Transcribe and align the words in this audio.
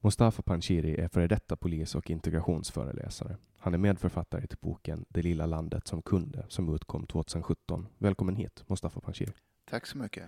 Mustafa 0.00 0.42
Panshiri 0.42 1.00
är 1.00 1.08
före 1.08 1.26
detta 1.26 1.56
polis 1.56 1.94
och 1.94 2.10
integrationsföreläsare. 2.10 3.36
Han 3.58 3.74
är 3.74 3.78
medförfattare 3.78 4.46
till 4.46 4.58
boken 4.60 5.04
Det 5.08 5.22
lilla 5.22 5.46
landet 5.46 5.86
som 5.86 6.02
kunde 6.02 6.46
som 6.48 6.74
utkom 6.74 7.06
2017. 7.06 7.86
Välkommen 7.98 8.36
hit 8.36 8.64
Mustafa 8.66 9.00
Panshiri. 9.00 9.32
Tack 9.70 9.86
så 9.86 9.98
mycket. 9.98 10.24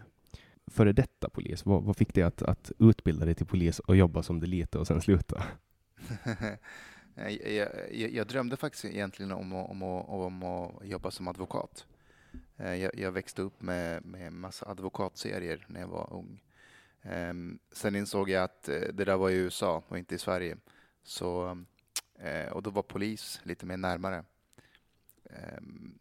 Före 0.66 0.92
detta 0.92 1.30
polis, 1.30 1.66
vad, 1.66 1.82
vad 1.82 1.96
fick 1.96 2.14
dig 2.14 2.22
att, 2.22 2.42
att 2.42 2.72
utbilda 2.78 3.24
dig 3.24 3.34
till 3.34 3.46
polis 3.46 3.78
och 3.78 3.96
jobba 3.96 4.22
som 4.22 4.40
det 4.40 4.46
lite 4.46 4.78
och 4.78 4.86
sen 4.86 5.00
sluta? 5.00 5.42
jag, 7.14 7.32
jag, 7.92 8.10
jag, 8.10 8.26
drömde 8.26 8.56
faktiskt 8.56 8.84
egentligen 8.84 9.32
om, 9.32 9.52
om, 9.52 9.82
om, 9.82 10.42
att 10.42 10.86
jobba 10.86 11.10
som 11.10 11.28
advokat. 11.28 11.86
Eh, 12.56 12.74
jag, 12.74 12.94
jag 12.94 13.12
växte 13.12 13.42
upp 13.42 13.62
med, 13.62 14.04
med 14.04 14.32
massa 14.32 14.66
advokatserier 14.66 15.66
när 15.68 15.80
jag 15.80 15.88
var 15.88 16.12
ung. 16.12 16.40
Ehm, 17.02 17.58
sen 17.72 17.96
insåg 17.96 18.30
jag 18.30 18.44
att 18.44 18.68
eh, 18.68 18.80
det 18.80 19.04
där 19.04 19.16
var 19.16 19.30
i 19.30 19.34
USA 19.34 19.82
och 19.88 19.98
inte 19.98 20.14
i 20.14 20.18
Sverige. 20.18 20.56
Så, 21.02 21.58
eh, 22.18 22.52
och 22.52 22.62
då 22.62 22.70
var 22.70 22.82
polis 22.82 23.40
lite 23.42 23.66
mer 23.66 23.76
närmare. 23.76 24.24
Ehm, 25.24 25.98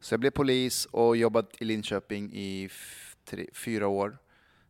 så 0.00 0.12
jag 0.12 0.20
blev 0.20 0.30
polis 0.30 0.86
och 0.86 1.16
jobbade 1.16 1.48
i 1.58 1.64
Linköping 1.64 2.32
i 2.32 2.70
tre, 3.24 3.48
fyra 3.52 3.88
år. 3.88 4.18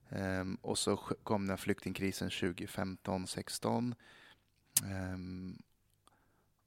Ehm, 0.09 0.55
och 0.55 0.79
så 0.79 0.97
kom 0.97 1.47
den 1.47 1.59
flyktingkrisen 1.59 2.31
2015-16. 2.31 3.95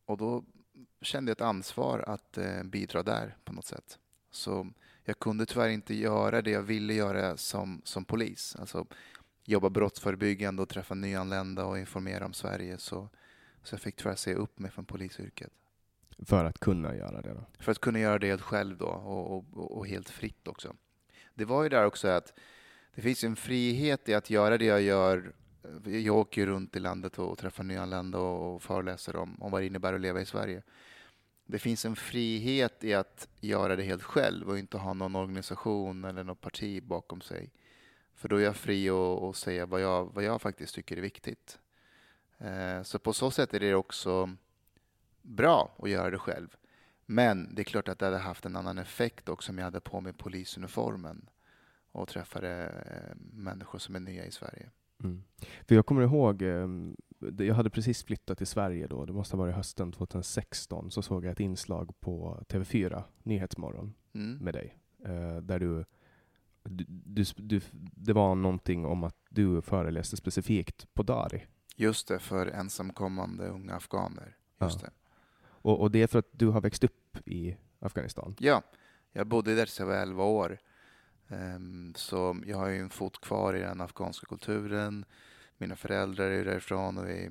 och 0.05 0.17
då 0.17 0.43
kände 1.01 1.29
jag 1.29 1.35
ett 1.35 1.41
ansvar 1.41 1.99
att 2.07 2.37
eh, 2.37 2.63
bidra 2.63 3.03
där 3.03 3.35
på 3.43 3.53
något 3.53 3.65
sätt. 3.65 3.99
Så 4.37 4.67
jag 5.03 5.19
kunde 5.19 5.45
tyvärr 5.45 5.69
inte 5.69 5.93
göra 5.93 6.41
det 6.41 6.51
jag 6.51 6.61
ville 6.61 6.93
göra 6.93 7.37
som, 7.37 7.81
som 7.83 8.05
polis. 8.05 8.55
Alltså 8.59 8.85
jobba 9.45 9.69
brottsförebyggande 9.69 10.61
och 10.61 10.69
träffa 10.69 10.95
nyanlända 10.95 11.65
och 11.65 11.79
informera 11.79 12.25
om 12.25 12.33
Sverige. 12.33 12.77
Så, 12.77 13.09
så 13.63 13.73
jag 13.73 13.81
fick 13.81 13.95
tyvärr 13.95 14.15
säga 14.15 14.35
upp 14.35 14.59
mig 14.59 14.71
från 14.71 14.85
polisyrket. 14.85 15.51
För 16.25 16.45
att 16.45 16.59
kunna 16.59 16.95
göra 16.95 17.21
det? 17.21 17.33
Då? 17.33 17.45
För 17.59 17.71
att 17.71 17.79
kunna 17.79 17.99
göra 17.99 18.19
det 18.19 18.27
helt 18.27 18.41
själv 18.41 18.77
då 18.77 18.85
och, 18.85 19.37
och, 19.37 19.77
och 19.77 19.87
helt 19.87 20.09
fritt 20.09 20.47
också. 20.47 20.75
Det 21.33 21.45
var 21.45 21.63
ju 21.63 21.69
där 21.69 21.85
också 21.85 22.07
att 22.07 22.33
det 22.95 23.01
finns 23.01 23.23
en 23.23 23.35
frihet 23.35 24.09
i 24.09 24.13
att 24.13 24.29
göra 24.29 24.57
det 24.57 24.65
jag 24.65 24.81
gör. 24.81 25.33
Jag 25.85 26.15
åker 26.15 26.45
runt 26.45 26.75
i 26.75 26.79
landet 26.79 27.19
och 27.19 27.37
träffar 27.37 27.63
nyanlända 27.63 28.17
och 28.19 28.63
föreläser 28.63 29.15
om, 29.15 29.41
om 29.41 29.51
vad 29.51 29.61
det 29.61 29.65
innebär 29.65 29.93
att 29.93 30.01
leva 30.01 30.21
i 30.21 30.25
Sverige 30.25 30.63
det 31.47 31.59
finns 31.59 31.85
en 31.85 31.95
frihet 31.95 32.83
i 32.83 32.93
att 32.93 33.27
göra 33.39 33.75
det 33.75 33.83
helt 33.83 34.03
själv 34.03 34.49
och 34.49 34.59
inte 34.59 34.77
ha 34.77 34.93
någon 34.93 35.15
organisation 35.15 36.03
eller 36.03 36.23
något 36.23 36.41
parti 36.41 36.83
bakom 36.83 37.21
sig. 37.21 37.51
För 38.15 38.29
då 38.29 38.35
är 38.35 38.43
jag 38.43 38.55
fri 38.55 38.89
att 38.89 39.35
säga 39.35 39.65
vad 39.65 39.81
jag, 39.81 40.13
vad 40.13 40.23
jag 40.23 40.41
faktiskt 40.41 40.75
tycker 40.75 40.97
är 40.97 41.01
viktigt. 41.01 41.59
Eh, 42.37 42.83
så 42.83 42.99
på 42.99 43.13
så 43.13 43.31
sätt 43.31 43.53
är 43.53 43.59
det 43.59 43.75
också 43.75 44.35
bra 45.21 45.75
att 45.77 45.89
göra 45.89 46.09
det 46.09 46.17
själv. 46.17 46.55
Men 47.05 47.55
det 47.55 47.61
är 47.61 47.63
klart 47.63 47.87
att 47.87 47.99
det 47.99 48.05
hade 48.05 48.17
haft 48.17 48.45
en 48.45 48.55
annan 48.55 48.77
effekt 48.77 49.29
också 49.29 49.51
om 49.51 49.57
jag 49.57 49.65
hade 49.65 49.79
på 49.79 50.01
mig 50.01 50.13
polisuniformen 50.13 51.29
och 51.91 52.07
träffade 52.07 52.65
eh, 52.85 53.17
människor 53.33 53.79
som 53.79 53.95
är 53.95 53.99
nya 53.99 54.25
i 54.25 54.31
Sverige. 54.31 54.69
Mm. 55.03 55.23
För 55.67 55.75
jag 55.75 55.85
kommer 55.85 56.01
ihåg, 56.01 56.41
ehm, 56.41 56.95
jag 57.37 57.55
hade 57.55 57.69
precis 57.69 58.03
flyttat 58.03 58.37
till 58.37 58.47
Sverige 58.47 58.87
då, 58.87 59.05
det 59.05 59.13
måste 59.13 59.37
ha 59.37 59.43
varit 59.43 59.55
hösten 59.55 59.91
2016, 59.91 60.91
så 60.91 61.01
såg 61.01 61.25
jag 61.25 61.31
ett 61.31 61.39
inslag 61.39 61.99
på 61.99 62.43
TV4, 62.49 63.03
Nyhetsmorgon, 63.23 63.93
mm. 64.13 64.37
med 64.37 64.53
dig. 64.53 64.77
Eh, 65.05 65.37
där 65.37 65.59
du, 65.59 65.85
du, 66.63 67.25
du, 67.35 67.61
det 67.91 68.13
var 68.13 68.35
någonting 68.35 68.85
om 68.85 69.03
att 69.03 69.17
du 69.29 69.61
föreläste 69.61 70.17
specifikt 70.17 70.93
på 70.93 71.03
Dari. 71.03 71.45
Just 71.75 72.07
det, 72.07 72.19
för 72.19 72.47
ensamkommande 72.47 73.47
unga 73.47 73.75
afghaner. 73.75 74.35
Just 74.61 74.81
ja. 74.81 74.87
det. 74.87 74.93
Och, 75.45 75.81
och 75.81 75.91
det 75.91 76.01
är 76.01 76.07
för 76.07 76.19
att 76.19 76.29
du 76.31 76.47
har 76.47 76.61
växt 76.61 76.83
upp 76.83 77.27
i 77.27 77.57
Afghanistan? 77.79 78.35
Ja, 78.39 78.63
jag 79.11 79.27
bodde 79.27 79.55
där 79.55 79.65
så 79.65 79.81
jag 79.81 79.87
var 79.87 79.95
11 79.95 80.23
år. 80.23 80.59
Ehm, 81.27 81.93
så 81.95 82.37
jag 82.45 82.57
har 82.57 82.67
ju 82.67 82.79
en 82.79 82.89
fot 82.89 83.21
kvar 83.21 83.53
i 83.53 83.59
den 83.59 83.81
afghanska 83.81 84.25
kulturen. 84.25 85.05
Mina 85.57 85.75
föräldrar 85.75 86.31
är 86.31 86.45
därifrån 86.45 86.97
och 86.97 87.09
vi 87.09 87.25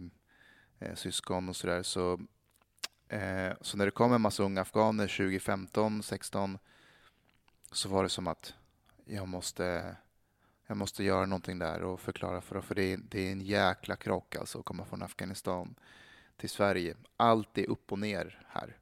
är 0.79 0.89
eh, 0.89 0.95
syskon 0.95 1.49
och 1.49 1.57
sådär. 1.57 1.83
Så, 1.83 2.21
eh, 3.09 3.53
så 3.61 3.77
när 3.77 3.85
det 3.85 3.91
kom 3.91 4.13
en 4.13 4.21
massa 4.21 4.43
unga 4.43 4.61
afghaner 4.61 5.07
2015, 5.07 6.03
16 6.03 6.59
så 7.73 7.89
var 7.89 8.03
det 8.03 8.09
som 8.09 8.27
att 8.27 8.55
jag 9.05 9.29
måste, 9.29 9.97
jag 10.67 10.77
måste 10.77 11.05
göra 11.05 11.27
någonting 11.27 11.59
där 11.59 11.83
och 11.83 12.01
förklara 12.01 12.41
för 12.41 12.55
dem. 12.55 12.63
För 12.63 12.75
det 12.75 12.93
är, 12.93 12.97
det 12.97 13.29
är 13.29 13.33
en 13.33 13.41
jäkla 13.41 13.97
krock 13.97 14.37
alltså 14.37 14.59
att 14.59 14.65
komma 14.65 14.85
från 14.85 15.03
Afghanistan 15.03 15.75
till 16.37 16.51
Sverige. 16.51 16.97
Allt 17.17 17.59
är 17.59 17.71
upp 17.71 17.93
och 17.93 17.99
ner 17.99 18.47
här. 18.49 18.77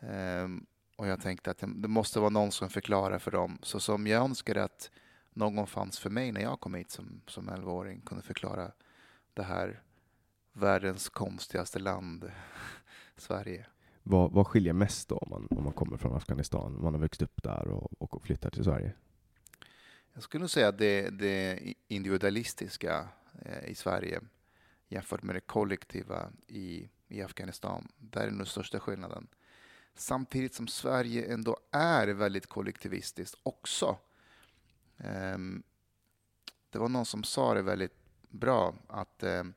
Eh, 0.00 0.48
och 0.96 1.06
jag 1.06 1.20
tänkte 1.20 1.50
att 1.50 1.58
det 1.58 1.88
måste 1.88 2.20
vara 2.20 2.30
någon 2.30 2.52
som 2.52 2.70
förklarar 2.70 3.18
för 3.18 3.30
dem. 3.30 3.58
Så 3.62 3.80
som 3.80 4.06
jag 4.06 4.24
önskade 4.24 4.64
att 4.64 4.90
någon 5.34 5.66
fanns 5.66 5.98
för 5.98 6.10
mig 6.10 6.32
när 6.32 6.40
jag 6.40 6.60
kom 6.60 6.74
hit 6.74 6.90
som, 6.90 7.20
som 7.26 7.50
11-åring, 7.50 8.00
kunde 8.00 8.22
förklara 8.22 8.72
det 9.34 9.42
här 9.42 9.82
världens 10.52 11.08
konstigaste 11.08 11.78
land, 11.78 12.32
Sverige. 13.16 13.66
Vad, 14.02 14.32
vad 14.32 14.46
skiljer 14.46 14.72
mest 14.72 15.08
då 15.08 15.16
om 15.16 15.30
man, 15.30 15.58
om 15.58 15.64
man 15.64 15.72
kommer 15.72 15.96
från 15.96 16.16
Afghanistan, 16.16 16.76
om 16.76 16.82
man 16.82 16.94
har 16.94 17.00
växt 17.00 17.22
upp 17.22 17.42
där 17.42 17.68
och, 17.68 18.14
och 18.14 18.22
flyttar 18.22 18.50
till 18.50 18.64
Sverige? 18.64 18.92
Jag 20.14 20.22
skulle 20.22 20.48
säga 20.48 20.68
att 20.68 20.78
det, 20.78 21.10
det 21.10 21.74
individualistiska 21.88 23.08
eh, 23.42 23.70
i 23.70 23.74
Sverige 23.74 24.20
jämfört 24.88 25.22
med 25.22 25.36
det 25.36 25.40
kollektiva 25.40 26.32
i, 26.46 26.88
i 27.08 27.22
Afghanistan. 27.22 27.88
Där 27.98 28.26
är 28.26 28.30
den 28.30 28.46
största 28.46 28.80
skillnaden. 28.80 29.28
Samtidigt 29.94 30.54
som 30.54 30.68
Sverige 30.68 31.32
ändå 31.32 31.56
är 31.70 32.08
väldigt 32.08 32.46
kollektivistiskt 32.46 33.40
också. 33.42 33.98
Um, 35.04 35.62
det 36.70 36.78
var 36.78 36.88
någon 36.88 37.06
som 37.06 37.24
sa 37.24 37.54
det 37.54 37.62
väldigt 37.62 37.96
bra, 38.28 38.74
att, 38.88 39.22
um, 39.22 39.54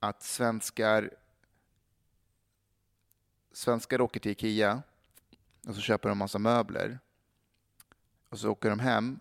att 0.00 0.22
svenskar, 0.22 1.10
svenskar 3.52 4.00
åker 4.00 4.20
till 4.20 4.32
Ikea 4.32 4.82
och 5.66 5.74
så 5.74 5.80
köper 5.80 6.08
de 6.08 6.18
massa 6.18 6.38
möbler. 6.38 6.98
Och 8.28 8.38
så 8.38 8.50
åker 8.50 8.70
de 8.70 8.78
hem. 8.78 9.20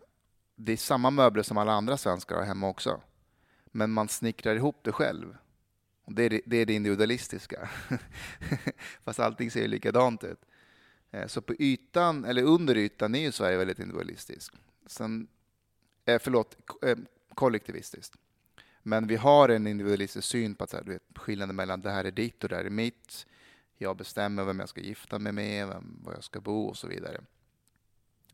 Det 0.56 0.72
är 0.72 0.78
samma 0.78 1.10
möbler 1.10 1.44
som 1.44 1.58
alla 1.58 1.72
andra 1.72 1.98
svenskar 1.98 2.36
har 2.36 2.44
hemma 2.44 2.68
också. 2.68 3.02
Men 3.66 3.92
man 3.92 4.08
snickrar 4.08 4.56
ihop 4.56 4.80
det 4.82 4.92
själv. 4.92 5.38
Och 6.04 6.14
det, 6.14 6.24
är 6.24 6.30
det, 6.30 6.42
det 6.46 6.58
är 6.58 6.66
det 6.66 6.74
individualistiska. 6.74 7.70
Fast 9.04 9.20
allting 9.20 9.52
ser 9.52 9.68
likadant 9.68 10.24
ut. 10.24 10.46
Ehm, 11.12 11.30
så 11.30 11.42
på 11.42 11.54
ytan, 11.60 12.26
eller 12.26 12.44
under 12.44 12.78
ytan, 12.78 13.16
är 13.16 13.20
ju 13.20 13.32
Sverige 13.32 13.58
väldigt 13.58 13.80
individualistiskt. 13.80 14.56
Sen, 14.86 15.28
eh, 16.06 16.20
förlåt, 16.20 16.58
eh, 16.84 16.98
kollektivistiskt. 17.34 18.16
Men 18.84 19.08
vi 19.08 19.16
har 19.16 19.50
en 19.50 19.68
individualistisk 19.68 20.28
syn 20.28 20.56
på 20.56 20.64
att 20.64 20.70
så 20.70 20.78
här, 20.78 20.84
du 20.84 20.92
vet, 20.92 21.04
skillnaden 21.16 21.56
mellan 21.56 21.82
det 21.82 21.92
här 21.92 22.06
är 22.06 22.12
ditt 22.12 22.44
och 22.44 22.50
det 22.50 22.56
här 22.56 22.66
är 22.66 22.70
mitt. 22.70 23.26
Jag 23.78 23.98
bestämmer 23.98 24.46
vem 24.46 24.60
jag 24.60 24.70
ska 24.70 24.82
gifta 24.82 25.20
mig 25.20 25.32
med, 25.34 25.68
vem, 25.68 26.00
var 26.04 26.14
jag 26.14 26.24
ska 26.24 26.42
bo 26.42 26.66
och 26.66 26.78
så 26.78 26.88
vidare. 26.88 27.22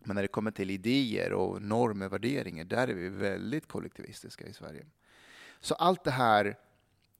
Men 0.03 0.15
när 0.15 0.21
det 0.21 0.27
kommer 0.27 0.51
till 0.51 0.69
idéer 0.69 1.33
och 1.33 1.61
normer, 1.61 2.05
och 2.05 2.13
värderingar, 2.13 2.63
där 2.63 2.87
är 2.87 2.93
vi 2.93 3.09
väldigt 3.09 3.67
kollektivistiska 3.67 4.47
i 4.47 4.53
Sverige. 4.53 4.85
Så 5.59 5.75
allt 5.75 6.03
det 6.03 6.11
här, 6.11 6.57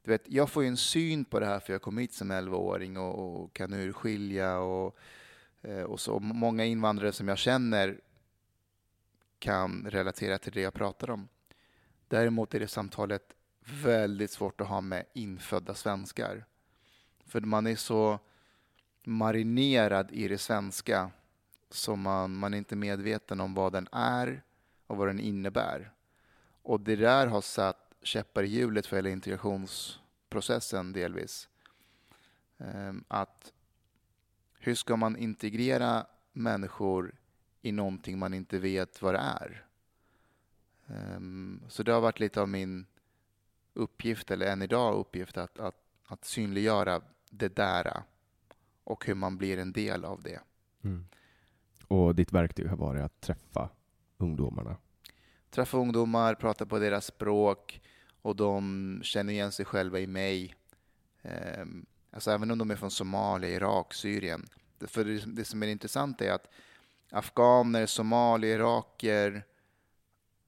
du 0.02 0.10
vet, 0.10 0.22
jag 0.28 0.50
får 0.50 0.62
ju 0.62 0.68
en 0.68 0.76
syn 0.76 1.24
på 1.24 1.40
det 1.40 1.46
här 1.46 1.60
för 1.60 1.72
jag 1.72 1.82
kom 1.82 1.98
hit 1.98 2.12
som 2.12 2.32
11-åring 2.32 2.96
och, 2.96 3.42
och, 3.42 3.52
kan 3.52 3.72
urskilja 3.72 4.58
och, 4.58 4.96
eh, 5.62 5.82
och 5.82 6.00
så. 6.00 6.18
Många 6.18 6.64
invandrare 6.64 7.12
som 7.12 7.28
jag 7.28 7.38
känner 7.38 8.00
kan 9.42 9.86
relatera 9.90 10.38
till 10.38 10.52
det 10.52 10.60
jag 10.60 10.74
pratar 10.74 11.10
om. 11.10 11.28
Däremot 12.08 12.54
är 12.54 12.60
det 12.60 12.68
samtalet 12.68 13.34
väldigt 13.82 14.30
svårt 14.30 14.60
att 14.60 14.68
ha 14.68 14.80
med 14.80 15.04
infödda 15.12 15.74
svenskar. 15.74 16.44
För 17.26 17.40
man 17.40 17.66
är 17.66 17.76
så 17.76 18.18
marinerad 19.04 20.12
i 20.12 20.28
det 20.28 20.38
svenska 20.38 21.10
så 21.70 21.96
man, 21.96 22.36
man 22.36 22.54
är 22.54 22.58
inte 22.58 22.76
medveten 22.76 23.40
om 23.40 23.54
vad 23.54 23.72
den 23.72 23.88
är 23.92 24.42
och 24.86 24.96
vad 24.96 25.08
den 25.08 25.20
innebär. 25.20 25.92
Och 26.62 26.80
det 26.80 26.96
där 26.96 27.26
har 27.26 27.40
satt 27.40 27.94
käppar 28.02 28.42
i 28.42 28.46
hjulet 28.46 28.86
för 28.86 28.96
hela 28.96 29.08
integrationsprocessen 29.08 30.92
delvis. 30.92 31.48
Ehm, 32.58 33.04
att 33.08 33.52
hur 34.58 34.74
ska 34.74 34.96
man 34.96 35.16
integrera 35.16 36.06
människor 36.32 37.14
i 37.62 37.72
någonting 37.72 38.18
man 38.18 38.34
inte 38.34 38.58
vet 38.58 39.02
vad 39.02 39.14
det 39.14 39.18
är? 39.18 39.66
Ehm, 40.86 41.62
så 41.68 41.82
det 41.82 41.92
har 41.92 42.00
varit 42.00 42.20
lite 42.20 42.40
av 42.40 42.48
min 42.48 42.86
uppgift, 43.74 44.30
eller 44.30 44.46
än 44.46 44.62
idag 44.62 44.94
uppgift, 44.94 45.36
att, 45.36 45.58
att, 45.58 45.76
att 46.06 46.24
synliggöra 46.24 47.02
det 47.30 47.56
där 47.56 48.02
och 48.84 49.06
hur 49.06 49.14
man 49.14 49.38
blir 49.38 49.58
en 49.58 49.72
del 49.72 50.04
av 50.04 50.22
det. 50.22 50.40
Mm. 50.84 51.06
Och 51.88 52.14
ditt 52.14 52.32
verktyg 52.32 52.66
har 52.66 52.76
varit 52.76 53.02
att 53.02 53.20
träffa 53.20 53.68
ungdomarna? 54.18 54.76
Träffa 55.50 55.78
ungdomar, 55.78 56.34
prata 56.34 56.66
på 56.66 56.78
deras 56.78 57.06
språk 57.06 57.80
och 58.22 58.36
de 58.36 59.00
känner 59.02 59.32
igen 59.32 59.52
sig 59.52 59.64
själva 59.64 60.00
i 60.00 60.06
mig. 60.06 60.54
Ehm, 61.22 61.86
alltså 62.10 62.30
även 62.30 62.50
om 62.50 62.58
de 62.58 62.70
är 62.70 62.76
från 62.76 62.90
Somalia, 62.90 63.50
Irak, 63.50 63.94
Syrien. 63.94 64.46
För 64.80 65.04
det, 65.04 65.24
det 65.26 65.44
som 65.44 65.62
är 65.62 65.66
intressant 65.66 66.20
är 66.20 66.32
att 66.32 66.48
afghaner, 67.12 67.86
somalier, 67.86 68.58
iraker 68.58 69.44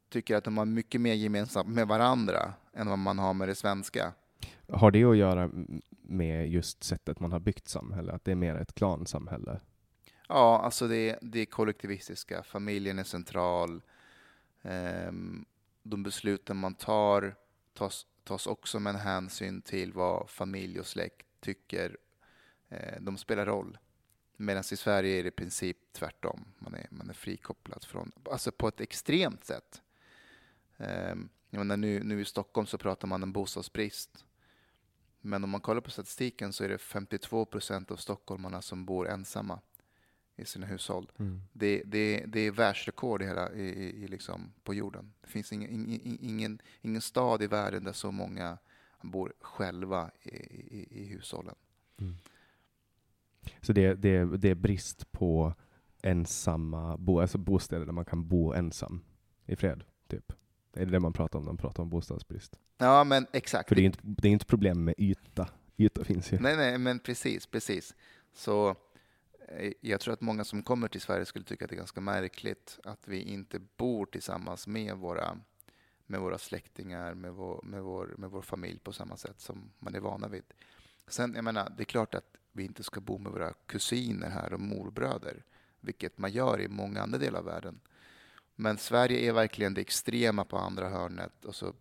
tycker 0.08 0.36
att 0.36 0.44
de 0.44 0.58
har 0.58 0.64
mycket 0.64 1.00
mer 1.00 1.14
gemensamt 1.14 1.68
med 1.68 1.88
varandra 1.88 2.52
än 2.72 2.88
vad 2.88 2.98
man 2.98 3.18
har 3.18 3.34
med 3.34 3.48
det 3.48 3.54
svenska. 3.54 4.12
Har 4.68 4.90
det 4.90 5.04
att 5.04 5.16
göra 5.16 5.50
med 6.02 6.48
just 6.48 6.84
sättet 6.84 7.20
man 7.20 7.32
har 7.32 7.40
byggt 7.40 7.68
samhälle, 7.68 8.12
att 8.12 8.24
det 8.24 8.30
är 8.30 8.36
mer 8.36 8.54
ett 8.54 8.74
klansamhälle? 8.74 9.60
Ja, 10.28 10.60
alltså 10.64 10.88
det, 10.88 11.18
det 11.22 11.40
är 11.40 11.46
kollektivistiska, 11.46 12.42
familjen 12.42 12.98
är 12.98 13.04
central. 13.04 13.82
Um, 14.62 15.44
de 15.82 16.02
besluten 16.02 16.56
man 16.56 16.74
tar 16.74 17.34
tas, 17.74 18.06
tas 18.24 18.46
också 18.46 18.80
med 18.80 18.94
en 18.94 19.00
hänsyn 19.00 19.62
till 19.62 19.92
vad 19.92 20.30
familj 20.30 20.80
och 20.80 20.86
släkt 20.86 21.26
tycker. 21.40 21.96
Uh, 22.72 23.00
de 23.00 23.16
spelar 23.16 23.46
roll. 23.46 23.78
Medan 24.36 24.64
i 24.72 24.76
Sverige 24.76 25.18
är 25.18 25.22
det 25.22 25.28
i 25.28 25.32
princip 25.32 25.78
tvärtom. 25.92 26.44
Man 26.58 26.74
är, 26.74 26.86
man 26.90 27.10
är 27.10 27.14
frikopplad 27.14 27.84
från, 27.84 28.12
alltså 28.30 28.52
på 28.52 28.68
ett 28.68 28.80
extremt 28.80 29.44
sätt. 29.44 29.82
Um, 30.76 31.28
menar, 31.50 31.76
nu, 31.76 32.02
nu 32.04 32.20
i 32.20 32.24
Stockholm 32.24 32.66
så 32.66 32.78
pratar 32.78 33.08
man 33.08 33.22
om 33.22 33.32
bostadsbrist. 33.32 34.24
Men 35.20 35.44
om 35.44 35.50
man 35.50 35.60
kollar 35.60 35.80
på 35.80 35.90
statistiken 35.90 36.52
så 36.52 36.64
är 36.64 36.68
det 36.68 36.78
52 36.78 37.44
procent 37.44 37.90
av 37.90 37.96
stockholmarna 37.96 38.62
som 38.62 38.84
bor 38.84 39.08
ensamma 39.08 39.60
i 40.36 40.44
sina 40.44 40.66
hushåll. 40.66 41.10
Mm. 41.18 41.42
Det, 41.52 41.82
det, 41.84 42.24
det 42.26 42.40
är 42.40 42.50
världsrekord 42.50 43.22
i 43.22 43.26
hela, 43.26 43.52
i, 43.52 43.64
i, 44.04 44.08
liksom 44.08 44.52
på 44.62 44.74
jorden. 44.74 45.12
Det 45.20 45.28
finns 45.28 45.52
ingen, 45.52 45.70
ingen, 45.70 46.18
ingen, 46.20 46.62
ingen 46.80 47.02
stad 47.02 47.42
i 47.42 47.46
världen 47.46 47.84
där 47.84 47.92
så 47.92 48.12
många 48.12 48.58
bor 49.00 49.32
själva 49.40 50.10
i, 50.22 50.30
i, 50.30 50.88
i 50.90 51.04
hushållen. 51.04 51.54
Mm. 51.96 52.14
Så 53.60 53.72
det, 53.72 53.94
det, 53.94 54.36
det 54.36 54.50
är 54.50 54.54
brist 54.54 55.12
på 55.12 55.54
ensamma 56.02 56.96
bo, 56.96 57.20
alltså 57.20 57.38
bostäder 57.38 57.86
där 57.86 57.92
man 57.92 58.04
kan 58.04 58.28
bo 58.28 58.52
ensam 58.52 59.04
i 59.46 59.56
fred, 59.56 59.84
typ? 60.08 60.32
Det 60.72 60.80
är 60.80 60.86
det 60.86 61.00
man 61.00 61.12
pratar 61.12 61.38
om 61.38 61.44
när 61.44 61.52
man 61.52 61.56
pratar 61.56 61.82
om 61.82 61.90
bostadsbrist. 61.90 62.58
Ja, 62.78 63.04
men 63.04 63.26
exakt. 63.32 63.68
För 63.68 63.76
det 63.76 63.82
är 63.82 63.86
inte, 63.86 63.98
det 64.02 64.28
är 64.28 64.32
inte 64.32 64.46
problem 64.46 64.84
med 64.84 64.94
yta. 64.98 65.48
Yta 65.76 66.04
finns 66.04 66.32
ju. 66.32 66.38
Nej, 66.40 66.56
nej, 66.56 66.78
men 66.78 66.98
precis, 66.98 67.46
precis. 67.46 67.94
Så 68.34 68.76
Eh, 69.48 69.72
jag 69.80 70.00
tror 70.00 70.14
att 70.14 70.20
många 70.20 70.44
som 70.44 70.62
kommer 70.62 70.88
till 70.88 71.00
Sverige 71.00 71.26
skulle 71.26 71.44
tycka 71.44 71.64
att 71.64 71.68
det 71.68 71.74
är 71.74 71.78
ganska 71.78 72.00
märkligt 72.00 72.78
att 72.84 73.08
vi 73.08 73.22
inte 73.22 73.60
bor 73.76 74.06
tillsammans 74.06 74.66
med 74.66 74.96
våra, 74.96 75.38
med 76.06 76.20
våra 76.20 76.38
släktingar, 76.38 77.14
med 77.14 77.32
vår, 77.32 77.60
med, 77.62 77.82
vår, 77.82 78.14
med 78.18 78.30
vår 78.30 78.42
familj 78.42 78.78
på 78.78 78.92
samma 78.92 79.16
sätt 79.16 79.40
som 79.40 79.70
man 79.78 79.94
är 79.94 80.00
vana 80.00 80.28
vid. 80.28 80.44
Sen, 81.06 81.34
jag 81.34 81.44
menar, 81.44 81.72
det 81.76 81.82
är 81.82 81.84
klart 81.84 82.14
att 82.14 82.36
vi 82.56 82.64
inte 82.64 82.82
ska 82.82 83.00
bo 83.00 83.18
med 83.18 83.32
våra 83.32 83.52
kusiner 83.52 84.30
här 84.30 84.52
och 84.52 84.60
morbröder, 84.60 85.44
vilket 85.80 86.18
man 86.18 86.30
gör 86.32 86.60
i 86.60 86.68
många 86.68 87.02
andra 87.02 87.18
delar 87.18 87.38
av 87.38 87.44
världen. 87.44 87.80
Men 88.54 88.78
Sverige 88.78 89.28
är 89.28 89.32
verkligen 89.32 89.74
det 89.74 89.80
extrema 89.80 90.44
på 90.44 90.58
andra 90.58 90.88
hörnet 90.88 91.44
och 91.44 91.54
så 91.54 91.74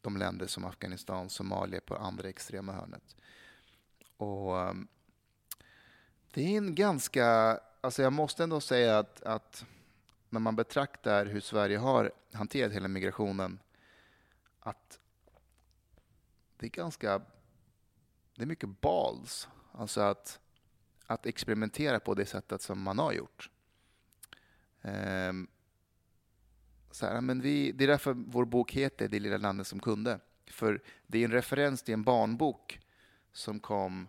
de 0.00 0.16
länder 0.16 0.46
som 0.46 0.64
Afghanistan, 0.64 1.30
Somalia 1.30 1.80
på 1.80 1.96
andra 1.96 2.28
extrema 2.28 2.72
hörnet. 2.72 3.16
Och 4.16 4.60
ehm, 4.60 4.88
det 6.32 6.42
är 6.42 6.58
en 6.58 6.74
ganska, 6.74 7.58
alltså 7.80 8.02
jag 8.02 8.12
måste 8.12 8.42
ändå 8.42 8.60
säga 8.60 8.98
att, 8.98 9.22
att 9.22 9.64
när 10.28 10.40
man 10.40 10.56
betraktar 10.56 11.26
hur 11.26 11.40
Sverige 11.40 11.78
har 11.78 12.12
hanterat 12.32 12.72
hela 12.72 12.88
migrationen, 12.88 13.58
att 14.60 14.98
det 16.56 16.66
är 16.66 16.70
ganska, 16.70 17.18
det 18.34 18.42
är 18.42 18.46
mycket 18.46 18.80
balls. 18.80 19.48
Alltså 19.80 20.00
att, 20.00 20.40
att 21.06 21.26
experimentera 21.26 22.00
på 22.00 22.14
det 22.14 22.26
sättet 22.26 22.62
som 22.62 22.82
man 22.82 22.98
har 22.98 23.12
gjort. 23.12 23.50
Ehm, 24.82 25.48
så 26.90 27.06
här, 27.06 27.20
men 27.20 27.40
vi, 27.40 27.72
det 27.72 27.84
är 27.84 27.88
därför 27.88 28.12
vår 28.12 28.44
bok 28.44 28.72
heter 28.72 29.08
Det 29.08 29.18
lilla 29.18 29.36
landet 29.36 29.66
som 29.66 29.80
kunde. 29.80 30.20
För 30.46 30.82
det 31.06 31.18
är 31.18 31.24
en 31.24 31.32
referens 31.32 31.82
till 31.82 31.94
en 31.94 32.02
barnbok 32.02 32.80
som 33.32 33.60
kom 33.60 34.08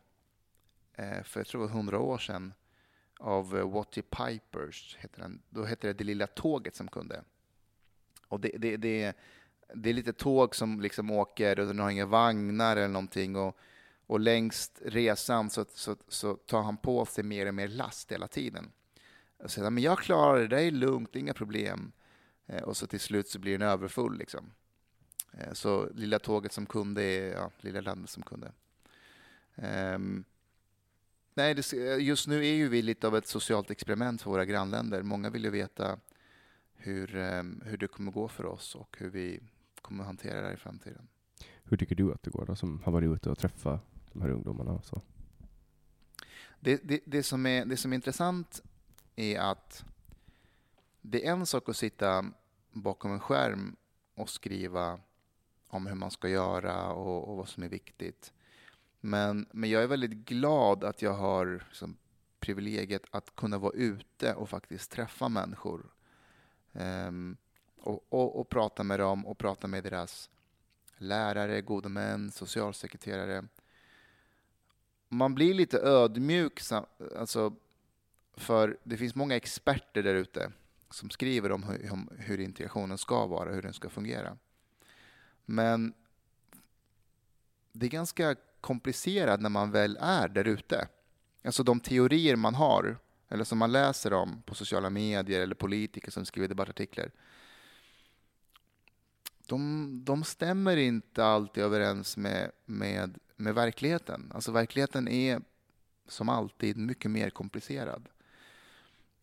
eh, 0.94 1.24
för 1.24 1.40
jag 1.40 1.48
tror 1.48 1.62
det 1.62 1.68
var 1.68 1.74
hundra 1.74 2.00
år 2.00 2.18
sedan 2.18 2.54
av 3.20 3.58
eh, 3.58 3.70
Watty 3.70 4.02
Pipers. 4.02 4.98
Heter 5.00 5.22
den. 5.22 5.42
Då 5.50 5.64
hette 5.64 5.88
det 5.88 5.94
Det 5.94 6.04
lilla 6.04 6.28
tåget 6.28 6.76
som 6.76 6.88
kunde. 6.88 7.24
Och 8.28 8.40
det, 8.40 8.52
det, 8.58 8.78
det, 8.78 9.18
det 9.76 9.90
är 9.90 9.94
lite 9.94 10.14
tåg 10.14 10.56
som 10.56 10.82
liksom 10.82 11.12
åker 11.12 11.60
och 11.60 11.68
den 11.68 11.80
har 11.80 11.90
inga 11.90 12.06
vagnar 12.06 12.78
eller 12.78 12.88
någonting. 12.88 13.36
Och, 13.36 13.58
och 14.12 14.20
längst 14.20 14.82
resan 14.86 15.50
så, 15.50 15.66
så, 15.74 15.96
så 16.08 16.36
tar 16.36 16.62
han 16.62 16.78
på 16.78 17.06
sig 17.06 17.24
mer 17.24 17.46
och 17.46 17.54
mer 17.54 17.68
last 17.68 18.12
hela 18.12 18.28
tiden. 18.28 18.72
Och 19.38 19.52
säger 19.52 19.70
men 19.70 19.84
jag 19.84 20.00
klarar 20.00 20.40
det, 20.40 20.48
det 20.48 20.62
är 20.62 20.72
lugnt, 20.72 21.16
inga 21.16 21.34
problem. 21.34 21.92
Eh, 22.46 22.64
och 22.64 22.78
så 22.78 22.88
till 22.88 23.00
slut 23.00 23.28
så 23.28 23.40
blir 23.40 23.58
den 23.58 23.68
överfull. 23.68 24.18
Liksom. 24.18 24.52
Eh, 25.32 25.54
så 25.54 25.90
lilla 25.94 26.20
tåget 26.20 26.54
som 26.54 26.66
kunde 26.66 27.04
är 27.04 27.34
ja, 27.34 27.52
lilla 27.58 27.82
landet 27.82 28.10
som 28.10 28.24
kunde. 28.24 28.52
Um, 29.56 30.24
nej, 31.34 31.54
det, 31.54 31.74
eh, 31.74 32.04
just 32.04 32.28
nu 32.28 32.46
är 32.46 32.54
ju 32.54 32.70
vi 32.70 32.82
lite 32.82 33.08
av 33.08 33.16
ett 33.16 33.28
socialt 33.28 33.72
experiment 33.72 34.22
för 34.22 34.32
våra 34.32 34.46
grannländer. 34.46 35.04
Många 35.04 35.30
vill 35.30 35.44
ju 35.44 35.50
veta 35.50 36.00
hur, 36.74 37.16
um, 37.16 37.62
hur 37.66 37.78
det 37.78 37.88
kommer 37.88 38.12
gå 38.12 38.28
för 38.28 38.46
oss 38.46 38.76
och 38.76 38.96
hur 39.00 39.10
vi 39.10 39.40
kommer 39.82 40.04
hantera 40.04 40.42
det 40.42 40.48
här 40.48 40.54
i 40.54 40.58
framtiden. 40.58 41.08
Hur 41.64 41.78
tycker 41.78 41.96
du 41.96 42.14
att 42.14 42.24
det 42.24 42.32
går 42.32 42.46
då, 42.46 42.56
som 42.56 42.82
har 42.84 42.92
varit 42.92 43.10
ute 43.16 43.30
och 43.30 43.38
träffat 43.38 43.91
de 44.14 44.22
här 44.22 44.30
ungdomarna? 44.30 44.72
Och 44.72 44.86
så? 44.86 45.02
Det, 46.60 46.82
det, 46.84 47.00
det, 47.06 47.24
som 47.24 47.46
är, 47.46 47.66
det 47.66 47.78
som 47.78 47.92
är 47.92 47.96
intressant 47.96 48.62
är 49.16 49.40
att 49.40 49.86
det 51.02 51.28
är 51.28 51.32
en 51.32 51.46
sak 51.46 51.70
att 51.70 51.78
sitta 51.78 52.26
bakom 52.72 53.12
en 53.12 53.20
skärm 53.20 53.76
och 54.16 54.30
skriva 54.30 55.00
om 55.68 55.88
hur 55.88 55.96
man 55.96 56.12
ska 56.12 56.30
göra 56.30 56.94
och, 56.94 57.30
och 57.30 57.38
vad 57.38 57.50
som 57.50 57.64
är 57.64 57.70
viktigt. 57.70 58.34
Men, 59.00 59.46
men 59.52 59.70
jag 59.70 59.84
är 59.84 59.88
väldigt 59.88 60.26
glad 60.26 60.84
att 60.84 61.02
jag 61.02 61.14
har 61.14 61.64
liksom, 61.68 61.98
privilegiet 62.40 63.04
att 63.12 63.36
kunna 63.36 63.58
vara 63.58 63.74
ute 63.74 64.34
och 64.34 64.50
faktiskt 64.50 64.92
träffa 64.92 65.30
människor. 65.30 65.94
Um, 66.72 67.38
och, 67.78 68.06
och, 68.10 68.40
och, 68.40 68.50
prata 68.50 68.84
med 68.84 69.00
dem 69.00 69.26
och 69.26 69.38
prata 69.38 69.68
med 69.68 69.84
deras 69.84 70.30
lärare, 70.98 71.62
gode 71.62 71.90
män, 71.90 72.32
socialsekreterare. 72.32 73.48
Man 75.14 75.36
blir 75.36 75.54
lite 75.54 75.80
ödmjuk, 75.80 76.62
alltså, 77.18 77.56
för 78.34 78.78
det 78.84 78.98
finns 78.98 79.16
många 79.16 79.36
experter 79.36 80.04
där 80.04 80.16
ute 80.16 80.52
som 80.90 81.10
skriver 81.10 81.52
om 81.52 81.64
hur, 81.64 81.94
om 81.94 82.10
hur 82.18 82.40
integrationen 82.40 82.98
ska 82.98 83.26
vara, 83.26 83.54
hur 83.54 83.62
den 83.62 83.74
ska 83.74 83.90
fungera. 83.90 84.38
Men 85.46 85.94
det 87.72 87.86
är 87.86 87.90
ganska 87.90 88.36
komplicerat 88.62 89.42
när 89.42 89.50
man 89.50 89.72
väl 89.72 89.98
är 90.02 90.28
där 90.28 90.48
ute. 90.48 90.88
Alltså 91.44 91.64
de 91.64 91.80
teorier 91.80 92.36
man 92.36 92.56
har, 92.56 92.98
eller 93.30 93.44
som 93.44 93.58
man 93.58 93.72
läser 93.72 94.14
om 94.14 94.42
på 94.42 94.56
sociala 94.56 94.90
medier 94.90 95.42
eller 95.42 95.56
politiker 95.56 96.12
som 96.12 96.26
skriver 96.26 96.48
debattartiklar. 96.48 97.12
De, 99.48 99.90
de 100.06 100.24
stämmer 100.24 100.78
inte 100.78 101.26
alltid 101.26 101.64
överens 101.64 102.18
med, 102.18 102.52
med, 102.66 103.20
med 103.42 103.56
verkligheten. 103.56 104.32
Alltså 104.34 104.52
verkligheten 104.52 105.08
är 105.08 105.42
som 106.08 106.30
alltid 106.30 106.78
mycket 106.78 107.12
mer 107.12 107.30
komplicerad. 107.30 108.10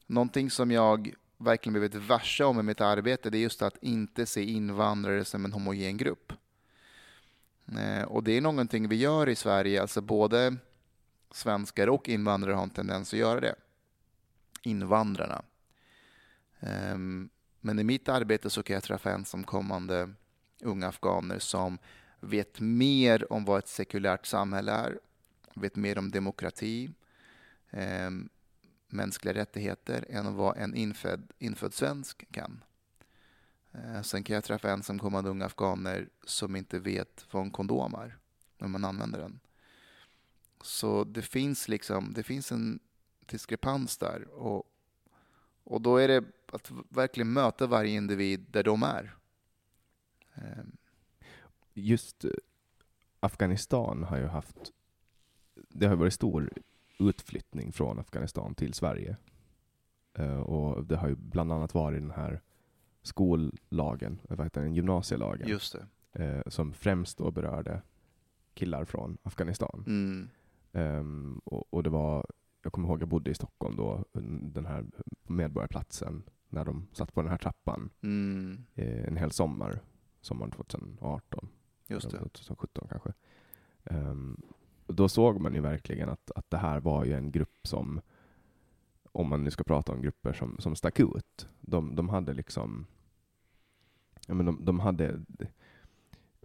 Någonting 0.06 0.50
som 0.50 0.70
jag 0.70 1.14
verkligen 1.36 1.72
blivit 1.72 1.94
varse 1.94 2.44
om 2.44 2.60
i 2.60 2.62
mitt 2.62 2.80
arbete 2.80 3.30
det 3.30 3.38
är 3.38 3.42
just 3.42 3.62
att 3.62 3.82
inte 3.82 4.26
se 4.26 4.44
invandrare 4.44 5.24
som 5.24 5.44
en 5.44 5.52
homogen 5.52 5.96
grupp. 5.96 6.32
Eh, 7.78 8.02
och 8.02 8.24
det 8.24 8.32
är 8.32 8.40
någonting 8.40 8.88
vi 8.88 8.96
gör 8.96 9.28
i 9.28 9.34
Sverige, 9.34 9.82
alltså 9.82 10.00
både 10.00 10.56
svenskar 11.30 11.88
och 11.88 12.08
invandrare 12.08 12.54
har 12.54 12.62
en 12.62 12.70
tendens 12.70 13.12
att 13.12 13.18
göra 13.18 13.40
det. 13.40 13.54
Invandrarna. 14.62 15.42
Ehm, 16.60 17.28
men 17.60 17.78
i 17.78 17.84
mitt 17.84 18.08
arbete 18.08 18.50
så 18.50 18.62
kan 18.62 18.74
jag 18.74 18.82
träffa 18.82 19.12
ensamkommande 19.12 20.10
unga 20.62 20.88
afghaner 20.88 21.38
som 21.38 21.78
vet 22.20 22.60
mer 22.60 23.32
om 23.32 23.44
vad 23.44 23.58
ett 23.58 23.68
sekulärt 23.68 24.26
samhälle 24.26 24.72
är, 24.72 24.98
vet 25.54 25.76
mer 25.76 25.98
om 25.98 26.10
demokrati, 26.10 26.90
eh, 27.70 28.10
mänskliga 28.88 29.34
rättigheter 29.34 30.04
än 30.08 30.34
vad 30.34 30.56
en 30.56 30.74
infödd, 30.74 31.32
infödd 31.38 31.74
svensk 31.74 32.32
kan. 32.32 32.64
Eh, 33.72 34.02
sen 34.02 34.24
kan 34.24 34.34
jag 34.34 34.44
träffa 34.44 34.70
ensamkommande 34.70 35.30
unga 35.30 35.46
afghaner 35.46 36.08
som 36.24 36.56
inte 36.56 36.78
vet 36.78 37.26
vad 37.30 37.42
en 37.42 37.50
kondom 37.50 37.94
är 37.94 38.18
när 38.58 38.68
man 38.68 38.84
använder 38.84 39.18
den. 39.18 39.40
Så 40.60 41.04
det 41.04 41.22
finns 41.22 41.68
liksom, 41.68 42.12
det 42.12 42.22
finns 42.22 42.52
en 42.52 42.78
diskrepans 43.26 43.98
där. 43.98 44.28
Och, 44.28 44.64
och 45.64 45.80
då 45.80 45.96
är 45.96 46.08
det 46.08 46.24
att 46.52 46.70
verkligen 46.88 47.32
möta 47.32 47.66
varje 47.66 47.90
individ 47.90 48.46
där 48.50 48.62
de 48.62 48.82
är. 48.82 49.16
Eh, 50.34 50.64
Just 51.78 52.24
eh, 52.24 52.30
Afghanistan 53.20 54.02
har 54.02 54.18
ju 54.18 54.26
haft, 54.26 54.72
det 55.54 55.86
har 55.86 55.96
varit 55.96 56.12
stor 56.12 56.50
utflyttning 56.98 57.72
från 57.72 57.98
Afghanistan 57.98 58.54
till 58.54 58.74
Sverige. 58.74 59.16
Uh, 60.18 60.40
och 60.40 60.84
det 60.84 60.96
har 60.96 61.08
ju 61.08 61.14
bland 61.14 61.52
annat 61.52 61.74
varit 61.74 62.00
den 62.00 62.10
här 62.10 62.40
skollagen, 63.02 64.20
vad 64.28 64.46
heter 64.46 64.60
den, 64.60 64.74
gymnasielagen. 64.74 65.48
Just 65.48 65.74
uh, 66.20 66.40
som 66.46 66.72
främst 66.72 67.18
då 67.18 67.30
berörde 67.30 67.82
killar 68.54 68.84
från 68.84 69.18
Afghanistan. 69.22 69.84
Mm. 69.86 70.28
Um, 70.72 71.40
och, 71.44 71.74
och, 71.74 71.82
det 71.82 71.90
var, 71.90 72.26
jag 72.62 72.72
kommer 72.72 72.88
ihåg, 72.88 73.02
jag 73.02 73.08
bodde 73.08 73.30
i 73.30 73.34
Stockholm 73.34 73.76
då, 73.76 74.04
den 74.42 74.66
här 74.66 74.86
Medborgarplatsen, 75.22 76.22
när 76.48 76.64
de 76.64 76.86
satt 76.92 77.14
på 77.14 77.22
den 77.22 77.30
här 77.30 77.38
trappan 77.38 77.90
mm. 78.00 78.64
uh, 78.78 79.08
en 79.08 79.16
hel 79.16 79.30
sommar, 79.30 79.80
sommaren 80.20 80.50
2018. 80.50 81.48
Just 81.88 82.10
det. 82.10 82.18
2017 82.18 82.88
kanske. 82.90 83.12
Um, 83.84 84.42
då 84.86 85.08
såg 85.08 85.40
man 85.40 85.54
ju 85.54 85.60
verkligen 85.60 86.08
att, 86.08 86.30
att 86.34 86.50
det 86.50 86.56
här 86.56 86.80
var 86.80 87.04
ju 87.04 87.12
en 87.12 87.30
grupp 87.30 87.58
som, 87.66 88.00
om 89.12 89.28
man 89.28 89.44
nu 89.44 89.50
ska 89.50 89.64
prata 89.64 89.92
om 89.92 90.02
grupper 90.02 90.32
som, 90.32 90.56
som 90.58 90.76
stack 90.76 91.00
ut, 91.00 91.48
de, 91.60 91.96
de 91.96 92.08
hade 92.08 92.32
liksom, 92.32 92.86
ja 94.26 94.34
men 94.34 94.46
de, 94.46 94.64
de 94.64 94.80
hade 94.80 95.20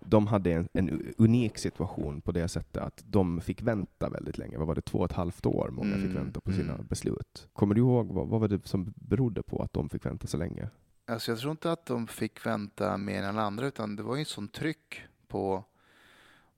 de 0.06 0.28
hade 0.28 0.52
en, 0.52 0.70
en, 0.74 1.14
unik 1.18 1.58
situation 1.58 2.22
på 2.22 2.32
det 2.32 2.48
sättet 2.48 2.84
att 2.84 3.04
de 3.06 3.42
fick 3.42 3.62
vänta 3.62 4.10
väldigt 4.10 4.38
länge. 4.38 4.58
Vad 4.58 4.68
var 4.68 4.76
det, 4.76 4.82
två 4.82 5.00
och 5.00 5.06
ett 5.06 5.12
halvt 5.12 5.46
år 5.46 5.70
många 5.72 5.96
mm, 5.96 6.08
fick 6.08 6.18
vänta 6.18 6.42
på 6.42 6.52
sina 6.52 6.74
mm. 6.74 6.88
beslut. 6.88 7.48
Kommer 7.54 7.76
du 7.76 7.82
ihåg 7.82 8.12
vad, 8.12 8.28
vad 8.28 8.40
var 8.42 8.48
det 8.48 8.68
som 8.68 8.94
berodde 8.96 9.44
på 9.44 9.62
att 9.62 9.74
de 9.74 9.90
fick 9.90 10.06
vänta 10.06 10.28
så 10.28 10.38
länge? 10.38 10.70
Alltså 11.06 11.32
jag 11.32 11.40
tror 11.40 11.52
inte 11.52 11.72
att 11.72 11.86
de 11.86 12.08
fick 12.08 12.46
vänta 12.46 12.98
mer 12.98 13.24
än 13.24 13.40
andra, 13.40 13.68
utan 13.68 13.96
det 13.96 14.04
var 14.04 14.16
ju 14.16 14.22
ett 14.22 14.28
sånt 14.28 14.54
tryck 14.54 15.02
på 15.34 15.64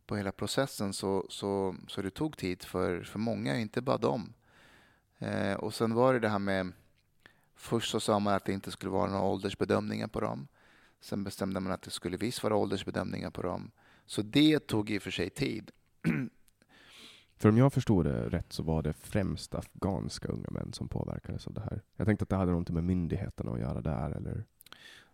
på 0.06 0.16
hela 0.16 0.32
processen 0.32 0.94
så, 0.94 1.26
så, 1.30 1.76
så 1.88 2.02
det 2.02 2.10
tog 2.10 2.38
tid 2.38 2.64
för, 2.64 3.04
för 3.04 3.20
många, 3.20 3.58
inte 3.58 3.82
bara 3.82 3.98
dem. 3.98 4.34
Eh, 5.20 5.54
och 5.54 5.74
sen 5.74 5.94
var 5.94 6.14
det 6.14 6.20
det 6.20 6.30
här 6.30 6.40
med, 6.40 6.72
först 7.56 7.92
så 7.92 8.00
sa 8.00 8.20
man 8.20 8.34
att 8.34 8.46
det 8.46 8.54
inte 8.54 8.72
skulle 8.72 8.92
vara 8.92 9.12
några 9.12 9.24
åldersbedömningar 9.24 10.08
på 10.08 10.20
dem. 10.20 10.48
Sen 11.02 11.24
bestämde 11.24 11.60
man 11.60 11.72
att 11.72 11.82
det 11.82 11.92
skulle 11.92 12.18
visst 12.18 12.44
vara 12.44 12.56
åldersbedömningar 12.56 13.30
på 13.30 13.42
dem. 13.42 13.72
Så 14.06 14.22
det 14.22 14.68
tog 14.68 14.90
i 14.90 14.98
och 14.98 15.02
för 15.02 15.12
sig 15.12 15.30
tid. 15.30 15.72
För 17.38 17.50
om 17.50 17.58
jag 17.58 17.74
förstod 17.74 18.06
det 18.06 18.30
rätt 18.30 18.54
så 18.54 18.64
var 18.64 18.82
det 18.82 18.94
främst 18.94 19.56
afghanska 19.56 20.28
unga 20.28 20.48
män 20.52 20.74
som 20.74 20.88
påverkades 20.88 21.48
av 21.48 21.54
det 21.54 21.62
här. 21.62 21.82
Jag 21.96 22.08
tänkte 22.08 22.24
att 22.24 22.30
det 22.30 22.36
hade 22.36 22.52
något 22.52 22.70
med 22.70 22.84
myndigheterna 22.84 23.52
att 23.52 23.60
göra 23.60 23.82
där, 23.82 24.12
eller? 24.12 24.46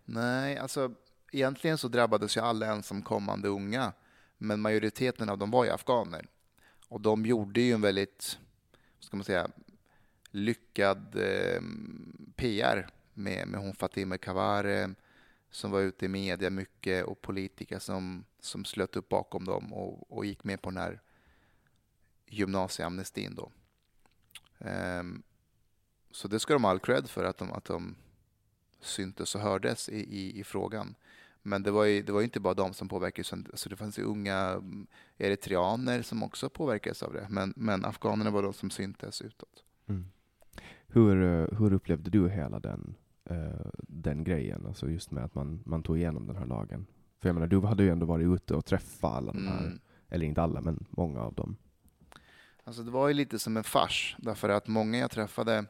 Nej, 0.06 0.58
alltså 0.58 0.92
egentligen 1.32 1.78
så 1.78 1.88
drabbades 1.88 2.38
ju 2.38 2.42
alla 2.42 2.66
ensamkommande 2.66 3.48
unga 3.48 3.94
men 4.38 4.60
majoriteten 4.60 5.30
av 5.30 5.38
dem 5.38 5.52
var 5.52 5.66
ju 5.66 5.72
afghaner. 5.72 6.28
Och 6.88 7.02
de 7.02 7.26
gjorde 7.26 7.62
ju 7.62 7.74
en 7.74 7.82
väldigt, 7.82 8.40
ska 9.00 9.18
man 9.18 9.24
säga, 9.24 9.48
lyckad 10.32 11.16
eh, 11.16 11.62
PR 12.36 12.90
med, 13.14 13.48
med 13.48 13.60
hon 13.60 13.76
Fatima 13.76 14.18
Kavare 14.18 14.94
som 15.52 15.72
var 15.72 15.80
ute 15.80 16.06
i 16.06 16.10
media 16.10 16.50
mycket 16.50 17.06
och 17.06 17.22
politiker 17.22 17.80
som, 17.80 18.26
som 18.40 18.66
slöt 18.66 18.96
upp 18.96 19.10
bakom 19.10 19.46
dem 19.46 19.74
och, 19.74 20.12
och 20.18 20.26
gick 20.26 20.44
med 20.44 20.62
på 20.62 20.70
den 20.70 20.78
här 20.78 21.02
gymnasieamnestin. 22.26 23.36
Då. 23.36 23.52
Um, 24.58 25.24
så 26.12 26.28
det 26.28 26.40
ska 26.40 26.54
de 26.54 26.64
ha 26.64 26.72
all 26.72 26.80
cred 26.80 27.10
för 27.10 27.24
att 27.24 27.38
de, 27.38 27.52
att 27.52 27.66
de 27.66 27.96
syntes 28.82 29.36
och 29.36 29.42
hördes 29.42 29.90
i, 29.90 30.00
i, 30.00 30.40
i 30.40 30.44
frågan. 30.44 30.96
Men 31.42 31.64
det 31.64 31.72
var 31.72 31.84
ju, 31.86 32.02
det 32.02 32.12
var 32.12 32.22
inte 32.22 32.40
bara 32.40 32.54
de 32.54 32.74
som 32.74 32.88
påverkades, 32.90 33.34
alltså 33.34 33.70
det 33.70 33.76
fanns 33.76 34.00
ju 34.00 34.04
unga 34.04 34.38
mm, 34.38 34.88
eritreaner 35.18 36.02
som 36.02 36.24
också 36.24 36.50
påverkades 36.50 37.04
av 37.04 37.14
det. 37.14 37.28
Men, 37.30 37.54
men 37.56 37.86
afghanerna 37.86 38.30
var 38.30 38.44
de 38.44 38.54
som 38.54 38.70
syntes 38.70 39.22
utåt. 39.22 39.64
Mm. 39.88 40.06
Hur, 40.88 41.16
hur 41.56 41.74
upplevde 41.74 42.10
du 42.10 42.30
hela 42.30 42.60
den 42.60 42.96
eh, 43.26 43.72
den 43.78 44.24
grejen, 44.24 44.66
alltså 44.66 44.90
just 44.90 45.12
med 45.12 45.24
att 45.24 45.36
man, 45.36 45.62
man 45.66 45.84
tog 45.84 45.98
igenom 45.98 46.28
den 46.28 46.36
här 46.36 46.46
lagen. 46.46 46.86
För 47.20 47.30
jag 47.30 47.34
menar, 47.34 47.48
du 47.48 47.62
hade 47.62 47.84
ju 47.84 47.90
ändå 47.90 48.06
varit 48.06 48.28
ute 48.28 48.56
och 48.56 48.66
träffat 48.66 49.14
alla 49.14 49.32
de 49.32 49.48
här, 49.48 49.66
Mm. 49.66 49.80
eller 50.10 50.26
inte 50.26 50.42
alla, 50.42 50.62
men 50.62 50.86
många 50.90 51.22
av 51.22 51.34
dem. 51.34 51.56
Alltså 52.64 52.84
det 52.84 52.92
var 52.92 53.08
ju 53.08 53.14
lite 53.14 53.40
som 53.40 53.58
en 53.58 53.64
fars, 53.64 54.16
därför 54.20 54.50
att 54.50 54.68
många 54.68 54.98
jag 54.98 55.12
träffade... 55.12 55.66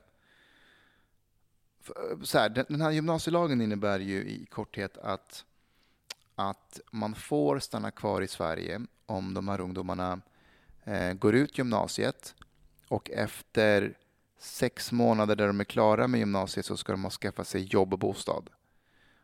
Så 2.24 2.38
här, 2.38 2.50
den 2.50 2.66
den 2.70 2.82
här 2.82 2.92
gymnasielagen 2.92 3.62
innebär 3.62 4.00
ju 4.00 4.18
i 4.24 4.46
korthet 4.46 4.98
att, 4.98 5.46
att 6.50 6.80
man 6.92 7.16
får 7.16 7.60
stanna 7.60 7.92
kvar 7.92 8.22
i 8.22 8.28
Sverige 8.28 8.82
om 9.06 9.34
de 9.34 9.48
här 9.48 9.62
ungdomarna 9.62 10.22
eh, 10.84 11.14
går 11.14 11.36
ut 11.36 11.58
gymnasiet 11.58 12.36
och 12.88 13.10
efter 13.10 13.98
sex 14.40 14.92
månader 14.92 15.36
där 15.36 15.48
de 15.48 15.60
är 15.60 15.64
klara 15.64 16.08
med 16.08 16.20
gymnasiet 16.20 16.66
så 16.66 16.78
ska 16.78 16.92
de 16.92 17.04
ha 17.04 17.12
skaffat 17.12 17.48
sig 17.48 17.64
jobb 17.64 17.94
och 17.94 18.00
bostad. 18.00 18.50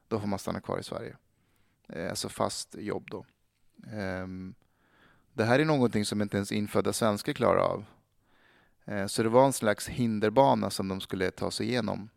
Då 0.07 0.19
får 0.19 0.27
man 0.27 0.39
stanna 0.39 0.61
kvar 0.61 0.79
i 0.79 0.83
Sverige. 0.83 1.15
Eh, 1.89 2.09
alltså 2.09 2.29
fast 2.29 2.75
jobb 2.75 3.07
då. 3.11 3.25
Ehm, 3.91 4.55
det 5.33 5.43
här 5.43 5.59
är 5.59 5.65
någonting 5.65 6.05
som 6.05 6.21
inte 6.21 6.37
ens 6.37 6.51
infödda 6.51 6.93
svenskar 6.93 7.33
klarar 7.33 7.61
av. 7.61 7.85
Eh, 8.85 9.07
så 9.07 9.23
det 9.23 9.29
var 9.29 9.45
en 9.45 9.53
slags 9.53 9.87
hinderbana 9.87 10.69
som 10.69 10.87
de 10.87 11.01
skulle 11.01 11.31
ta 11.31 11.51
sig 11.51 11.67
igenom. 11.67 12.09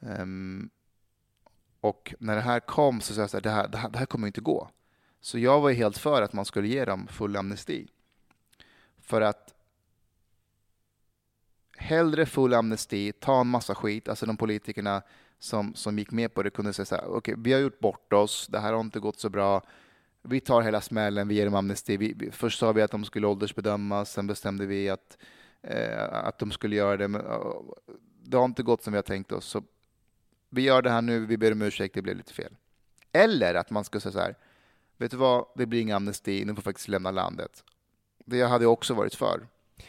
Ehm, 0.00 0.70
och 1.80 2.14
när 2.18 2.34
det 2.34 2.42
här 2.42 2.60
kom 2.60 3.00
så 3.00 3.14
sa 3.14 3.20
jag 3.20 3.36
att 3.36 3.42
det 3.42 3.50
här, 3.50 3.68
det, 3.68 3.78
här, 3.78 3.88
det 3.90 3.98
här 3.98 4.06
kommer 4.06 4.26
inte 4.26 4.40
gå. 4.40 4.70
Så 5.20 5.38
jag 5.38 5.60
var 5.60 5.70
helt 5.70 5.98
för 5.98 6.22
att 6.22 6.32
man 6.32 6.44
skulle 6.44 6.68
ge 6.68 6.84
dem 6.84 7.06
full 7.06 7.36
amnesti. 7.36 7.88
För 8.98 9.20
att 9.20 9.54
hellre 11.76 12.26
full 12.26 12.54
amnesti, 12.54 13.12
ta 13.12 13.40
en 13.40 13.46
massa 13.46 13.74
skit. 13.74 14.08
Alltså 14.08 14.26
de 14.26 14.36
politikerna 14.36 15.02
som, 15.38 15.74
som 15.74 15.98
gick 15.98 16.10
med 16.10 16.34
på 16.34 16.42
det 16.42 16.50
kunde 16.50 16.72
säga 16.72 16.86
så 16.86 16.94
här, 16.94 17.04
okej, 17.06 17.34
vi 17.38 17.52
har 17.52 17.60
gjort 17.60 17.78
bort 17.78 18.12
oss, 18.12 18.46
det 18.46 18.58
här 18.58 18.72
har 18.72 18.80
inte 18.80 19.00
gått 19.00 19.18
så 19.18 19.28
bra. 19.28 19.62
Vi 20.22 20.40
tar 20.40 20.62
hela 20.62 20.80
smällen, 20.80 21.28
vi 21.28 21.34
ger 21.34 21.44
dem 21.44 21.54
amnesti. 21.54 21.96
Vi, 21.96 22.12
vi, 22.16 22.30
först 22.30 22.58
sa 22.58 22.72
vi 22.72 22.82
att 22.82 22.90
de 22.90 23.04
skulle 23.04 23.26
åldersbedömas, 23.26 24.12
sen 24.12 24.26
bestämde 24.26 24.66
vi 24.66 24.88
att, 24.88 25.18
eh, 25.62 26.12
att 26.12 26.38
de 26.38 26.50
skulle 26.50 26.76
göra 26.76 26.96
det. 26.96 27.08
Men, 27.08 27.22
det 28.22 28.36
har 28.36 28.44
inte 28.44 28.62
gått 28.62 28.82
som 28.82 28.92
vi 28.92 28.96
har 28.96 29.02
tänkt 29.02 29.32
oss. 29.32 29.44
Så 29.44 29.62
vi 30.50 30.62
gör 30.62 30.82
det 30.82 30.90
här 30.90 31.02
nu, 31.02 31.26
vi 31.26 31.36
ber 31.36 31.52
om 31.52 31.62
ursäkt, 31.62 31.94
det 31.94 32.02
blev 32.02 32.16
lite 32.16 32.32
fel. 32.34 32.56
Eller 33.12 33.54
att 33.54 33.70
man 33.70 33.84
ska 33.84 34.00
säga 34.00 34.12
så 34.12 34.18
här, 34.18 34.34
vet 34.96 35.10
du 35.10 35.16
vad, 35.16 35.44
det 35.56 35.66
blir 35.66 35.80
ingen 35.80 35.96
amnesti, 35.96 36.44
nu 36.44 36.54
får 36.54 36.62
faktiskt 36.62 36.88
lämna 36.88 37.10
landet. 37.10 37.64
Det 38.26 38.42
hade 38.42 38.64
jag 38.64 38.72
också 38.72 38.94
varit 38.94 39.14
för. 39.14 39.46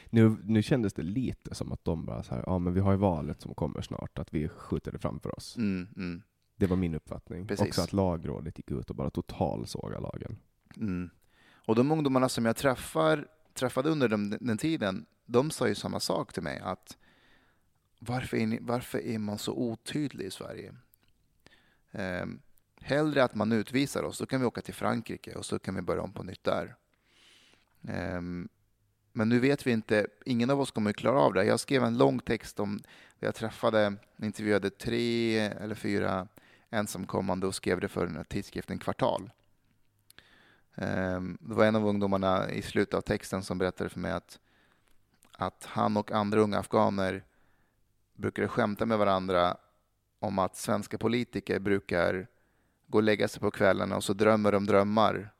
Nu, 0.09 0.37
nu 0.43 0.63
kändes 0.63 0.93
det 0.93 1.01
lite 1.01 1.55
som 1.55 1.71
att 1.71 1.85
de 1.85 2.05
bara 2.05 2.23
så 2.23 2.35
här, 2.35 2.43
ja 2.45 2.59
men 2.59 2.73
vi 2.73 2.79
har 2.79 2.91
ju 2.91 2.97
valet 2.97 3.41
som 3.41 3.53
kommer 3.53 3.81
snart, 3.81 4.19
att 4.19 4.33
vi 4.33 4.49
skjuter 4.49 4.91
det 4.91 4.99
framför 4.99 5.35
oss. 5.37 5.57
Mm, 5.57 5.87
mm, 5.95 6.21
Det 6.55 6.67
var 6.67 6.75
min 6.77 6.95
uppfattning. 6.95 7.47
Precis. 7.47 7.67
Också 7.67 7.81
att 7.81 7.93
lagrådet 7.93 8.57
gick 8.57 8.71
ut 8.71 8.89
och 8.89 8.95
bara 8.95 9.09
totalsåga 9.09 9.99
lagen. 9.99 10.37
mm. 10.77 11.09
Och 11.65 11.75
de 11.75 11.91
ungdomarna 11.91 12.29
som 12.29 12.45
jag 12.45 12.55
träffar, 12.55 13.27
träffade 13.53 13.89
under 13.89 14.07
den, 14.07 14.37
den 14.41 14.57
tiden, 14.57 15.05
de 15.25 15.51
sa 15.51 15.67
ju 15.67 15.75
samma 15.75 15.99
sak 15.99 16.33
till 16.33 16.43
mig, 16.43 16.59
att 16.59 16.97
varför 18.03 18.37
är, 18.37 18.47
ni, 18.47 18.59
varför 18.61 18.99
är 18.99 19.19
man 19.19 19.37
så 19.37 19.53
otydlig 19.53 20.25
i 20.25 20.31
Sverige? 20.31 20.73
Eh, 21.91 22.25
hellre 22.81 23.23
att 23.23 23.35
man 23.35 23.51
utvisar 23.51 24.03
oss, 24.03 24.17
då 24.17 24.25
kan 24.25 24.39
vi 24.39 24.45
åka 24.45 24.61
till 24.61 24.73
Frankrike 24.73 25.35
och 25.35 25.45
så 25.45 25.59
kan 25.59 25.75
vi 25.75 25.81
börja 25.81 26.01
om 26.01 26.13
på 26.13 26.23
nytt 26.23 26.43
där. 26.43 26.75
Eh, 27.87 28.21
men 29.13 29.29
nu 29.29 29.39
vet 29.39 29.67
vi 29.67 29.71
inte, 29.71 30.07
ingen 30.25 30.49
av 30.49 30.61
oss 30.61 30.71
kommer 30.71 30.89
att 30.89 30.95
klara 30.95 31.19
av 31.19 31.33
det. 31.33 31.43
Jag 31.43 31.59
skrev 31.59 31.83
en 31.83 31.97
lång 31.97 32.19
text 32.19 32.59
om, 32.59 32.79
jag 33.19 33.35
träffade, 33.35 33.95
intervjuade 34.21 34.69
tre 34.69 35.39
eller 35.39 35.75
fyra 35.75 36.27
ensamkommande 36.69 37.47
och 37.47 37.55
skrev 37.55 37.79
det 37.79 37.87
för 37.87 38.05
den 38.05 38.15
här 38.15 38.23
tidskriften 38.23 38.79
Kvartal. 38.79 39.31
Ehm, 40.75 41.37
det 41.41 41.53
var 41.53 41.65
en 41.65 41.75
av 41.75 41.87
ungdomarna 41.87 42.51
i 42.51 42.61
slutet 42.61 42.93
av 42.93 43.01
texten 43.01 43.43
som 43.43 43.57
berättade 43.57 43.89
för 43.89 43.99
mig 43.99 44.11
att, 44.11 44.39
att 45.31 45.65
han 45.65 45.97
och 45.97 46.11
andra 46.11 46.39
unga 46.39 46.59
afghaner 46.59 47.23
brukade 48.21 48.47
skämta 48.47 48.85
med 48.85 48.97
varandra 48.97 49.57
om 50.19 50.39
att 50.39 50.57
svenska 50.57 50.97
politiker 50.97 51.59
brukar 51.59 52.27
gå 52.87 52.97
och 52.97 53.03
lägga 53.03 53.27
sig 53.27 53.39
på 53.39 53.51
kvällarna 53.51 53.95
och 53.95 54.03
så 54.03 54.13
drömmer 54.13 54.51
de 54.51 54.65
drömmar 54.65 55.33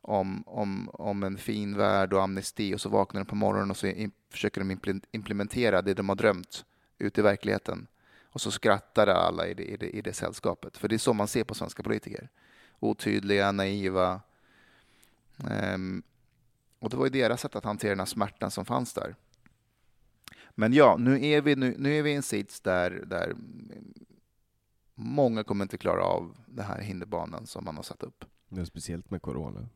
om, 0.00 0.42
om, 0.46 0.90
om 0.92 1.22
en 1.22 1.38
fin 1.38 1.76
värld 1.76 2.12
och 2.12 2.22
amnesti 2.22 2.74
och 2.74 2.80
så 2.80 2.88
vaknar 2.88 3.20
de 3.20 3.24
på 3.24 3.34
morgonen 3.34 3.70
och 3.70 3.76
så 3.76 3.86
in, 3.86 4.12
försöker 4.30 4.60
de 4.60 5.00
implementera 5.12 5.82
det 5.82 5.94
de 5.94 6.08
har 6.08 6.16
drömt 6.16 6.64
ut 6.98 7.18
i 7.18 7.22
verkligheten. 7.22 7.86
Och 8.32 8.40
så 8.40 8.50
skrattar 8.50 9.06
alla 9.06 9.46
i 9.46 9.54
det, 9.54 9.64
i, 9.64 9.76
det, 9.76 9.90
i 9.90 10.02
det 10.02 10.12
sällskapet. 10.12 10.76
För 10.76 10.88
det 10.88 10.96
är 10.96 10.98
så 10.98 11.12
man 11.12 11.28
ser 11.28 11.44
på 11.44 11.54
svenska 11.54 11.82
politiker. 11.82 12.28
Otydliga, 12.78 13.52
naiva. 13.52 14.20
Ehm, 15.50 16.02
och 16.78 16.90
det 16.90 16.96
var 16.96 17.04
ju 17.04 17.10
deras 17.10 17.40
sätt 17.40 17.56
att 17.56 17.64
hantera 17.64 17.90
den 17.90 17.98
här 17.98 18.06
smärtan 18.06 18.50
som 18.50 18.64
fanns 18.64 18.92
där. 18.92 19.14
Men 20.54 20.72
ja, 20.72 20.96
nu 20.98 21.24
är 21.26 21.40
vi, 21.40 21.56
nu, 21.56 21.74
nu 21.78 21.98
är 21.98 22.02
vi 22.02 22.10
i 22.10 22.14
en 22.14 22.22
sits 22.22 22.60
där, 22.60 22.90
där 23.06 23.34
många 24.94 25.44
kommer 25.44 25.64
inte 25.64 25.78
klara 25.78 26.02
av 26.02 26.36
den 26.46 26.64
här 26.64 26.80
hinderbanan 26.80 27.46
som 27.46 27.64
man 27.64 27.76
har 27.76 27.82
satt 27.82 28.02
upp. 28.02 28.24
Ja, 28.48 28.64
speciellt 28.64 29.10
med 29.10 29.22
corona. 29.22 29.68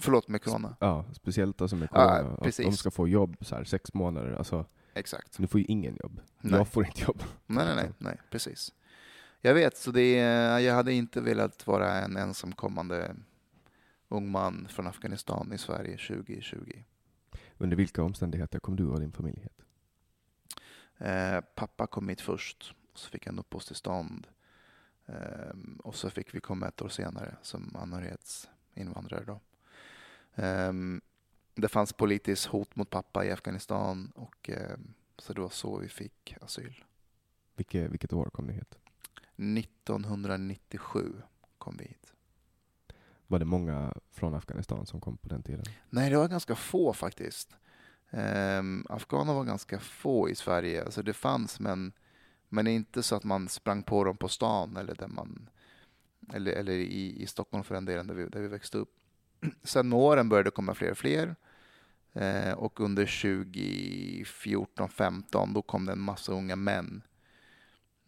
Förlåt, 0.00 0.28
med 0.28 0.42
corona. 0.42 0.76
Ja, 0.80 1.04
speciellt 1.12 1.60
alltså 1.62 1.76
med 1.76 1.88
Ja, 1.92 2.08
corona. 2.18 2.34
att 2.34 2.40
precis. 2.42 2.66
de 2.66 2.72
ska 2.72 2.90
få 2.90 3.08
jobb 3.08 3.36
så 3.40 3.54
här 3.56 3.64
sex 3.64 3.94
månader. 3.94 4.32
Alltså, 4.32 4.66
Exakt. 4.94 5.38
nu 5.38 5.46
får 5.46 5.60
ju 5.60 5.66
ingen 5.66 5.96
jobb. 6.02 6.20
Nej. 6.40 6.58
Jag 6.58 6.68
får 6.68 6.86
inte 6.86 7.02
jobb. 7.02 7.22
Nej, 7.46 7.64
nej, 7.66 7.74
nej, 7.76 7.90
nej, 7.98 8.20
precis. 8.30 8.72
Jag 9.40 9.54
vet, 9.54 9.76
så 9.76 9.90
det 9.90 10.18
är, 10.18 10.58
jag 10.58 10.74
hade 10.74 10.92
inte 10.92 11.20
velat 11.20 11.66
vara 11.66 12.00
en 12.00 12.16
ensamkommande 12.16 13.16
ung 14.08 14.30
man 14.30 14.66
från 14.70 14.86
Afghanistan 14.86 15.52
i 15.52 15.58
Sverige 15.58 15.96
2020. 15.96 16.56
Under 17.62 17.76
vilka 17.76 18.02
omständigheter 18.02 18.58
kom 18.58 18.76
du 18.76 18.86
och 18.86 19.00
din 19.00 19.12
familj 19.12 19.40
hit? 19.42 19.64
Eh, 20.98 21.40
pappa 21.54 21.86
kom 21.86 22.08
hit 22.08 22.20
först, 22.20 22.74
och 22.92 22.98
så 22.98 23.10
fick 23.10 23.26
han 23.26 23.38
uppehållstillstånd. 23.38 24.26
Eh, 25.06 25.54
och 25.78 25.94
så 25.94 26.10
fick 26.10 26.34
vi 26.34 26.40
komma 26.40 26.68
ett 26.68 26.82
år 26.82 26.88
senare 26.88 27.36
som 27.42 27.76
anhörighetsinvandrare. 27.76 29.24
Då. 29.24 29.40
Eh, 30.42 30.72
det 31.54 31.68
fanns 31.68 31.92
politiskt 31.92 32.46
hot 32.46 32.76
mot 32.76 32.90
pappa 32.90 33.24
i 33.24 33.30
Afghanistan 33.30 34.12
och 34.14 34.50
eh, 34.50 34.78
så 35.18 35.32
det 35.32 35.40
var 35.40 35.48
så 35.48 35.78
vi 35.78 35.88
fick 35.88 36.36
asyl. 36.40 36.84
Vilket, 37.54 37.90
vilket 37.90 38.12
år 38.12 38.30
kom 38.32 38.46
ni 38.46 38.52
hit? 38.52 38.78
1997 39.36 41.12
kom 41.58 41.76
vi 41.76 41.84
hit. 41.84 42.14
Var 43.26 43.38
det 43.38 43.44
många 43.44 43.94
från 44.10 44.34
Afghanistan 44.34 44.86
som 44.86 45.00
kom 45.00 45.16
på 45.16 45.28
den 45.28 45.42
tiden? 45.42 45.64
Nej, 45.90 46.10
det 46.10 46.16
var 46.16 46.28
ganska 46.28 46.54
få 46.54 46.92
faktiskt. 46.92 47.56
Um, 48.10 48.86
afghaner 48.88 49.34
var 49.34 49.44
ganska 49.44 49.78
få 49.78 50.30
i 50.30 50.34
Sverige. 50.34 50.84
Alltså 50.84 51.02
det 51.02 51.12
fanns, 51.12 51.60
men, 51.60 51.92
men 52.48 52.66
inte 52.66 53.02
så 53.02 53.16
att 53.16 53.24
man 53.24 53.48
sprang 53.48 53.82
på 53.82 54.04
dem 54.04 54.16
på 54.16 54.28
stan 54.28 54.76
eller, 54.76 54.94
där 54.94 55.08
man, 55.08 55.48
eller, 56.32 56.52
eller 56.52 56.72
i, 56.72 57.22
i 57.22 57.26
Stockholm 57.26 57.64
för 57.64 57.74
den 57.74 57.84
delen, 57.84 58.06
där 58.06 58.14
vi, 58.14 58.24
där 58.24 58.40
vi 58.40 58.48
växte 58.48 58.78
upp. 58.78 58.92
Sen 59.62 59.88
med 59.88 59.98
åren 59.98 60.28
började 60.28 60.46
det 60.46 60.54
komma 60.54 60.74
fler 60.74 60.90
och 60.90 60.98
fler. 60.98 61.36
Eh, 62.12 62.52
och 62.52 62.80
under 62.80 63.06
2014-15 63.06 65.54
då 65.54 65.62
kom 65.62 65.86
det 65.86 65.92
en 65.92 66.00
massa 66.00 66.32
unga 66.32 66.56
män. 66.56 67.02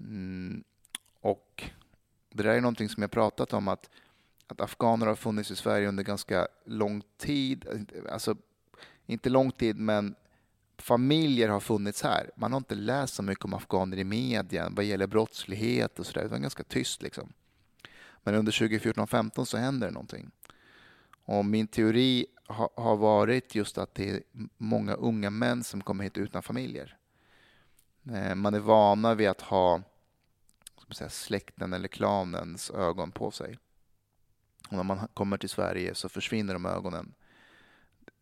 Mm, 0.00 0.64
och 1.20 1.70
det 2.30 2.42
där 2.42 2.50
är 2.50 2.60
någonting 2.60 2.88
som 2.88 3.02
jag 3.02 3.10
pratat 3.10 3.52
om 3.52 3.68
att 3.68 3.90
att 4.46 4.60
afghaner 4.60 5.06
har 5.06 5.14
funnits 5.14 5.50
i 5.50 5.56
Sverige 5.56 5.88
under 5.88 6.04
ganska 6.04 6.48
lång 6.64 7.02
tid. 7.16 7.88
Alltså, 8.10 8.36
inte 9.06 9.30
lång 9.30 9.52
tid, 9.52 9.76
men 9.76 10.14
familjer 10.78 11.48
har 11.48 11.60
funnits 11.60 12.02
här. 12.02 12.30
Man 12.36 12.52
har 12.52 12.56
inte 12.56 12.74
läst 12.74 13.14
så 13.14 13.22
mycket 13.22 13.44
om 13.44 13.54
afghaner 13.54 13.96
i 13.96 14.04
media 14.04 14.68
vad 14.70 14.84
gäller 14.84 15.06
brottslighet 15.06 15.98
och 15.98 16.06
sådär. 16.06 16.22
Det 16.22 16.28
var 16.28 16.38
ganska 16.38 16.62
tyst 16.62 17.02
liksom. 17.02 17.32
Men 18.22 18.34
under 18.34 18.52
2014-15 18.52 19.44
så 19.44 19.56
händer 19.56 19.86
det 19.86 19.92
någonting. 19.92 20.30
Och 21.24 21.44
min 21.44 21.66
teori 21.66 22.26
ha, 22.46 22.70
har 22.76 22.96
varit 22.96 23.54
just 23.54 23.78
att 23.78 23.94
det 23.94 24.10
är 24.10 24.22
många 24.56 24.94
unga 24.94 25.30
män 25.30 25.64
som 25.64 25.80
kommer 25.80 26.04
hit 26.04 26.18
utan 26.18 26.42
familjer. 26.42 26.96
Eh, 28.12 28.34
man 28.34 28.54
är 28.54 28.60
vana 28.60 29.14
vid 29.14 29.28
att 29.28 29.40
ha 29.40 29.82
ska 30.76 30.88
man 30.88 30.94
säga, 30.94 31.10
släkten 31.10 31.72
eller 31.72 31.88
klanens 31.88 32.70
ögon 32.70 33.12
på 33.12 33.30
sig. 33.30 33.58
Och 34.68 34.76
när 34.76 34.82
man 34.82 35.08
kommer 35.14 35.36
till 35.36 35.48
Sverige 35.48 35.94
så 35.94 36.08
försvinner 36.08 36.52
de 36.52 36.66
ögonen. 36.66 37.14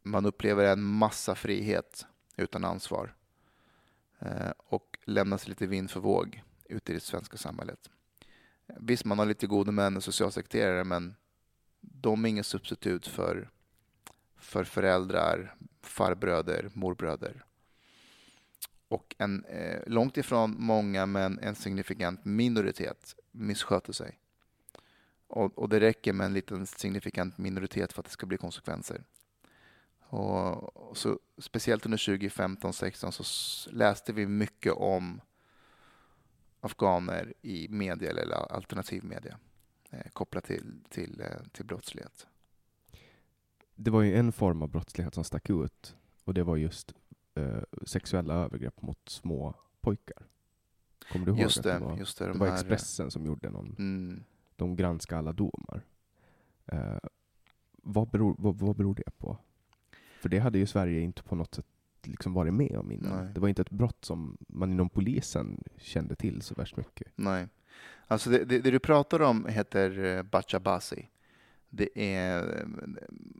Man 0.02 0.26
upplever 0.26 0.64
en 0.64 0.82
massa 0.82 1.34
frihet 1.34 2.06
utan 2.36 2.64
ansvar 2.64 3.14
eh, 4.18 4.50
och 4.56 4.98
lämnas 5.04 5.48
lite 5.48 5.66
vind 5.66 5.90
för 5.90 6.00
våg 6.00 6.42
ute 6.64 6.92
i 6.92 6.94
det 6.94 7.00
svenska 7.00 7.36
samhället. 7.36 7.90
Visst, 8.66 9.04
man 9.04 9.18
har 9.18 9.26
lite 9.26 9.46
gode 9.46 9.72
män 9.72 9.96
och 9.96 10.04
socialsekreterare 10.04 10.84
men 10.84 11.14
de 11.80 12.24
är 12.24 12.28
inget 12.28 12.46
substitut 12.46 13.06
för, 13.06 13.50
för 14.36 14.64
föräldrar, 14.64 15.56
farbröder, 15.82 16.70
morbröder. 16.74 17.44
och 18.88 19.14
en 19.18 19.44
eh, 19.44 19.80
långt 19.86 20.16
ifrån 20.16 20.56
många, 20.58 21.06
men 21.06 21.38
en 21.38 21.54
signifikant 21.54 22.24
minoritet 22.24 23.16
missköter 23.30 23.92
sig. 23.92 24.18
Och, 25.32 25.58
och, 25.58 25.68
det 25.68 25.80
räcker 25.80 26.12
med 26.12 26.24
en 26.24 26.34
liten 26.34 26.66
signifikant 26.66 27.38
minoritet 27.38 27.92
för 27.92 28.00
att 28.00 28.06
det 28.06 28.12
ska 28.12 28.26
bli 28.26 28.36
konsekvenser. 28.36 29.04
Och, 30.00 30.76
och 30.76 30.96
så, 30.96 31.18
speciellt 31.38 31.84
under 31.84 31.98
2015-16 31.98 33.10
så 33.10 33.70
läste 33.70 34.12
vi 34.12 34.26
mycket 34.26 34.72
om 34.72 35.20
afghaner 36.60 37.34
i 37.42 37.68
media 37.68 38.10
eller 38.10 38.52
alternativ 38.52 39.04
media 39.04 39.38
eh, 39.90 40.10
kopplat 40.12 40.44
till, 40.44 40.80
till, 40.88 41.20
eh, 41.20 41.46
till 41.52 41.64
brottslighet. 41.64 42.26
Det 43.74 43.90
var 43.90 44.02
ju 44.02 44.16
en 44.16 44.32
form 44.32 44.62
av 44.62 44.68
brottslighet 44.68 45.14
som 45.14 45.24
stack 45.24 45.50
ut 45.50 45.96
och 46.24 46.34
det 46.34 46.42
var 46.42 46.56
just 46.56 46.94
eh, 47.34 47.62
sexuella 47.86 48.34
övergrepp 48.34 48.82
mot 48.82 49.08
små 49.08 49.54
pojkar. 49.80 50.26
Kommer 51.12 51.26
du 51.26 51.32
ihåg? 51.32 51.40
Just 51.40 51.62
det, 51.62 51.72
det 51.72 51.78
var, 51.78 51.96
just 51.96 52.18
det, 52.18 52.24
det 52.24 52.32
de 52.32 52.38
var 52.38 52.46
här, 52.46 52.54
Expressen 52.54 53.10
som 53.10 53.26
gjorde 53.26 53.50
någon, 53.50 53.76
mm, 53.78 54.24
de 54.62 54.76
granskade 54.76 55.18
alla 55.18 55.32
domar. 55.32 55.82
Eh, 56.66 56.98
vad, 57.82 58.10
beror, 58.10 58.34
vad, 58.38 58.58
vad 58.58 58.76
beror 58.76 58.94
det 58.94 59.18
på? 59.18 59.38
För 60.20 60.28
det 60.28 60.38
hade 60.38 60.58
ju 60.58 60.66
Sverige 60.66 61.00
inte 61.00 61.22
på 61.22 61.34
något 61.34 61.54
sätt 61.54 61.66
liksom 62.02 62.34
varit 62.34 62.54
med 62.54 62.76
om 62.76 62.92
innan. 62.92 63.24
Nej. 63.24 63.34
Det 63.34 63.40
var 63.40 63.48
inte 63.48 63.62
ett 63.62 63.70
brott 63.70 64.04
som 64.04 64.36
man 64.48 64.72
inom 64.72 64.88
polisen 64.88 65.64
kände 65.78 66.14
till 66.14 66.42
så 66.42 66.54
värst 66.54 66.76
mycket. 66.76 67.12
nej. 67.14 67.48
Alltså 68.06 68.30
det, 68.30 68.44
det, 68.44 68.58
det 68.58 68.70
du 68.70 68.78
pratar 68.78 69.22
om 69.22 69.46
heter 69.46 70.04
eh, 70.04 70.22
bachabasi. 70.22 71.08
Det 71.68 72.14
är 72.16 72.58
eh, 72.58 72.66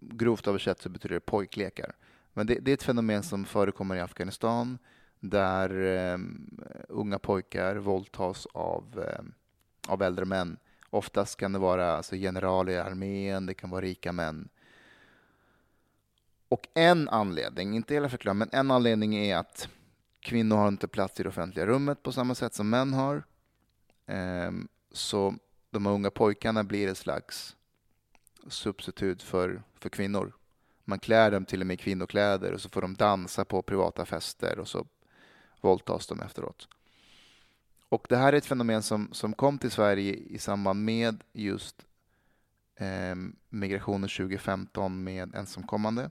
grovt 0.00 0.46
översatt 0.46 0.80
så 0.80 0.88
betyder 0.88 1.14
det 1.14 1.20
pojklekar. 1.20 1.92
Men 2.32 2.46
det, 2.46 2.54
det 2.54 2.70
är 2.70 2.74
ett 2.74 2.82
fenomen 2.82 3.22
som 3.22 3.44
förekommer 3.44 3.96
i 3.96 4.00
Afghanistan 4.00 4.78
där 5.20 5.70
um, 6.14 6.61
unga 6.88 7.18
pojkar 7.18 7.76
våldtas 7.76 8.46
av, 8.46 9.04
um, 9.18 9.35
av 9.88 10.02
äldre 10.02 10.24
män. 10.24 10.58
Oftast 10.94 11.37
kan 11.37 11.52
det 11.52 11.59
vara 11.59 11.92
alltså, 11.92 12.16
generaler 12.16 12.72
i 12.72 12.78
armén, 12.78 13.46
det 13.46 13.55
kan 13.55 13.70
vara 13.70 13.81
rika 13.81 14.12
män. 14.12 14.48
Och 16.48 16.68
en 16.74 17.09
anledning, 17.09 17.76
inte 17.76 17.94
hela 17.94 18.09
förklaringen, 18.09 18.38
men 18.38 18.61
en 18.61 18.70
anledning 18.70 19.16
är 19.16 19.37
att 19.37 19.68
kvinnor 20.20 20.57
har 20.57 20.68
inte 20.68 20.88
plats 20.88 21.20
i 21.20 21.22
det 21.22 21.28
offentliga 21.28 21.66
rummet 21.66 22.02
på 22.02 22.12
samma 22.12 22.35
sätt 22.35 22.55
som 22.55 22.70
män 22.70 22.92
har. 22.92 23.22
Ehm, 24.07 24.68
så 24.90 25.35
de 25.70 25.87
här 25.87 25.92
unga 25.92 26.11
pojkarna 26.11 26.64
blir 26.64 26.88
ett 26.88 26.98
slags 26.98 27.57
substitut 28.48 29.22
för, 29.22 29.62
för 29.78 29.88
kvinnor. 29.88 30.33
Man 30.85 30.98
klär 30.98 31.31
dem 31.31 31.44
till 31.44 31.61
och 31.61 31.66
med 31.66 31.74
i 31.74 31.83
kvinnokläder 31.83 32.52
och 32.52 32.61
så 32.61 32.68
får 32.68 32.83
de 32.83 32.94
dansa 32.94 33.44
på 33.44 33.62
privata 33.62 34.07
fester 34.07 34.59
och 34.59 34.68
så 34.68 34.87
våldtas 35.61 36.07
de 36.07 36.20
efteråt. 36.20 36.68
Och 37.92 38.07
det 38.09 38.16
här 38.16 38.33
är 38.33 38.37
ett 38.37 38.46
fenomen 38.46 38.83
som, 38.83 39.09
som 39.12 39.33
kom 39.33 39.59
till 39.59 39.70
Sverige 39.70 40.14
i 40.14 40.38
samband 40.38 40.85
med 40.85 41.24
just 41.33 41.87
eh, 42.76 43.14
migrationen 43.48 44.09
2015 44.09 45.05
med 45.05 45.35
ensamkommande. 45.35 46.11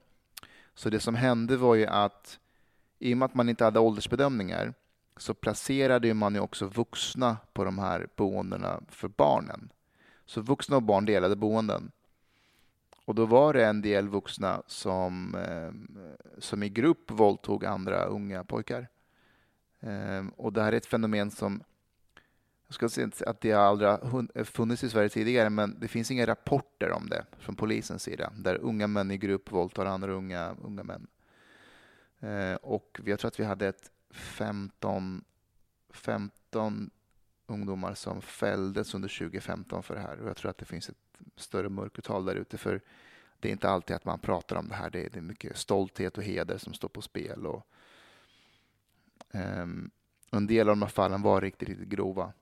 Så 0.74 0.89
det 0.89 1.00
som 1.00 1.15
hände 1.15 1.58
var 1.58 1.76
ju 1.76 1.86
att 1.86 2.39
i 3.00 3.13
och 3.13 3.17
med 3.17 3.26
att 3.26 3.34
man 3.34 3.50
inte 3.50 3.63
hade 3.63 3.80
åldersbedömningar 3.80 4.74
så 5.17 5.34
placerade 5.34 6.13
man 6.13 6.34
ju 6.34 6.39
också 6.39 6.65
vuxna 6.65 7.38
på 7.54 7.63
de 7.63 7.80
här 7.80 8.08
boendena 8.15 8.82
för 8.89 9.08
barnen. 9.08 9.72
Så 10.26 10.41
vuxna 10.41 10.76
och 10.76 10.84
barn 10.84 11.06
delade 11.06 11.36
boenden. 11.36 11.91
Och 13.06 13.15
då 13.15 13.26
var 13.26 13.54
det 13.54 13.65
en 13.65 13.82
del 13.82 14.08
vuxna 14.08 14.62
som, 14.67 15.36
eh, 15.36 16.00
som 16.38 16.63
i 16.63 16.70
grupp 16.70 17.12
våldtog 17.12 17.65
andra 17.65 18.06
unga 18.06 18.44
pojkar. 18.44 18.88
Eh, 19.80 20.26
och 20.36 20.54
det 20.54 20.62
här 20.62 20.72
är 20.72 20.78
ett 20.78 20.86
fenomen 20.86 21.32
som, 21.32 21.63
jag 22.79 22.91
ska 22.91 23.03
inte 23.03 23.17
säga 23.17 23.29
att 23.29 23.41
det 23.41 23.53
aldrig 23.53 23.89
har 23.89 24.43
funnits 24.43 24.84
i 24.84 24.89
Sverige 24.89 25.10
tidigare, 25.10 25.49
men 25.49 25.79
det 25.79 25.88
finns 25.88 26.12
inga 26.12 26.27
rapporter 26.27 26.91
om 26.91 27.10
det 27.10 27.25
från 27.39 27.55
polisens 27.55 28.03
sida, 28.03 28.34
där 28.36 28.55
unga 28.55 28.88
män 28.88 29.12
i 29.12 29.17
grupp 29.17 29.51
våldtar 29.51 29.86
andra 29.86 30.12
unga, 30.12 30.55
unga 30.62 30.84
män. 30.84 31.07
Eh, 32.19 32.55
och 32.55 32.99
jag 33.05 33.19
tror 33.19 33.27
att 33.27 33.39
vi 33.39 33.43
hade 33.43 33.67
ett 33.67 33.91
15, 34.12 35.23
15 35.89 36.89
ungdomar 37.47 37.93
som 37.93 38.21
fälldes 38.21 38.93
under 38.93 39.10
2015 39.19 39.84
för 39.84 39.95
det 39.95 40.01
här. 40.01 40.21
Och 40.21 40.29
jag 40.29 40.38
tror 40.38 40.49
att 40.49 40.57
det 40.57 40.65
finns 40.65 40.89
ett 40.89 40.97
större 41.36 41.69
mörkertal 41.69 42.25
där 42.25 42.36
ute. 42.36 42.57
För 42.57 42.81
det 43.39 43.47
är 43.47 43.51
inte 43.51 43.69
alltid 43.69 43.95
att 43.95 44.05
man 44.05 44.19
pratar 44.19 44.55
om 44.55 44.67
det 44.67 44.75
här. 44.75 44.89
Det 44.89 45.05
är, 45.05 45.10
det 45.10 45.19
är 45.19 45.21
mycket 45.21 45.57
stolthet 45.57 46.17
och 46.17 46.23
heder 46.23 46.57
som 46.57 46.73
står 46.73 46.89
på 46.89 47.01
spel. 47.01 47.45
Och, 47.45 47.67
ehm, 49.31 49.91
en 50.31 50.47
del 50.47 50.69
av 50.69 50.75
de 50.75 50.81
här 50.81 50.89
fallen 50.89 51.21
var 51.21 51.41
riktigt, 51.41 51.69
riktigt 51.69 51.89
grova. 51.89 52.34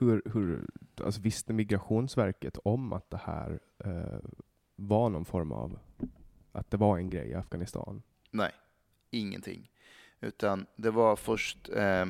Hur, 0.00 0.22
hur, 0.24 0.66
alltså 1.04 1.20
visste 1.20 1.52
Migrationsverket 1.52 2.58
om 2.64 2.92
att 2.92 3.10
det 3.10 3.20
här 3.24 3.60
eh, 3.84 4.30
var 4.76 5.10
någon 5.10 5.24
form 5.24 5.52
av, 5.52 5.78
att 6.52 6.70
det 6.70 6.76
var 6.76 6.98
en 6.98 7.10
grej 7.10 7.28
i 7.28 7.34
Afghanistan? 7.34 8.02
Nej, 8.30 8.52
ingenting. 9.10 9.70
Utan 10.20 10.66
det 10.76 10.90
var 10.90 11.16
först 11.16 11.68
eh, 11.68 12.06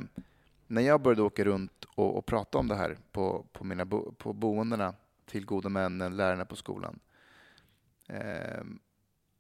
när 0.67 0.83
jag 0.83 1.03
började 1.03 1.23
åka 1.23 1.45
runt 1.45 1.85
och, 1.85 2.17
och 2.19 2.27
prata 2.27 2.59
om 2.59 2.69
det 2.69 2.75
här 2.75 2.99
på, 3.13 3.47
på, 3.53 3.65
mina 3.65 3.85
bo, 3.85 4.13
på 4.13 4.33
boendena 4.33 4.95
till 5.27 5.47
gode 5.47 5.69
männen, 5.69 6.17
lärarna 6.17 6.45
på 6.45 6.57
skolan. 6.57 6.99
Eh, 8.09 8.65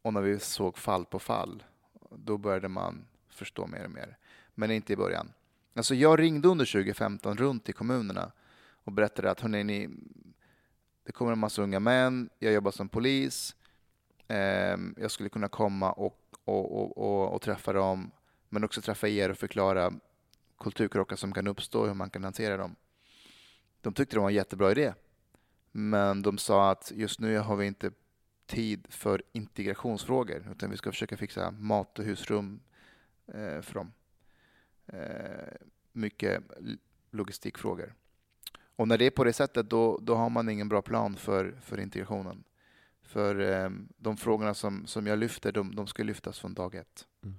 och 0.02 0.14
när 0.14 0.20
vi 0.20 0.38
såg 0.38 0.78
fall 0.78 1.04
på 1.04 1.18
fall, 1.18 1.62
då 2.10 2.38
började 2.38 2.68
man 2.68 3.04
förstå 3.28 3.66
mer 3.66 3.84
och 3.84 3.90
mer. 3.90 4.16
Men 4.54 4.70
inte 4.70 4.92
i 4.92 4.96
början. 4.96 5.32
Alltså 5.74 5.94
jag 5.94 6.18
ringde 6.18 6.48
under 6.48 6.64
2015 6.64 7.36
runt 7.36 7.68
i 7.68 7.72
kommunerna 7.72 8.32
och 8.90 8.94
berättade 8.94 9.30
att 9.30 9.40
hörni, 9.40 9.64
ni, 9.64 9.88
det 11.04 11.12
kommer 11.12 11.32
en 11.32 11.38
massa 11.38 11.62
unga 11.62 11.80
män, 11.80 12.30
jag 12.38 12.52
jobbar 12.52 12.70
som 12.70 12.88
polis, 12.88 13.56
eh, 14.28 14.76
jag 14.96 15.10
skulle 15.10 15.28
kunna 15.28 15.48
komma 15.48 15.92
och, 15.92 16.36
och, 16.44 16.80
och, 16.80 16.98
och, 16.98 17.34
och 17.34 17.42
träffa 17.42 17.72
dem, 17.72 18.10
men 18.48 18.64
också 18.64 18.82
träffa 18.82 19.08
er 19.08 19.30
och 19.30 19.38
förklara 19.38 19.92
kulturkrockar 20.58 21.16
som 21.16 21.32
kan 21.32 21.46
uppstå 21.46 21.80
och 21.80 21.86
hur 21.86 21.94
man 21.94 22.10
kan 22.10 22.24
hantera 22.24 22.56
dem. 22.56 22.76
De 23.80 23.94
tyckte 23.94 24.16
det 24.16 24.20
var 24.20 24.28
en 24.28 24.34
jättebra 24.34 24.70
idé. 24.70 24.94
Men 25.72 26.22
de 26.22 26.38
sa 26.38 26.70
att 26.70 26.92
just 26.94 27.20
nu 27.20 27.38
har 27.38 27.56
vi 27.56 27.66
inte 27.66 27.90
tid 28.46 28.86
för 28.88 29.22
integrationsfrågor 29.32 30.48
utan 30.52 30.70
vi 30.70 30.76
ska 30.76 30.90
försöka 30.90 31.16
fixa 31.16 31.50
mat 31.50 31.98
och 31.98 32.04
husrum 32.04 32.60
eh, 33.26 33.60
för 33.60 33.74
dem. 33.74 33.92
Eh, 34.86 35.54
mycket 35.92 36.42
logistikfrågor. 37.10 37.94
Och 38.80 38.88
när 38.88 38.98
det 38.98 39.06
är 39.06 39.10
på 39.10 39.24
det 39.24 39.32
sättet 39.32 39.70
då, 39.70 39.98
då 40.02 40.14
har 40.14 40.30
man 40.30 40.48
ingen 40.48 40.68
bra 40.68 40.82
plan 40.82 41.16
för, 41.16 41.58
för 41.62 41.80
integrationen. 41.80 42.44
För 43.02 43.40
eh, 43.40 43.70
de 43.96 44.16
frågorna 44.16 44.54
som, 44.54 44.86
som 44.86 45.06
jag 45.06 45.18
lyfter, 45.18 45.52
de, 45.52 45.74
de 45.74 45.86
ska 45.86 46.02
lyftas 46.02 46.38
från 46.38 46.54
dag 46.54 46.74
ett. 46.74 47.06
Mm. 47.24 47.36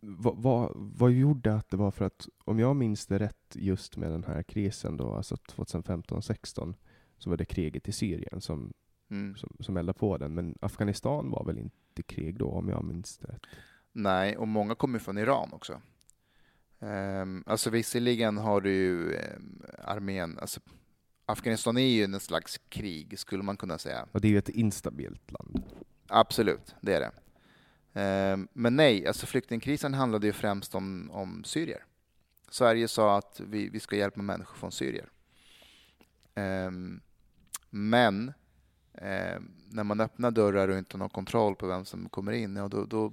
Vad, 0.00 0.36
vad, 0.36 0.72
vad, 0.74 1.12
gjorde 1.12 1.54
att 1.54 1.70
det 1.70 1.76
var 1.76 1.90
för 1.90 2.04
att, 2.04 2.28
om 2.44 2.58
jag 2.58 2.76
minns 2.76 3.06
det 3.06 3.18
rätt 3.18 3.52
just 3.54 3.96
med 3.96 4.10
den 4.10 4.24
här 4.24 4.42
krisen 4.42 4.96
då, 4.96 5.14
alltså 5.14 5.34
2015-16, 5.34 6.74
så 7.18 7.30
var 7.30 7.36
det 7.36 7.44
kriget 7.44 7.88
i 7.88 7.92
Syrien 7.92 8.40
som, 8.40 8.72
mm. 9.10 9.36
som, 9.36 9.56
som 9.60 9.76
eldade 9.76 9.98
på 9.98 10.18
den. 10.18 10.34
Men 10.34 10.58
Afghanistan 10.60 11.30
var 11.30 11.44
väl 11.44 11.58
inte 11.58 12.02
krig 12.02 12.38
då, 12.38 12.48
om 12.48 12.68
jag 12.68 12.84
minns 12.84 13.18
det 13.18 13.26
rätt? 13.26 13.46
Nej, 13.92 14.36
och 14.36 14.48
många 14.48 14.74
kommer 14.74 14.98
från 14.98 15.18
Iran 15.18 15.52
också. 15.52 15.80
Um, 16.84 17.44
alltså 17.46 17.70
visserligen 17.70 18.38
har 18.38 18.60
du 18.60 18.72
ju 18.72 19.16
um, 19.16 19.62
armén, 19.78 20.38
alltså 20.38 20.60
Afghanistan 21.26 21.76
är 21.76 21.88
ju 21.88 22.04
en 22.04 22.20
slags 22.20 22.60
krig, 22.68 23.18
skulle 23.18 23.42
man 23.42 23.56
kunna 23.56 23.78
säga. 23.78 24.06
Och 24.12 24.20
det 24.20 24.28
är 24.28 24.30
ju 24.30 24.38
ett 24.38 24.48
instabilt 24.48 25.32
land. 25.32 25.62
Absolut, 26.08 26.74
det 26.80 26.94
är 26.94 27.00
det. 27.00 27.12
Um, 28.32 28.48
men 28.52 28.76
nej, 28.76 29.06
alltså 29.06 29.26
flyktingkrisen 29.26 29.94
handlade 29.94 30.26
ju 30.26 30.32
främst 30.32 30.74
om, 30.74 31.10
om 31.10 31.44
syrier. 31.44 31.84
Sverige 32.50 32.88
sa 32.88 33.18
att 33.18 33.40
vi, 33.40 33.68
vi 33.68 33.80
ska 33.80 33.96
hjälpa 33.96 34.22
människor 34.22 34.56
från 34.56 34.72
Syrier. 34.72 35.08
Um, 36.34 37.00
men 37.70 38.32
när 39.70 39.84
man 39.84 40.00
öppnar 40.00 40.30
dörrar 40.30 40.68
och 40.68 40.78
inte 40.78 40.98
har 40.98 41.08
kontroll 41.08 41.56
på 41.56 41.66
vem 41.66 41.84
som 41.84 42.08
kommer 42.08 42.32
in, 42.32 42.56
ja, 42.56 42.68
då, 42.68 42.84
då, 42.84 43.12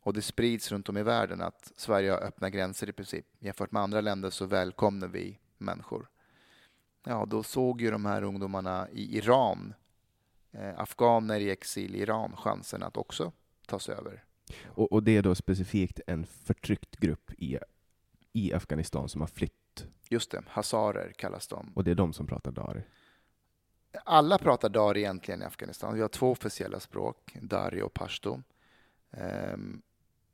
och 0.00 0.12
det 0.12 0.22
sprids 0.22 0.72
runt 0.72 0.88
om 0.88 0.96
i 0.96 1.02
världen 1.02 1.40
att 1.40 1.72
Sverige 1.76 2.10
har 2.10 2.18
öppna 2.18 2.50
gränser 2.50 2.88
i 2.88 2.92
princip. 2.92 3.26
Jämfört 3.38 3.72
med 3.72 3.82
andra 3.82 4.00
länder 4.00 4.30
så 4.30 4.46
välkomnar 4.46 5.08
vi 5.08 5.38
människor. 5.58 6.08
Ja, 7.04 7.26
då 7.26 7.42
såg 7.42 7.80
ju 7.80 7.90
de 7.90 8.06
här 8.06 8.22
ungdomarna 8.22 8.88
i 8.92 9.16
Iran, 9.16 9.74
eh, 10.52 10.80
afghaner 10.80 11.40
i 11.40 11.50
exil 11.50 11.94
i 11.94 11.98
Iran, 11.98 12.36
chansen 12.36 12.82
att 12.82 12.96
också 12.96 13.32
tas 13.66 13.88
över. 13.88 14.24
Och, 14.64 14.92
och, 14.92 15.02
det 15.02 15.16
är 15.16 15.22
då 15.22 15.34
specifikt 15.34 16.00
en 16.06 16.26
förtryckt 16.26 16.96
grupp 16.96 17.32
i, 17.38 17.58
i 18.32 18.52
Afghanistan 18.52 19.08
som 19.08 19.20
har 19.20 19.28
flytt? 19.28 19.86
Just 20.08 20.30
det, 20.30 20.42
hazarer 20.48 21.12
kallas 21.12 21.48
de. 21.48 21.72
Och 21.74 21.84
det 21.84 21.90
är 21.90 21.94
de 21.94 22.12
som 22.12 22.26
pratar 22.26 22.52
dari? 22.52 22.82
Alla 24.04 24.38
pratar 24.38 24.68
dari 24.68 25.00
egentligen 25.00 25.42
i 25.42 25.44
Afghanistan. 25.44 25.94
Vi 25.94 26.00
har 26.00 26.08
två 26.08 26.30
officiella 26.30 26.80
språk, 26.80 27.36
dari 27.40 27.82
och 27.82 27.94
pashto. 27.94 28.42
Um, 29.10 29.82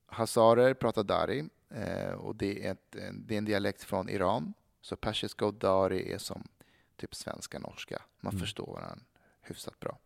hazarer 0.06 0.74
pratar 0.74 1.02
dari 1.02 1.48
Eh, 1.70 2.12
och 2.12 2.36
det 2.36 2.66
är, 2.66 2.72
ett, 2.72 2.96
det 3.12 3.34
är 3.34 3.38
en 3.38 3.44
dialekt 3.44 3.84
från 3.84 4.08
Iran. 4.08 4.54
Så 4.80 4.96
persiska 4.96 5.46
och 5.46 5.54
dari 5.54 6.12
är 6.12 6.18
som 6.18 6.48
typ 6.96 7.14
svenska, 7.14 7.58
norska. 7.58 8.02
Man 8.20 8.32
Mm. 8.32 8.40
förstår 8.40 8.66
varandra 8.66 9.04
hyfsat 9.42 9.80
bra. 9.80 9.98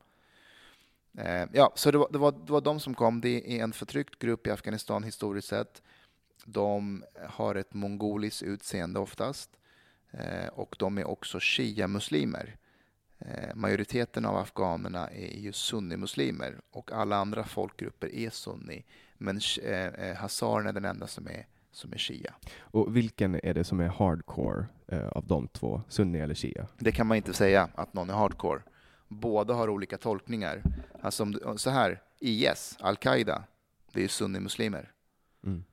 Eh, 1.19 1.49
ja, 1.53 1.73
så 1.75 1.91
det 1.91 1.99
var, 1.99 2.09
det, 2.11 2.19
var, 2.19 2.33
det 2.33 2.53
var 2.53 2.61
de 2.61 2.81
som 2.81 2.95
kom. 2.95 3.21
Det 3.21 3.59
är 3.59 3.65
en 3.65 3.73
förtryckt 3.73 4.19
grupp 4.19 4.47
i 4.47 4.51
Afghanistan 4.51 5.03
historiskt 5.03 5.49
sett. 5.49 5.83
De 6.45 7.05
har 7.29 7.55
ett 7.55 7.75
mongoliskt 7.75 8.43
utseende 8.43 9.01
oftast. 9.01 9.51
Eh, 10.11 10.49
och 10.49 10.77
de 10.79 10.99
är 10.99 11.05
också 11.05 11.39
shia-muslimer. 11.41 12.57
Majoriteten 13.55 14.25
av 14.25 14.37
afghanerna 14.37 15.11
är 15.11 15.39
ju 15.39 15.53
sunnimuslimer 15.53 16.61
och 16.71 16.93
alla 16.93 17.17
andra 17.17 17.45
folkgrupper 17.45 18.15
är 18.15 18.31
sunni. 18.31 18.85
Men 19.23 19.41
eh, 19.63 19.87
eh, 19.87 20.17
hazarerna 20.17 20.69
är 20.69 20.73
den 20.73 20.85
enda 20.85 21.07
som 21.07 21.27
är, 21.27 21.47
som 21.73 21.93
är 21.93 21.99
shia. 21.99 22.35
Och 22.61 22.97
vilken 22.97 23.35
är 23.35 23.55
det 23.55 23.65
som 23.65 23.81
är 23.81 23.89
hardcore 23.89 24.67
eh, 24.87 25.09
av 25.09 25.27
de 25.27 25.49
två? 25.49 25.83
Sunni 25.89 26.19
eller 26.19 26.35
shia? 26.35 26.67
Det 26.79 26.93
kan 26.93 27.07
man 27.07 27.17
inte 27.17 27.33
säga 27.33 27.69
att 27.75 27.95
någon 27.95 28.11
är 28.11 28.15
hardcore. 28.15 28.63
Båda 29.09 29.55
har 29.55 29.69
olika 29.69 29.99
tolkningar. 29.99 30.63
Alltså 31.03 31.23
om 31.45 31.59
så 31.59 31.71
här, 31.71 32.03
IS, 32.19 32.77
Al-Qaida, 32.81 33.45
det 33.93 34.01
är 34.01 34.03
ju 34.03 34.09
sunnimuslimer. 34.09 34.93
Mm. 35.45 35.65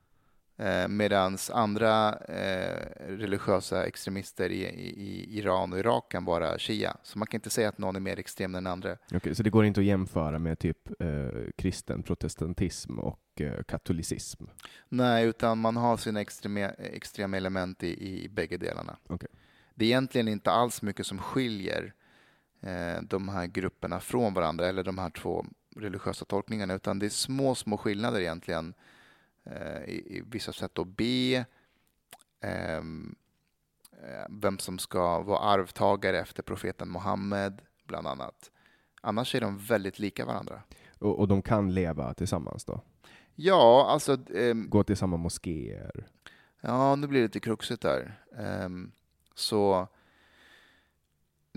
Eh, 0.58 0.88
Medan 0.88 1.38
andra 1.52 2.18
eh, 2.18 3.06
religiösa 3.08 3.86
extremister 3.86 4.50
i, 4.50 4.64
i, 4.64 5.38
Iran 5.38 5.72
och 5.72 5.78
Irak 5.78 6.12
kan 6.12 6.24
vara 6.24 6.58
shia. 6.58 6.96
Så 7.02 7.18
man 7.18 7.26
kan 7.26 7.38
inte 7.38 7.50
säga 7.50 7.68
att 7.68 7.78
någon 7.78 7.96
är 7.96 8.00
mer 8.00 8.18
extrem 8.18 8.54
än 8.54 8.64
den 8.64 8.72
andra. 8.72 8.96
Okej, 9.14 9.34
så 9.34 9.42
det 9.42 9.50
går 9.50 9.64
inte 9.64 9.80
att 9.80 9.86
jämföra 9.86 10.38
med 10.38 10.58
typ 10.58 11.00
eh, 11.00 11.28
kristen 11.56 12.02
protestantism 12.02 12.98
och 12.98 13.40
eh, 13.40 13.62
katolicism? 13.62 14.44
Nej, 14.88 15.26
utan 15.26 15.58
man 15.58 15.76
har 15.76 15.96
sina 15.96 16.20
extrema, 16.20 16.68
extrema 16.78 17.36
element 17.36 17.82
i, 17.82 18.24
i 18.24 18.28
bägge 18.28 18.56
delarna. 18.56 18.96
Okej. 19.08 19.28
Det 19.74 19.84
är 19.84 19.88
egentligen 19.88 20.28
inte 20.28 20.50
alls 20.50 20.82
mycket 20.82 21.06
som 21.06 21.18
skiljer 21.18 21.92
eh, 22.62 23.02
de 23.02 23.28
här 23.28 23.46
grupperna 23.46 24.00
från 24.00 24.34
varandra, 24.34 24.66
eller 24.66 24.84
de 24.84 24.98
här 24.98 25.10
två 25.10 25.46
religiösa 25.76 26.24
tolkningarna, 26.24 26.74
utan 26.74 26.98
det 26.98 27.06
är 27.06 27.10
små, 27.10 27.54
små 27.54 27.76
skillnader 27.76 28.20
egentligen 28.20 28.74
i, 29.86 30.16
i 30.18 30.22
vissa 30.26 30.52
sätt 30.52 30.78
att 30.78 30.96
be, 30.96 31.44
ehm, 32.40 33.14
eh, 33.92 34.26
vem 34.30 34.58
som 34.58 34.78
ska 34.78 35.20
vara 35.22 35.38
arvtagare 35.38 36.20
efter 36.20 36.42
profeten 36.42 36.92
Muhammed, 36.92 37.62
bland 37.86 38.06
annat. 38.06 38.50
Annars 39.00 39.34
är 39.34 39.40
de 39.40 39.58
väldigt 39.58 39.98
lika 39.98 40.24
varandra. 40.24 40.62
Och, 40.98 41.18
och 41.18 41.28
de 41.28 41.42
kan 41.42 41.74
leva 41.74 42.14
tillsammans 42.14 42.64
då? 42.64 42.80
Ja, 43.34 43.86
alltså... 43.90 44.18
ehm, 44.34 44.70
Gå 44.70 44.84
till 44.84 44.96
samma 44.96 45.16
moskéer? 45.16 46.06
Ja, 46.60 46.96
nu 46.96 47.06
blir 47.06 47.20
det 47.20 47.26
lite 47.26 47.40
kruxigt 47.40 47.82
där. 47.82 48.20
Ehm, 48.36 48.92
så 49.34 49.88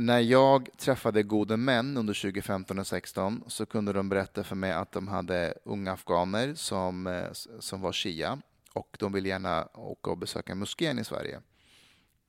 när 0.05 0.19
jag 0.19 0.69
träffade 0.77 1.23
gode 1.23 1.57
män 1.57 1.97
under 1.97 2.13
2015 2.13 2.79
och 2.79 2.85
2016 2.85 3.43
så 3.47 3.65
kunde 3.65 3.93
de 3.93 4.09
berätta 4.09 4.43
för 4.43 4.55
mig 4.55 4.71
att 4.71 4.91
de 4.91 5.07
hade 5.07 5.53
unga 5.63 5.91
afghaner 5.91 6.53
som, 6.53 7.07
eh, 7.07 7.31
som 7.59 7.81
var 7.81 7.91
shia 7.91 8.41
och 8.73 8.97
de 8.99 9.13
ville 9.13 9.29
gärna 9.29 9.67
åka 9.73 10.11
och 10.11 10.17
besöka 10.17 10.55
moskén 10.55 10.99
i 10.99 11.03
Sverige. 11.03 11.41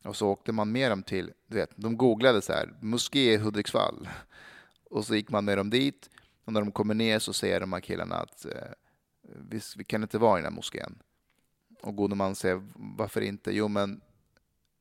Och 0.04 0.16
så 0.16 0.28
åkte 0.28 0.52
man 0.52 0.72
med 0.72 0.90
dem 0.90 1.02
till, 1.02 1.32
du 1.46 1.56
vet, 1.56 1.70
de 1.76 1.96
googlade 1.96 2.42
så 2.42 2.52
här, 2.52 2.74
moské 2.80 3.32
i 3.32 3.36
Hudiksvall. 3.36 4.08
Och 4.90 5.04
så 5.06 5.14
gick 5.14 5.30
man 5.30 5.44
med 5.44 5.58
dem 5.58 5.70
dit 5.70 6.10
och 6.44 6.52
när 6.52 6.60
de 6.60 6.72
kommer 6.72 6.94
ner 6.94 7.18
så 7.18 7.32
säger 7.32 7.60
de 7.60 7.72
här 7.72 7.80
killarna 7.80 8.16
att 8.16 8.44
eh, 8.44 8.72
vi, 9.22 9.60
vi 9.76 9.84
kan 9.84 10.02
inte 10.02 10.18
vara 10.18 10.38
i 10.38 10.42
den 10.42 10.52
här 10.52 10.56
moskén. 10.56 10.98
Och 11.82 11.96
gode 11.96 12.14
man 12.14 12.34
säger 12.34 12.62
varför 12.74 13.20
inte? 13.20 13.52
Jo, 13.52 13.68
men 13.68 14.00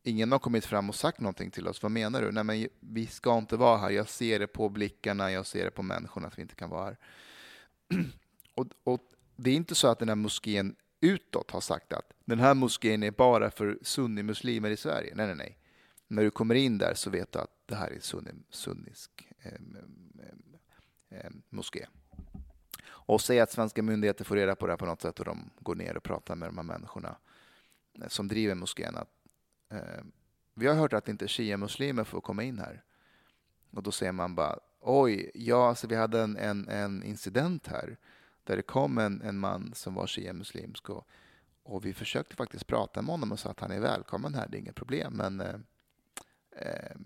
ingen 0.04 0.32
har 0.32 0.40
kommit 0.40 0.66
fram 0.66 0.90
och 0.90 0.96
sagt 0.96 1.20
någonting 1.20 1.52
till 1.52 1.68
oss. 1.68 1.84
Vad 1.84 1.92
menar 1.92 2.22
du? 2.22 2.32
Nej, 2.32 2.44
men 2.44 2.68
vi 2.80 3.08
ska 3.08 3.38
inte 3.38 3.58
vara 3.58 3.78
här. 3.78 3.90
Jag 3.90 4.10
ser 4.10 4.40
det 4.40 4.48
på 4.48 4.70
blickarna, 4.70 5.32
jag 5.32 5.46
ser 5.46 5.66
det 5.66 5.72
på 5.72 5.84
människorna 5.84 6.28
att 6.28 6.38
vi 6.38 6.42
inte 6.42 6.56
kan 6.56 6.70
vara 6.70 6.86
här. 6.86 6.98
och, 8.56 8.68
och 8.84 9.02
det 9.36 9.50
är 9.52 9.56
inte 9.56 9.76
så 9.76 9.88
att 9.88 10.00
den 10.00 10.10
här 10.10 10.16
moskén 10.16 10.76
utåt 11.02 11.52
har 11.52 11.62
sagt 11.62 11.94
att 11.94 12.14
den 12.26 12.40
här 12.40 12.54
moskén 12.54 13.04
är 13.04 13.12
bara 13.12 13.52
för 13.52 13.80
sunnimuslimer 13.82 14.70
i 14.70 14.78
Sverige. 14.78 15.16
Nej, 15.16 15.28
nej, 15.28 15.36
nej. 15.36 15.58
När 16.08 16.24
du 16.24 16.32
kommer 16.32 16.56
in 16.56 16.78
där 16.78 16.94
så 16.94 17.10
vet 17.10 17.32
du 17.32 17.40
att 17.40 17.52
det 17.66 17.76
här 17.76 17.92
är 17.92 18.00
sunni, 18.00 18.32
sunnisk 18.50 19.28
eh, 19.42 19.52
eh, 21.10 21.30
moské. 21.50 21.86
Och 22.84 23.22
säg 23.22 23.40
att 23.40 23.52
svenska 23.52 23.84
myndigheter 23.84 24.26
får 24.26 24.36
reda 24.36 24.56
på 24.56 24.68
det 24.68 24.72
här 24.72 24.78
på 24.78 24.86
något 24.86 25.02
sätt 25.02 25.20
och 25.20 25.26
de 25.26 25.50
går 25.60 25.76
ner 25.76 25.98
och 25.98 26.04
pratar 26.04 26.36
med 26.36 26.50
de 26.50 26.58
här 26.58 26.64
människorna 26.64 27.18
eh, 28.02 28.08
som 28.08 28.28
driver 28.28 28.56
moskén. 28.56 28.98
Att, 28.98 29.10
Eh, 29.72 30.04
vi 30.54 30.68
har 30.68 30.76
hört 30.76 30.94
att 30.94 31.10
inte 31.10 31.28
shia-muslimer 31.28 32.04
får 32.04 32.22
komma 32.22 32.44
in 32.44 32.60
här. 32.60 32.84
Och 33.72 33.84
då 33.84 33.92
säger 33.92 34.12
man 34.12 34.36
bara 34.36 34.60
oj, 34.80 35.32
ja, 35.34 35.70
alltså 35.70 35.88
vi 35.88 35.96
hade 35.96 36.22
en, 36.22 36.38
en, 36.38 36.68
en 36.68 37.04
incident 37.04 37.68
här 37.68 37.98
där 38.44 38.56
det 38.56 38.62
kom 38.62 38.98
en, 38.98 39.22
en 39.22 39.38
man 39.38 39.72
som 39.76 39.94
var 39.94 40.08
shia-muslimsk 40.08 40.90
och, 40.90 41.08
och 41.64 41.86
vi 41.86 41.94
försökte 41.94 42.36
faktiskt 42.36 42.68
prata 42.68 43.02
med 43.02 43.12
honom 43.12 43.32
och 43.32 43.40
sa 43.40 43.50
att 43.50 43.60
han 43.60 43.72
är 43.72 43.80
välkommen 43.80 44.34
här, 44.34 44.48
det 44.48 44.58
är 44.58 44.60
inget 44.60 44.76
problem. 44.76 45.14
Men 45.14 45.42
eh, 45.42 45.56
eh, 46.52 46.98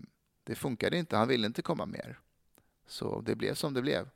det 0.43 0.55
funkade 0.55 0.97
inte, 0.97 1.17
han 1.17 1.27
ville 1.27 1.47
inte 1.47 1.61
komma 1.61 1.85
mer. 1.85 2.19
Så 2.87 3.21
det 3.21 3.35
blev 3.35 3.53
som 3.53 3.73
det 3.73 3.81
blev. 3.81 4.09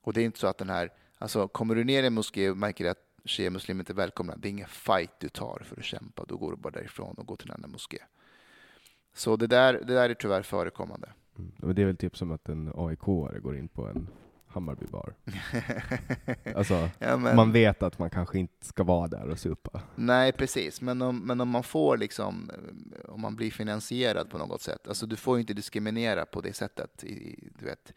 Och 0.00 0.12
det 0.12 0.20
är 0.20 0.24
inte 0.24 0.38
så 0.38 0.46
att 0.46 0.58
den 0.58 0.70
här, 0.70 0.92
alltså 1.18 1.48
kommer 1.48 1.74
du 1.74 1.84
ner 1.84 2.02
i 2.02 2.06
en 2.06 2.14
moské 2.14 2.50
och 2.50 2.56
märker 2.56 2.90
att 2.90 3.03
shia-muslimer 3.24 3.80
inte 3.80 3.94
välkomna, 3.94 4.36
det 4.36 4.48
är 4.48 4.50
ingen 4.50 4.68
fight 4.68 5.10
du 5.20 5.28
tar 5.28 5.62
för 5.64 5.76
att 5.76 5.84
kämpa, 5.84 6.24
då 6.28 6.36
går 6.36 6.50
du 6.50 6.56
bara 6.56 6.70
därifrån 6.70 7.14
och 7.14 7.26
går 7.26 7.36
till 7.36 7.50
en 7.50 7.54
annan 7.54 7.70
moské. 7.70 7.98
Så 9.14 9.36
det 9.36 9.46
där, 9.46 9.72
det 9.72 9.94
där 9.94 10.10
är 10.10 10.14
tyvärr 10.14 10.42
förekommande. 10.42 11.12
Mm. 11.38 11.52
Och 11.62 11.74
det 11.74 11.82
är 11.82 11.86
väl 11.86 11.96
typ 11.96 12.16
som 12.16 12.30
att 12.32 12.48
en 12.48 12.72
AIK-are 12.72 13.38
går 13.38 13.56
in 13.56 13.68
på 13.68 13.86
en 13.88 14.08
Hammarbybar. 14.46 15.14
Alltså, 16.56 16.88
Ja, 16.98 17.16
men- 17.16 17.36
man 17.36 17.52
vet 17.52 17.82
att 17.82 17.98
man 17.98 18.10
kanske 18.10 18.38
inte 18.38 18.66
ska 18.66 18.82
vara 18.84 19.08
där 19.08 19.28
och 19.28 19.38
supa. 19.38 19.80
Nej, 19.94 20.32
precis. 20.32 20.80
Men 20.80 21.02
om, 21.02 21.18
men 21.18 21.40
om 21.40 21.48
man 21.48 21.62
får 21.62 21.96
liksom, 21.96 22.50
om 23.08 23.20
man 23.20 23.36
blir 23.36 23.50
finansierad 23.50 24.30
på 24.30 24.38
något 24.38 24.62
sätt. 24.62 24.88
Alltså 24.88 25.06
du 25.06 25.16
får 25.16 25.36
ju 25.36 25.40
inte 25.40 25.54
diskriminera 25.54 26.26
på 26.26 26.40
det 26.40 26.52
sättet, 26.52 27.04
i, 27.04 27.48
du 27.58 27.64
vet, 27.64 27.92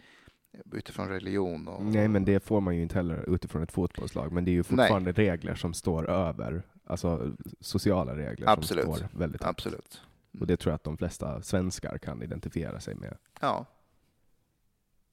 utifrån 0.72 1.08
religion. 1.10 1.68
Och, 1.68 1.84
Nej, 1.84 2.08
men 2.08 2.26
det 2.26 2.40
får 2.44 2.62
man 2.62 2.76
ju 2.76 2.82
inte 2.82 2.96
heller 2.96 3.30
utifrån 3.36 3.64
ett 3.64 3.72
fotbollslag. 3.72 4.32
Men 4.32 4.46
det 4.46 4.52
är 4.52 4.54
ju 4.54 4.64
fortfarande 4.64 5.12
regler 5.12 5.56
som 5.56 5.74
står 5.74 6.10
över, 6.10 6.64
alltså 6.86 7.36
sociala 7.60 8.16
regler 8.16 8.50
Absolut. 8.50 8.86
som 8.86 8.96
står 8.96 9.08
väldigt 9.20 9.44
högt. 9.44 9.50
Absolut. 9.50 10.02
Och 10.40 10.48
det 10.48 10.58
tror 10.58 10.72
jag 10.72 10.76
att 10.76 10.84
de 10.84 10.98
flesta 10.98 11.42
svenskar 11.42 11.98
kan 11.98 12.22
identifiera 12.24 12.80
sig 12.80 12.96
med. 12.96 13.18
Ja, 13.42 13.66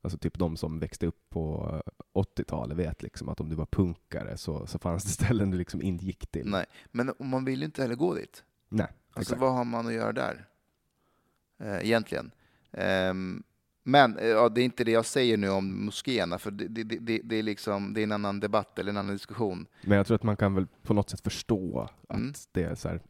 Alltså 0.03 0.19
typ 0.19 0.39
de 0.39 0.57
som 0.57 0.79
växte 0.81 1.07
upp 1.07 1.31
på 1.31 1.83
80-talet 2.15 2.77
vet 2.79 3.03
liksom 3.03 3.29
att 3.29 3.41
om 3.41 3.49
du 3.49 3.57
var 3.57 3.67
punkare 3.67 4.37
så, 4.37 4.67
så 4.67 4.79
fanns 4.79 5.05
det 5.05 5.11
ställen 5.25 5.51
du 5.51 5.59
liksom 5.59 5.83
inte 5.83 6.05
gick 6.05 6.27
till. 6.27 6.49
nej. 6.51 6.67
Men 6.91 7.13
man 7.19 7.45
vill 7.45 7.59
ju 7.59 7.65
inte 7.65 7.83
heller 7.83 7.95
gå 7.95 8.15
dit. 8.15 8.45
Nej, 8.69 8.87
Alltså 8.87 9.21
exakt. 9.21 9.41
vad 9.41 9.53
har 9.53 9.65
man 9.65 9.87
att 9.87 9.93
göra 9.93 10.13
där? 10.13 10.49
Eh, 11.59 11.77
egentligen. 11.87 12.31
Ehm, 12.73 13.43
men 13.87 14.19
eh, 14.19 14.27
ja, 14.27 14.49
det 14.49 14.61
är 14.61 14.65
inte 14.65 14.85
det 14.85 14.91
jag 14.91 15.07
säger 15.07 15.37
nu 15.37 15.49
om 15.49 15.85
moskéerna, 15.85 16.39
för 16.39 16.51
det, 16.51 16.69
det, 16.69 16.99
det, 16.99 17.21
det, 17.25 17.37
är 17.37 17.43
liksom, 17.43 17.95
det 17.95 18.01
är 18.01 18.05
en 18.05 18.13
annan 18.13 18.41
debatt 18.41 18.79
eller 18.79 18.91
en 18.91 18.97
annan 18.97 19.13
diskussion. 19.13 19.67
Men 19.83 19.97
jag 19.99 20.07
tror 20.07 20.15
att 20.15 20.23
man 20.23 20.37
kan 20.37 20.55
väl 20.55 20.67
på 20.83 20.95
något 20.95 21.11
sätt 21.11 21.21
förstå 21.21 21.89
att 22.09 22.17
Mm. 22.17 22.33
det 22.53 22.63
är 22.63 22.75
så 22.75 22.89
här, 22.89 23.01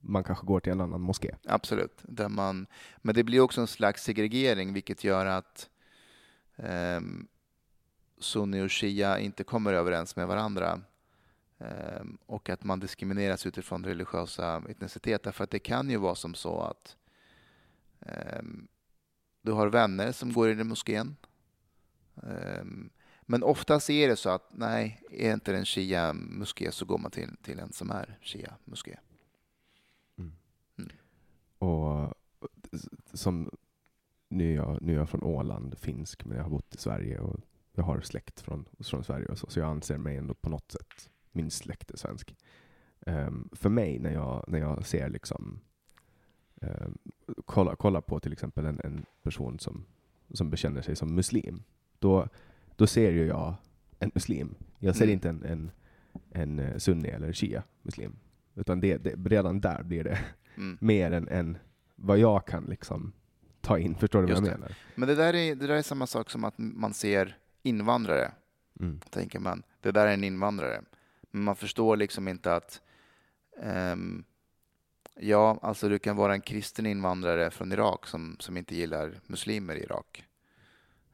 man 0.00 0.24
kanske 0.24 0.46
går 0.46 0.60
till 0.60 0.72
en 0.72 0.80
annan 0.80 1.00
moské. 1.00 1.34
Absolut. 1.44 1.98
Där 2.02 2.28
man, 2.28 2.66
men 2.98 3.14
det 3.14 3.24
blir 3.24 3.40
också 3.40 3.60
en 3.60 3.66
slags 3.66 4.02
segregering, 4.04 4.72
vilket 4.72 5.04
gör 5.04 5.26
att 5.26 5.68
um, 6.56 7.28
sunni 8.18 8.62
och 8.62 8.72
shia 8.72 9.18
inte 9.18 9.44
kommer 9.44 9.72
överens 9.72 10.16
med 10.16 10.26
varandra. 10.26 10.80
Ehm, 11.58 12.18
och 12.26 12.50
att 12.50 12.64
man 12.64 12.80
diskrimineras 12.80 13.46
utifrån 13.46 13.84
religiösa 13.84 14.62
etniciteter. 14.68 15.32
För 15.32 15.44
att 15.44 15.50
det 15.50 15.58
kan 15.58 15.90
ju 15.90 15.96
vara 15.96 16.14
som 16.14 16.34
så 16.34 16.60
att 16.60 16.96
ehm, 18.00 18.68
du 19.48 19.52
har 19.54 19.66
vänner 19.68 20.12
som 20.12 20.32
går 20.32 20.50
in 20.50 20.60
i 20.60 20.64
moskén. 20.64 21.16
Ehm, 22.22 22.90
men 23.22 23.42
oftast 23.42 23.90
är 23.90 24.08
det 24.08 24.16
så 24.16 24.30
att 24.30 24.50
nej, 24.54 25.02
är 25.10 25.32
inte 25.34 25.52
det 25.52 25.58
en 25.58 25.64
shia-moské 25.66 26.70
så 26.72 26.84
går 26.84 26.98
man 26.98 27.10
till, 27.10 27.36
till 27.42 27.58
en 27.58 27.72
som 27.72 27.90
är 27.90 28.18
shia-moské. 28.22 28.96
Och 31.58 32.14
s- 32.72 32.88
som 33.12 33.50
nu 34.28 34.50
är, 34.52 34.54
jag, 34.56 34.82
nu 34.82 34.92
är 34.92 34.96
jag 34.96 35.08
från 35.08 35.22
Åland, 35.22 35.78
finsk, 35.78 36.24
men 36.24 36.36
jag 36.36 36.44
har 36.44 36.50
bott 36.50 36.74
i 36.74 36.78
Sverige 36.78 37.18
och 37.18 37.40
jag 37.72 37.84
har 37.84 38.00
släkt 38.00 38.40
från, 38.40 38.68
från 38.78 39.04
Sverige 39.04 39.26
och 39.26 39.38
så, 39.38 39.46
så 39.50 39.58
jag 39.60 39.68
anser 39.68 39.98
mig 39.98 40.16
ändå 40.16 40.34
på 40.34 40.50
något 40.50 40.72
sätt, 40.72 41.10
min 41.32 41.50
släkt 41.50 41.90
är 41.90 41.96
svensk. 41.96 42.36
Ehm, 43.06 43.48
för 43.52 43.68
mig 43.68 43.98
när 43.98 44.12
jag, 44.12 44.44
när 44.48 44.58
jag 44.58 44.86
ser 44.86 45.08
liksom, 45.08 45.60
um, 46.60 46.98
kolla, 47.44 47.76
kolla 47.76 48.00
på 48.00 48.20
till 48.20 48.32
exempel 48.32 48.64
en, 48.66 48.80
en 48.84 49.04
person 49.22 49.58
som, 49.58 49.84
som 50.32 50.50
bekänner 50.50 50.82
sig 50.82 50.96
som 50.96 51.14
muslim, 51.14 51.62
då, 51.98 52.28
då 52.76 52.86
ser 52.86 53.10
ju 53.10 53.26
jag 53.26 53.54
en 53.98 54.10
muslim. 54.14 54.54
Jag 54.78 54.96
ser 54.96 55.04
Mm. 55.04 55.12
inte 55.12 55.28
en, 55.28 55.44
en, 55.44 55.70
en 56.30 56.58
eh, 56.58 56.76
sunni 56.78 57.08
eller 57.08 57.32
shia 57.32 57.62
muslim. 57.82 58.16
Utan 58.54 58.80
det, 58.80 58.96
det, 58.96 59.14
redan 59.14 59.60
där 59.60 59.82
blir 59.82 60.04
det 60.04 60.18
Mm. 60.56 60.78
mer 60.80 61.10
än, 61.12 61.28
än 61.28 61.58
vad 61.96 62.18
jag 62.18 62.46
kan 62.46 62.64
liksom 62.64 63.12
ta 63.60 63.78
in. 63.78 63.94
Förstår 63.94 64.18
du 64.22 64.26
vad 64.26 64.30
Just 64.30 64.46
jag 64.46 64.54
det. 64.56 64.60
menar? 64.60 64.76
Men 64.94 65.08
det 65.08 65.14
där, 65.14 65.34
är, 65.34 65.54
det 65.54 65.66
där 65.66 65.74
är 65.74 65.82
samma 65.82 66.06
sak 66.06 66.30
som 66.30 66.44
att 66.44 66.54
man 66.58 66.94
ser 66.94 67.36
invandrare. 67.62 68.32
Mm. 68.80 69.00
tänker 69.10 69.38
man, 69.38 69.62
det 69.80 69.90
där 69.92 70.06
är 70.06 70.14
en 70.14 70.24
invandrare. 70.24 70.82
Men 71.30 71.42
man 71.42 71.56
förstår 71.56 71.96
liksom 71.96 72.28
inte 72.28 72.54
att 72.54 72.80
ehm, 73.62 74.24
ja, 75.20 75.58
alltså 75.62 75.88
du 75.88 75.98
kan 75.98 76.16
vara 76.16 76.34
en 76.34 76.40
kristen 76.40 76.86
invandrare 76.86 77.50
från 77.50 77.72
Irak 77.72 78.06
som, 78.06 78.36
som 78.40 78.56
inte 78.56 78.76
gillar 78.76 79.20
muslimer 79.26 79.76
i 79.76 79.82
Irak. 79.82 80.24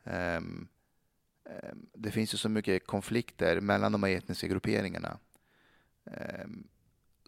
Ehm, 0.04 0.68
ehm, 1.44 1.86
det 1.94 2.10
finns 2.10 2.34
ju 2.34 2.38
så 2.38 2.48
mycket 2.48 2.86
konflikter 2.86 3.60
mellan 3.60 3.92
de 3.92 4.02
här 4.02 4.10
etniska 4.10 4.46
grupperingarna 4.46 5.18
ehm, 6.04 6.66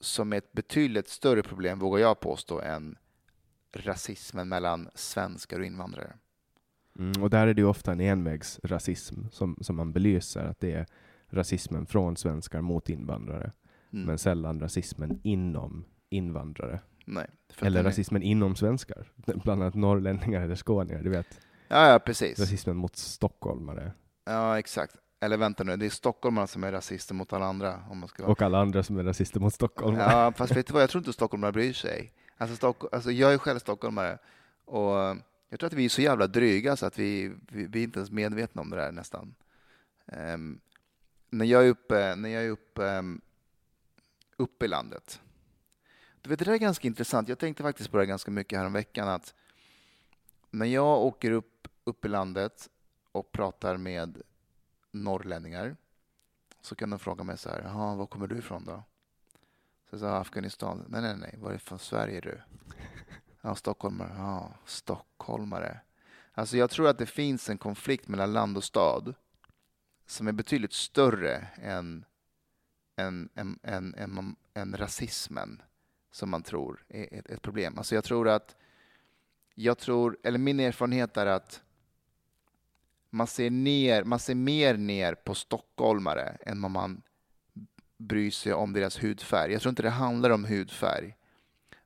som 0.01 0.33
är 0.33 0.37
ett 0.37 0.53
betydligt 0.53 1.09
större 1.09 1.43
problem, 1.43 1.79
vågar 1.79 2.01
jag 2.01 2.21
påstå, 2.21 2.61
än 2.61 2.99
rasismen 3.73 4.49
mellan 4.49 4.89
svenskar 4.95 5.61
och 5.61 5.67
invandrare. 5.67 6.13
Mm, 6.99 7.23
och 7.23 7.31
där 7.31 7.47
är 7.47 7.55
det 7.55 7.61
ju 7.61 7.69
ofta 7.69 7.93
en 7.93 8.01
envägsrasism 8.01 9.29
som, 9.33 9.59
som 9.61 9.77
man 9.77 9.93
belyser, 9.93 10.45
att 10.45 10.61
det 10.61 10.73
är 10.73 10.87
rasismen 11.29 11.87
från 11.87 12.17
svenskar 12.17 12.61
mot 12.61 12.89
invandrare, 12.89 13.53
Mm. 13.93 14.07
men 14.07 14.19
sällan 14.19 14.61
rasismen 14.61 15.21
inom 15.23 15.85
invandrare. 16.17 16.81
Nej, 17.05 17.27
Eller 17.61 17.71
den 17.71 17.87
är- 17.87 17.91
rasismen 17.91 18.23
inom 18.23 18.57
svenskar, 18.57 19.13
bland 19.17 19.63
annat 19.63 19.75
norrlänningar 19.75 20.41
eller 20.41 20.57
skåningar, 20.57 21.03
du 21.03 21.11
vet. 21.11 21.41
Ja, 21.69 21.89
ja, 21.93 21.99
precis. 21.99 22.39
Rasismen 22.39 22.77
mot 22.77 22.97
stockholmare. 22.97 23.93
Ja, 24.25 24.59
exakt. 24.59 24.97
Eller 25.21 25.37
vänta 25.37 25.65
nu, 25.65 25.77
det 25.77 25.87
är 25.87 25.91
stockholmarna 25.91 26.47
som 26.47 26.65
är 26.65 26.73
rasister 26.73 27.15
mot 27.15 27.33
alla 27.33 27.47
andra. 27.47 27.83
Om 27.91 27.99
man 27.99 28.09
ska 28.09 28.23
vara. 28.23 28.33
Och 28.33 28.43
alla 28.43 28.59
andra 28.59 28.83
som 28.83 28.99
är 28.99 29.05
rasister 29.05 29.41
mot 29.41 29.55
stockholmare. 29.55 30.13
Ja, 30.13 30.33
fast 30.37 30.57
vet 30.57 30.67
du 30.67 30.73
vad, 30.73 30.83
jag 30.83 30.91
tror 30.91 31.01
inte 31.01 31.13
stockholmare 31.13 31.53
bryr 31.53 31.73
sig. 31.73 32.13
Alltså, 32.37 32.57
Stock... 32.57 32.95
alltså, 32.95 33.11
jag 33.11 33.35
är 33.35 33.39
själv 33.39 33.59
stockholmare 33.59 34.19
och 34.65 34.93
jag 35.49 35.61
tror 35.61 35.67
att 35.67 35.73
vi 35.73 35.85
är 35.85 35.89
så 35.89 36.03
jävla 36.03 36.27
dryga 36.27 36.77
så 36.77 36.87
att 36.87 36.99
vi, 36.99 37.33
vi, 37.49 37.67
vi 37.67 37.81
är 37.81 37.85
inte 37.85 37.99
ens 37.99 38.11
medvetna 38.11 38.63
om 38.63 38.71
det 38.71 38.77
där 38.77 38.93
nästan. 38.93 39.35
Ehm, 40.07 40.61
när 41.31 41.45
jag 41.47 41.65
är 41.67 41.69
uppe, 41.69 42.15
när 42.17 42.29
jag 42.29 42.45
är 42.45 42.51
uppe, 42.51 42.99
um, 42.99 43.21
uppe 44.37 44.65
i 44.65 44.69
landet. 44.69 45.21
Det 46.29 46.37
där 46.37 46.53
är 46.53 46.57
ganska 46.57 46.89
intressant. 46.89 47.29
Jag 47.29 47.39
tänkte 47.39 47.63
faktiskt 47.63 47.91
på 47.91 47.97
det 47.97 48.07
ganska 48.07 48.31
mycket 48.31 48.59
häromveckan 48.59 49.09
att 49.09 49.35
när 50.51 50.67
jag 50.67 51.03
åker 51.03 51.31
upp, 51.31 51.69
upp 51.85 52.05
i 52.05 52.09
landet 52.09 52.71
och 53.13 53.33
pratar 53.33 53.77
med 53.77 54.23
norrlänningar 54.91 55.77
så 56.61 56.75
kan 56.75 56.91
de 56.91 56.99
fråga 56.99 57.25
mig 57.25 57.39
så 57.39 57.49
här, 57.49 57.63
jaha, 57.63 57.95
var 57.95 58.07
kommer 58.07 58.27
du 58.27 58.39
ifrån 58.39 58.65
då? 58.65 58.83
Så 59.91 59.95
jag 59.95 60.01
sa 60.01 60.17
Afghanistan. 60.17 60.85
Nej, 60.89 61.03
nej, 61.03 61.17
nej, 61.17 61.35
varifrån 61.39 61.79
Sverige 61.79 62.17
är 62.17 62.23
du? 62.23 62.41
Ja, 63.41 63.55
stockholmare. 63.55 64.15
Ja, 64.17 64.55
stockholmare. 64.65 65.81
Alltså 66.33 66.57
jag 66.57 66.71
tror 66.71 66.89
att 66.89 66.99
det 66.99 67.07
finns 67.07 67.51
en 67.51 67.59
konflikt 67.59 68.09
mellan 68.09 68.33
land 68.33 68.57
och 68.57 68.65
stad 68.65 69.15
som 70.07 70.29
är 70.29 70.33
betydligt 70.33 70.73
större 70.73 71.49
än, 71.55 72.05
än, 72.97 73.29
än, 73.35 73.59
än, 73.63 73.95
än, 73.95 74.37
än 74.55 74.77
rasismen 74.77 75.63
som 76.17 76.31
man 76.31 76.43
tror 76.43 76.85
är 76.89 77.19
ett, 77.19 77.31
ett 77.31 77.43
problem. 77.43 77.79
Alltså 77.79 77.95
jag 77.95 78.05
tror 78.05 78.29
att, 78.29 78.57
jag 79.55 79.79
tror, 79.79 80.19
eller 80.23 80.39
min 80.39 80.61
erfarenhet 80.61 81.17
är 81.17 81.27
att 81.27 81.63
man 83.11 83.27
ser, 83.27 83.51
ner, 83.51 84.05
man 84.05 84.19
ser 84.19 84.35
mer 84.35 84.77
ner 84.77 85.15
på 85.15 85.35
stockholmare 85.35 86.37
än 86.41 86.63
vad 86.63 86.71
man 86.71 87.03
bryr 87.97 88.31
sig 88.31 88.53
om 88.53 88.73
deras 88.73 89.05
hudfärg. 89.05 89.53
Jag 89.53 89.61
tror 89.63 89.71
inte 89.71 89.83
det 89.83 89.91
handlar 89.91 90.31
om 90.31 90.45
hudfärg. 90.45 91.17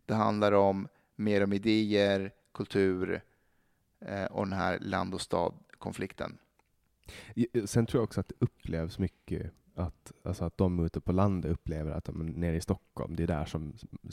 Det 0.06 0.14
handlar 0.14 0.52
om 0.52 0.88
mer 1.16 1.44
om 1.44 1.52
idéer, 1.52 2.32
kultur 2.54 3.22
eh, 4.00 4.24
och 4.24 4.46
den 4.46 4.58
här 4.58 4.78
land 4.78 5.14
och 5.14 5.20
stad-konflikten. 5.20 6.38
Sen 7.64 7.86
tror 7.86 8.00
jag 8.00 8.04
också 8.04 8.20
att 8.20 8.28
det 8.28 8.34
upplevs 8.38 8.98
mycket 8.98 9.52
att, 9.80 10.12
alltså 10.24 10.44
att 10.44 10.56
de 10.56 10.84
ute 10.84 11.00
på 11.00 11.12
landet 11.12 11.50
upplever 11.52 11.90
att 11.90 12.04
de 12.04 12.20
är 12.20 12.24
nere 12.24 12.56
i 12.56 12.60
Stockholm, 12.60 13.16
det 13.16 13.22
är 13.22 13.26
där 13.26 13.44
som 13.44 13.72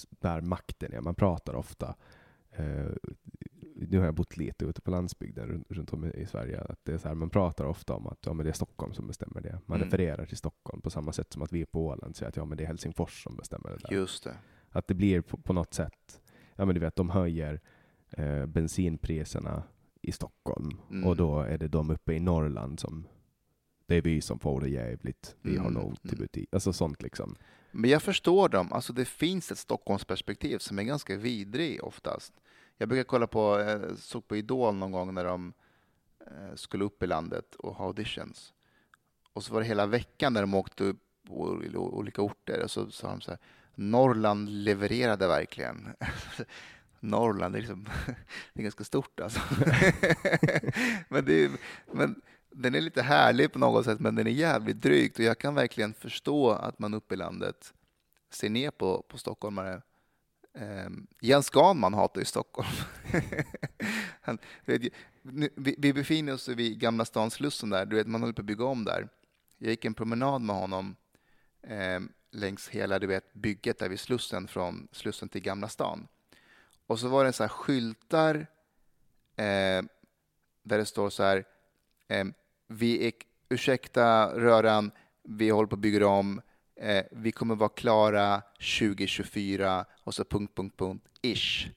där 0.10 0.42
makten 0.42 0.94
är. 0.94 1.02
Man 1.02 1.16
pratar 1.16 1.54
ofta, 1.56 1.96
eh, 2.52 2.86
nu 3.76 3.98
har 3.98 4.06
jag 4.06 4.16
bott 4.16 4.38
lite 4.38 4.66
ute 4.66 4.82
på 4.82 4.92
landsbygden 4.92 5.48
runt, 5.48 5.66
runt 5.72 5.94
om 5.94 6.06
i 6.06 6.26
Sverige, 6.26 6.62
att 6.62 6.80
det 6.84 6.94
är 6.94 6.98
så 6.98 7.08
här, 7.08 7.16
man 7.16 7.30
pratar 7.30 7.66
ofta 7.66 7.94
om 7.94 8.08
att 8.08 8.20
ja, 8.26 8.34
men 8.34 8.44
det 8.44 8.50
är 8.50 8.54
Stockholm 8.54 8.94
som 8.94 9.08
bestämmer 9.08 9.42
det. 9.42 9.60
Man 9.66 9.78
Mm. 9.78 9.86
refererar 9.86 10.26
till 10.26 10.38
Stockholm 10.38 10.82
på 10.82 10.90
samma 10.90 11.12
sätt 11.14 11.34
som 11.34 11.42
att 11.42 11.54
vi 11.54 11.66
på 11.66 11.86
Åland 11.86 12.16
säger 12.16 12.30
att 12.30 12.38
ja, 12.38 12.46
men 12.46 12.58
det 12.58 12.64
är 12.64 12.68
Helsingfors 12.68 13.24
som 13.24 13.36
bestämmer 13.36 13.70
det 13.70 13.78
där. 13.78 13.96
Just 13.96 14.24
det. 14.24 14.36
Att 14.70 14.88
det 14.88 14.94
blir 14.94 15.22
på, 15.22 15.38
på 15.38 15.54
något 15.54 15.74
sätt, 15.74 16.22
ja 16.56 16.66
men 16.66 16.76
du 16.76 16.82
vet, 16.82 16.96
de 16.96 17.10
höjer 17.10 17.62
eh, 18.10 18.46
bensinpriserna 18.46 19.64
i 20.02 20.12
Stockholm 20.12 20.70
Mm. 20.90 21.08
och 21.08 21.16
då 21.16 21.40
är 21.42 21.58
det 21.58 21.68
de 21.68 21.90
uppe 21.90 22.14
i 22.14 22.20
Norrland 22.20 22.80
som, 22.80 23.08
det 23.88 23.96
är 23.96 24.02
vi 24.02 24.22
som 24.22 24.40
får 24.40 24.62
det 24.62 24.70
jävligt, 24.70 25.36
vi 25.42 25.58
har 25.58 25.68
Mm, 25.68 25.82
långt 25.82 26.02
till 26.02 26.18
mm. 26.18 26.22
butik, 26.22 26.50
alltså 26.54 26.74
sånt 26.74 27.02
liksom. 27.02 27.36
Men 27.72 27.90
jag 27.90 28.02
förstår 28.02 28.50
dem. 28.50 28.74
Alltså 28.74 28.94
det 28.94 29.06
finns 29.06 29.52
ett 29.52 29.58
Stockholmsperspektiv 29.58 30.58
som 30.58 30.80
är 30.80 30.84
ganska 30.84 31.18
vidrig 31.18 31.84
oftast. 31.84 32.34
Jag 32.78 32.90
brukar 32.90 33.04
kolla 33.04 33.28
på, 33.28 33.60
eh, 33.60 33.96
såg 33.96 34.28
på 34.28 34.36
Idol 34.36 34.76
någon 34.76 34.92
gång 34.92 35.14
när 35.14 35.26
de 35.26 35.54
eh, 36.20 36.56
skulle 36.56 36.84
upp 36.84 37.04
i 37.04 37.08
landet 37.08 37.56
och 37.56 37.76
ha 37.76 37.86
auditions. 37.86 38.54
Och 39.34 39.44
så 39.44 39.54
var 39.54 39.62
det 39.62 39.68
hela 39.68 39.86
veckan 39.86 40.34
när 40.34 40.42
de 40.42 40.54
åkte 40.54 40.84
upp 40.84 41.04
på 41.28 41.34
olika 41.74 42.22
orter 42.22 42.64
och 42.64 42.72
så 42.72 42.92
sa 42.92 43.08
de 43.08 43.22
så 43.22 43.32
här, 43.32 43.40
Norrland 43.76 44.50
levererade 44.50 45.28
verkligen. 45.28 45.88
Norrland 47.00 47.56
är, 47.56 47.60
liksom, 47.60 47.84
det 48.54 48.62
är 48.62 48.64
ganska 48.64 48.84
stort 48.84 49.20
alltså. 49.20 49.40
men, 51.10 51.26
det 51.26 51.44
är, 51.44 51.52
men 51.92 52.22
den 52.58 52.76
är 52.76 52.82
lite 52.82 53.02
härlig 53.02 53.52
på 53.52 53.60
något 53.60 53.86
sätt, 53.86 54.00
men 54.00 54.16
den 54.16 54.28
är 54.28 54.32
jävligt 54.32 54.82
drygt 54.82 55.20
och 55.20 55.26
jag 55.26 55.38
kan 55.38 55.56
verkligen 55.56 55.94
förstå 55.94 56.52
att 56.52 56.80
man 56.80 56.94
uppe 56.94 57.14
i 57.14 57.18
landet 57.18 57.74
ser 58.30 58.50
ner 58.50 58.72
på, 58.72 59.02
på 59.08 59.18
stockholmare. 59.18 59.82
Eh, 60.54 60.90
Jens 61.22 61.50
Ganman 61.50 61.94
hatar 61.94 62.22
ju 62.22 62.26
Stockholm. 62.26 62.70
Han, 64.22 64.38
vet, 64.66 64.94
nu, 65.22 65.50
vi, 65.56 65.76
vi 65.78 65.94
befinner 65.94 66.34
oss 66.34 66.48
vid 66.48 66.80
Gamla 66.80 67.06
stan 67.06 67.32
Slussen 67.32 67.70
där, 67.70 67.86
du 67.86 67.96
vet, 67.96 68.08
man 68.08 68.22
håller 68.22 68.34
på 68.34 68.42
att 68.42 68.46
bygga 68.46 68.66
om 68.66 68.84
där. 68.84 69.10
Jag 69.58 69.70
gick 69.70 69.86
en 69.86 69.94
promenad 69.94 70.42
med 70.42 70.56
honom 70.56 70.96
eh, 71.64 72.00
längs 72.32 72.70
hela 72.70 73.00
du 73.00 73.08
vet, 73.08 73.34
bygget 73.34 73.80
där 73.80 73.90
vid 73.90 74.00
Slussen, 74.00 74.48
från 74.48 74.88
Slussen 74.92 75.30
till 75.30 75.42
Gamla 75.42 75.70
stan. 75.70 76.08
Och 76.88 77.00
så 77.00 77.08
var 77.08 77.26
det 77.26 77.34
så 77.34 77.44
här 77.44 77.50
skyltar 77.50 78.36
eh, 79.36 79.84
där 80.64 80.78
det 80.78 80.86
står 80.86 81.10
så 81.10 81.24
här 81.24 81.46
eh, 82.08 82.26
vi 82.68 83.08
är, 83.08 83.12
ursäkta 83.50 84.28
röran, 84.40 84.92
vi 85.24 85.50
håller 85.50 85.68
på 85.68 85.76
att 85.76 85.80
bygga 85.80 86.08
om, 86.08 86.42
eh, 86.82 87.04
vi 87.12 87.32
kommer 87.32 87.56
vara 87.56 87.70
klara 87.70 88.42
2024 88.60 89.86
och 90.04 90.14
så 90.14 90.24
punkt, 90.24 90.54
punkt, 90.56 90.76
punkt, 90.78 91.06
ish. 91.22 91.68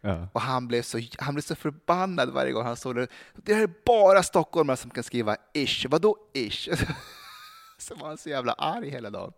Ja. 0.00 0.28
Och 0.32 0.40
han 0.40 0.68
blev, 0.68 0.82
så, 0.82 1.00
han 1.18 1.34
blev 1.34 1.42
så 1.42 1.54
förbannad 1.54 2.30
varje 2.30 2.52
gång 2.52 2.64
han 2.64 2.76
såg 2.76 2.96
det. 2.96 3.06
Det 3.36 3.54
här 3.54 3.62
är 3.62 3.70
bara 3.86 4.22
stockholmare 4.22 4.76
som 4.76 4.90
kan 4.90 5.04
skriva 5.04 5.36
ish. 5.54 5.86
Vadå 5.88 6.16
ish? 6.34 6.68
Så 7.78 7.94
var 7.94 8.08
han 8.08 8.18
så 8.18 8.28
jävla 8.28 8.52
arg 8.52 8.90
hela 8.90 9.10
dagen. 9.10 9.32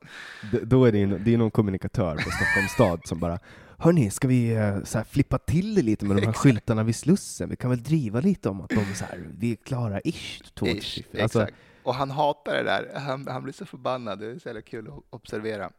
D- 0.53 0.59
Då 0.63 0.85
är 0.85 0.93
det, 0.93 0.99
ju- 0.99 1.19
det 1.19 1.35
är 1.35 1.39
någon 1.39 1.51
kommunikatör 1.51 2.15
på 2.17 2.31
Stockholms 2.31 2.73
stad 2.73 3.01
som 3.05 3.19
bara 3.21 3.39
Hörni, 3.83 4.11
ska 4.11 4.29
vi 4.29 4.55
eh, 4.55 4.83
så 4.83 4.99
här, 4.99 5.05
flippa 5.05 5.39
till 5.39 5.75
det 5.75 5.83
lite 5.83 6.05
med 6.05 6.17
de 6.17 6.21
här 6.23 6.29
Exakt. 6.29 6.43
skyltarna 6.43 6.83
vid 6.83 6.97
Slussen? 6.97 7.49
Vi 7.49 7.57
kan 7.57 7.71
väl 7.71 7.83
driva 7.83 8.21
lite 8.21 8.49
om 8.49 8.61
att 8.61 8.71
de 8.71 8.95
så 8.95 9.05
här, 9.05 9.29
vi 9.39 9.53
är 9.53 9.57
klara 9.57 10.01
ish. 10.05 10.43
2024. 10.55 11.19
Ish, 11.19 11.23
Alltså, 11.23 11.43
exakt. 11.43 11.59
Och 11.83 11.95
han 11.95 12.11
hatar 12.11 12.55
det 12.55 12.63
där. 12.63 12.93
Han, 12.95 13.27
han 13.27 13.43
blir 13.43 13.53
så 13.53 13.67
förbannad. 13.67 14.19
Det 14.19 14.27
är 14.27 14.39
så 14.39 14.49
jävla 14.49 14.63
kul 14.63 14.89
att 14.89 15.03
observera. 15.11 15.71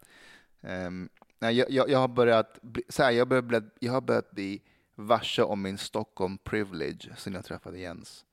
Um, 0.62 1.10
nej, 1.40 1.58
jag, 1.58 1.70
jag, 1.72 1.90
jag 1.90 2.00
har 2.00 2.08
börjat 2.08 2.60
bli, 2.62 2.84
så 2.90 3.04
här, 3.04 3.12
jag, 3.12 3.28
börjat, 3.28 3.46
bli- 3.46 3.70
jag 3.80 3.94
har 3.94 4.02
börjat 4.02 4.32
bli 4.32 4.62
varse 4.96 5.44
om 5.44 5.62
min 5.62 5.78
Stockholm 5.78 6.38
privilege 6.38 7.10
sen 7.18 7.34
jag 7.34 7.46
träffade 7.46 7.80
Jens. 7.80 8.26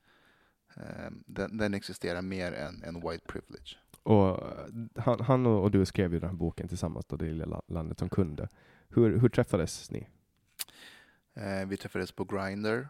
Ehm, 0.75 1.23
den, 1.25 1.57
den 1.57 1.73
existerar 1.73 2.21
mer 2.21 2.51
än, 2.51 2.83
än 2.83 2.95
white 2.95 3.25
privilege. 3.27 3.77
Och 4.03 4.29
eh, 4.29 4.65
han, 4.95 5.19
han 5.19 5.45
och, 5.45 5.63
och 5.63 5.71
du 5.71 5.85
skrev 5.85 6.13
ju 6.13 6.19
den 6.19 6.29
här 6.29 6.35
boken 6.37 6.67
tillsammans, 6.67 7.05
då, 7.05 7.15
Det 7.15 7.25
lilla 7.25 7.61
landet 7.67 7.99
som 7.99 8.09
kunde. 8.09 8.47
Hur, 8.93 9.19
hur 9.19 9.29
träffades 9.29 9.91
ni? 9.91 10.07
Eh, 11.33 11.67
vi 11.67 11.77
träffades 11.77 12.11
på 12.11 12.23
Grindr. 12.23 12.87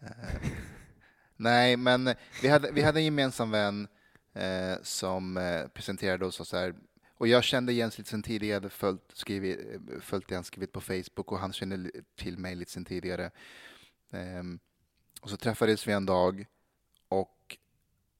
Eh, 0.00 0.50
nej, 1.36 1.76
men 1.76 2.14
vi 2.42 2.48
hade, 2.48 2.72
vi 2.72 2.82
hade 2.82 3.00
en 3.00 3.04
gemensam 3.04 3.50
vän 3.50 3.88
eh, 4.32 4.74
som 4.82 5.36
eh, 5.36 5.68
presenterade 5.68 6.26
oss 6.26 6.40
och 6.40 6.46
så 6.46 6.56
här. 6.56 6.74
Och 7.14 7.28
jag 7.28 7.44
kände 7.44 7.72
Jens 7.72 7.98
lite 7.98 8.10
sen 8.10 8.22
tidigare, 8.22 8.54
jag 8.54 8.60
hade 8.60 8.70
följt, 8.70 9.10
skrivit, 9.12 9.60
följt 10.00 10.28
det 10.28 10.34
han 10.34 10.44
skrivit 10.44 10.72
på 10.72 10.80
Facebook 10.80 11.32
och 11.32 11.38
han 11.38 11.52
kände 11.52 11.90
till 12.16 12.38
mig 12.38 12.54
lite 12.54 12.70
sen 12.70 12.84
tidigare. 12.84 13.30
Ehm, 14.10 14.58
och 15.20 15.30
så 15.30 15.36
träffades 15.36 15.88
vi 15.88 15.92
en 15.92 16.06
dag 16.06 16.46
och 17.08 17.56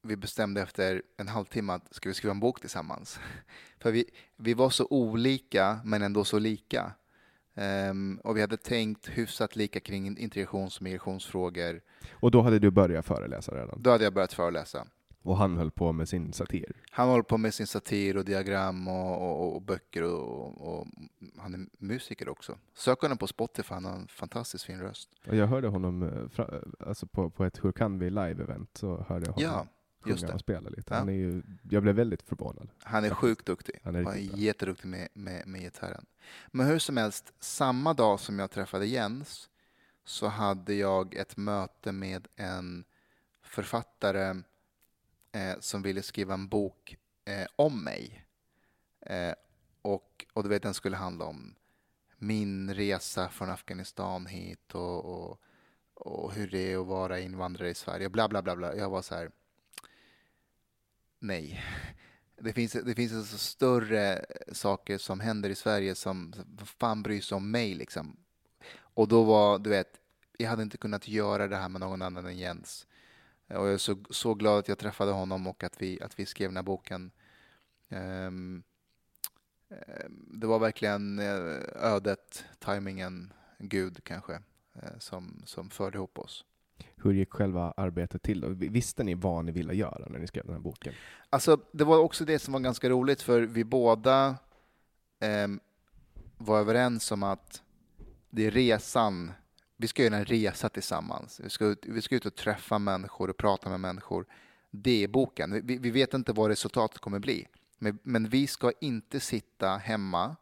vi 0.02 0.16
bestämde 0.16 0.62
efter 0.62 1.02
en 1.16 1.28
halvtimme 1.28 1.72
att 1.72 1.94
ska 1.94 2.08
vi 2.08 2.14
skriva 2.14 2.30
en 2.30 2.40
bok 2.40 2.60
tillsammans. 2.60 3.18
För 3.78 3.92
vi, 3.92 4.10
vi 4.36 4.54
var 4.54 4.70
så 4.70 4.86
olika 4.90 5.80
men 5.84 6.02
ändå 6.02 6.24
så 6.24 6.38
lika. 6.38 6.92
Um, 7.56 8.20
och 8.24 8.36
vi 8.36 8.40
hade 8.40 8.56
tänkt 8.56 9.08
hyfsat 9.08 9.56
lika 9.56 9.80
kring 9.80 10.18
integrations 10.18 10.76
och 10.76 10.82
migrationsfrågor. 10.82 11.80
Och 12.12 12.30
då 12.30 12.42
hade 12.42 12.58
du 12.58 12.70
börjat 12.70 13.06
föreläsa 13.06 13.52
redan? 13.54 13.82
Då 13.82 13.90
hade 13.90 14.04
jag 14.04 14.14
börjat 14.14 14.32
föreläsa. 14.32 14.86
Och 15.24 15.36
han 15.36 15.56
höll 15.56 15.70
på 15.70 15.92
med 15.92 16.08
sin 16.08 16.32
satir? 16.32 16.72
Han 16.90 17.08
håller 17.08 17.22
på 17.22 17.38
med 17.38 17.54
sin 17.54 17.66
satir 17.66 18.16
och 18.16 18.24
diagram 18.24 18.88
och, 18.88 19.22
och, 19.22 19.56
och 19.56 19.62
böcker 19.62 20.02
och, 20.02 20.78
och, 20.78 20.86
han 21.38 21.54
är 21.54 21.66
musiker 21.78 22.28
också. 22.28 22.58
Sök 22.74 23.00
honom 23.00 23.18
på 23.18 23.26
Spotify, 23.26 23.74
han 23.74 23.84
har 23.84 23.92
en 23.92 24.08
fantastiskt 24.08 24.64
fin 24.64 24.80
röst. 24.80 25.08
Och 25.28 25.36
jag 25.36 25.46
hörde 25.46 25.68
honom 25.68 26.02
eh, 26.02 26.44
alltså 26.86 27.06
på, 27.06 27.30
på 27.30 27.44
ett 27.44 27.64
Hur 27.64 27.72
kan 27.72 27.98
vi 27.98 28.10
live-event, 28.10 28.66
så 28.72 29.04
hörde 29.08 29.26
jag 29.26 29.32
honom 29.32 29.50
ja, 29.52 29.66
just 30.06 30.26
det. 30.26 30.32
och 30.32 30.40
spela 30.40 30.70
lite. 30.70 30.94
Han 30.94 31.08
är 31.08 31.12
ju, 31.12 31.42
jag 31.70 31.82
blev 31.82 31.94
väldigt 31.94 32.22
förvånad. 32.22 32.68
Han 32.82 33.04
är 33.04 33.10
sjukt 33.10 33.46
duktig. 33.46 33.80
Han 33.84 33.94
är, 33.94 34.10
är 34.10 34.16
jätteduktig 34.16 34.88
med, 34.88 35.08
med, 35.14 35.46
med 35.46 35.60
gitarren. 35.60 36.06
Men 36.50 36.66
hur 36.66 36.78
som 36.78 36.96
helst, 36.96 37.32
samma 37.40 37.94
dag 37.94 38.20
som 38.20 38.38
jag 38.38 38.50
träffade 38.50 38.86
Jens 38.86 39.50
så 40.04 40.26
hade 40.26 40.74
jag 40.74 41.14
ett 41.14 41.36
möte 41.36 41.92
med 41.92 42.28
en 42.36 42.84
författare 43.42 44.42
eh, 45.32 45.54
som 45.60 45.82
ville 45.82 46.02
skriva 46.02 46.34
en 46.34 46.48
bok 46.48 46.96
eh, 47.24 47.46
om 47.56 47.84
mig. 47.84 48.24
Eh, 49.00 49.34
och, 49.82 50.26
och 50.32 50.42
du 50.42 50.48
vet, 50.48 50.62
den 50.62 50.74
skulle 50.74 50.96
handla 50.96 51.24
om 51.24 51.54
min 52.18 52.74
resa 52.74 53.28
från 53.28 53.50
Afghanistan 53.50 54.26
hit 54.26 54.74
och, 54.74 55.04
och, 55.04 55.40
och 55.94 56.32
hur 56.32 56.50
det 56.50 56.72
är 56.72 56.78
att 56.78 56.86
vara 56.86 57.20
invandrare 57.20 57.70
i 57.70 57.74
Sverige. 57.74 58.08
Bla, 58.08 58.28
bla, 58.28 58.42
bla, 58.42 58.56
bla. 58.56 58.76
Jag 58.76 58.90
var 58.90 59.02
så 59.02 59.14
här, 59.14 59.30
nej. 61.24 61.64
Det 62.36 62.52
finns, 62.52 62.72
det 62.72 62.94
finns 62.94 63.12
alltså 63.12 63.38
större 63.38 64.24
saker 64.52 64.98
som 64.98 65.20
händer 65.20 65.50
i 65.50 65.54
Sverige 65.54 65.94
som, 65.94 66.34
vad 66.46 66.68
fan 66.68 67.02
bryr 67.02 67.20
sig 67.20 67.36
om 67.36 67.50
mig 67.50 67.74
liksom? 67.74 68.16
Och 68.76 69.08
då 69.08 69.22
var, 69.22 69.58
du 69.58 69.70
vet, 69.70 70.00
jag 70.38 70.50
hade 70.50 70.62
inte 70.62 70.76
kunnat 70.76 71.08
göra 71.08 71.48
det 71.48 71.56
här 71.56 71.68
med 71.68 71.80
någon 71.80 72.02
annan 72.02 72.26
än 72.26 72.38
Jens. 72.38 72.86
Och 73.48 73.54
jag 73.54 73.72
är 73.72 73.78
så, 73.78 73.96
så 74.10 74.34
glad 74.34 74.58
att 74.58 74.68
jag 74.68 74.78
träffade 74.78 75.12
honom 75.12 75.46
och 75.46 75.64
att 75.64 75.82
vi, 75.82 76.02
att 76.02 76.18
vi 76.18 76.26
skrev 76.26 76.48
den 76.48 76.56
här 76.56 76.62
boken. 76.62 77.10
Um, 77.88 78.62
det 80.10 80.46
var 80.46 80.58
verkligen 80.58 81.18
eh, 81.18 81.58
ödet, 81.74 82.44
tajmingen, 82.58 83.32
Gud 83.58 84.04
kanske, 84.04 84.34
eh, 84.74 84.98
som, 84.98 85.42
som 85.46 85.70
förde 85.70 85.98
ihop 85.98 86.18
oss. 86.18 86.44
Hur 86.96 87.12
gick 87.12 87.32
själva 87.32 87.74
arbetet 87.76 88.22
till? 88.22 88.40
Då? 88.40 88.48
Visste 88.48 89.04
ni 89.04 89.14
vad 89.14 89.44
ni 89.44 89.52
ville 89.52 89.74
göra 89.74 90.06
när 90.10 90.18
ni 90.18 90.26
skrev 90.26 90.44
den 90.44 90.54
här 90.54 90.60
boken? 90.60 90.94
Alltså, 91.30 91.60
det 91.72 91.84
var 91.84 91.98
också 91.98 92.24
det 92.24 92.38
som 92.38 92.52
var 92.52 92.60
ganska 92.60 92.88
roligt, 92.88 93.22
för 93.22 93.40
vi 93.40 93.64
båda 93.64 94.36
eh, 95.20 95.48
var 96.36 96.60
överens 96.60 97.12
om 97.12 97.22
att 97.22 97.62
det 98.30 98.46
är 98.46 98.50
resan 98.50 99.32
vi 99.76 99.88
ska 99.88 100.02
göra 100.02 100.16
en 100.16 100.24
resa 100.24 100.68
tillsammans. 100.68 101.40
Vi 101.44 101.50
ska, 101.50 101.76
vi 101.82 102.02
ska 102.02 102.16
ut 102.16 102.26
och 102.26 102.34
träffa 102.34 102.78
människor 102.78 103.30
och 103.30 103.36
prata 103.36 103.70
med 103.70 103.80
människor. 103.80 104.26
Det 104.70 105.04
är 105.04 105.08
boken. 105.08 105.66
Vi, 105.66 105.78
vi 105.78 105.90
vet 105.90 106.14
inte 106.14 106.32
vad 106.32 106.48
resultatet 106.48 107.00
kommer 107.00 107.18
bli. 107.18 107.48
Men, 107.78 107.98
men, 108.02 108.28
vi 108.28 108.46
ska 108.46 108.72
inte 108.80 109.20
sitta 109.20 109.76
hemma 109.76 110.36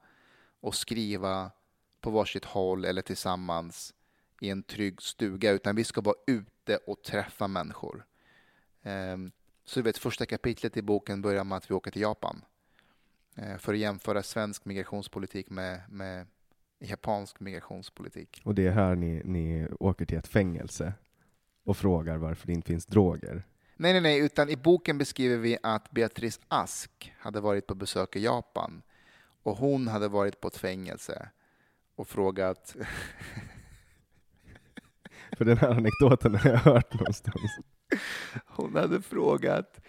och 0.61 0.75
skriva 0.75 1.51
på 2.01 2.11
varsitt 2.11 2.45
håll 2.45 2.85
eller 2.85 3.03
tillsammans 3.03 3.95
i 4.43 4.51
en 4.51 4.63
trygg 4.63 5.03
stuga, 5.03 5.51
utan 5.51 5.77
vi 5.77 5.85
ska 5.85 6.01
vara 6.01 6.17
ute 6.27 6.77
och 6.77 7.03
träffa 7.03 7.49
människor. 7.49 8.05
Um, 8.83 9.33
så 9.65 9.81
du 9.81 9.85
vet, 9.85 9.99
första 9.99 10.27
kapitlet 10.27 10.77
i 10.77 10.83
boken 10.83 11.23
börjar 11.23 11.45
med 11.45 11.57
att 11.57 11.71
vi 11.71 11.75
åker 11.75 11.91
till 11.91 12.03
Japan 12.03 12.45
uh, 13.39 13.57
för 13.57 13.73
att 13.73 13.79
jämföra 13.79 14.23
svensk 14.23 14.65
migrationspolitik 14.65 15.51
med, 15.51 15.81
med 15.89 16.27
japansk 16.79 17.41
migrationspolitik. 17.41 18.43
Och 18.45 18.55
det 18.55 18.67
är 18.67 18.71
här 18.71 18.95
ni, 18.95 19.23
ni 19.25 19.69
åker 19.81 20.05
till 20.05 20.19
ett 20.19 20.29
fängelse 20.29 20.93
och 21.65 21.77
frågar 21.77 22.17
varför 22.17 22.47
det 22.47 22.53
inte 22.53 22.69
finns 22.69 22.87
droger? 22.87 23.43
Nej, 23.77 23.93
nej, 23.93 24.03
nej, 24.03 24.19
utan 24.19 24.49
i 24.49 24.57
boken 24.57 24.99
beskriver 24.99 25.37
vi 25.37 25.59
att 25.63 25.91
Beatrice 25.91 26.41
Ask 26.49 27.13
hade 27.19 27.41
varit 27.41 27.67
på 27.67 27.75
besök 27.75 28.17
i 28.17 28.25
Japan 28.25 28.83
och 29.43 29.57
hon 29.57 29.89
hade 29.89 30.09
varit 30.09 30.41
på 30.41 30.49
ett 30.49 30.57
fängelse 30.57 31.29
och 31.95 32.09
frågat... 32.09 32.77
För 35.37 35.45
den 35.45 35.57
här 35.57 35.69
anekdoten 35.69 36.35
har 36.35 36.51
jag 36.51 36.59
hört 36.59 36.95
någonstans. 36.95 37.59
Hon 38.47 38.77
hade 38.77 39.03
frågat 39.03 39.81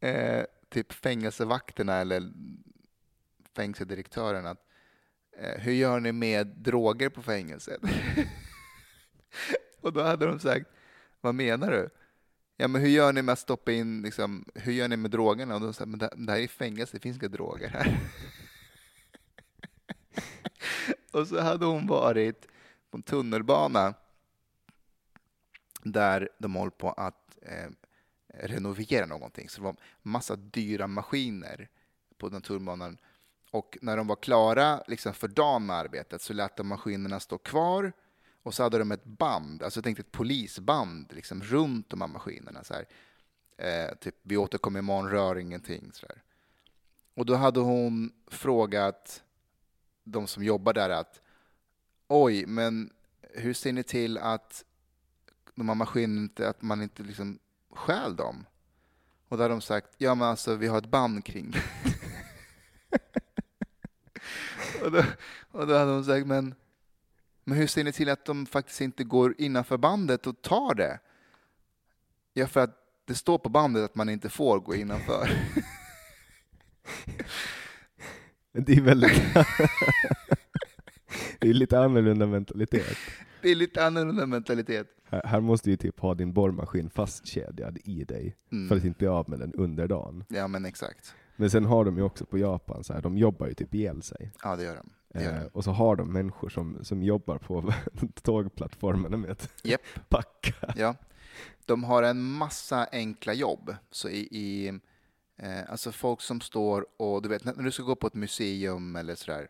eh, 0.00 0.44
typ 0.68 0.92
fängelsevakterna 0.92 1.94
eller 1.94 2.32
fängelsedirektören 3.56 4.46
att 4.46 4.64
Eh, 5.36 5.60
hur 5.60 5.72
gör 5.72 6.00
ni 6.00 6.12
med 6.12 6.46
droger 6.46 7.08
på 7.08 7.22
fängelset? 7.22 7.80
och 9.80 9.92
då 9.92 10.02
hade 10.02 10.26
de 10.26 10.38
sagt, 10.38 10.66
vad 11.20 11.34
menar 11.34 11.70
du? 11.70 11.90
Ja, 12.56 12.68
men 12.68 12.80
hur 12.80 12.88
gör 12.88 13.12
ni 13.12 13.22
med 13.22 13.32
att 13.32 13.38
stoppa 13.38 13.72
in, 13.72 14.02
liksom, 14.02 14.44
hur 14.54 14.72
gör 14.72 14.88
ni 14.88 14.96
med 14.96 15.10
drogerna? 15.10 15.54
Och 15.54 15.60
de 15.60 15.74
sa, 15.74 15.86
men 15.86 15.98
det, 15.98 16.10
det 16.16 16.32
här 16.32 16.38
är 16.38 16.48
fängelse, 16.48 16.96
det 16.96 17.00
finns 17.00 17.18
inga 17.18 17.28
droger 17.28 17.68
här. 17.68 17.98
och 21.12 21.28
så 21.28 21.40
hade 21.40 21.66
hon 21.66 21.86
varit 21.86 22.46
på 22.90 22.96
en 22.96 23.02
tunnelbana 23.02 23.94
där 25.84 26.28
de 26.38 26.54
håller 26.54 26.70
på 26.70 26.90
att 26.90 27.38
eh, 27.42 27.70
renovera 28.28 29.06
någonting. 29.06 29.48
Så 29.48 29.60
det 29.60 29.64
var 29.64 29.76
massa 30.02 30.36
dyra 30.36 30.86
maskiner 30.86 31.68
på 32.18 32.28
naturbanan. 32.28 32.98
och 33.50 33.78
när 33.82 33.96
de 33.96 34.06
var 34.06 34.16
klara 34.16 34.82
liksom 34.86 35.14
för 35.14 35.28
dagen 35.28 35.66
med 35.66 35.76
arbetet 35.76 36.22
så 36.22 36.32
lät 36.32 36.56
de 36.56 36.66
maskinerna 36.66 37.20
stå 37.20 37.38
kvar 37.38 37.92
och 38.44 38.54
så 38.54 38.62
hade 38.62 38.78
de 38.78 38.92
ett 38.92 39.04
band, 39.04 39.62
alltså 39.62 39.78
jag 39.78 39.84
tänkte 39.84 40.00
ett 40.00 40.12
polisband 40.12 41.12
liksom, 41.12 41.42
runt 41.42 41.90
de 41.90 42.00
här 42.00 42.08
maskinerna. 42.08 42.64
Så 42.64 42.74
här. 42.74 42.86
Eh, 43.56 43.94
typ, 43.94 44.14
vi 44.22 44.36
återkommer 44.36 44.78
imorgon, 44.78 45.10
rör 45.10 45.38
ingenting. 45.38 45.90
Så 45.92 46.06
här. 46.06 46.22
Och 47.14 47.26
då 47.26 47.34
hade 47.34 47.60
hon 47.60 48.12
frågat 48.26 49.22
de 50.04 50.26
som 50.26 50.44
jobbar 50.44 50.72
där 50.72 50.90
att 50.90 51.20
oj, 52.08 52.46
men 52.46 52.92
hur 53.20 53.54
ser 53.54 53.72
ni 53.72 53.82
till 53.82 54.18
att 54.18 54.64
de 55.54 55.68
här 55.68 55.74
maskinerna 55.74 56.20
inte, 56.20 56.48
att 56.48 56.62
man 56.62 56.82
inte 56.82 57.02
liksom 57.02 57.38
stjäl 57.70 58.16
dem? 58.16 58.46
Och 59.28 59.36
då 59.36 59.42
hade 59.42 59.54
de 59.54 59.60
sagt, 59.60 59.94
ja 59.98 60.14
men 60.14 60.28
alltså 60.28 60.54
vi 60.54 60.66
har 60.66 60.78
ett 60.78 60.90
band 60.90 61.24
kring 61.24 61.50
det. 61.50 61.62
och, 64.84 64.92
då, 64.92 65.04
och 65.50 65.66
då 65.66 65.78
hade 65.78 65.90
de 65.90 66.04
sagt, 66.04 66.26
men, 66.26 66.54
men 67.44 67.58
hur 67.58 67.66
ser 67.66 67.84
ni 67.84 67.92
till 67.92 68.08
att 68.08 68.24
de 68.24 68.46
faktiskt 68.46 68.80
inte 68.80 69.04
går 69.04 69.34
innanför 69.38 69.76
bandet 69.76 70.26
och 70.26 70.42
tar 70.42 70.74
det? 70.74 70.98
Ja, 72.32 72.46
för 72.46 72.60
att 72.60 72.80
det 73.04 73.14
står 73.14 73.38
på 73.38 73.48
bandet 73.48 73.84
att 73.84 73.94
man 73.94 74.08
inte 74.08 74.28
får 74.28 74.60
gå 74.60 74.74
innanför. 74.74 75.30
Det 78.52 78.72
är 78.72 78.80
väldigt... 78.80 79.22
det 81.38 81.48
är 81.48 81.52
lite 81.52 81.80
annorlunda 81.80 82.26
mentalitet. 82.26 82.98
Det 83.44 83.50
är 83.50 83.54
lite 83.54 83.86
annorlunda 83.86 84.26
mentalitet. 84.26 84.86
Här, 85.04 85.22
här 85.24 85.40
måste 85.40 85.70
du 85.70 85.76
typ 85.76 86.00
ha 86.00 86.14
din 86.14 86.32
borrmaskin 86.32 86.90
fastkedjad 86.90 87.78
i 87.84 88.04
dig, 88.04 88.36
mm. 88.52 88.68
för 88.68 88.76
att 88.76 88.84
inte 88.84 88.98
bli 88.98 89.06
av 89.06 89.30
med 89.30 89.38
den 89.38 89.54
under 89.54 89.88
dagen. 89.88 90.24
Ja, 90.28 90.48
men 90.48 90.64
exakt. 90.64 91.14
Men 91.36 91.50
sen 91.50 91.64
har 91.64 91.84
de 91.84 91.96
ju 91.96 92.02
också 92.02 92.26
på 92.26 92.38
Japan, 92.38 92.84
så 92.84 92.92
här, 92.92 93.02
de 93.02 93.18
jobbar 93.18 93.46
ju 93.46 93.54
typ 93.54 93.74
ihjäl 93.74 94.02
sig. 94.02 94.32
Ja, 94.42 94.56
det 94.56 94.64
gör 94.64 94.76
de. 94.76 95.20
Eh, 95.20 95.42
och 95.52 95.64
så 95.64 95.70
har 95.70 95.96
de 95.96 96.12
människor 96.12 96.48
som, 96.48 96.84
som 96.84 97.02
jobbar 97.02 97.38
på 97.38 97.72
tågplattformarna 98.22 99.16
med 99.16 99.30
att 99.30 99.50
yep. 99.64 99.80
packa. 100.08 100.74
Ja. 100.76 100.96
De 101.64 101.84
har 101.84 102.02
en 102.02 102.22
massa 102.22 102.88
enkla 102.92 103.32
jobb. 103.32 103.74
Så 103.90 104.08
i, 104.08 104.28
i 104.30 104.68
eh, 105.36 105.70
alltså 105.70 105.92
folk 105.92 106.20
som 106.20 106.40
står 106.40 106.86
och, 106.96 107.22
du 107.22 107.28
vet, 107.28 107.44
när 107.44 107.64
du 107.64 107.70
ska 107.70 107.82
gå 107.82 107.94
på 107.94 108.06
ett 108.06 108.14
museum 108.14 108.96
eller 108.96 109.14
sådär, 109.14 109.48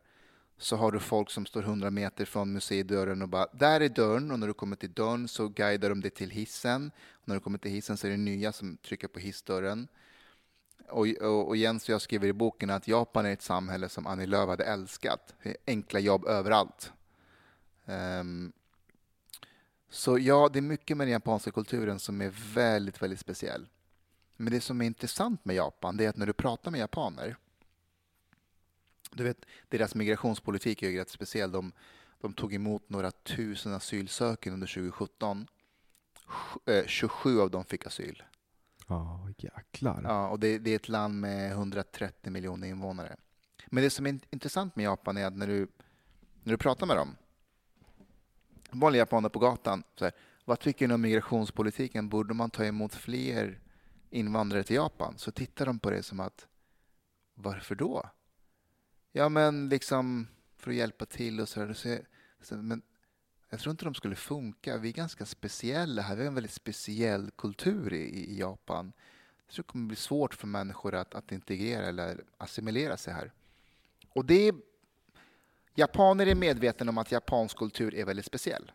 så 0.58 0.76
har 0.76 0.92
du 0.92 1.00
folk 1.00 1.30
som 1.30 1.46
står 1.46 1.62
100 1.62 1.90
meter 1.90 2.24
från 2.24 2.52
museidörren 2.52 3.22
och 3.22 3.28
bara 3.28 3.46
”där 3.52 3.80
är 3.80 3.88
dörren” 3.88 4.30
och 4.30 4.38
när 4.38 4.46
du 4.46 4.54
kommer 4.54 4.76
till 4.76 4.92
dörren 4.92 5.28
så 5.28 5.48
guidar 5.48 5.88
de 5.88 6.00
dig 6.00 6.10
till 6.10 6.30
hissen. 6.30 6.90
Och 7.12 7.28
när 7.28 7.34
du 7.34 7.40
kommer 7.40 7.58
till 7.58 7.70
hissen 7.70 7.96
så 7.96 8.06
är 8.06 8.10
det 8.10 8.16
nya 8.16 8.52
som 8.52 8.76
trycker 8.76 9.08
på 9.08 9.18
hissdörren. 9.18 9.88
Och, 10.88 11.06
och, 11.06 11.48
och 11.48 11.56
Jens 11.56 11.82
och 11.82 11.88
jag 11.88 12.02
skriver 12.02 12.28
i 12.28 12.32
boken 12.32 12.70
att 12.70 12.88
Japan 12.88 13.26
är 13.26 13.32
ett 13.32 13.42
samhälle 13.42 13.88
som 13.88 14.06
Annie 14.06 14.26
Lööf 14.26 14.48
hade 14.48 14.64
älskat. 14.64 15.34
Enkla 15.66 16.00
jobb 16.00 16.26
överallt. 16.26 16.92
Um, 17.84 18.52
så 19.90 20.18
ja, 20.18 20.50
det 20.52 20.58
är 20.58 20.62
mycket 20.62 20.96
med 20.96 21.06
den 21.06 21.12
japanska 21.12 21.50
kulturen 21.50 21.98
som 21.98 22.20
är 22.20 22.32
väldigt, 22.54 23.02
väldigt 23.02 23.20
speciell. 23.20 23.66
Men 24.36 24.52
det 24.52 24.60
som 24.60 24.80
är 24.80 24.86
intressant 24.86 25.44
med 25.44 25.56
Japan, 25.56 25.96
det 25.96 26.04
är 26.04 26.08
att 26.08 26.16
när 26.16 26.26
du 26.26 26.32
pratar 26.32 26.70
med 26.70 26.80
japaner, 26.80 27.36
du 29.14 29.24
vet, 29.24 29.46
deras 29.68 29.94
migrationspolitik 29.94 30.82
är 30.82 30.88
ju 30.90 30.98
rätt 30.98 31.10
speciell. 31.10 31.52
De, 31.52 31.72
de 32.20 32.32
tog 32.32 32.54
emot 32.54 32.90
några 32.90 33.10
tusen 33.10 33.72
asylsökande 33.72 34.54
under 34.54 34.66
2017. 34.66 35.46
27 36.86 37.36
eh, 37.36 37.42
av 37.42 37.50
dem 37.50 37.64
fick 37.64 37.86
asyl. 37.86 38.22
Ja, 38.88 39.28
jäklar. 39.38 40.00
Ja, 40.04 40.28
och 40.28 40.40
det, 40.40 40.58
det 40.58 40.70
är 40.70 40.76
ett 40.76 40.88
land 40.88 41.20
med 41.20 41.50
130 41.50 42.32
miljoner 42.32 42.68
invånare. 42.68 43.16
Men 43.66 43.84
det 43.84 43.90
som 43.90 44.06
är 44.06 44.18
intressant 44.30 44.76
med 44.76 44.84
Japan 44.84 45.16
är 45.16 45.26
att 45.26 45.36
när 45.36 45.46
du, 45.46 45.68
när 46.42 46.52
du 46.52 46.56
pratar 46.56 46.86
med 46.86 46.96
dem, 46.96 47.16
vanliga 48.70 49.02
japaner 49.02 49.28
på 49.28 49.38
gatan, 49.38 49.82
så 49.94 50.04
här, 50.04 50.14
vad 50.44 50.60
tycker 50.60 50.88
ni 50.88 50.94
om 50.94 51.00
migrationspolitiken? 51.00 52.08
Borde 52.08 52.34
man 52.34 52.50
ta 52.50 52.64
emot 52.64 52.94
fler 52.94 53.60
invandrare 54.10 54.62
till 54.62 54.76
Japan? 54.76 55.14
Så 55.16 55.30
tittar 55.30 55.66
de 55.66 55.78
på 55.78 55.90
det 55.90 56.02
som 56.02 56.20
att, 56.20 56.46
varför 57.34 57.74
då? 57.74 58.10
Ja, 59.16 59.28
men 59.28 59.68
liksom 59.68 60.26
för 60.56 60.70
att 60.70 60.76
hjälpa 60.76 61.06
till 61.06 61.40
och 61.40 61.48
sådär. 61.48 61.72
så, 61.72 61.98
så 62.40 62.56
men 62.56 62.82
jag 63.50 63.60
tror 63.60 63.70
inte 63.70 63.84
de 63.84 63.94
skulle 63.94 64.16
funka. 64.16 64.76
Vi 64.76 64.88
är 64.88 64.92
ganska 64.92 65.26
speciella 65.26 66.02
här. 66.02 66.16
Vi 66.16 66.22
har 66.22 66.28
en 66.28 66.34
väldigt 66.34 66.52
speciell 66.52 67.30
kultur 67.30 67.92
i, 67.92 68.04
i 68.04 68.38
Japan. 68.38 68.92
Jag 69.46 69.54
tror 69.54 69.62
det 69.62 69.66
kommer 69.66 69.86
bli 69.86 69.96
svårt 69.96 70.34
för 70.34 70.46
människor 70.46 70.94
att, 70.94 71.14
att 71.14 71.32
integrera 71.32 71.86
eller 71.86 72.24
assimilera 72.36 72.96
sig 72.96 73.14
här. 73.14 73.32
Och 74.08 74.24
det 74.24 74.48
är, 74.48 74.54
japaner 75.74 76.26
är 76.26 76.34
medvetna 76.34 76.90
om 76.90 76.98
att 76.98 77.12
japansk 77.12 77.56
kultur 77.56 77.94
är 77.94 78.04
väldigt 78.04 78.26
speciell. 78.26 78.72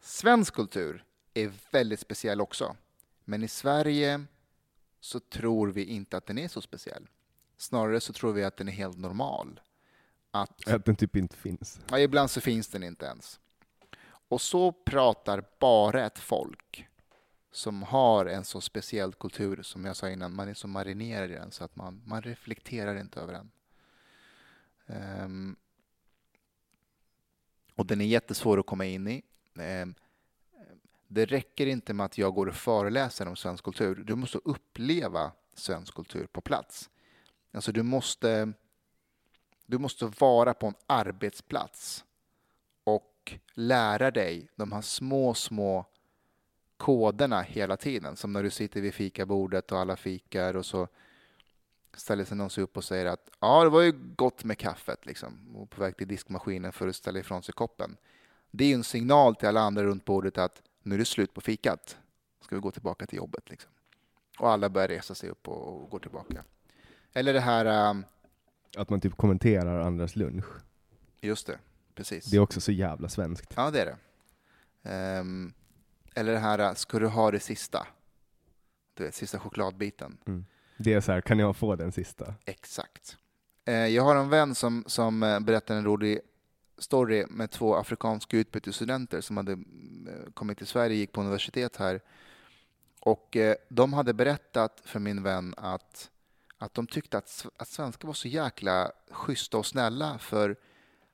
Svensk 0.00 0.54
kultur 0.54 1.04
är 1.34 1.52
väldigt 1.70 2.00
speciell 2.00 2.40
också. 2.40 2.76
Men 3.24 3.42
i 3.42 3.48
Sverige 3.48 4.24
så 5.00 5.20
tror 5.20 5.68
vi 5.68 5.84
inte 5.84 6.16
att 6.16 6.26
den 6.26 6.38
är 6.38 6.48
så 6.48 6.60
speciell. 6.60 7.08
Snarare 7.60 8.00
så 8.00 8.12
tror 8.12 8.32
vi 8.32 8.44
att 8.44 8.56
den 8.56 8.68
är 8.68 8.72
helt 8.72 8.98
normal. 8.98 9.60
Att, 10.30 10.68
att 10.68 10.84
den 10.84 10.96
typ 10.96 11.16
inte 11.16 11.36
finns. 11.36 11.80
Ja, 11.90 11.98
ibland 11.98 12.30
så 12.30 12.40
finns 12.40 12.68
den 12.68 12.82
inte 12.82 13.06
ens. 13.06 13.40
Och 14.02 14.40
så 14.40 14.72
pratar 14.72 15.44
bara 15.58 16.06
ett 16.06 16.18
folk 16.18 16.88
som 17.52 17.82
har 17.82 18.26
en 18.26 18.44
så 18.44 18.60
speciell 18.60 19.12
kultur, 19.12 19.62
som 19.62 19.84
jag 19.84 19.96
sa 19.96 20.10
innan, 20.10 20.34
man 20.34 20.48
är 20.48 20.54
så 20.54 20.68
marinerad 20.68 21.30
i 21.30 21.34
den 21.34 21.50
så 21.50 21.64
att 21.64 21.76
man, 21.76 22.02
man 22.04 22.22
reflekterar 22.22 23.00
inte 23.00 23.20
över 23.20 23.32
den. 23.32 23.50
Um, 25.24 25.56
och 27.74 27.86
den 27.86 28.00
är 28.00 28.06
jättesvår 28.06 28.60
att 28.60 28.66
komma 28.66 28.84
in 28.84 29.08
i. 29.08 29.22
Um, 29.54 29.94
det 31.08 31.24
räcker 31.24 31.66
inte 31.66 31.94
med 31.94 32.06
att 32.06 32.18
jag 32.18 32.34
går 32.34 32.46
och 32.46 32.54
föreläser 32.54 33.28
om 33.28 33.36
svensk 33.36 33.64
kultur. 33.64 33.94
Du 33.94 34.14
måste 34.14 34.38
uppleva 34.38 35.32
svensk 35.54 35.94
kultur 35.94 36.26
på 36.26 36.40
plats. 36.40 36.90
Alltså 37.52 37.72
du 37.72 37.82
måste, 37.82 38.52
du 39.66 39.78
måste 39.78 40.12
vara 40.18 40.54
på 40.54 40.66
en 40.66 40.74
arbetsplats 40.86 42.04
och 42.84 43.34
lära 43.54 44.10
dig 44.10 44.48
de 44.56 44.72
här 44.72 44.80
små, 44.80 45.34
små 45.34 45.86
koderna 46.76 47.42
hela 47.42 47.76
tiden. 47.76 48.16
Som 48.16 48.32
när 48.32 48.42
du 48.42 48.50
sitter 48.50 48.80
vid 48.80 48.94
fikabordet 48.94 49.72
och 49.72 49.78
alla 49.78 49.96
fikar 49.96 50.56
och 50.56 50.66
så 50.66 50.88
ställer 51.94 52.24
sig 52.24 52.36
någon 52.36 52.50
sig 52.50 52.64
upp 52.64 52.76
och 52.76 52.84
säger 52.84 53.06
att 53.06 53.30
ja, 53.40 53.64
det 53.64 53.70
var 53.70 53.82
ju 53.82 53.92
gott 54.16 54.44
med 54.44 54.58
kaffet 54.58 55.06
liksom, 55.06 55.56
och 55.56 55.70
på 55.70 55.80
väg 55.80 55.96
till 55.96 56.08
diskmaskinen 56.08 56.72
för 56.72 56.88
att 56.88 56.96
ställa 56.96 57.18
ifrån 57.18 57.42
sig 57.42 57.54
koppen. 57.54 57.96
Det 58.50 58.64
är 58.64 58.68
ju 58.68 58.74
en 58.74 58.84
signal 58.84 59.36
till 59.36 59.48
alla 59.48 59.60
andra 59.60 59.84
runt 59.84 60.04
bordet 60.04 60.38
att 60.38 60.62
nu 60.82 60.94
är 60.94 60.98
det 60.98 61.04
slut 61.04 61.34
på 61.34 61.40
fikat. 61.40 61.98
Ska 62.40 62.54
vi 62.54 62.60
gå 62.60 62.70
tillbaka 62.70 63.06
till 63.06 63.16
jobbet? 63.16 63.50
Liksom. 63.50 63.70
Och 64.38 64.50
alla 64.50 64.68
börjar 64.68 64.88
resa 64.88 65.14
sig 65.14 65.30
upp 65.30 65.48
och, 65.48 65.82
och 65.82 65.90
går 65.90 65.98
tillbaka. 65.98 66.44
Eller 67.12 67.32
det 67.32 67.40
här... 67.40 67.90
Um, 67.90 68.04
att 68.76 68.90
man 68.90 69.00
typ 69.00 69.16
kommenterar 69.16 69.80
andras 69.80 70.16
lunch. 70.16 70.44
Just 71.20 71.46
det, 71.46 71.58
precis. 71.94 72.24
Det 72.24 72.36
är 72.36 72.40
också 72.40 72.60
så 72.60 72.72
jävla 72.72 73.08
svenskt. 73.08 73.52
Ja, 73.56 73.70
det 73.70 73.80
är 73.80 73.86
det. 73.86 75.18
Um, 75.18 75.52
eller 76.14 76.32
det 76.32 76.38
här, 76.38 76.74
ska 76.74 76.98
du 76.98 77.06
ha 77.06 77.30
det 77.30 77.40
sista? 77.40 77.86
Du 78.94 79.04
vet, 79.04 79.14
sista 79.14 79.38
chokladbiten. 79.38 80.18
Mm. 80.26 80.44
Det 80.78 80.92
är 80.92 81.00
så 81.00 81.12
här, 81.12 81.20
kan 81.20 81.38
jag 81.38 81.56
få 81.56 81.76
den 81.76 81.92
sista? 81.92 82.34
Exakt. 82.44 83.16
Uh, 83.68 83.74
jag 83.74 84.02
har 84.02 84.16
en 84.16 84.28
vän 84.28 84.54
som, 84.54 84.84
som 84.86 85.22
uh, 85.22 85.40
berättar 85.40 85.74
en 85.74 85.84
rolig 85.84 86.20
story 86.78 87.26
med 87.30 87.50
två 87.50 87.74
afrikanska 87.74 88.36
utbytesstudenter 88.36 89.20
som 89.20 89.36
hade 89.36 89.52
uh, 89.52 89.60
kommit 90.34 90.58
till 90.58 90.66
Sverige, 90.66 90.96
gick 90.96 91.12
på 91.12 91.20
universitet 91.20 91.76
här. 91.76 92.00
Och 93.00 93.36
de 93.68 93.92
hade 93.92 94.14
berättat 94.14 94.82
för 94.84 94.98
min 94.98 95.22
vän 95.22 95.54
att 95.56 96.10
att 96.60 96.74
de 96.74 96.86
tyckte 96.86 97.18
att, 97.18 97.46
att 97.56 97.68
svenskar 97.68 98.06
var 98.06 98.14
så 98.14 98.28
jäkla 98.28 98.92
schyssta 99.10 99.58
och 99.58 99.66
snälla 99.66 100.18
för 100.18 100.56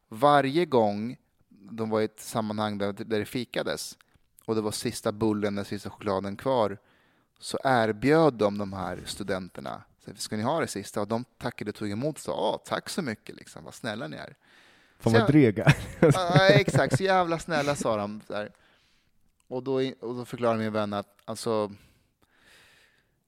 varje 0.09 0.65
gång 0.65 1.17
de 1.49 1.91
var 1.91 2.01
i 2.01 2.05
ett 2.05 2.21
sammanhang 2.21 2.79
där, 2.79 2.93
där 2.93 3.19
det 3.19 3.25
fikades 3.25 3.99
och 4.45 4.55
det 4.55 4.61
var 4.61 4.71
sista 4.71 5.13
bullen, 5.13 5.55
den 5.55 5.65
sista 5.65 5.91
chokladen 5.91 6.37
kvar 6.37 6.79
så 7.39 7.59
erbjöd 7.65 8.35
de 8.35 8.59
de 8.59 8.73
här 8.73 9.03
studenterna 9.07 9.83
Ska 10.15 10.37
ni 10.37 10.43
ha 10.43 10.61
det 10.61 10.67
sista? 10.67 11.01
Och 11.01 11.09
de 11.09 11.25
tackade 11.39 11.71
och 11.71 11.75
tog 11.75 11.91
emot 11.91 12.17
och 12.17 12.21
sa 12.21 12.63
tack 12.65 12.89
så 12.89 13.03
mycket, 13.03 13.37
liksom. 13.37 13.65
vad 13.65 13.75
snälla 13.75 14.09
ni 14.09 14.17
är. 14.17 14.37
Fan 14.99 15.13
vad 15.13 15.27
dryga. 15.27 15.75
ja, 16.01 16.49
exakt, 16.49 16.97
så 16.97 17.05
jävla 17.05 17.39
snälla 17.39 17.75
sa 17.75 17.97
de. 17.97 18.21
Och, 19.49 19.63
då, 19.63 19.75
och 20.01 20.15
då 20.15 20.25
förklarade 20.25 20.59
min 20.59 20.73
vän 20.73 20.93
att 20.93 21.17
alltså, 21.25 21.73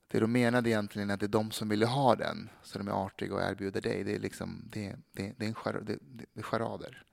det 0.09 0.20
de 0.20 0.32
menade 0.32 0.70
egentligen 0.70 1.11
är 1.11 1.14
att 1.14 1.20
det 1.20 1.26
är 1.26 1.28
de 1.28 1.50
som 1.50 1.68
ville 1.68 1.86
ha 1.86 2.14
den, 2.14 2.48
så 2.62 2.78
de 2.78 2.88
är 2.88 2.92
artiga 2.92 3.34
och 3.34 3.42
erbjuder 3.42 3.80
dig. 3.80 4.04
Det 4.04 4.14
är, 4.14 4.18
liksom, 4.18 4.62
det, 4.70 4.96
det, 5.12 5.34
det 5.36 5.44
är, 5.44 5.48
en 5.48 5.54
char, 5.54 5.80
det, 5.82 5.98
det 6.32 6.42
charader. 6.42 7.04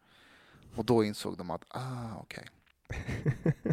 Och 0.76 0.86
då 0.86 1.04
insåg 1.04 1.38
de 1.38 1.52
att, 1.52 1.64
ah, 1.68 2.16
okej. 2.20 2.48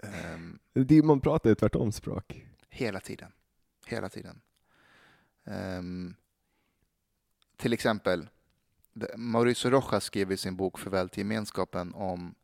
Okay. 0.00 0.98
um, 0.98 1.06
man 1.06 1.20
pratar 1.20 1.50
ju 1.50 1.54
tvärtom 1.54 1.92
språk. 1.92 2.46
Hela 2.68 3.00
tiden. 3.00 3.32
Hela 3.86 4.08
tiden. 4.08 4.40
Um, 5.44 6.14
till 7.56 7.72
exempel, 7.72 8.28
Mauricio 9.16 9.70
Rojas 9.70 10.04
skrev 10.04 10.32
i 10.32 10.36
sin 10.36 10.56
bok 10.56 10.78
Förväl 10.78 11.08
till 11.08 11.20
gemenskapen 11.20 11.94
om 11.94 12.34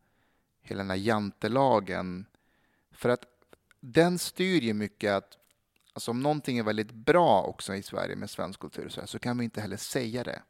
hela 0.61 0.79
den 0.79 0.91
här 0.91 0.97
jantelagen. 0.97 2.27
För 2.91 3.09
att 3.09 3.25
den 3.81 4.19
styr 4.19 4.61
ju 4.61 4.75
mycket 4.75 5.13
att 5.13 5.39
Alltså 5.95 6.11
om 6.11 6.21
någonting 6.21 6.59
är 6.59 6.63
väldigt 6.63 6.93
bra 6.93 7.43
också 7.43 7.75
i 7.75 7.83
Sverige 7.83 8.17
med 8.17 8.31
svensk 8.31 8.61
kultur 8.61 8.89
så, 8.89 9.01
här, 9.01 9.07
så 9.07 9.19
kan 9.19 9.39
vi 9.39 9.45
inte 9.45 9.61
heller 9.61 9.77
säga 9.77 10.25
det. 10.25 10.43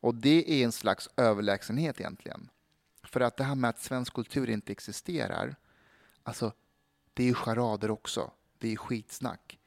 Och 0.00 0.14
det 0.14 0.50
är 0.50 0.64
en 0.64 0.72
slags 0.72 1.08
överlägsenhet 1.16 2.00
egentligen. 2.00 2.48
För 3.02 3.20
att 3.20 3.36
det 3.36 3.44
här 3.44 3.54
med 3.54 3.70
att 3.70 3.78
svensk 3.78 4.14
kultur 4.14 4.50
inte 4.50 4.72
existerar, 4.72 5.56
alltså 6.22 6.52
det 7.14 7.22
är 7.22 7.26
ju 7.26 7.34
charader 7.34 7.90
också. 7.90 8.30
Det 8.58 8.72
är 8.72 8.76
skitsnack. 8.76 9.58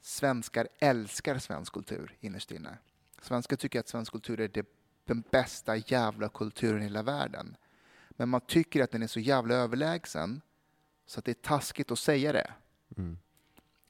Svenskar 0.00 0.68
älskar 0.78 1.38
svensk 1.38 1.72
kultur 1.72 2.16
innerst 2.20 2.50
inne. 2.50 2.78
Svenskar 3.22 3.56
tycker 3.56 3.80
att 3.80 3.88
svensk 3.88 4.12
kultur 4.12 4.40
är 4.40 4.48
det, 4.48 4.66
den 5.04 5.24
bästa 5.30 5.76
jävla 5.76 6.28
kulturen 6.28 6.80
i 6.80 6.84
hela 6.84 7.02
världen. 7.02 7.56
Men 8.10 8.28
man 8.28 8.40
tycker 8.40 8.82
att 8.82 8.90
den 8.90 9.02
är 9.02 9.06
så 9.06 9.20
jävla 9.20 9.54
överlägsen 9.54 10.40
så 11.06 11.18
att 11.18 11.24
det 11.24 11.32
är 11.32 11.42
taskigt 11.42 11.90
att 11.90 11.98
säga 11.98 12.32
det. 12.32 12.52
Mm. 12.96 13.18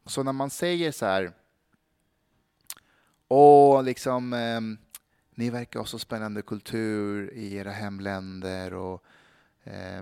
Så 0.06 0.22
när 0.22 0.32
man 0.32 0.50
säger 0.50 0.92
så 0.92 1.06
här, 1.06 1.32
åh, 3.28 3.82
liksom, 3.82 4.32
eh, 4.32 4.60
ni 5.34 5.50
verkar 5.50 5.80
ha 5.80 5.86
så 5.86 5.98
spännande 5.98 6.42
kultur 6.42 7.32
i 7.34 7.54
era 7.54 7.70
hemländer 7.70 8.74
och 8.74 9.04
eh, 9.64 9.98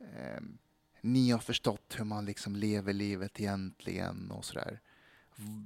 eh, 0.00 0.40
ni 1.00 1.30
har 1.30 1.38
förstått 1.38 1.94
hur 1.98 2.04
man 2.04 2.24
liksom 2.24 2.56
lever 2.56 2.92
livet 2.92 3.40
egentligen 3.40 4.30
och 4.30 4.44
så 4.44 4.54
där. 4.54 4.80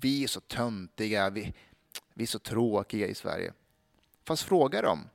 Vi 0.01 0.25
är 0.25 0.29
så 0.29 0.41
töntiga, 0.41 1.31
vi, 1.31 1.55
vi 2.15 2.23
är 2.23 2.29
så 2.29 2.39
tråkiga 2.39 3.07
i 3.07 3.15
Sverige. 3.15 3.53
Fast 4.25 4.43
fråga 4.43 4.83
dem. 4.83 5.09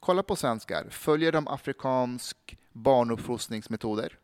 Kolla 0.00 0.22
på 0.22 0.36
svenskar. 0.36 0.86
Följer 0.90 1.32
de 1.32 1.48
afrikansk 1.48 2.58
barnuppfostringsmetoder? 2.72 4.18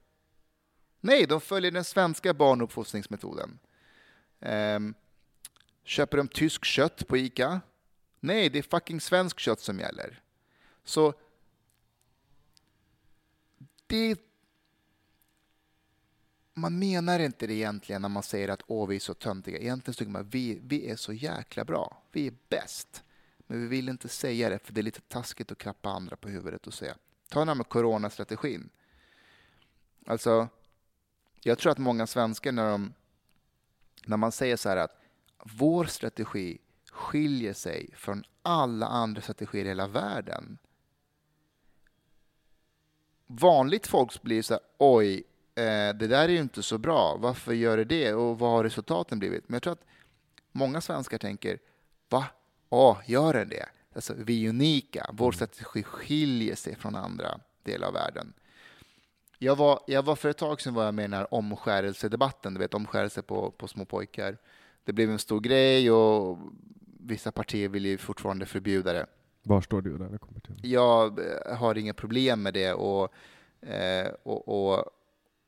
Nej, 1.01 1.26
de 1.26 1.40
följer 1.40 1.70
den 1.70 1.84
svenska 1.84 2.34
barnuppfostringsmetoden. 2.34 3.59
Um, 4.40 4.94
köper 5.84 6.16
de 6.16 6.28
tysk 6.28 6.64
kött 6.64 7.09
på 7.09 7.16
ICA? 7.16 7.61
Nej, 8.20 8.49
det 8.49 8.59
är 8.59 8.62
fucking 8.62 9.01
svensk 9.01 9.38
kött 9.38 9.61
som 9.61 9.80
gäller. 9.80 10.22
Så 10.84 11.14
det... 13.86 14.20
Man 16.55 16.78
menar 16.78 17.18
inte 17.18 17.46
det 17.46 17.55
egentligen 17.55 18.03
när 18.03 18.09
man 18.09 18.22
säger 18.22 18.49
att 18.49 18.62
Åh, 18.66 18.88
vi 18.88 18.96
är 18.96 19.01
så 19.01 19.14
töntiga. 19.14 19.59
Egentligen 19.59 19.94
tycker 19.94 20.11
man 20.11 20.22
att 20.22 20.34
vi, 20.34 20.61
vi 20.62 20.90
är 20.90 20.96
så 20.96 21.12
jäkla 21.12 21.64
bra. 21.64 22.03
Vi 22.12 22.26
är 22.26 22.34
bäst. 22.49 23.03
Men 23.46 23.61
vi 23.61 23.66
vill 23.66 23.88
inte 23.88 24.09
säga 24.09 24.49
det 24.49 24.59
för 24.59 24.72
det 24.72 24.80
är 24.80 24.82
lite 24.82 25.01
taskigt 25.01 25.53
att 25.53 25.59
klappa 25.59 25.88
andra 25.88 26.16
på 26.16 26.28
huvudet 26.28 26.66
och 26.66 26.74
säga. 26.74 26.96
Ta 27.28 27.38
den 27.38 27.49
här 27.49 27.55
med 27.55 27.68
coronastrategin. 27.68 28.68
Alltså, 30.07 30.49
jag 31.41 31.59
tror 31.59 31.72
att 31.72 31.78
många 31.78 32.07
svenskar 32.07 32.53
när, 32.53 32.70
de, 32.70 32.95
när 34.07 34.16
man 34.16 34.32
säger 34.32 34.57
så 34.57 34.68
här 34.68 34.76
att 34.76 35.01
vår 35.45 35.84
strategi 35.84 36.59
skiljer 36.91 37.53
sig 37.53 37.91
från 37.97 38.24
alla 38.43 38.86
andra 38.86 39.22
strategier 39.22 39.64
i 39.64 39.68
hela 39.68 39.86
världen. 39.86 40.59
Vanligt 43.26 43.86
folk 43.86 44.22
blir 44.22 44.43
så 44.43 44.55
här, 44.55 44.62
oj, 44.78 45.16
eh, 45.55 45.95
det 45.95 46.07
där 46.07 46.24
är 46.24 46.28
ju 46.28 46.39
inte 46.39 46.62
så 46.62 46.78
bra. 46.78 47.16
Varför 47.20 47.53
gör 47.53 47.76
det 47.76 47.84
det? 47.84 48.14
Och 48.14 48.39
vad 48.39 48.51
har 48.51 48.64
resultaten 48.64 49.18
blivit? 49.18 49.49
Men 49.49 49.55
jag 49.55 49.62
tror 49.62 49.72
att 49.72 49.84
många 50.53 50.80
svenskar 50.80 51.18
tänker, 51.18 51.59
va? 52.09 52.26
Ja, 52.70 53.03
gör 53.07 53.32
den 53.32 53.49
det? 53.49 53.68
Alltså, 53.95 54.14
vi 54.16 54.45
är 54.45 54.49
unika. 54.49 55.11
Vår 55.12 55.32
strategi 55.32 55.82
skiljer 55.82 56.55
sig 56.55 56.76
från 56.76 56.97
andra 56.97 57.41
delar 57.62 57.89
av 57.89 57.95
världen. 57.95 58.32
Jag 59.39 59.57
var, 59.57 59.80
jag 59.86 60.03
var 60.03 60.16
för 60.16 60.28
ett 60.28 60.36
tag 60.36 60.61
sedan 60.61 60.74
var 60.74 60.84
jag 60.84 60.95
med 60.95 61.03
i 61.03 61.09
den 61.09 61.18
här 61.18 61.34
omskärelsedebatten, 61.34 62.55
du 62.55 62.61
vet 62.61 62.74
omskärelse 62.74 63.22
på, 63.22 63.51
på 63.51 63.68
små 63.68 63.84
pojkar. 63.84 64.39
Det 64.84 64.93
blev 64.93 65.11
en 65.11 65.18
stor 65.18 65.41
grej 65.41 65.91
och 65.91 66.39
vissa 67.01 67.32
partier 67.32 67.68
vill 67.68 67.86
ju 67.86 67.99
fortfarande 67.99 68.47
förbjuda 68.47 68.93
det. 68.93 69.07
Var 69.43 69.61
står 69.61 69.82
du 69.82 69.99
där 69.99 70.09
det 70.09 70.18
kommer 70.18 70.41
till? 70.41 70.70
Jag 70.70 71.18
eh, 71.18 71.57
har 71.57 71.78
inga 71.78 71.95
problem 71.95 72.43
med 72.43 72.55
det 72.55 72.72
och, 72.72 73.12
eh, 73.61 74.09
och, 74.22 74.49
och, 74.49 74.84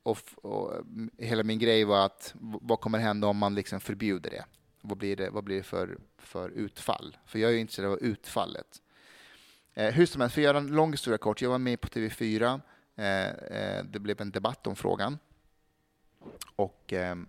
och, 0.03 0.19
och, 0.43 0.73
hela 1.19 1.43
min 1.43 1.59
grej 1.59 1.85
var 1.85 2.07
att 2.07 2.35
vad 2.41 2.81
kommer 2.81 2.99
hända 2.99 3.27
om 3.27 3.37
man 3.37 3.55
liksom 3.55 3.81
förbjuder 3.81 4.31
det? 4.31 4.45
Vad 4.83 4.99
blir 4.99 5.17
det, 5.17 5.31
vad 5.31 5.45
blir 5.45 5.57
det 5.57 5.63
för, 5.63 5.99
för 6.19 6.49
utfall? 6.49 7.17
För 7.27 7.39
jag 7.39 7.51
är 7.51 7.55
ju 7.55 7.61
intresserad 7.61 7.93
av 7.93 7.99
utfallet. 7.99 8.83
Eh, 9.75 9.95
hur 9.95 10.07
som 10.07 10.21
helst, 10.21 10.35
för 10.35 10.41
att 10.41 10.45
göra 10.45 10.59
en 10.59 10.67
lång 10.67 10.91
historia 10.91 11.19
kort, 11.19 11.43
jag 11.43 11.51
var 11.51 11.59
med 11.59 11.81
på 11.81 11.89
TV4. 11.89 12.61
Eh, 13.01 13.29
eh, 13.29 13.85
det 13.85 13.99
blev 13.99 14.21
en 14.21 14.31
debatt 14.31 14.67
om 14.67 14.77
frågan. 14.77 15.19
Och, 16.57 16.93
ehm, 16.93 17.29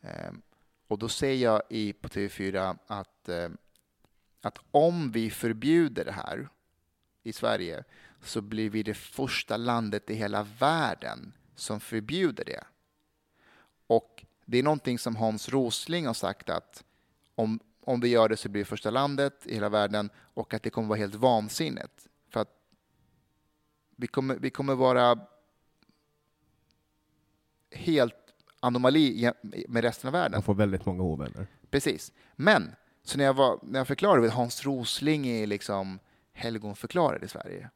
ehm, 0.00 0.42
och 0.88 0.98
då 0.98 1.08
säger 1.08 1.44
jag 1.44 1.62
i, 1.68 1.92
på 1.92 2.08
TV4 2.08 2.78
att, 2.86 3.28
ehm, 3.28 3.56
att 4.40 4.58
om 4.70 5.10
vi 5.10 5.30
förbjuder 5.30 6.04
det 6.04 6.12
här 6.12 6.48
i 7.22 7.32
Sverige 7.32 7.84
så 8.22 8.40
blir 8.40 8.70
vi 8.70 8.82
det 8.82 8.94
första 8.94 9.56
landet 9.56 10.10
i 10.10 10.14
hela 10.14 10.42
världen 10.42 11.32
som 11.54 11.80
förbjuder 11.80 12.44
det. 12.44 12.64
Och 13.86 14.24
det 14.44 14.58
är 14.58 14.62
någonting 14.62 14.98
som 14.98 15.16
Hans 15.16 15.48
Rosling 15.48 16.06
har 16.06 16.14
sagt 16.14 16.50
att 16.50 16.84
om, 17.34 17.60
om 17.84 18.00
vi 18.00 18.08
gör 18.08 18.28
det 18.28 18.36
så 18.36 18.48
blir 18.48 18.60
vi 18.60 18.64
första 18.64 18.90
landet 18.90 19.46
i 19.46 19.54
hela 19.54 19.68
världen 19.68 20.10
och 20.16 20.54
att 20.54 20.62
det 20.62 20.70
kommer 20.70 20.88
vara 20.88 20.98
helt 20.98 21.14
vansinnigt. 21.14 22.09
Vi 24.00 24.06
kommer, 24.06 24.36
vi 24.36 24.50
kommer 24.50 24.74
vara 24.74 25.18
helt 27.70 28.14
anomali 28.60 29.32
med 29.68 29.84
resten 29.84 30.08
av 30.08 30.12
världen. 30.12 30.32
Man 30.32 30.42
får 30.42 30.54
väldigt 30.54 30.86
många 30.86 31.02
ovänner. 31.02 31.46
Precis. 31.70 32.12
Men, 32.36 32.72
så 33.02 33.18
när 33.18 33.24
jag, 33.24 33.34
var, 33.34 33.60
när 33.62 33.80
jag 33.80 33.86
förklarade 33.86 34.30
Hans 34.30 34.64
Rosling 34.64 35.26
är 35.26 35.46
liksom 35.46 35.98
helgonförklarad 36.32 37.24
i 37.24 37.28
Sverige. 37.28 37.70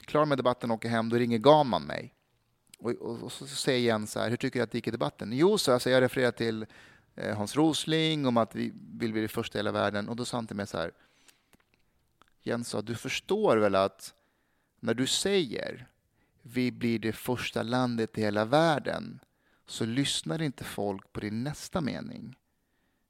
Klar 0.00 0.24
med 0.24 0.38
debatten 0.38 0.70
och 0.70 0.74
åker 0.74 0.88
hem, 0.88 1.08
då 1.08 1.16
ringer 1.16 1.38
Ganman 1.38 1.82
mig. 1.82 2.14
Och, 2.78 2.90
och, 2.90 3.22
och, 3.22 3.32
så 3.32 3.46
säger 3.46 3.80
Jens 3.80 4.12
så 4.12 4.20
här, 4.20 4.30
hur 4.30 4.36
tycker 4.36 4.58
du 4.58 4.64
att 4.64 4.70
det 4.70 4.78
gick 4.78 4.88
i 4.88 4.90
debatten? 4.90 5.32
Jo, 5.32 5.58
så 5.58 5.72
alltså, 5.72 5.90
jag 5.90 6.00
refererar 6.00 6.30
till 6.30 6.66
eh, 7.14 7.36
Hans 7.36 7.56
Rosling 7.56 8.26
om 8.26 8.36
att 8.36 8.54
vi 8.54 8.72
vill 8.74 9.12
bli 9.12 9.22
det 9.22 9.28
första 9.28 9.58
i 9.58 9.60
hela 9.60 9.72
världen. 9.72 10.08
Och 10.08 10.16
då 10.16 10.24
sa 10.24 10.36
han 10.36 10.46
till 10.46 10.56
mig 10.56 10.66
så 10.66 10.78
här, 10.78 10.92
Jens 12.42 12.68
sa, 12.68 12.82
du 12.82 12.94
förstår 12.94 13.56
väl 13.56 13.74
att 13.74 14.14
när 14.82 14.94
du 14.94 15.06
säger 15.06 15.86
vi 16.42 16.72
blir 16.72 16.98
det 16.98 17.12
första 17.12 17.62
landet 17.62 18.18
i 18.18 18.20
hela 18.20 18.44
världen 18.44 19.20
så 19.66 19.84
lyssnar 19.84 20.42
inte 20.42 20.64
folk 20.64 21.12
på 21.12 21.20
din 21.20 21.44
nästa 21.44 21.80
mening. 21.80 22.36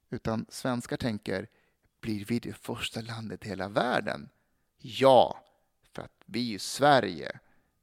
Utan 0.09 0.45
svenskar 0.49 0.97
tänker, 0.97 1.47
blir 2.01 2.25
vi 2.25 2.39
det 2.39 2.53
första 2.53 3.01
landet 3.01 3.45
i 3.45 3.49
hela 3.49 3.69
världen? 3.69 4.29
Ja, 4.77 5.43
för 5.93 6.01
att 6.01 6.23
vi 6.25 6.55
är 6.55 6.59
Sverige. 6.59 7.39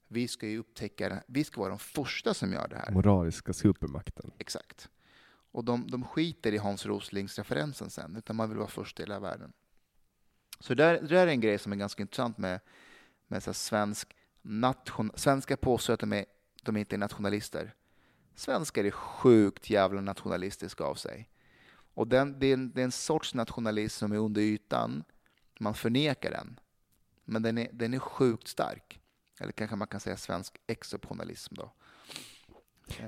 Vi 0.08 0.28
ska 0.28 0.48
ju 0.48 0.58
upptäcka 0.58 1.22
Vi 1.26 1.44
ska 1.44 1.60
vara 1.60 1.70
de 1.70 1.78
första 1.78 2.34
som 2.34 2.52
gör 2.52 2.68
det 2.68 2.76
här. 2.76 2.90
Moraliska 2.90 3.52
supermakten. 3.52 4.30
Exakt. 4.38 4.88
Och 5.52 5.64
de, 5.64 5.90
de 5.90 6.04
skiter 6.04 6.54
i 6.54 6.58
Hans 6.58 6.86
Roslings 6.86 7.38
referensen 7.38 7.90
sen, 7.90 8.16
utan 8.16 8.36
man 8.36 8.48
vill 8.48 8.58
vara 8.58 8.68
först 8.68 9.00
i 9.00 9.02
hela 9.02 9.20
världen. 9.20 9.52
Så 10.60 10.74
det, 10.74 10.82
där, 10.82 11.00
det 11.00 11.06
där 11.06 11.26
är 11.26 11.30
en 11.30 11.40
grej 11.40 11.58
som 11.58 11.72
är 11.72 11.76
ganska 11.76 12.02
intressant 12.02 12.38
med, 12.38 12.60
med 13.30 13.42
så 13.42 13.54
svensk 13.54 14.16
nation, 14.42 15.10
Svenskar 15.14 15.56
påstår 15.56 15.94
att 15.94 16.00
de, 16.00 16.12
är, 16.12 16.24
de 16.62 16.76
inte 16.76 16.96
är 16.96 16.98
nationalister. 16.98 17.74
Svenskar 18.34 18.84
är 18.84 18.90
sjukt 18.90 19.70
jävla 19.70 20.00
nationalistiska 20.00 20.84
av 20.84 20.94
sig. 20.94 21.28
Och 21.94 22.08
den, 22.08 22.38
det, 22.38 22.46
är 22.46 22.54
en, 22.54 22.72
det 22.72 22.80
är 22.80 22.84
en 22.84 22.92
sorts 22.92 23.34
nationalism 23.34 23.98
som 23.98 24.12
är 24.12 24.16
under 24.16 24.42
ytan. 24.42 25.04
Man 25.60 25.74
förnekar 25.74 26.30
den. 26.30 26.60
Men 27.24 27.42
den 27.42 27.58
är, 27.58 27.68
den 27.72 27.94
är 27.94 27.98
sjukt 27.98 28.48
stark. 28.48 29.00
Eller 29.40 29.52
kanske 29.52 29.76
man 29.76 29.88
kan 29.88 30.00
säga 30.00 30.16
svensk 30.16 30.56
exoptionalism 30.66 31.54
då. 31.54 31.72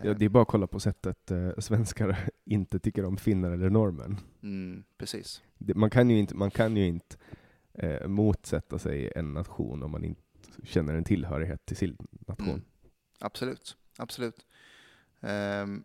Ja, 0.03 0.15
det 0.15 0.25
är 0.25 0.29
bara 0.29 0.43
att 0.43 0.49
kolla 0.49 0.67
på 0.67 0.81
sättet 0.81 1.31
eh, 1.31 1.51
svenskar 1.59 2.29
inte 2.45 2.79
tycker 2.79 3.05
om 3.05 3.17
finnar 3.17 3.51
eller 3.51 3.71
norrmän. 3.71 4.19
Mm, 4.43 4.85
precis. 4.99 5.43
Det, 5.59 5.75
man 5.75 5.91
kan 5.91 6.11
ju 6.11 6.19
inte, 6.19 6.35
man 6.35 6.51
kan 6.51 6.77
ju 6.77 6.87
inte 6.87 7.17
eh, 7.75 8.09
motsätta 8.09 8.79
sig 8.79 9.13
en 9.17 9.35
nation 9.35 9.83
om 9.83 9.91
man 9.91 10.05
inte 10.05 10.23
känner 10.65 10.95
en 10.95 11.05
tillhörighet 11.05 11.67
till 11.67 11.77
sin 11.77 11.97
nation. 12.27 12.49
Mm. 12.49 12.63
Absolut, 13.19 13.77
absolut. 13.97 14.47
Um, 15.21 15.85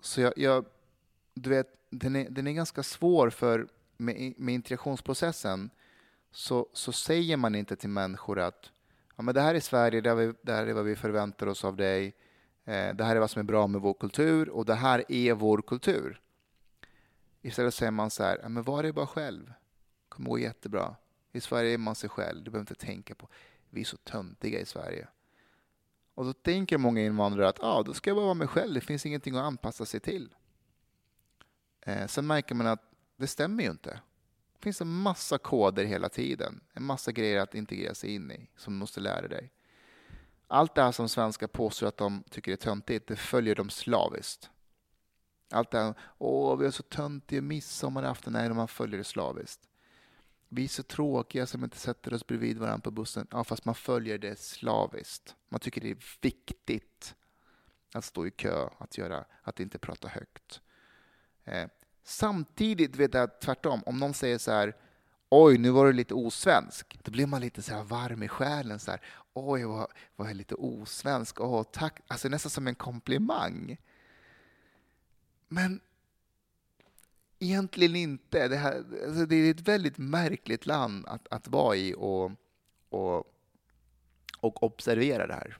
så 0.00 0.20
jag, 0.20 0.32
jag, 0.36 0.64
du 1.34 1.50
vet, 1.50 1.66
den 1.90 2.16
är, 2.16 2.30
den 2.30 2.46
är 2.46 2.52
ganska 2.52 2.82
svår 2.82 3.30
för 3.30 3.68
med, 3.96 4.34
med 4.36 4.54
integrationsprocessen 4.54 5.70
så, 6.30 6.68
så 6.72 6.92
säger 6.92 7.36
man 7.36 7.54
inte 7.54 7.76
till 7.76 7.88
människor 7.88 8.38
att 8.38 8.72
ja, 9.16 9.22
men 9.22 9.34
det 9.34 9.40
här 9.40 9.54
är 9.54 9.60
Sverige, 9.60 10.00
det 10.00 10.10
här, 10.10 10.16
är, 10.16 10.34
det 10.42 10.52
här 10.52 10.66
är 10.66 10.72
vad 10.72 10.84
vi 10.84 10.96
förväntar 10.96 11.46
oss 11.46 11.64
av 11.64 11.76
dig, 11.76 12.06
eh, 12.64 12.94
det 12.94 13.04
här 13.04 13.16
är 13.16 13.20
vad 13.20 13.30
som 13.30 13.40
är 13.40 13.44
bra 13.44 13.66
med 13.66 13.80
vår 13.80 13.94
kultur 13.94 14.48
och 14.48 14.64
det 14.64 14.74
här 14.74 15.04
är 15.08 15.34
vår 15.34 15.62
kultur. 15.62 16.20
Istället 17.42 17.74
säger 17.74 17.92
man 17.92 18.10
så 18.10 18.22
här, 18.22 18.38
ja, 18.42 18.48
men 18.48 18.62
var 18.62 18.82
det 18.82 18.92
bara 18.92 19.06
själv, 19.06 19.52
kommer 20.18 20.30
gå 20.30 20.38
jättebra. 20.38 20.96
I 21.32 21.40
Sverige 21.40 21.74
är 21.74 21.78
man 21.78 21.94
sig 21.94 22.10
själv, 22.10 22.44
du 22.44 22.50
behöver 22.50 22.72
inte 22.72 22.86
tänka 22.86 23.14
på, 23.14 23.28
vi 23.70 23.80
är 23.80 23.84
så 23.84 23.96
töntiga 23.96 24.60
i 24.60 24.64
Sverige. 24.64 25.08
Och 26.14 26.24
då 26.24 26.32
tänker 26.32 26.78
många 26.78 27.00
invandrare 27.00 27.48
att 27.48 27.62
ah, 27.62 27.82
då 27.82 27.94
ska 27.94 28.10
jag 28.10 28.16
bara 28.16 28.24
vara 28.24 28.34
mig 28.34 28.48
själv, 28.48 28.74
det 28.74 28.80
finns 28.80 29.06
ingenting 29.06 29.36
att 29.36 29.44
anpassa 29.44 29.86
sig 29.86 30.00
till. 30.00 30.34
Eh, 31.80 32.06
sen 32.06 32.26
märker 32.26 32.54
man 32.54 32.66
att 32.66 32.82
det 33.16 33.26
stämmer 33.26 33.62
ju 33.62 33.70
inte. 33.70 34.00
Det 34.52 34.62
finns 34.62 34.80
en 34.80 34.92
massa 34.92 35.38
koder 35.38 35.84
hela 35.84 36.08
tiden, 36.08 36.60
en 36.72 36.82
massa 36.82 37.12
grejer 37.12 37.40
att 37.40 37.54
integrera 37.54 37.94
sig 37.94 38.14
in 38.14 38.30
i 38.30 38.48
som 38.56 38.72
du 38.72 38.78
måste 38.78 39.00
lära 39.00 39.28
dig. 39.28 39.50
Allt 40.46 40.74
det 40.74 40.82
här 40.82 40.92
som 40.92 41.08
svenskar 41.08 41.46
påstår 41.46 41.86
att 41.86 41.96
de 41.96 42.22
tycker 42.30 42.52
är 42.52 42.56
töntigt, 42.56 43.08
det 43.08 43.16
följer 43.16 43.54
de 43.54 43.70
slaviskt. 43.70 44.50
Allt 45.50 45.70
det 45.70 45.78
här, 45.78 45.94
åh, 46.18 46.56
vi 46.56 46.66
är 46.66 46.70
så 46.70 46.82
töntiga 46.82 47.42
midsommarafton, 47.42 48.32
nej, 48.32 48.48
man 48.48 48.68
följer 48.68 48.98
det 48.98 49.04
slaviskt. 49.04 49.67
Vi 50.48 50.64
är 50.64 50.68
så 50.68 50.82
tråkiga 50.82 51.46
som 51.46 51.64
inte 51.64 51.78
sätter 51.78 52.14
oss 52.14 52.26
bredvid 52.26 52.58
varandra 52.58 52.82
på 52.82 52.90
bussen. 52.90 53.26
Ja, 53.30 53.44
fast 53.44 53.64
man 53.64 53.74
följer 53.74 54.18
det 54.18 54.38
slaviskt. 54.38 55.36
Man 55.48 55.60
tycker 55.60 55.80
det 55.80 55.90
är 55.90 56.18
viktigt 56.20 57.14
att 57.94 58.04
stå 58.04 58.26
i 58.26 58.30
kö, 58.30 58.68
att, 58.78 58.98
göra, 58.98 59.24
att 59.42 59.60
inte 59.60 59.78
prata 59.78 60.08
högt. 60.08 60.60
Eh, 61.44 61.68
samtidigt 62.04 62.96
vet 62.96 63.14
jag 63.14 63.40
tvärtom, 63.40 63.82
om 63.86 63.98
någon 63.98 64.14
säger 64.14 64.38
så 64.38 64.50
här 64.50 64.76
Oj, 65.30 65.58
nu 65.58 65.70
var 65.70 65.86
du 65.86 65.92
lite 65.92 66.14
osvensk. 66.14 66.98
Då 67.04 67.10
blir 67.10 67.26
man 67.26 67.40
lite 67.40 67.62
så 67.62 67.74
här 67.74 67.82
varm 67.82 68.22
i 68.22 68.28
själen. 68.28 68.78
Så 68.78 68.90
här, 68.90 69.00
Oj, 69.32 69.64
vad, 69.64 69.86
vad 70.16 70.28
jag 70.28 70.36
lite 70.36 70.54
osvensk. 70.54 71.40
Åh, 71.40 71.62
tack. 71.62 72.00
Alltså 72.06 72.28
nästan 72.28 72.50
som 72.50 72.66
en 72.66 72.74
komplimang. 72.74 73.78
Men 75.48 75.80
Egentligen 77.38 77.96
inte. 77.96 78.48
Det, 78.48 78.56
här, 78.56 78.84
alltså 79.06 79.26
det 79.26 79.36
är 79.36 79.50
ett 79.50 79.68
väldigt 79.68 79.98
märkligt 79.98 80.66
land 80.66 81.06
att, 81.06 81.28
att 81.30 81.48
vara 81.48 81.76
i 81.76 81.94
och, 81.98 82.32
och, 82.88 83.16
och 84.40 84.62
observera 84.62 85.26
det 85.26 85.34
här. 85.34 85.58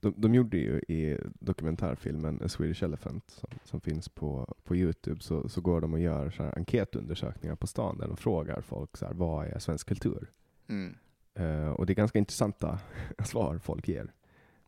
De, 0.00 0.14
de 0.16 0.34
gjorde 0.34 0.56
ju 0.56 0.78
i 0.78 1.18
dokumentärfilmen 1.40 2.40
A 2.44 2.48
Swedish 2.48 2.82
Elephant, 2.82 3.30
som, 3.30 3.50
som 3.64 3.80
finns 3.80 4.08
på, 4.08 4.56
på 4.64 4.76
Youtube, 4.76 5.20
så, 5.20 5.48
så 5.48 5.60
går 5.60 5.80
de 5.80 5.92
och 5.92 6.00
gör 6.00 6.30
så 6.30 6.42
enkätundersökningar 6.42 7.56
på 7.56 7.66
stan 7.66 7.98
där 7.98 8.06
de 8.08 8.16
frågar 8.16 8.60
folk 8.60 8.96
så 8.96 9.06
här, 9.06 9.14
vad 9.14 9.46
är 9.46 9.58
svensk 9.58 9.88
kultur? 9.88 10.30
Mm. 10.68 10.96
Uh, 11.40 11.70
och 11.70 11.86
det 11.86 11.92
är 11.92 11.94
ganska 11.94 12.18
intressanta 12.18 12.78
svar 13.24 13.58
folk 13.58 13.88
ger. 13.88 14.12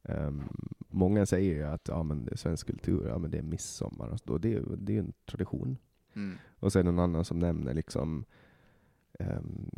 Um, 0.03 0.42
många 0.88 1.26
säger 1.26 1.55
ju 1.55 1.62
att 1.62 1.88
ja, 1.88 2.03
men 2.03 2.24
det 2.24 2.32
är 2.32 2.36
svensk 2.36 2.66
kultur, 2.66 3.09
ja, 3.09 3.18
men 3.18 3.30
det 3.30 3.38
är 3.38 3.42
midsommar, 3.42 4.18
och 4.26 4.40
det, 4.40 4.62
det 4.76 4.96
är 4.96 5.01
en 5.01 5.12
tradition. 5.26 5.78
Mm. 6.18 6.38
Och 6.60 6.72
sen 6.72 6.84
någon 6.84 6.98
annan 6.98 7.24
som 7.24 7.38
nämner 7.38 7.74
liksom 7.74 8.24
um, 9.18 9.70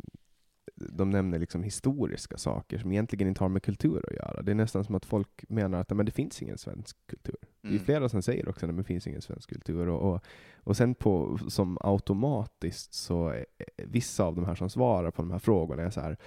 de 0.75 1.09
nämner 1.09 1.39
liksom 1.39 1.63
historiska 1.63 2.37
saker 2.37 2.77
som 2.77 2.91
egentligen 2.91 3.27
inte 3.27 3.43
har 3.43 3.49
med 3.49 3.63
kultur 3.63 4.05
att 4.07 4.15
göra. 4.15 4.41
Det 4.41 4.51
är 4.51 4.55
nästan 4.55 4.83
som 4.83 4.95
att 4.95 5.05
folk 5.05 5.43
menar 5.49 5.79
att 5.79 5.89
men 5.89 6.05
det 6.05 6.11
finns 6.11 6.41
ingen 6.41 6.57
svensk 6.57 6.97
kultur. 7.07 7.37
Mm. 7.41 7.51
Det 7.61 7.67
är 7.67 7.71
mm. 7.71 7.85
flera 7.85 8.09
som 8.09 8.21
säger 8.21 8.49
också 8.49 8.65
att 8.65 8.77
det 8.77 8.83
finns 8.83 9.07
ingen 9.07 9.21
svensk 9.21 9.49
kultur. 9.49 9.87
Och, 9.87 10.13
och, 10.13 10.25
och 10.63 10.77
sen 10.77 10.95
på, 10.95 11.39
som 11.47 11.77
automatiskt 11.81 12.93
så 12.93 13.29
är 13.29 13.45
vissa 13.77 14.23
av 14.23 14.35
de 14.35 14.45
här 14.45 14.55
som 14.55 14.69
svarar 14.69 15.11
på 15.11 15.21
de 15.21 15.31
här 15.31 15.39
frågorna 15.39 15.83
är 15.83 15.89
så 15.89 16.01
här 16.01 16.17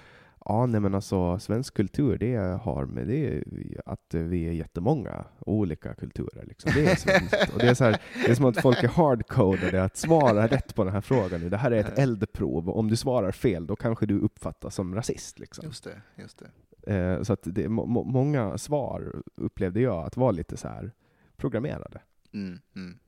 Ja, 0.45 0.67
nej 0.67 0.81
men 0.81 0.95
alltså 0.95 1.39
svensk 1.39 1.75
kultur, 1.75 2.19
det 2.19 2.37
har 2.63 2.87
med 2.87 3.07
det 3.07 3.27
är 3.27 3.45
att 3.87 4.15
vi 4.15 4.49
är 4.49 4.53
jättemånga 4.53 5.25
olika 5.41 5.95
kulturer. 5.95 6.45
Liksom. 6.47 6.71
Det 6.75 6.91
är 6.91 6.97
svenskt. 6.97 7.53
Och 7.53 7.59
det, 7.59 7.69
är 7.69 7.75
så 7.75 7.85
här, 7.85 8.01
det 8.25 8.31
är 8.31 8.35
som 8.35 8.45
att 8.45 8.63
folk 8.63 8.83
är 8.83 8.89
hardcodade 8.89 9.85
att 9.85 9.97
svara 9.97 10.47
rätt 10.47 10.75
på 10.75 10.85
den 10.85 10.93
här 10.93 11.01
frågan. 11.01 11.51
Det 11.51 11.57
här 11.57 11.71
är 11.71 11.77
ett 11.77 11.99
eldprov, 11.99 12.71
om 12.71 12.91
du 12.91 12.97
svarar 12.97 13.33
fel, 13.33 13.67
då 13.67 13.77
kanske 13.77 14.07
du 14.07 14.19
uppfattas 14.19 14.75
som 14.75 14.95
rasist. 14.95 15.39
Liksom. 15.39 15.65
Just 15.65 15.85
det, 15.85 16.03
just 16.17 16.39
det. 16.39 16.51
Eh, 16.95 17.23
så 17.23 17.33
att 17.33 17.43
det, 17.43 17.69
må, 17.69 18.05
många 18.05 18.59
svar 18.59 19.23
upplevde 19.35 19.81
jag 19.81 20.07
att 20.07 20.17
vara 20.17 20.31
lite 20.31 20.57
så 20.57 20.69
här 20.69 20.93
programmerade. 21.37 22.01
Mm, 22.33 22.61
mm. 22.77 22.99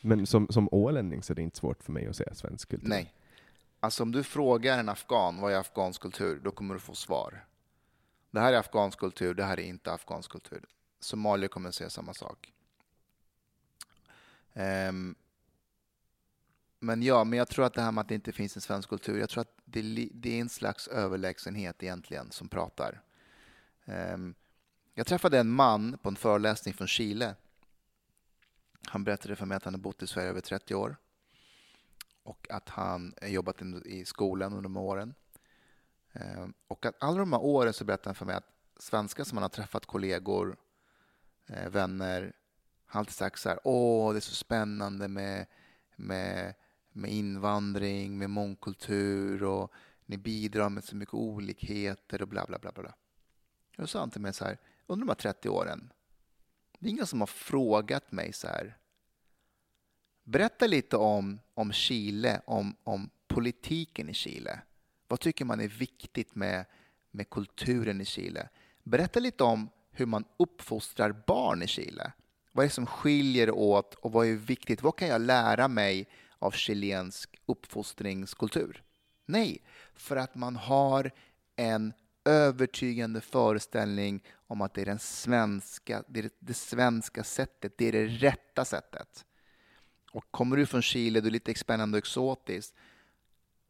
Men 0.00 0.26
som, 0.26 0.46
som 0.50 0.68
ålänning 0.72 1.22
så 1.22 1.32
är 1.32 1.34
det 1.34 1.42
inte 1.42 1.58
svårt 1.58 1.82
för 1.82 1.92
mig 1.92 2.06
att 2.06 2.16
säga 2.16 2.34
svensk 2.34 2.68
kultur. 2.68 2.88
Nej. 2.88 3.12
Alltså 3.86 4.02
om 4.02 4.12
du 4.12 4.24
frågar 4.24 4.78
en 4.78 4.88
afghan 4.88 5.40
vad 5.40 5.52
är 5.52 5.56
afghansk 5.56 6.00
kultur, 6.00 6.40
då 6.44 6.50
kommer 6.50 6.74
du 6.74 6.80
få 6.80 6.94
svar. 6.94 7.46
Det 8.30 8.40
här 8.40 8.52
är 8.52 8.58
afghansk 8.58 8.98
kultur, 8.98 9.34
det 9.34 9.44
här 9.44 9.60
är 9.60 9.64
inte 9.64 9.92
afghansk 9.92 10.30
kultur. 10.30 10.64
Somalier 11.00 11.48
kommer 11.48 11.70
säga 11.70 11.90
samma 11.90 12.14
sak. 12.14 12.52
Um, 14.54 15.14
men 16.78 17.02
ja, 17.02 17.24
men 17.24 17.38
jag 17.38 17.48
tror 17.48 17.64
att 17.64 17.74
det 17.74 17.82
här 17.82 17.92
med 17.92 18.02
att 18.02 18.08
det 18.08 18.14
inte 18.14 18.32
finns 18.32 18.56
en 18.56 18.62
svensk 18.62 18.88
kultur, 18.88 19.18
jag 19.18 19.28
tror 19.28 19.40
att 19.40 19.56
det, 19.64 20.08
det 20.12 20.36
är 20.36 20.40
en 20.40 20.48
slags 20.48 20.88
överlägsenhet 20.88 21.82
egentligen 21.82 22.30
som 22.30 22.48
pratar. 22.48 23.02
Um, 23.84 24.34
jag 24.94 25.06
träffade 25.06 25.38
en 25.38 25.50
man 25.50 25.98
på 26.02 26.08
en 26.08 26.16
föreläsning 26.16 26.74
från 26.74 26.88
Chile. 26.88 27.34
Han 28.86 29.04
berättade 29.04 29.36
för 29.36 29.46
mig 29.46 29.56
att 29.56 29.64
han 29.64 29.74
har 29.74 29.80
bott 29.80 30.02
i 30.02 30.06
Sverige 30.06 30.28
över 30.28 30.40
30 30.40 30.74
år 30.74 30.96
och 32.26 32.46
att 32.50 32.68
han 32.68 33.14
eh, 33.22 33.32
jobbat 33.32 33.62
i 33.84 34.04
skolan 34.04 34.52
under 34.52 34.62
de 34.62 34.76
åren. 34.76 35.14
Eh, 36.12 36.46
och 36.68 36.86
att 36.86 36.94
alla 37.00 37.18
de 37.18 37.32
här 37.32 37.42
åren 37.42 37.72
så 37.72 37.84
berättade 37.84 38.08
han 38.08 38.14
för 38.14 38.26
mig 38.26 38.34
att 38.34 38.52
svenskar 38.78 39.24
som 39.24 39.38
han 39.38 39.42
har 39.42 39.48
träffat, 39.48 39.86
kollegor, 39.86 40.56
eh, 41.46 41.68
vänner, 41.68 41.70
vänner, 41.70 42.32
har 42.86 43.00
alltid 43.00 43.14
sagt 43.14 43.40
så 43.40 43.48
här, 43.48 43.58
åh, 43.64 44.12
det 44.12 44.18
är 44.18 44.20
så 44.20 44.34
spännande 44.34 45.08
med, 45.08 45.46
med, 45.96 46.54
med 46.92 47.10
invandring, 47.10 48.18
med 48.18 48.30
mångkultur 48.30 49.42
och 49.42 49.72
ni 50.06 50.16
bidrar 50.16 50.68
med 50.68 50.84
så 50.84 50.96
mycket 50.96 51.14
olikheter 51.14 52.22
och 52.22 52.28
bla 52.28 52.44
bla 52.46 52.58
bla. 52.58 52.72
bla. 52.72 52.94
Och 53.76 53.82
då 53.82 53.86
sa 53.86 54.00
han 54.00 54.10
till 54.10 54.20
mig 54.20 54.32
så 54.32 54.44
här, 54.44 54.58
under 54.86 55.06
de 55.06 55.10
här 55.10 55.14
30 55.14 55.48
åren, 55.48 55.92
det 56.78 56.86
är 56.88 56.90
ingen 56.90 57.06
som 57.06 57.20
har 57.20 57.26
frågat 57.26 58.12
mig 58.12 58.32
så 58.32 58.46
här, 58.46 58.78
Berätta 60.28 60.66
lite 60.66 60.96
om, 60.96 61.40
om 61.54 61.72
Chile, 61.72 62.40
om, 62.44 62.76
om 62.84 63.10
politiken 63.28 64.08
i 64.08 64.14
Chile. 64.14 64.60
Vad 65.08 65.20
tycker 65.20 65.44
man 65.44 65.60
är 65.60 65.68
viktigt 65.68 66.34
med, 66.34 66.64
med 67.10 67.30
kulturen 67.30 68.00
i 68.00 68.04
Chile? 68.04 68.48
Berätta 68.82 69.20
lite 69.20 69.44
om 69.44 69.68
hur 69.90 70.06
man 70.06 70.24
uppfostrar 70.36 71.22
barn 71.26 71.62
i 71.62 71.66
Chile. 71.66 72.12
Vad 72.52 72.64
är 72.64 72.68
det 72.68 72.74
som 72.74 72.86
skiljer 72.86 73.50
åt 73.50 73.94
och 73.94 74.12
vad 74.12 74.26
är 74.26 74.34
viktigt? 74.34 74.82
Vad 74.82 74.96
kan 74.96 75.08
jag 75.08 75.20
lära 75.20 75.68
mig 75.68 76.08
av 76.38 76.50
chilensk 76.50 77.40
uppfostringskultur? 77.46 78.82
Nej, 79.26 79.62
för 79.94 80.16
att 80.16 80.34
man 80.34 80.56
har 80.56 81.10
en 81.56 81.92
övertygande 82.24 83.20
föreställning 83.20 84.24
om 84.46 84.60
att 84.60 84.74
det 84.74 84.80
är, 84.80 84.86
den 84.86 84.98
svenska, 84.98 86.04
det, 86.08 86.20
är 86.20 86.30
det 86.38 86.54
svenska 86.54 87.24
sättet, 87.24 87.78
det 87.78 87.88
är 87.88 87.92
det 87.92 88.06
rätta 88.06 88.64
sättet. 88.64 89.26
Och 90.16 90.30
kommer 90.30 90.56
du 90.56 90.66
från 90.66 90.82
Chile, 90.82 91.20
du 91.20 91.26
är 91.26 91.32
lite 91.32 91.54
spännande 91.54 91.96
och 91.96 91.98
exotiskt. 91.98 92.74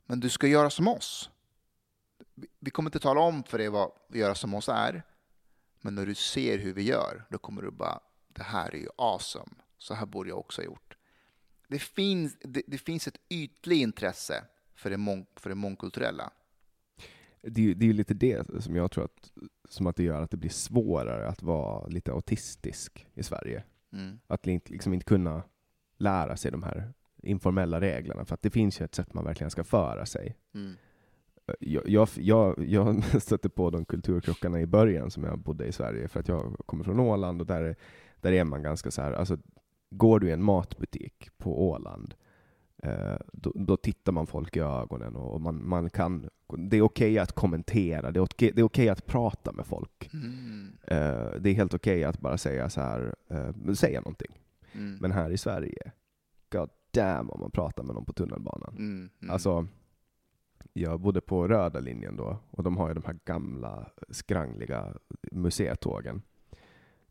Men 0.05 0.21
du 0.21 0.31
ska 0.31 0.47
göra 0.47 0.71
som 0.71 0.89
oss. 0.89 1.31
Vi 2.61 2.71
kommer 2.71 2.89
inte 2.89 2.99
tala 2.99 3.21
om 3.21 3.45
för 3.45 3.59
dig 3.59 3.69
vad 3.69 3.91
göra 4.13 4.35
som 4.35 4.55
oss 4.55 4.69
är. 4.69 5.03
Men 5.81 5.95
när 5.95 6.07
du 6.07 6.15
ser 6.15 6.59
hur 6.59 6.75
vi 6.75 6.83
gör, 6.83 7.25
då 7.31 7.39
kommer 7.39 7.63
du 7.63 7.71
bara, 7.71 8.01
det 8.29 8.43
här 8.43 8.75
är 8.75 8.79
ju 8.79 8.89
awesome. 8.97 9.53
Så 9.79 9.95
här 9.95 10.07
borde 10.07 10.29
jag 10.29 10.39
också 10.39 10.61
ha 10.61 10.67
gjort. 10.67 10.97
Det 11.69 11.79
finns, 11.79 12.37
det, 12.41 12.63
det 12.67 12.79
finns 12.79 13.09
ett 13.09 13.19
ytligt 13.29 13.83
intresse 13.83 14.45
för 14.75 14.91
det, 14.91 14.97
mång, 14.97 15.27
för 15.37 15.49
det 15.49 15.57
mångkulturella. 15.57 16.31
Det, 17.43 17.75
det 17.75 17.89
är 17.89 17.93
lite 17.93 18.15
det 18.15 18.63
som 18.63 18.77
jag 18.77 18.91
tror 18.91 19.05
att, 19.05 19.33
som 19.69 19.87
att 19.87 19.97
det 19.97 20.03
gör 20.03 20.23
att 20.23 20.31
det 20.31 20.37
blir 20.37 20.51
svårare 20.51 21.29
att 21.29 21.43
vara 21.43 21.87
lite 21.87 22.13
autistisk 22.13 23.07
i 23.15 23.23
Sverige. 23.23 23.65
Mm. 23.93 24.19
Att 24.27 24.47
liksom 24.47 24.95
inte 24.95 25.05
kunna 25.05 25.43
lära 25.97 26.37
sig 26.37 26.51
de 26.51 26.63
här 26.63 26.93
informella 27.23 27.81
reglerna, 27.81 28.25
för 28.25 28.35
att 28.35 28.43
det 28.43 28.51
finns 28.51 28.81
ju 28.81 28.85
ett 28.85 28.95
sätt 28.95 29.15
man 29.15 29.25
verkligen 29.25 29.51
ska 29.51 29.65
föra 29.65 30.07
sig. 30.07 30.37
Mm. 30.55 30.73
Jag, 31.61 31.89
jag, 31.89 32.09
jag, 32.15 32.55
jag 32.59 33.23
stötte 33.23 33.49
på 33.57 33.71
de 33.71 33.85
kulturkrockarna 33.85 34.61
i 34.61 34.67
början 34.67 35.11
som 35.11 35.25
jag 35.25 35.39
bodde 35.39 35.67
i 35.67 35.73
Sverige, 35.73 36.09
för 36.09 36.21
att 36.21 36.29
jag 36.29 36.57
kommer 36.67 36.85
från 36.85 37.01
Åland, 37.01 37.41
och 37.41 37.47
där, 37.47 37.77
där 38.21 38.33
är 38.33 38.45
man 38.45 38.63
ganska 38.63 38.91
så 38.91 39.03
här, 39.03 39.13
alltså, 39.13 39.39
går 39.91 40.21
du 40.21 40.29
i 40.29 40.33
en 40.33 40.43
matbutik 40.43 41.29
på 41.39 41.69
Åland, 41.69 42.15
eh, 42.83 43.17
då, 43.33 43.53
då, 43.55 43.77
tittar 43.77 44.13
man 44.13 44.27
folk 44.27 44.57
i 44.57 44.61
ögonen 44.61 45.17
och 45.17 45.41
man, 45.41 45.69
man 45.69 45.91
kan, 45.91 46.29
det 46.59 46.77
är 46.77 46.83
okej 46.83 47.13
okay 47.13 47.19
att 47.19 47.33
kommentera, 47.33 48.11
det 48.11 48.19
är 48.19 48.25
okej, 48.25 48.63
okej 48.63 48.89
att 48.89 49.07
prata 49.07 49.53
med 49.53 49.67
folk. 49.67 50.11
Mm. 50.13 50.79
Eh, 50.83 51.41
det 51.41 51.51
är 51.51 51.55
helt 51.55 51.75
okej 51.75 52.05
att 52.05 52.21
bara 52.21 52.39
säga 52.39 52.71
så 52.71 52.81
här, 52.81 53.15
eh, 53.29 53.73
säga 53.73 54.01
någonting. 54.01 54.41
Mm. 54.77 54.99
Men 55.01 55.13
här 55.13 55.31
i 55.31 55.39
Sverige, 55.39 55.93
god 56.51 56.71
damn 56.91 57.31
om 57.31 57.41
man 57.41 57.51
pratar 57.51 57.83
med 57.83 57.95
någon 57.95 58.05
på 58.05 58.13
tunnelbanan. 58.13 58.77
Mm, 58.77 59.11
mm. 59.21 59.33
Alltså, 59.33 59.67
jag 60.73 61.01
bodde 61.01 61.21
på 61.21 61.49
röda 61.49 61.81
linjen 61.81 62.17
då, 62.17 62.39
och 62.51 62.63
de 62.63 62.77
har 62.77 62.89
ju 62.89 62.95
de 62.95 63.05
här 63.05 63.19
gamla 63.25 63.91
skrangliga 64.09 64.95
museitågen. 65.33 66.23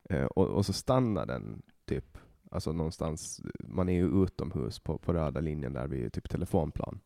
Eh, 0.09 0.26
och, 0.26 0.47
och, 0.47 0.66
så 0.66 0.74
stannar 0.74 1.26
den 1.26 1.61
typ, 1.86 2.18
alltså 2.51 2.72
någonstans, 2.72 3.41
man 3.59 3.89
är 3.89 3.93
ju 3.93 4.24
utomhus 4.24 4.80
på, 4.80 4.97
på 4.97 5.13
röda 5.13 5.39
linjen 5.39 5.74
där 5.74 5.88
vid 5.88 6.13
typ 6.13 6.30
telefonplan. 6.30 6.99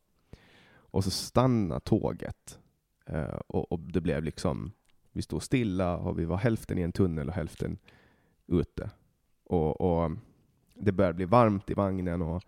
Och 0.71 1.03
så 1.03 1.11
stannar 1.11 1.79
tåget, 1.79 2.59
eh, 3.05 3.39
och, 3.47 3.71
och, 3.71 3.79
det 3.79 4.01
blev 4.01 4.23
liksom, 4.23 4.71
vi 5.11 5.21
stod 5.21 5.43
stilla 5.43 5.97
och 5.97 6.19
vi 6.19 6.25
var 6.25 6.37
hälften 6.37 6.77
i 6.77 6.81
en 6.81 6.91
tunnel 6.91 7.27
och 7.27 7.33
hälften 7.33 7.77
ute. 8.47 8.89
Och, 9.43 9.81
och 9.81 10.11
det 10.79 10.91
började 10.91 11.13
bli 11.13 11.25
varmt 11.25 11.69
i 11.69 11.73
vagnen 11.73 12.21
och 12.21 12.43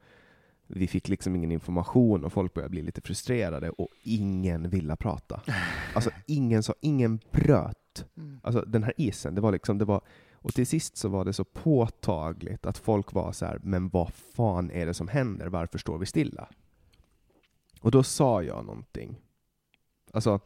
vi 0.67 0.87
fick 0.87 1.07
liksom 1.07 1.35
ingen 1.35 1.51
information 1.51 2.25
och 2.25 2.33
folk 2.33 2.53
började 2.53 2.69
bli 2.69 2.81
lite 2.81 3.01
frustrerade 3.01 3.69
och 3.69 3.87
ingen 4.03 4.69
ville 4.69 4.95
prata. 4.95 5.41
Alltså 5.93 6.11
ingen 6.25 6.63
sa, 6.63 6.73
ingen 6.81 7.19
bröt. 7.31 8.05
Mm. 8.17 8.39
Alltså 8.43 8.61
den 8.61 8.83
här 8.83 8.93
isen, 8.97 9.35
det 9.35 9.41
var 9.41 9.51
liksom, 9.51 9.77
det 9.77 9.85
var, 9.85 10.01
och 10.33 10.53
till 10.53 10.67
sist 10.67 10.97
så 10.97 11.09
var 11.09 11.25
det 11.25 11.33
så 11.33 11.43
påtagligt 11.43 12.65
att 12.65 12.77
folk 12.77 13.13
var 13.13 13.31
så 13.31 13.45
här, 13.45 13.59
men 13.63 13.89
vad 13.89 14.13
fan 14.13 14.71
är 14.71 14.85
det 14.85 14.93
som 14.93 15.07
händer? 15.07 15.47
Varför 15.47 15.77
står 15.77 15.97
vi 15.97 16.05
stilla? 16.05 16.49
Och 17.81 17.91
då 17.91 18.03
sa 18.03 18.43
jag 18.43 18.65
någonting. 18.65 19.21
Alltså, 20.13 20.39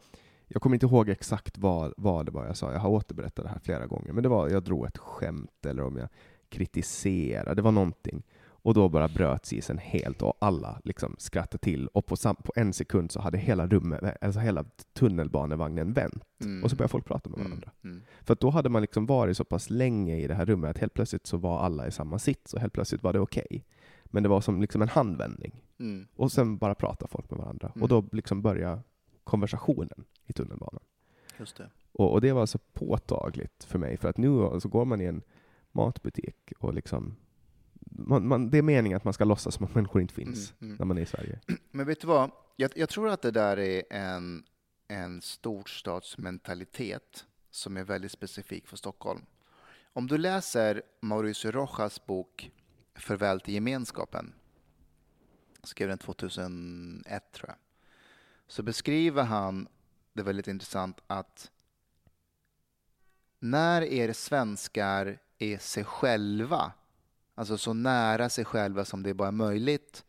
jag 0.48 0.62
kommer 0.62 0.76
inte 0.76 0.86
ihåg 0.86 1.08
exakt 1.08 1.58
vad, 1.58 1.94
vad 1.96 2.26
det 2.26 2.32
var 2.32 2.46
jag 2.46 2.56
sa, 2.56 2.72
jag 2.72 2.80
har 2.80 2.90
återberättat 2.90 3.44
det 3.44 3.50
här 3.50 3.60
flera 3.62 3.86
gånger, 3.86 4.12
men 4.12 4.22
det 4.22 4.28
var, 4.28 4.48
jag 4.48 4.62
drog 4.62 4.86
ett 4.86 4.98
skämt 4.98 5.66
eller 5.66 5.82
om 5.82 5.96
jag 5.96 6.08
kritisera, 6.48 7.54
det 7.54 7.62
var 7.62 7.72
någonting. 7.72 8.22
Och 8.66 8.74
då 8.74 8.88
bara 8.88 9.08
bröts 9.08 9.52
isen 9.52 9.78
helt 9.78 10.22
och 10.22 10.36
alla 10.38 10.80
liksom 10.84 11.16
skrattade 11.18 11.58
till 11.58 11.86
och 11.86 12.06
på, 12.06 12.16
på 12.16 12.52
en 12.56 12.72
sekund 12.72 13.12
så 13.12 13.20
hade 13.20 13.38
hela 13.38 13.66
rummet, 13.66 14.16
alltså 14.20 14.40
hela 14.40 14.64
tunnelbanevagnen 14.92 15.92
vänt. 15.92 16.24
Mm. 16.40 16.64
Och 16.64 16.70
så 16.70 16.76
började 16.76 16.90
folk 16.90 17.04
prata 17.04 17.30
med 17.30 17.38
mm. 17.38 17.50
varandra. 17.50 17.70
Mm. 17.84 18.02
För 18.22 18.36
då 18.40 18.50
hade 18.50 18.68
man 18.68 18.82
liksom 18.82 19.06
varit 19.06 19.36
så 19.36 19.44
pass 19.44 19.70
länge 19.70 20.16
i 20.16 20.26
det 20.26 20.34
här 20.34 20.46
rummet 20.46 20.70
att 20.70 20.78
helt 20.78 20.94
plötsligt 20.94 21.26
så 21.26 21.36
var 21.36 21.58
alla 21.58 21.86
i 21.86 21.90
samma 21.90 22.18
sits 22.18 22.54
och 22.54 22.60
helt 22.60 22.72
plötsligt 22.72 23.02
var 23.02 23.12
det 23.12 23.20
okej. 23.20 23.46
Okay. 23.50 23.62
Men 24.04 24.22
det 24.22 24.28
var 24.28 24.40
som 24.40 24.60
liksom 24.60 24.82
en 24.82 24.88
handvändning. 24.88 25.62
Mm. 25.78 26.06
Och 26.16 26.32
sen 26.32 26.58
bara 26.58 26.74
prata 26.74 27.06
folk 27.06 27.30
med 27.30 27.38
varandra. 27.38 27.68
Och 27.68 27.76
mm. 27.76 27.88
då 27.88 28.04
liksom 28.12 28.42
började 28.42 28.80
konversationen 29.24 30.04
i 30.26 30.32
tunnelbanan. 30.32 30.82
Just 31.38 31.56
det. 31.56 31.70
Och, 31.92 32.12
och, 32.12 32.20
det 32.20 32.32
var 32.32 32.46
så 32.46 32.58
påtagligt 32.58 33.64
för 33.64 33.78
mig, 33.78 33.96
för 33.96 34.08
att 34.08 34.16
nu 34.16 34.60
så 34.60 34.68
går 34.68 34.84
man 34.84 35.00
i 35.00 35.04
en 35.04 35.22
matbutik 35.76 36.52
och 36.58 36.74
liksom 36.74 37.16
man, 37.90 38.28
man, 38.28 38.50
det 38.50 38.58
är 38.58 38.62
meningen 38.62 38.96
att 38.96 39.04
man 39.04 39.14
ska 39.14 39.24
låtsas 39.24 39.54
som 39.54 39.66
att 39.66 39.74
människor 39.74 40.02
inte 40.02 40.14
finns 40.14 40.54
mm, 40.60 40.70
mm. 40.70 40.76
när 40.78 40.86
man 40.86 40.98
är 40.98 41.02
i 41.02 41.06
Sverige. 41.06 41.40
Men 41.70 41.86
vet 41.86 42.00
du 42.00 42.06
vad? 42.06 42.30
Jag, 42.56 42.70
jag, 42.74 42.88
tror 42.88 43.08
att 43.08 43.22
det 43.22 43.30
där 43.30 43.58
är 43.58 43.82
en, 43.90 44.44
en 44.88 45.22
storstadsmentalitet 45.22 47.26
som 47.50 47.76
är 47.76 47.84
väldigt 47.84 48.12
specifik 48.12 48.68
för 48.68 48.76
Stockholm. 48.76 49.20
Om 49.92 50.06
du 50.06 50.18
läser 50.18 50.82
Mauricio 51.00 51.50
Rojas 51.50 52.06
bok 52.06 52.50
Förväl 52.94 53.40
till 53.40 53.54
gemenskapen, 53.54 54.34
skrev 55.62 55.88
den 55.88 55.98
2001 55.98 57.32
tror 57.32 57.48
jag, 57.48 57.56
så 58.46 58.62
beskriver 58.62 59.22
han 59.22 59.68
det 60.12 60.22
väldigt 60.22 60.48
intressant 60.48 61.00
att 61.06 61.50
när 63.38 63.82
er 63.82 64.12
svenskar 64.12 65.18
är 65.38 65.58
sig 65.58 65.84
själva, 65.84 66.72
alltså 67.34 67.58
så 67.58 67.72
nära 67.72 68.28
sig 68.28 68.44
själva 68.44 68.84
som 68.84 69.02
det 69.02 69.14
bara 69.14 69.28
är 69.28 69.32
möjligt. 69.32 70.04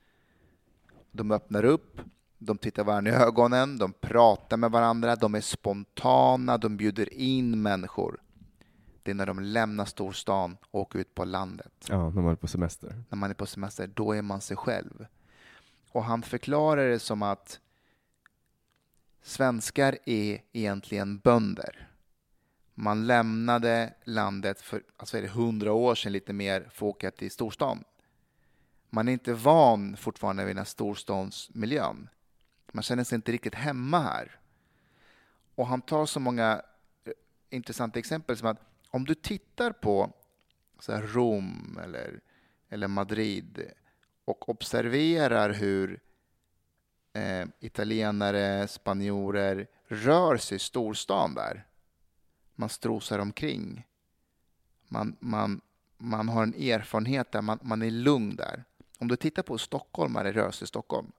De 1.11 1.31
öppnar 1.31 1.65
upp, 1.65 2.01
De 2.37 2.57
tittar 2.57 2.83
varandra 2.83 3.11
i 3.11 3.15
ögonen, 3.15 3.77
de 3.77 3.93
pratar 3.93 4.57
med 4.57 4.71
varandra, 4.71 5.15
de 5.15 5.35
är 5.35 5.41
spontana, 5.41 6.57
de 6.57 6.77
bjuder 6.77 7.13
in 7.13 7.61
människor. 7.61 8.21
Det 9.03 9.11
är 9.11 9.15
när 9.15 9.25
de 9.25 9.39
lämnar 9.39 9.85
storstan 9.85 10.57
och 10.71 10.79
åker 10.79 10.99
ut 10.99 11.15
på 11.15 11.25
landet. 11.25 11.87
Ja, 11.89 12.09
när 12.09 12.21
man 12.21 12.31
är 12.31 12.35
på 12.35 12.47
semester. 12.47 13.03
När 13.09 13.17
man 13.17 13.29
är 13.29 13.33
på 13.33 13.45
semester, 13.45 13.87
då 13.87 14.11
är 14.11 14.21
man 14.21 14.41
sig 14.41 14.57
själv. 14.57 15.07
Och 15.91 16.03
han 16.03 16.21
förklarar 16.21 16.89
det 16.89 16.99
som 16.99 17.23
att 17.23 17.59
svenskar 19.21 19.97
är 20.05 20.41
egentligen 20.51 21.17
bönder. 21.17 21.86
Man 22.79 23.07
lämnade 23.07 23.93
landet 24.03 24.61
för 24.61 24.83
alltså 24.97 25.17
är 25.17 25.21
det 25.21 25.27
100 25.27 25.73
år 25.73 25.95
sedan 25.95 26.11
lite 26.11 26.33
mer 26.33 26.61
för 26.61 26.85
att 26.85 26.89
åka 26.89 27.11
till 27.11 27.31
storstan. 27.31 27.83
Man 28.89 29.07
är 29.07 29.13
inte 29.13 29.33
van 29.33 29.97
fortfarande 29.97 30.45
vid 30.45 30.49
den 30.49 30.57
här 30.57 30.65
storstadsmiljön. 30.65 32.09
Man 32.71 32.83
känner 32.83 33.03
sig 33.03 33.15
inte 33.15 33.31
riktigt 33.31 33.55
hemma 33.55 33.99
här. 33.99 34.39
Och 35.55 35.67
han 35.67 35.81
tar 35.81 36.05
så 36.05 36.19
många 36.19 36.61
eh, 37.05 37.11
intressanta 37.49 37.99
exempel 37.99 38.37
som 38.37 38.47
att 38.47 38.61
om 38.89 39.05
du 39.05 39.15
tittar 39.15 39.71
på 39.71 40.11
så 40.79 40.97
Rom 40.97 41.79
eller, 41.83 42.19
eller 42.69 42.87
Madrid 42.87 43.71
och 44.25 44.49
observerar 44.49 45.49
hur 45.49 45.99
eh, 47.13 47.47
italienare, 47.59 48.67
spanjorer 48.67 49.67
rör 49.87 50.37
sig 50.37 50.55
i 50.55 50.59
storstan 50.59 51.35
där. 51.35 51.66
Man 52.59 52.69
strosar 52.69 53.19
omkring. 53.19 53.87
Man, 54.87 55.15
man, 55.19 55.61
man 55.97 56.29
har 56.29 56.43
en 56.43 56.53
erfarenhet 56.53 57.31
där, 57.31 57.41
man, 57.41 57.59
man 57.61 57.81
är 57.81 57.91
lugn 57.91 58.35
där. 58.35 58.63
Om 58.99 59.07
du 59.07 59.15
tittar 59.15 59.43
på 59.43 59.57
stockholmare 59.57 60.31
rör 60.31 60.51
sig 60.51 60.65
i 60.65 60.67
Stockholm, 60.67 61.11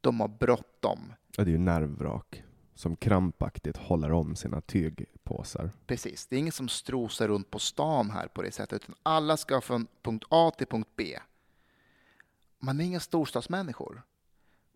de 0.00 0.20
har 0.20 0.28
bråttom. 0.28 1.12
Ja, 1.36 1.44
det 1.44 1.50
är 1.50 1.52
ju 1.52 1.58
nervvrak 1.58 2.42
som 2.74 2.96
krampaktigt 2.96 3.76
håller 3.76 4.12
om 4.12 4.36
sina 4.36 4.60
tygpåsar. 4.60 5.70
Precis, 5.86 6.26
det 6.26 6.36
är 6.36 6.40
ingen 6.40 6.52
som 6.52 6.68
strosar 6.68 7.28
runt 7.28 7.50
på 7.50 7.58
stan 7.58 8.10
här 8.10 8.26
på 8.26 8.42
det 8.42 8.52
sättet, 8.52 8.82
utan 8.82 8.94
alla 9.02 9.36
ska 9.36 9.60
från 9.60 9.86
punkt 10.02 10.24
A 10.28 10.52
till 10.58 10.66
punkt 10.66 10.90
B. 10.96 11.18
Man 12.58 12.80
är 12.80 12.84
inga 12.84 13.00
storstadsmänniskor. 13.00 14.02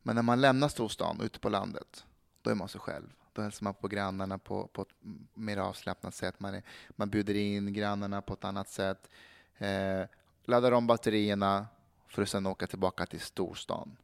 Men 0.03 0.15
när 0.15 0.23
man 0.23 0.41
lämnar 0.41 0.69
storstan 0.69 1.21
ute 1.21 1.39
på 1.39 1.49
landet, 1.49 2.05
då 2.43 2.51
är 2.51 2.55
man 2.55 2.69
sig 2.69 2.81
själv. 2.81 3.09
Då 3.37 3.43
hälsar 3.43 3.65
man 3.65 3.75
på 3.75 3.89
grannarna 3.89 4.39
på, 4.39 4.67
på 4.67 4.83
ett 4.83 4.89
mer 5.35 5.57
avslappnat 5.57 6.15
sätt. 6.15 6.41
Man, 6.41 6.55
är, 6.55 6.63
man 6.91 7.11
bjuder 7.11 7.35
in 7.35 7.73
grannarna 7.73 8.23
på 8.23 8.33
ett 8.33 8.45
annat 8.45 8.69
sätt. 8.69 9.11
Eh, 9.59 10.03
laddar 10.45 10.73
om 10.73 10.87
batterierna 10.87 11.67
för 12.09 12.23
att 12.23 12.29
sedan 12.29 12.47
åka 12.47 12.67
tillbaka 12.67 13.07
till 13.07 13.21
storstan. 13.21 13.97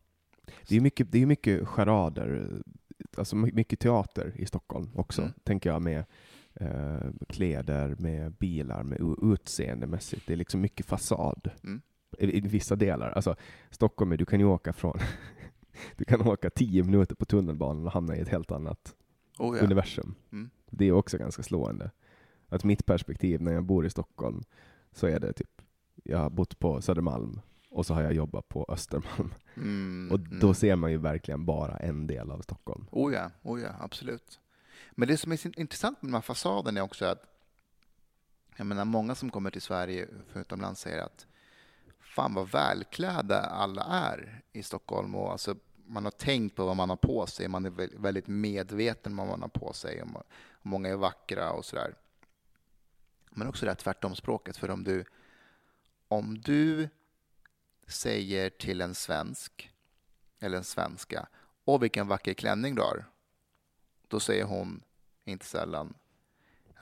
Det 0.69 0.77
är 0.77 0.81
mycket, 0.81 1.13
det 1.13 1.23
är 1.23 1.27
mycket 1.27 1.69
charader, 1.69 2.63
alltså 3.17 3.37
mycket 3.37 3.81
teater 3.81 4.33
i 4.37 4.47
Stockholm 4.47 4.91
också, 4.95 5.23
mm. 5.23 5.33
tänker 5.45 5.71
jag, 5.71 5.83
med 5.83 6.05
eh, 6.55 7.11
kläder, 7.29 7.97
med 7.99 8.33
bilar, 8.33 8.83
med 8.83 9.01
utseendemässigt. 9.23 10.27
Det 10.27 10.33
är 10.33 10.37
liksom 10.37 10.61
mycket 10.61 10.87
fasad. 10.87 11.51
Mm. 11.65 11.83
I, 12.19 12.37
I, 12.37 12.41
vissa 12.41 12.77
delar. 12.77 13.11
Alltså, 13.11 13.37
Stockholm, 13.71 14.17
du 14.17 14.25
kan 14.25 14.41
ju 14.41 14.47
åka 14.47 14.73
från 14.73 14.99
du 15.97 16.05
kan 16.05 16.29
åka 16.29 16.51
tio 16.51 16.83
minuter 16.83 17.15
på 17.15 17.25
tunnelbanan 17.25 17.87
och 17.87 17.93
hamna 17.93 18.17
i 18.17 18.21
ett 18.21 18.29
helt 18.29 18.51
annat 18.51 18.95
oh 19.43 19.57
ja. 19.57 19.65
universum. 19.65 20.15
Mm. 20.33 20.51
Det 20.71 20.85
är 20.85 20.93
också 20.93 21.19
ganska 21.19 21.43
slående. 21.43 21.91
Att 22.49 22.65
mitt 22.65 22.87
perspektiv 22.87 23.43
när 23.43 23.53
jag 23.53 23.65
bor 23.65 23.87
i 23.87 23.91
Stockholm 23.91 24.43
så 24.93 25.07
är 25.07 25.21
det 25.21 25.33
typ, 25.33 25.63
jag 25.95 26.19
har 26.19 26.31
bott 26.31 26.59
på 26.59 26.83
Södermalm 26.83 27.41
och 27.71 27.87
så 27.87 27.95
har 27.95 28.03
jag 28.03 28.13
jobbat 28.13 28.49
på 28.49 28.67
Östermalm. 28.69 29.35
Mm, 29.55 30.09
och 30.13 30.21
då 30.21 30.47
mm. 30.47 30.55
ser 30.55 30.77
man 30.77 30.91
ju 30.91 30.99
verkligen 30.99 31.45
bara 31.45 31.77
en 31.77 32.07
del 32.07 32.31
av 32.31 32.41
Stockholm. 32.41 32.87
Oh 32.91 33.13
ja, 33.13 33.31
oh 33.43 33.61
ja, 33.61 33.71
absolut. 33.81 34.41
Men 34.91 35.09
det 35.09 35.17
som 35.17 35.33
är 35.33 35.61
intressant 35.61 36.03
med 36.03 36.13
de 36.13 36.15
här 36.15 36.23
fasaderna 36.23 36.81
är 36.81 36.85
också 36.85 37.05
att 37.05 37.25
jag 38.57 38.67
menar, 38.67 38.85
många 38.85 39.15
som 39.15 39.31
kommer 39.31 39.51
till 39.51 39.63
Sverige 39.63 40.09
för 40.29 40.41
utomlands 40.41 40.81
säger 40.81 41.03
att 41.03 41.27
fan 42.01 42.35
vad 42.35 42.51
välklädda 42.51 43.41
alla 43.41 43.83
är 43.83 44.43
i 44.53 44.63
Stockholm. 44.63 45.15
Och 45.15 45.33
alltså, 45.33 45.57
man 45.87 46.05
har 46.05 46.11
tänkt 46.11 46.57
på 46.57 46.67
vad 46.67 46.77
man 46.77 46.89
har 46.89 46.97
på 46.97 47.27
sig. 47.27 47.49
Man 47.49 47.67
är 47.67 47.99
väldigt 47.99 48.27
medveten 48.27 49.13
om 49.13 49.17
vad 49.17 49.27
man 49.27 49.43
har 49.43 49.49
på 49.49 49.73
sig. 49.73 50.03
Och 50.03 50.23
många 50.63 50.89
är 50.89 50.97
vackra 50.97 51.53
och 51.53 51.65
sådär. 51.65 51.95
Men 53.31 53.49
också 53.49 53.65
det 53.65 53.71
här 53.71 53.77
tvärtom-språket. 53.77 54.57
För 54.57 54.71
om 54.71 54.85
du, 54.85 55.05
om 56.09 56.39
du 56.39 56.89
säger 57.87 58.51
till 58.51 58.81
en 58.81 58.95
svensk 58.95 59.71
eller 60.41 60.57
en 60.59 60.65
svenska 60.65 61.29
Åh, 61.65 61.81
vilken 61.81 62.09
vacker 62.09 62.35
klänning 62.35 62.75
du 62.75 62.83
har. 62.83 63.05
Då 64.09 64.21
säger 64.21 64.45
hon 64.45 64.83
inte 65.25 65.47
sällan 65.47 65.95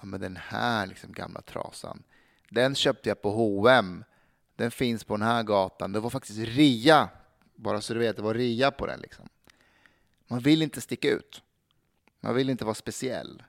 Ja, 0.00 0.06
men 0.06 0.20
den 0.20 0.36
här 0.36 0.86
liksom 0.86 1.12
gamla 1.12 1.40
trasan. 1.40 2.02
Den 2.48 2.74
köpte 2.74 3.08
jag 3.08 3.22
på 3.22 3.30
H&M 3.30 4.04
den 4.60 4.70
finns 4.70 5.04
på 5.04 5.16
den 5.16 5.26
här 5.26 5.42
gatan. 5.42 5.92
Det 5.92 6.00
var 6.00 6.10
faktiskt 6.10 6.38
ria, 6.38 7.08
bara 7.60 7.80
så 7.80 7.94
du 7.94 8.00
vet, 8.00 8.16
det 8.16 8.22
var 8.22 8.34
ria 8.34 8.70
på 8.70 8.86
den. 8.86 9.00
Liksom. 9.00 9.28
Man 10.26 10.40
vill 10.40 10.62
inte 10.62 10.80
sticka 10.80 11.10
ut. 11.10 11.42
Man 12.20 12.34
vill 12.34 12.50
inte 12.50 12.64
vara 12.64 12.74
speciell. 12.74 13.42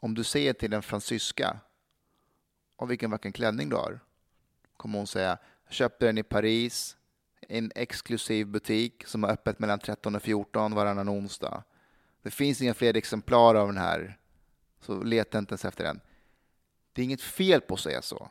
Om 0.00 0.14
du 0.14 0.24
säger 0.24 0.52
till 0.52 0.72
en 0.72 0.82
fransyska, 0.82 1.60
och 2.76 2.90
vilken 2.90 3.10
vacker 3.10 3.30
klänning 3.30 3.68
du 3.68 3.76
har, 3.76 4.00
kommer 4.76 4.98
hon 4.98 5.06
säga, 5.06 5.38
jag 5.64 5.74
köpte 5.74 6.06
den 6.06 6.18
i 6.18 6.22
Paris, 6.22 6.96
en 7.40 7.72
exklusiv 7.74 8.46
butik 8.46 9.06
som 9.06 9.22
har 9.22 9.30
öppet 9.30 9.58
mellan 9.58 9.78
13 9.78 10.14
och 10.14 10.22
14 10.22 10.74
varannan 10.74 11.08
onsdag. 11.08 11.64
Det 12.22 12.30
finns 12.30 12.62
inga 12.62 12.74
fler 12.74 12.96
exemplar 12.96 13.54
av 13.54 13.68
den 13.68 13.78
här, 13.78 14.18
så 14.80 15.02
leta 15.02 15.38
inte 15.38 15.52
ens 15.52 15.64
efter 15.64 15.84
den. 15.84 16.00
Det 16.92 17.02
är 17.02 17.04
inget 17.04 17.22
fel 17.22 17.60
på 17.60 17.74
att 17.74 17.80
säga 17.80 18.02
så 18.02 18.30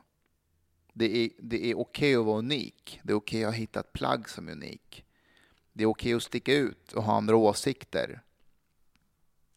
det 0.98 1.18
är, 1.18 1.30
det 1.40 1.66
är 1.66 1.76
okej 1.76 1.82
okay 1.82 2.16
att 2.16 2.26
vara 2.26 2.38
unik. 2.38 3.00
Det 3.04 3.12
är 3.12 3.18
okej 3.18 3.40
okay 3.40 3.50
att 3.50 3.62
hitta 3.62 3.80
ett 3.80 3.94
plagg 3.94 4.30
som 4.30 4.48
är 4.48 4.52
unik. 4.52 5.06
Det 5.74 5.84
är 5.84 5.88
okej 5.88 6.10
okay 6.10 6.18
att 6.18 6.24
sticka 6.24 6.54
ut 6.54 6.94
och 6.94 7.04
ha 7.04 7.18
andra 7.18 7.36
åsikter. 7.36 8.22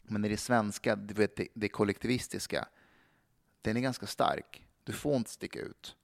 Men 0.02 0.24
i 0.24 0.28
det 0.28 0.36
svenska, 0.36 0.96
det, 0.96 1.48
det 1.54 1.68
kollektivistiska, 1.68 2.68
den 3.62 3.76
är 3.76 3.80
ganska 3.80 4.06
stark. 4.06 4.66
Du 4.84 4.92
får 4.92 5.16
inte 5.16 5.30
sticka 5.30 5.60
ut. 5.60 5.96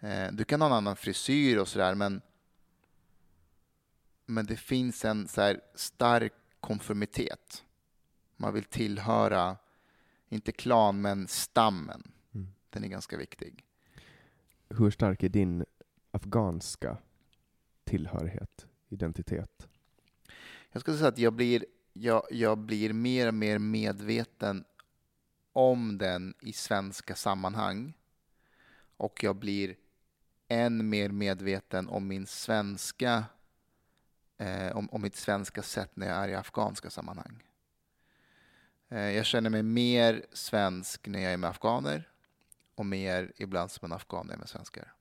Eh, 0.00 0.32
du 0.32 0.44
kan 0.44 0.60
ha 0.60 0.68
en 0.68 0.74
annan 0.74 0.96
frisyr 0.96 1.56
och 1.56 1.68
sådär, 1.68 1.94
men, 1.94 2.22
men 4.26 4.46
det 4.46 4.56
finns 4.56 5.04
en 5.04 5.28
så 5.28 5.56
stark 5.74 6.32
konformitet. 6.60 7.64
Man 8.36 8.54
vill 8.54 8.64
tillhöra, 8.64 9.56
inte 10.28 10.52
klan, 10.52 11.00
men 11.00 11.28
stammen. 11.28 12.12
Mm. 12.34 12.52
Den 12.70 12.84
är 12.84 12.88
ganska 12.88 13.16
viktig 13.16 13.64
hur 14.78 14.90
stark 14.90 15.22
är 15.22 15.28
din 15.28 15.64
afghanska 16.10 16.96
tillhörighet, 17.84 18.66
identitet? 18.88 19.68
Jag 20.72 20.80
skulle 20.80 20.96
säga 20.96 21.08
att 21.08 21.18
jag 21.18 21.32
blir, 21.32 21.64
jag, 21.92 22.22
jag 22.30 22.58
blir 22.58 22.92
mer 22.92 23.28
och 23.28 23.34
mer 23.34 23.58
medveten 23.58 24.64
om 25.52 25.98
den 25.98 26.34
i 26.40 26.52
svenska 26.52 27.14
sammanhang. 27.14 27.92
Och 28.96 29.24
jag 29.24 29.36
blir 29.36 29.76
än 30.48 30.88
mer 30.88 31.08
medveten 31.08 31.88
om 31.88 32.08
min 32.08 32.26
svenska 32.26 33.24
eh, 34.38 34.76
om, 34.76 34.90
om 34.90 35.02
mitt 35.02 35.16
svenska 35.16 35.62
sätt 35.62 35.90
när 35.94 36.06
jag 36.06 36.16
är 36.16 36.28
i 36.28 36.34
afghanska 36.34 36.90
sammanhang. 36.90 37.42
Eh, 38.88 39.10
jag 39.10 39.26
känner 39.26 39.50
mig 39.50 39.62
mer 39.62 40.26
svensk 40.32 41.08
när 41.08 41.20
jag 41.20 41.32
är 41.32 41.36
med 41.36 41.50
afghaner 41.50 42.10
och 42.80 42.86
mer 42.86 43.32
ibland 43.36 43.70
som 43.70 43.86
en 43.86 43.92
afghan 43.92 44.30
är 44.30 44.36
med 44.36 44.48
svenskar. 44.48 44.92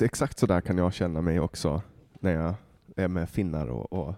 Exakt 0.00 0.38
så 0.38 0.46
där 0.46 0.60
kan 0.60 0.78
jag 0.78 0.94
känna 0.94 1.20
mig 1.20 1.40
också 1.40 1.82
när 2.20 2.32
jag 2.32 2.54
är 2.96 3.08
med 3.08 3.30
finnar 3.30 3.66
och, 3.66 3.92
och 3.92 4.14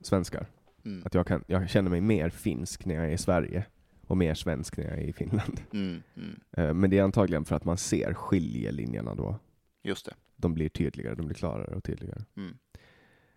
svenskar. 0.00 0.46
Mm. 0.84 1.02
Att 1.06 1.14
jag, 1.14 1.26
kan, 1.26 1.44
jag 1.46 1.68
känner 1.68 1.90
mig 1.90 2.00
mer 2.00 2.30
finsk 2.30 2.84
när 2.84 2.94
jag 2.94 3.04
är 3.04 3.10
i 3.10 3.18
Sverige 3.18 3.66
och 4.06 4.16
mer 4.16 4.34
svensk 4.34 4.76
när 4.76 4.84
jag 4.84 4.98
är 4.98 5.02
i 5.02 5.12
Finland. 5.12 5.60
Mm, 5.72 6.02
mm. 6.16 6.40
Eh, 6.52 6.74
men 6.74 6.90
det 6.90 6.98
är 6.98 7.02
antagligen 7.02 7.44
för 7.44 7.56
att 7.56 7.64
man 7.64 7.76
ser 7.76 8.14
skiljelinjerna 8.14 9.14
då. 9.14 9.38
Just 9.82 10.06
det. 10.06 10.14
De 10.36 10.54
blir 10.54 10.68
tydligare, 10.68 11.14
de 11.14 11.26
blir 11.26 11.36
klarare 11.36 11.74
och 11.76 11.84
tydligare. 11.84 12.24
Mm. 12.36 12.58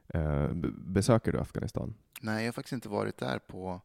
Eh, 0.08 0.72
besöker 0.72 1.32
du 1.32 1.40
Afghanistan? 1.40 1.94
Nej, 2.22 2.44
jag 2.44 2.48
har 2.48 2.54
faktiskt 2.54 2.74
inte 2.74 2.90
varit 2.90 3.18
där 3.18 3.40
på, 3.40 3.82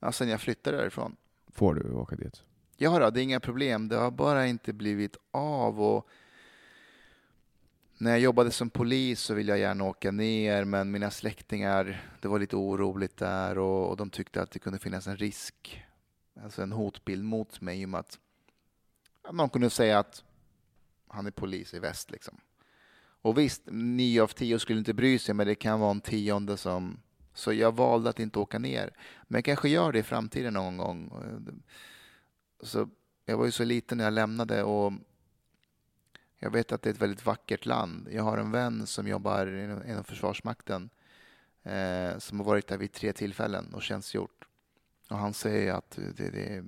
ja, 0.00 0.12
sen 0.12 0.28
jag 0.28 0.40
flyttade 0.40 0.76
därifrån. 0.76 1.16
Får 1.48 1.74
du 1.74 1.92
åka 1.92 2.16
dit? 2.16 2.44
Ja, 2.80 2.98
då, 2.98 3.10
det 3.10 3.20
är 3.20 3.22
inga 3.22 3.40
problem. 3.40 3.88
Det 3.88 3.96
har 3.96 4.10
bara 4.10 4.46
inte 4.46 4.72
blivit 4.72 5.16
av. 5.30 5.80
Och 5.82 6.08
när 7.98 8.10
jag 8.10 8.20
jobbade 8.20 8.50
som 8.50 8.70
polis 8.70 9.20
så 9.20 9.34
ville 9.34 9.52
jag 9.52 9.58
gärna 9.58 9.84
åka 9.84 10.10
ner, 10.10 10.64
men 10.64 10.90
mina 10.90 11.10
släktingar, 11.10 12.10
det 12.20 12.28
var 12.28 12.38
lite 12.38 12.56
oroligt 12.56 13.16
där 13.16 13.58
och, 13.58 13.90
och 13.90 13.96
de 13.96 14.10
tyckte 14.10 14.42
att 14.42 14.50
det 14.50 14.58
kunde 14.58 14.78
finnas 14.78 15.06
en 15.06 15.16
risk, 15.16 15.84
alltså 16.42 16.62
en 16.62 16.72
hotbild 16.72 17.24
mot 17.24 17.60
mig 17.60 17.80
i 17.82 17.84
och 17.84 17.88
med 17.88 18.00
att 18.00 18.18
man 19.32 19.48
kunde 19.48 19.70
säga 19.70 19.98
att 19.98 20.24
han 21.08 21.26
är 21.26 21.30
polis 21.30 21.74
i 21.74 21.78
väst. 21.78 22.10
Liksom. 22.10 22.40
Och 23.22 23.38
visst, 23.38 23.62
nio 23.66 24.22
av 24.22 24.28
tio 24.28 24.58
skulle 24.58 24.78
inte 24.78 24.94
bry 24.94 25.18
sig, 25.18 25.34
men 25.34 25.46
det 25.46 25.54
kan 25.54 25.80
vara 25.80 25.90
en 25.90 26.00
tionde 26.00 26.56
som... 26.56 27.00
Så 27.34 27.52
jag 27.52 27.76
valde 27.76 28.10
att 28.10 28.20
inte 28.20 28.38
åka 28.38 28.58
ner. 28.58 28.90
Men 29.28 29.38
jag 29.38 29.44
kanske 29.44 29.68
gör 29.68 29.92
det 29.92 29.98
i 29.98 30.02
framtiden 30.02 30.54
någon 30.54 30.76
gång. 30.76 31.12
Så 32.60 32.88
jag 33.24 33.38
var 33.38 33.44
ju 33.44 33.50
så 33.50 33.64
liten 33.64 33.98
när 33.98 34.04
jag 34.04 34.12
lämnade 34.12 34.62
och 34.62 34.92
jag 36.38 36.50
vet 36.50 36.72
att 36.72 36.82
det 36.82 36.90
är 36.90 36.94
ett 36.94 37.02
väldigt 37.02 37.26
vackert 37.26 37.66
land. 37.66 38.08
Jag 38.10 38.22
har 38.22 38.38
en 38.38 38.50
vän 38.50 38.86
som 38.86 39.08
jobbar 39.08 39.46
inom 39.86 40.04
Försvarsmakten 40.04 40.90
eh, 41.62 42.18
som 42.18 42.40
har 42.40 42.44
varit 42.44 42.66
där 42.66 42.78
vid 42.78 42.92
tre 42.92 43.12
tillfällen 43.12 43.74
och 43.74 43.82
tjänstgjort. 43.82 44.48
Och 45.10 45.18
han 45.18 45.34
säger 45.34 45.72
att 45.74 45.90
det, 45.90 46.30
det 46.30 46.54
är 46.54 46.58
ett 46.58 46.64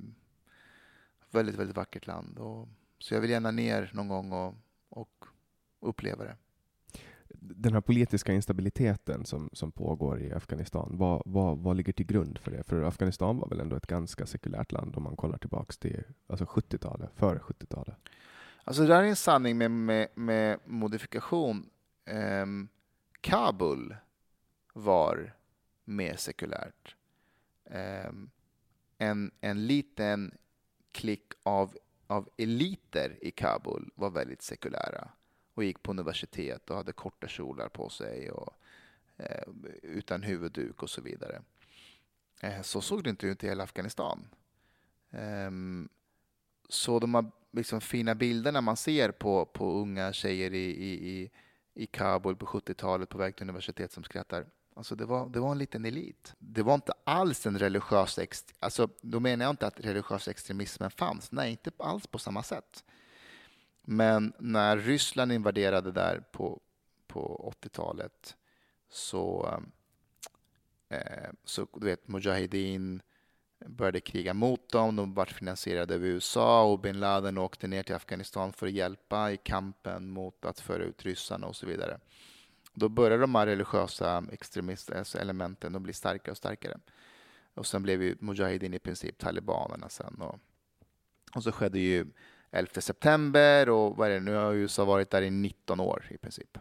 väldigt, 1.30 1.54
väldigt 1.54 1.76
vackert 1.76 2.06
land. 2.06 2.38
Och, 2.38 2.68
så 2.98 3.14
jag 3.14 3.20
vill 3.20 3.30
gärna 3.30 3.50
ner 3.50 3.90
någon 3.94 4.08
gång 4.08 4.32
och, 4.32 4.54
och 4.88 5.24
uppleva 5.80 6.24
det. 6.24 6.36
Den 7.34 7.72
här 7.72 7.80
politiska 7.80 8.32
instabiliteten 8.32 9.24
som, 9.24 9.50
som 9.52 9.72
pågår 9.72 10.20
i 10.20 10.32
Afghanistan, 10.32 10.90
vad, 10.92 11.22
vad, 11.24 11.58
vad 11.58 11.76
ligger 11.76 11.92
till 11.92 12.06
grund 12.06 12.38
för 12.38 12.50
det? 12.50 12.62
För 12.62 12.82
Afghanistan 12.82 13.38
var 13.38 13.48
väl 13.48 13.60
ändå 13.60 13.76
ett 13.76 13.86
ganska 13.86 14.26
sekulärt 14.26 14.72
land 14.72 14.96
om 14.96 15.02
man 15.02 15.16
kollar 15.16 15.38
tillbaks 15.38 15.78
till 15.78 16.04
alltså 16.26 16.44
70-talet, 16.44 17.10
före 17.16 17.38
70-talet? 17.38 17.96
Alltså 18.64 18.82
det 18.82 18.88
där 18.88 19.02
är 19.02 19.06
en 19.06 19.16
sanning 19.16 19.58
med, 19.58 19.70
med, 19.70 20.08
med 20.14 20.58
modifikation. 20.64 21.70
Um, 22.10 22.68
Kabul 23.20 23.96
var 24.74 25.36
mer 25.84 26.16
sekulärt. 26.16 26.96
Um, 27.64 28.30
en, 28.98 29.30
en 29.40 29.66
liten 29.66 30.34
klick 30.92 31.32
av, 31.42 31.76
av 32.06 32.28
eliter 32.36 33.18
i 33.22 33.30
Kabul 33.30 33.90
var 33.94 34.10
väldigt 34.10 34.42
sekulära 34.42 35.10
och 35.60 35.64
gick 35.64 35.82
på 35.82 35.90
universitet 35.90 36.70
och 36.70 36.76
hade 36.76 36.92
korta 36.92 37.28
kjolar 37.28 37.68
på 37.68 37.88
sig 37.88 38.30
och 38.30 38.54
eh, 39.16 39.48
utan 39.82 40.22
huvudduk 40.22 40.82
och 40.82 40.90
så 40.90 41.00
vidare. 41.00 41.42
Eh, 42.40 42.62
så 42.62 42.80
såg 42.80 43.04
det 43.04 43.10
inte 43.10 43.26
ut 43.26 43.44
i 43.44 43.48
hela 43.48 43.64
Afghanistan. 43.64 44.28
Ehm, 45.10 45.88
så 46.68 46.98
de 46.98 47.14
här 47.14 47.24
liksom 47.50 47.80
fina 47.80 48.14
bilderna 48.14 48.60
man 48.60 48.76
ser 48.76 49.10
på, 49.10 49.44
på 49.46 49.72
unga 49.72 50.12
tjejer 50.12 50.54
i, 50.54 50.70
i, 50.70 51.30
i 51.74 51.86
Kabul 51.86 52.36
på 52.36 52.46
70-talet 52.46 53.08
på 53.08 53.18
väg 53.18 53.36
till 53.36 53.44
universitet 53.44 53.92
som 53.92 54.04
skrattar. 54.04 54.46
Alltså 54.74 54.94
det, 54.94 55.04
var, 55.04 55.28
det 55.28 55.40
var 55.40 55.52
en 55.52 55.58
liten 55.58 55.84
elit. 55.84 56.34
Det 56.38 56.62
var 56.62 56.74
inte 56.74 56.92
alls 57.04 57.46
en 57.46 57.58
religiös... 57.58 58.18
Ext 58.18 58.54
alltså, 58.58 58.88
då 59.00 59.20
menar 59.20 59.44
jag 59.44 59.52
inte 59.52 59.66
att 59.66 59.80
religiös 59.80 60.28
extremismen 60.28 60.90
fanns. 60.90 61.32
Nej, 61.32 61.50
inte 61.50 61.70
alls 61.78 62.06
på 62.06 62.18
samma 62.18 62.42
sätt. 62.42 62.84
Men 63.92 64.32
när 64.38 64.76
Ryssland 64.76 65.32
invaderade 65.32 65.92
där 65.92 66.22
på, 66.32 66.60
på 67.06 67.52
80-talet 67.62 68.36
så, 68.88 69.54
eh, 70.88 71.30
så 71.44 71.66
du 71.74 71.86
vet, 71.86 72.08
Mujahedin 72.08 73.02
började 73.66 74.00
kriga 74.00 74.34
mot 74.34 74.68
dem. 74.72 74.96
De 74.96 75.14
var 75.14 75.26
finansierade 75.26 75.94
av 75.94 76.04
USA 76.04 76.64
och 76.64 76.80
bin 76.80 77.00
Laden 77.00 77.38
åkte 77.38 77.66
ner 77.66 77.82
till 77.82 77.94
Afghanistan 77.94 78.52
för 78.52 78.66
att 78.66 78.72
hjälpa 78.72 79.32
i 79.32 79.36
kampen 79.36 80.10
mot 80.10 80.44
att 80.44 80.60
föra 80.60 80.84
ut 80.84 81.04
ryssarna 81.04 81.46
och 81.46 81.56
så 81.56 81.66
vidare. 81.66 81.98
Då 82.74 82.88
började 82.88 83.20
de 83.20 83.34
här 83.34 83.46
religiösa 83.46 84.24
extremistelementen 84.32 85.74
eh, 85.74 85.76
att 85.76 85.82
bli 85.82 85.92
starkare 85.92 86.30
och 86.30 86.38
starkare. 86.38 86.78
Och 87.54 87.66
sen 87.66 87.82
blev 87.82 88.02
ju 88.02 88.16
Mujahedin 88.20 88.74
i 88.74 88.78
princip 88.78 89.18
talibanerna 89.18 89.88
sen. 89.88 90.14
Och, 90.20 90.38
och 91.34 91.42
så 91.42 91.52
skedde 91.52 91.78
ju 91.78 92.06
11 92.50 92.80
september 92.80 93.70
och 93.70 93.96
vad 93.96 94.08
är 94.08 94.14
det, 94.14 94.20
nu 94.20 94.34
har 94.34 94.52
USA 94.52 94.84
varit 94.84 95.10
där 95.10 95.22
i 95.22 95.30
19 95.30 95.80
år 95.80 96.06
i 96.10 96.18
princip. 96.18 96.58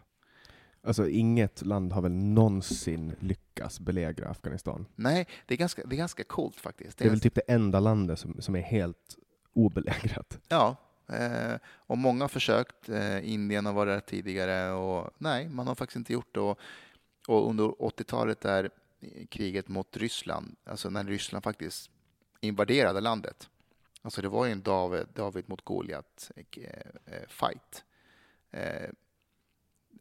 Alltså 0.83 1.07
inget 1.07 1.65
land 1.65 1.93
har 1.93 2.01
väl 2.01 2.11
någonsin 2.11 3.15
lyckats 3.19 3.79
belägra 3.79 4.29
Afghanistan? 4.29 4.85
Nej, 4.95 5.27
det 5.45 5.53
är 5.53 5.57
ganska, 5.57 5.85
det 5.85 5.95
är 5.95 5.97
ganska 5.97 6.23
coolt 6.23 6.55
faktiskt. 6.55 6.97
Det 6.97 7.01
är, 7.01 7.05
det 7.05 7.09
är 7.09 7.11
väl 7.11 7.19
typ 7.19 7.35
det 7.35 7.41
enda 7.47 7.79
landet 7.79 8.19
som, 8.19 8.41
som 8.41 8.55
är 8.55 8.61
helt 8.61 9.17
obelägrat? 9.53 10.39
Ja, 10.47 10.75
eh, 11.09 11.55
och 11.65 11.97
många 11.97 12.23
har 12.23 12.29
försökt. 12.29 12.89
Eh, 12.89 13.33
Indien 13.33 13.65
har 13.65 13.73
varit 13.73 13.93
där 13.93 13.99
tidigare 13.99 14.71
och 14.71 15.11
nej, 15.17 15.49
man 15.49 15.67
har 15.67 15.75
faktiskt 15.75 15.97
inte 15.97 16.13
gjort 16.13 16.35
det. 16.35 16.39
Och, 16.39 16.59
och 17.27 17.49
under 17.49 17.63
80-talet 17.63 18.41
där 18.41 18.69
kriget 19.29 19.67
mot 19.67 19.97
Ryssland, 19.97 20.55
alltså 20.63 20.89
när 20.89 21.03
Ryssland 21.03 21.43
faktiskt 21.43 21.89
invaderade 22.41 23.01
landet. 23.01 23.49
Alltså 24.02 24.22
det 24.22 24.30
var 24.30 24.45
ju 24.45 24.52
en 24.52 24.62
David, 24.62 25.08
David 25.14 25.50
mot 25.50 25.62
Goliat 25.62 26.32
eh, 26.36 26.64
eh 27.06 27.28
fight. 27.28 27.84
Eh, 28.52 28.89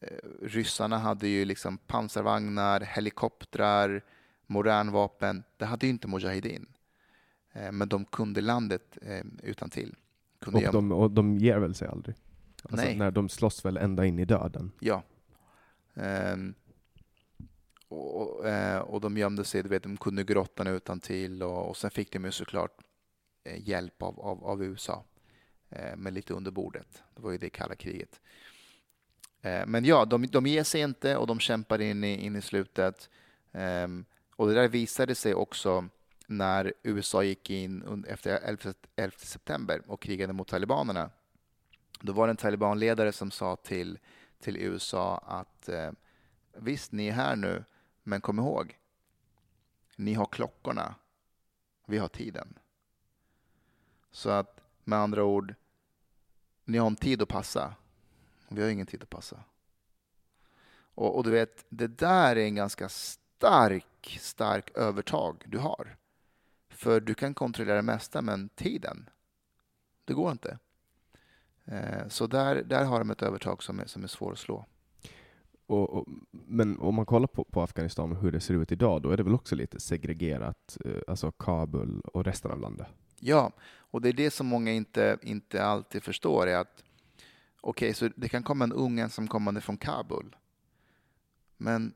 Eh, 0.00 0.18
ryssarna 0.42 0.98
hade 0.98 1.28
ju 1.28 1.44
liksom 1.44 1.78
pansarvagnar, 1.78 2.80
helikoptrar, 2.80 4.04
modernvapen. 4.46 5.42
Det 5.56 5.64
hade 5.64 5.86
ju 5.86 5.90
inte 5.90 6.08
Mujahedin. 6.08 6.66
Eh, 7.52 7.72
men 7.72 7.88
de 7.88 8.04
kunde 8.04 8.40
landet 8.40 8.98
eh, 9.02 9.24
utan 9.42 9.70
till. 9.70 9.94
Kunde 10.38 10.66
och, 10.66 10.72
de, 10.72 10.92
och 10.92 11.10
de 11.10 11.38
ger 11.38 11.58
väl 11.58 11.74
sig 11.74 11.88
aldrig? 11.88 12.16
Alltså 12.62 12.86
Nej. 12.86 12.96
När 12.96 13.10
de 13.10 13.28
slåss 13.28 13.64
väl 13.64 13.76
ända 13.76 14.06
in 14.06 14.18
i 14.18 14.24
döden? 14.24 14.72
Ja. 14.80 15.02
Um, 15.94 16.54
och, 17.88 18.44
och, 18.82 19.00
de 19.00 19.16
gömde 19.16 19.44
sig, 19.44 19.62
du 19.62 19.68
vet, 19.68 19.82
de 19.82 19.96
kunde 19.96 20.24
grottan 20.24 20.66
utan 20.66 21.00
till 21.00 21.42
och, 21.42 21.68
och 21.68 21.76
sen 21.76 21.90
fick 21.90 22.12
de 22.12 22.24
ju 22.24 22.32
såklart 22.32 22.80
Eh, 23.48 23.68
hjälp 23.68 24.02
av, 24.02 24.20
av, 24.20 24.44
av 24.44 24.64
USA 24.64 25.04
eh, 25.70 25.96
med 25.96 26.12
lite 26.12 26.34
under 26.34 26.50
bordet. 26.50 27.02
Det 27.14 27.22
var 27.22 27.30
ju 27.30 27.38
det 27.38 27.50
kalla 27.50 27.74
kriget. 27.74 28.20
Eh, 29.42 29.66
men 29.66 29.84
ja, 29.84 30.04
de, 30.04 30.26
de 30.26 30.46
ger 30.46 30.64
sig 30.64 30.80
inte 30.80 31.16
och 31.16 31.26
de 31.26 31.40
kämpar 31.40 31.80
in 31.80 32.04
i, 32.04 32.26
in 32.26 32.36
i 32.36 32.42
slutet. 32.42 33.10
Ehm, 33.52 34.04
och 34.36 34.48
det 34.48 34.54
där 34.54 34.68
visade 34.68 35.14
sig 35.14 35.34
också 35.34 35.88
när 36.26 36.72
USA 36.82 37.22
gick 37.22 37.50
in 37.50 38.04
efter 38.08 38.30
11, 38.30 38.74
11 38.96 39.16
september 39.18 39.82
och 39.86 40.02
krigade 40.02 40.32
mot 40.32 40.48
talibanerna. 40.48 41.10
Då 42.00 42.12
var 42.12 42.26
det 42.26 42.30
en 42.30 42.36
talibanledare 42.36 43.12
som 43.12 43.30
sa 43.30 43.56
till, 43.56 43.98
till 44.40 44.56
USA 44.56 45.18
att 45.18 45.68
visst, 46.56 46.92
ni 46.92 47.08
är 47.08 47.12
här 47.12 47.36
nu, 47.36 47.64
men 48.02 48.20
kom 48.20 48.38
ihåg, 48.38 48.78
ni 49.96 50.14
har 50.14 50.26
klockorna, 50.26 50.94
vi 51.86 51.98
har 51.98 52.08
tiden. 52.08 52.58
Så 54.18 54.30
att 54.30 54.60
med 54.84 54.98
andra 54.98 55.24
ord, 55.24 55.54
ni 56.64 56.78
har 56.78 56.86
en 56.86 56.96
tid 56.96 57.22
att 57.22 57.28
passa 57.28 57.74
vi 58.48 58.62
har 58.62 58.68
ingen 58.68 58.86
tid 58.86 59.02
att 59.02 59.10
passa. 59.10 59.44
Och, 60.94 61.16
och, 61.16 61.24
du 61.24 61.30
vet, 61.30 61.64
det 61.68 61.86
där 61.86 62.36
är 62.36 62.44
en 62.44 62.54
ganska 62.54 62.88
stark, 62.88 64.18
stark 64.20 64.70
övertag 64.74 65.44
du 65.46 65.58
har. 65.58 65.96
För 66.68 67.00
du 67.00 67.14
kan 67.14 67.34
kontrollera 67.34 67.76
det 67.76 67.82
mesta, 67.82 68.22
men 68.22 68.48
tiden, 68.48 69.08
det 70.04 70.14
går 70.14 70.32
inte. 70.32 70.58
Eh, 71.64 72.08
så 72.08 72.26
där, 72.26 72.62
där 72.62 72.84
har 72.84 72.98
de 72.98 73.10
ett 73.10 73.22
övertag 73.22 73.62
som 73.62 73.80
är, 73.80 73.86
som 73.86 74.04
är 74.04 74.08
svår 74.08 74.32
att 74.32 74.38
slå. 74.38 74.66
Och, 75.66 75.90
och, 75.90 76.06
men 76.30 76.78
om 76.78 76.94
man 76.94 77.06
kollar 77.06 77.26
på, 77.26 77.44
på 77.44 77.62
Afghanistan 77.62 78.12
och 78.12 78.22
hur 78.22 78.32
det 78.32 78.40
ser 78.40 78.54
ut 78.54 78.72
idag, 78.72 79.02
då 79.02 79.10
är 79.10 79.16
det 79.16 79.22
väl 79.22 79.34
också 79.34 79.54
lite 79.54 79.80
segregerat, 79.80 80.78
eh, 80.84 81.02
alltså 81.08 81.32
Kabul 81.32 82.00
och 82.00 82.24
resten 82.24 82.50
av 82.50 82.60
landet? 82.60 82.86
Ja, 83.20 83.52
och 83.90 84.02
det 84.02 84.08
är 84.08 84.12
det 84.12 84.30
som 84.30 84.46
många 84.46 84.72
inte, 84.72 85.18
inte 85.22 85.64
alltid 85.64 86.02
förstår, 86.02 86.46
är 86.46 86.56
att 86.56 86.84
Okej, 87.60 87.86
okay, 87.86 87.94
så 87.94 88.08
det 88.16 88.28
kan 88.28 88.42
komma 88.42 88.64
en 88.64 88.72
ung 88.72 88.98
ensamkommande 88.98 89.60
från 89.60 89.76
Kabul. 89.76 90.36
Men 91.56 91.94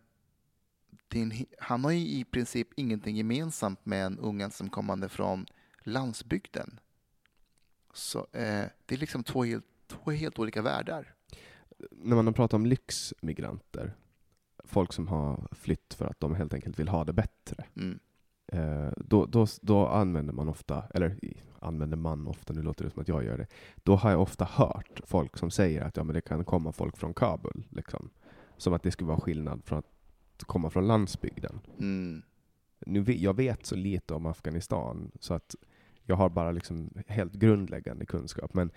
din, 1.09 1.47
han 1.59 1.85
har 1.85 1.91
ju 1.91 1.99
i 1.99 2.25
princip 2.25 2.69
ingenting 2.77 3.17
gemensamt 3.17 3.87
med 3.87 4.07
en 4.07 4.19
ung 4.19 4.41
ensamkommande 4.41 5.09
från 5.09 5.47
landsbygden. 5.83 6.81
Så 7.93 8.19
eh, 8.19 8.65
det 8.87 8.95
är 8.95 8.97
liksom 8.97 9.25
två 9.25 9.45
helt, 9.45 9.65
två 9.87 10.11
helt 10.11 10.39
olika 10.39 10.63
världar. 10.63 11.15
När 11.91 12.17
man 12.17 12.27
har 12.27 12.33
pratat 12.33 12.55
om 12.55 12.67
lyxmigranter, 12.67 13.97
folk 14.65 14.93
som 14.93 15.09
har 15.09 15.49
flytt 15.53 15.95
för 15.95 16.05
att 16.05 16.21
de 16.21 16.35
helt 16.35 16.55
enkelt 16.55 16.79
vill 16.79 16.89
ha 16.89 17.05
det 17.05 17.13
bättre. 17.13 17.65
Mm. 17.77 17.99
Eh, 18.47 18.91
då, 18.97 19.27
då, 19.27 19.47
då 19.61 19.87
använder 19.87 20.33
man 20.33 20.49
ofta, 20.49 20.85
eller 20.95 21.17
använder 21.61 21.97
man 21.97 22.27
ofta, 22.27 22.53
nu 22.53 22.63
låter 22.63 22.85
det 22.85 22.91
som 22.91 23.03
att 23.03 23.09
jag 23.09 23.25
gör 23.25 23.39
det, 23.39 23.47
då 23.77 23.97
har 23.97 24.11
jag 24.11 24.23
ofta 24.23 24.45
hört 24.45 25.01
folk 25.05 25.37
som 25.37 25.51
säger 25.51 25.83
att 25.83 25.97
ja, 25.97 26.05
men 26.05 26.15
det 26.15 26.21
kan 26.21 26.45
komma 26.45 26.73
folk 26.73 26.97
från 26.97 27.15
Kabul, 27.15 27.65
liksom. 27.71 28.11
som 28.57 28.73
att 28.73 28.83
det 28.83 28.91
skulle 28.91 29.09
vara 29.09 29.21
skillnad 29.21 29.65
från 29.65 29.79
att 29.79 30.45
komma 30.45 30.71
från 30.71 30.87
landsbygden. 30.87 31.61
Mm. 31.79 32.23
Nu, 32.87 33.05
jag 33.13 33.37
vet 33.37 33.67
så 33.67 33.77
lite 33.77 34.15
om 34.15 34.27
Afghanistan, 34.27 35.11
så 35.21 35.35
att 35.35 35.55
jag 36.03 36.17
har 36.17 36.29
bara 36.29 36.53
liksom 36.53 36.91
helt 37.07 37.33
grundläggande 37.33 38.07
kunskap, 38.07 38.55
men 38.55 38.71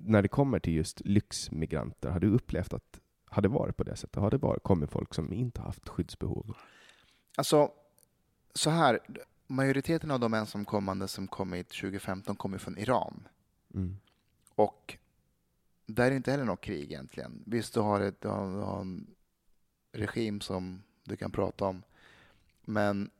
när 0.00 0.22
det 0.22 0.28
kommer 0.28 0.58
till 0.58 0.74
just 0.74 1.00
lyxmigranter, 1.04 2.10
har 2.10 2.20
du 2.20 2.30
upplevt 2.30 2.72
att 2.72 3.00
har 3.30 3.42
det 3.42 3.48
varit 3.48 3.76
på 3.76 3.84
det 3.84 3.96
sättet? 3.96 4.22
Har 4.22 4.30
det 4.30 4.38
varit, 4.38 4.62
kommit 4.62 4.90
folk 4.90 5.14
som 5.14 5.32
inte 5.32 5.60
haft 5.60 5.88
skyddsbehov? 5.88 6.56
Alltså, 7.38 7.70
så 8.54 8.70
här, 8.70 8.98
majoriteten 9.46 10.10
av 10.10 10.20
de 10.20 10.34
ensamkommande 10.34 11.08
som 11.08 11.28
kommit 11.28 11.68
2015 11.68 12.36
kommer 12.36 12.58
från 12.58 12.78
Iran. 12.78 13.28
Mm. 13.74 13.96
Och 14.54 14.96
där 15.86 16.06
är 16.06 16.10
det 16.10 16.16
inte 16.16 16.30
heller 16.30 16.44
något 16.44 16.60
krig 16.60 16.92
egentligen. 16.92 17.42
Visst, 17.46 17.74
du 17.74 17.80
har, 17.80 18.00
ett, 18.00 18.20
du 18.20 18.28
har, 18.28 18.50
du 18.50 18.60
har 18.60 18.80
en 18.80 19.06
regim 19.92 20.40
som 20.40 20.82
du 21.04 21.16
kan 21.16 21.30
prata 21.30 21.64
om, 21.64 21.82
men 22.64 23.10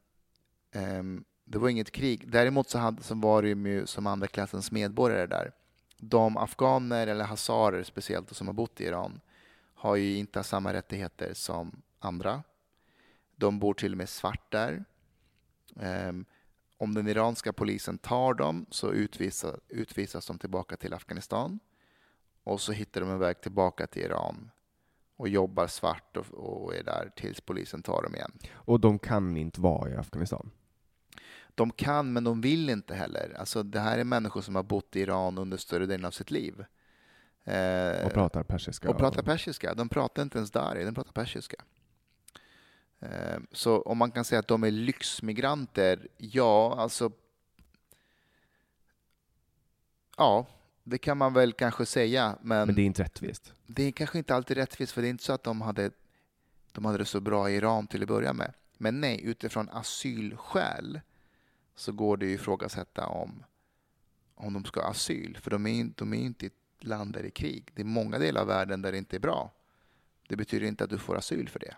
um, 0.74 1.24
det 1.44 1.58
var 1.58 1.68
inget 1.68 1.90
krig. 1.90 2.30
Däremot 2.30 2.70
så, 2.70 2.78
hade, 2.78 3.02
så 3.02 3.14
var 3.14 3.42
det 3.42 3.48
ju 3.48 3.86
som 3.86 4.06
andra 4.06 4.26
klassens 4.26 4.72
medborgare 4.72 5.26
där. 5.26 5.52
De 5.96 6.36
afghaner, 6.36 7.06
eller 7.06 7.24
hazarer 7.24 7.82
speciellt, 7.82 8.36
som 8.36 8.46
har 8.46 8.54
bott 8.54 8.80
i 8.80 8.84
Iran 8.84 9.20
har 9.74 9.96
ju 9.96 10.16
inte 10.16 10.42
samma 10.42 10.72
rättigheter 10.72 11.34
som 11.34 11.82
andra. 11.98 12.42
De 13.38 13.58
bor 13.58 13.74
till 13.74 13.92
och 13.92 13.98
med 13.98 14.08
svart 14.08 14.52
där. 14.52 14.84
Um, 15.74 16.24
om 16.76 16.94
den 16.94 17.08
iranska 17.08 17.52
polisen 17.52 17.98
tar 17.98 18.34
dem 18.34 18.66
så 18.70 18.92
utvisas, 18.92 19.54
utvisas 19.68 20.26
de 20.26 20.38
tillbaka 20.38 20.76
till 20.76 20.94
Afghanistan 20.94 21.58
och 22.44 22.60
så 22.60 22.72
hittar 22.72 23.00
de 23.00 23.10
en 23.10 23.18
väg 23.18 23.40
tillbaka 23.40 23.86
till 23.86 24.02
Iran 24.02 24.50
och 25.16 25.28
jobbar 25.28 25.66
svart 25.66 26.16
och, 26.16 26.26
och 26.34 26.74
är 26.74 26.82
där 26.82 27.12
tills 27.16 27.40
polisen 27.40 27.82
tar 27.82 28.02
dem 28.02 28.14
igen. 28.14 28.32
Och 28.52 28.80
de 28.80 28.98
kan 28.98 29.36
inte 29.36 29.60
vara 29.60 29.90
i 29.90 29.96
Afghanistan? 29.96 30.50
De 31.54 31.70
kan, 31.70 32.12
men 32.12 32.24
de 32.24 32.40
vill 32.40 32.70
inte 32.70 32.94
heller. 32.94 33.36
Alltså, 33.38 33.62
det 33.62 33.80
här 33.80 33.98
är 33.98 34.04
människor 34.04 34.40
som 34.40 34.54
har 34.54 34.62
bott 34.62 34.96
i 34.96 35.00
Iran 35.00 35.38
under 35.38 35.56
större 35.56 35.86
delen 35.86 36.04
av 36.04 36.10
sitt 36.10 36.30
liv. 36.30 36.64
Eh, 37.44 38.06
och 38.06 38.12
pratar 38.12 38.42
persiska? 38.42 38.90
Och 38.90 38.98
pratar 38.98 39.22
persiska. 39.22 39.74
De 39.74 39.88
pratar 39.88 40.22
inte 40.22 40.38
ens 40.38 40.50
dari, 40.50 40.84
de 40.84 40.94
pratar 40.94 41.12
persiska. 41.12 41.56
Eh, 43.00 43.38
så 43.52 43.82
om 43.82 43.98
man 43.98 44.10
kan 44.10 44.24
säga 44.24 44.38
att 44.38 44.48
de 44.48 44.64
är 44.64 44.70
lyxmigranter, 44.70 46.08
ja, 46.16 46.74
alltså... 46.78 47.10
Ja, 50.16 50.46
det 50.84 50.98
kan 50.98 51.18
man 51.18 51.32
väl 51.32 51.52
kanske 51.52 51.86
säga. 51.86 52.38
Men, 52.42 52.66
men 52.66 52.74
det 52.74 52.82
är 52.82 52.86
inte 52.86 53.02
rättvist? 53.02 53.52
Det 53.66 53.82
är 53.82 53.92
kanske 53.92 54.18
inte 54.18 54.34
alltid 54.34 54.56
rättvist, 54.56 54.92
för 54.92 55.02
det 55.02 55.08
är 55.08 55.10
inte 55.10 55.24
så 55.24 55.32
att 55.32 55.42
de 55.42 55.60
hade, 55.60 55.90
de 56.72 56.84
hade 56.84 56.98
det 56.98 57.04
så 57.04 57.20
bra 57.20 57.50
i 57.50 57.54
Iran 57.56 57.86
till 57.86 58.02
att 58.02 58.08
börja 58.08 58.32
med. 58.32 58.52
Men 58.78 59.00
nej, 59.00 59.20
utifrån 59.24 59.68
asylskäl 59.68 61.00
så 61.74 61.92
går 61.92 62.16
det 62.16 62.26
ju 62.26 62.32
ifrågasätta 62.32 63.06
om, 63.06 63.44
om 64.34 64.52
de 64.52 64.64
ska 64.64 64.80
ha 64.80 64.90
asyl. 64.90 65.38
För 65.40 65.50
de 65.50 65.66
är, 65.66 65.90
de 65.96 66.12
är 66.12 66.18
inte 66.18 66.46
i 66.46 66.48
ett 66.48 66.84
land 66.84 67.12
där 67.12 67.22
det 67.22 67.28
är 67.28 67.30
krig. 67.30 67.70
Det 67.74 67.82
är 67.82 67.86
många 67.86 68.18
delar 68.18 68.40
av 68.40 68.46
världen 68.46 68.82
där 68.82 68.92
det 68.92 68.98
inte 68.98 69.16
är 69.16 69.20
bra. 69.20 69.52
Det 70.28 70.36
betyder 70.36 70.66
inte 70.66 70.84
att 70.84 70.90
du 70.90 70.98
får 70.98 71.16
asyl 71.16 71.48
för 71.48 71.58
det. 71.58 71.76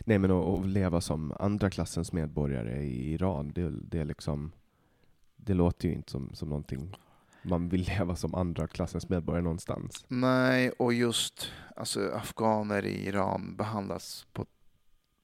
Nej, 0.00 0.18
men 0.18 0.30
att, 0.30 0.66
leva 0.66 1.00
som 1.00 1.32
andra 1.40 1.70
klassens 1.70 2.12
medborgare 2.12 2.82
i 2.82 3.12
Iran, 3.12 3.52
det, 3.54 3.70
det, 3.70 4.04
liksom, 4.04 4.52
det 5.36 5.54
låter 5.54 5.88
ju 5.88 5.94
inte 5.94 6.10
som, 6.10 6.30
som 6.34 6.48
någonting 6.48 6.96
man 7.42 7.68
vill 7.68 7.80
leva 7.80 8.16
som 8.16 8.34
andra 8.34 8.66
klassens 8.66 9.08
medborgare 9.08 9.42
någonstans. 9.42 10.04
Nej, 10.08 10.70
och 10.70 10.94
just 10.94 11.52
alltså, 11.76 12.10
afghaner 12.14 12.84
i 12.84 13.06
Iran 13.06 13.56
behandlas 13.56 14.26
på 14.32 14.42
ett 14.42 14.48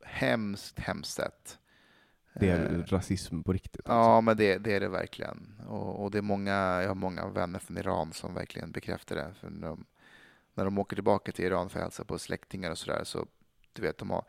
hemskt, 0.05 0.78
hemskt 0.78 1.12
sätt. 1.12 1.59
Det 2.34 2.48
är 2.48 2.74
eh, 2.74 2.82
rasism 2.82 3.42
på 3.42 3.52
riktigt? 3.52 3.88
Alltså. 3.88 3.92
Ja, 3.92 4.20
men 4.20 4.36
det, 4.36 4.59
det, 4.59 4.74
är 4.74 4.80
det 4.80 4.88
verkligen. 4.88 5.61
Och, 5.68 6.02
och, 6.02 6.11
det 6.11 6.18
är 6.18 6.22
många, 6.22 6.52
jag 6.52 6.88
har 6.88 6.94
många 6.94 7.28
vänner 7.28 7.59
från 7.59 7.78
Iran 7.78 8.12
som 8.12 8.34
verkligen 8.34 8.72
bekräftar 8.72 9.16
det. 9.16 9.34
För 9.40 9.50
när, 9.50 9.68
de, 9.68 9.84
när 10.55 10.64
de 10.64 10.78
åker 10.78 10.96
tillbaka 10.96 11.32
till 11.32 11.44
Iran 11.44 11.70
för 11.70 11.78
att 11.78 11.84
hälsa 11.84 12.05
på 12.05 12.18
släktingar 12.18 12.70
och 12.70 12.78
sådär, 12.78 13.05
så 13.05 13.26
du 13.72 13.82
vet, 13.82 13.98
de 13.98 14.11
har, 14.11 14.24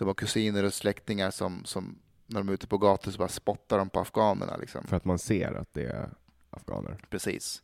de 0.00 0.08
har 0.08 0.14
kusiner 0.14 0.64
och 0.64 0.74
släktingar 0.74 1.30
som, 1.30 1.64
som 1.64 1.98
när 2.26 2.40
de 2.40 2.48
är 2.48 2.52
ute 2.52 2.66
på 2.66 2.78
gator 2.78 3.10
så 3.10 3.18
bara 3.18 3.28
spottar 3.28 3.78
de 3.78 3.90
på 3.90 4.00
afghanerna. 4.00 4.56
Liksom. 4.56 4.86
För 4.86 4.96
att 4.96 5.04
man 5.04 5.18
ser 5.18 5.52
att 5.52 5.74
det 5.74 5.86
är 5.86 6.10
afghaner? 6.50 7.04
Precis. 7.10 7.62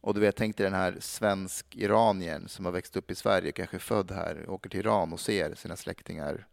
Och 0.00 0.14
du 0.14 0.20
vet, 0.20 0.36
tänk 0.36 0.56
dig 0.56 0.64
den 0.64 0.74
här 0.74 0.96
svensk-iraniern 1.00 2.48
som 2.48 2.64
har 2.64 2.72
växt 2.72 2.96
upp 2.96 3.10
i 3.10 3.14
Sverige, 3.14 3.52
kanske 3.52 3.78
född 3.78 4.10
här, 4.10 4.50
åker 4.50 4.70
till 4.70 4.80
Iran 4.80 5.12
och 5.12 5.20
ser 5.20 5.54
sina 5.54 5.76
släktingar 5.76 6.46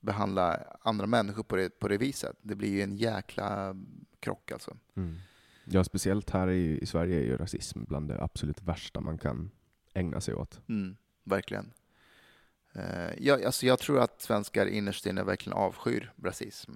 behandla 0.00 0.64
andra 0.80 1.06
människor 1.06 1.42
på 1.42 1.56
det, 1.56 1.78
på 1.78 1.88
det 1.88 1.98
viset. 1.98 2.36
Det 2.42 2.54
blir 2.54 2.70
ju 2.70 2.82
en 2.82 2.96
jäkla 2.96 3.76
krock 4.20 4.52
alltså. 4.52 4.76
Mm. 4.96 5.16
Ja, 5.64 5.84
speciellt 5.84 6.30
här 6.30 6.50
i, 6.50 6.78
i, 6.78 6.86
Sverige 6.86 7.16
är 7.16 7.24
ju 7.24 7.36
rasism 7.36 7.84
bland 7.84 8.08
det 8.08 8.22
absolut 8.22 8.62
värsta 8.62 9.00
man 9.00 9.18
kan 9.18 9.50
ägna 9.94 10.20
sig 10.20 10.34
åt. 10.34 10.60
Mm, 10.68 10.96
verkligen. 11.24 11.72
Uh, 12.76 13.24
jag, 13.24 13.44
alltså 13.44 13.66
jag 13.66 13.78
tror 13.78 14.00
att 14.00 14.22
svenskar 14.22 14.66
innerst 14.66 15.06
inne 15.06 15.22
verkligen 15.22 15.58
avskyr 15.58 16.12
rasism. 16.22 16.72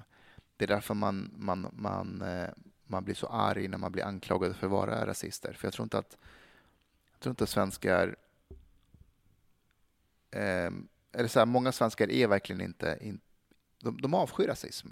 Det 0.56 0.64
är 0.64 0.68
därför 0.68 0.94
man, 0.94 1.30
man, 1.36 1.66
man, 1.72 2.22
uh, 2.22 2.48
man 2.86 3.04
blir 3.04 3.14
så 3.14 3.26
arg 3.26 3.68
när 3.68 3.78
man 3.78 3.92
blir 3.92 4.04
anklagad 4.04 4.56
för 4.56 4.66
att 4.66 4.72
vara 4.72 5.06
rasister. 5.06 5.52
För 5.52 5.66
jag 5.66 5.72
tror 5.72 5.84
inte 5.84 5.98
att, 5.98 6.16
jag 7.12 7.20
tror 7.20 7.30
inte 7.30 7.44
att 7.44 7.50
svenskar 7.50 8.16
uh, 10.36 10.70
eller 11.12 11.28
så 11.28 11.38
här, 11.38 11.46
många 11.46 11.72
svenskar 11.72 12.10
är 12.10 12.28
verkligen 12.28 12.60
inte, 12.60 12.98
in, 13.00 13.20
de, 13.82 14.00
de 14.00 14.14
avskyr 14.14 14.46
rasism. 14.46 14.88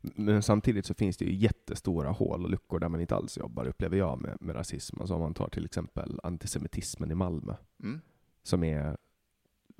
Men 0.00 0.42
samtidigt 0.42 0.86
så 0.86 0.94
finns 0.94 1.16
det 1.16 1.24
ju 1.24 1.34
jättestora 1.34 2.10
hål 2.10 2.44
och 2.44 2.50
luckor 2.50 2.78
där 2.78 2.88
man 2.88 3.00
inte 3.00 3.14
alls 3.14 3.38
jobbar, 3.38 3.66
upplever 3.66 3.96
jag, 3.96 4.20
med, 4.20 4.36
med 4.40 4.56
rasism. 4.56 5.00
Alltså 5.00 5.14
om 5.14 5.20
man 5.20 5.34
tar 5.34 5.48
till 5.48 5.64
exempel 5.64 6.20
antisemitismen 6.22 7.10
i 7.10 7.14
Malmö, 7.14 7.54
mm. 7.82 8.00
som 8.42 8.64
är, 8.64 8.96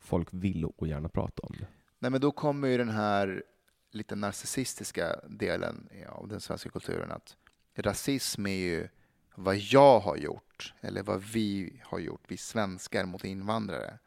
folk 0.02 0.28
vill 0.30 0.64
och 0.64 0.88
gärna 0.88 1.08
prata 1.08 1.42
om 1.42 1.56
det. 1.58 1.66
Nej, 1.98 2.10
men 2.10 2.20
då 2.20 2.32
kommer 2.32 2.68
ju 2.68 2.78
den 2.78 2.88
här 2.88 3.42
lite 3.90 4.16
narcissistiska 4.16 5.20
delen 5.28 5.88
av 6.08 6.28
den 6.28 6.40
svenska 6.40 6.70
kulturen, 6.70 7.10
att 7.10 7.36
rasism 7.74 8.46
är 8.46 8.56
ju 8.56 8.88
vad 9.34 9.56
jag 9.56 10.00
har 10.00 10.16
gjort, 10.16 10.74
eller 10.80 11.02
vad 11.02 11.22
vi 11.22 11.80
har 11.84 11.98
gjort, 11.98 12.20
vi 12.28 12.36
svenskar 12.36 13.04
mot 13.04 13.24
invandrare. 13.24 13.98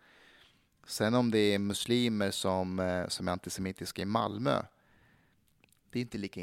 Sen 0.85 1.13
om 1.13 1.31
det 1.31 1.39
är 1.39 1.59
muslimer 1.59 2.31
som, 2.31 2.79
eh, 2.79 3.07
som 3.07 3.27
är 3.27 3.31
antisemitiska 3.31 4.01
i 4.01 4.05
Malmö, 4.05 4.61
det 5.89 5.99
är 5.99 6.01
inte 6.01 6.17
lika, 6.17 6.41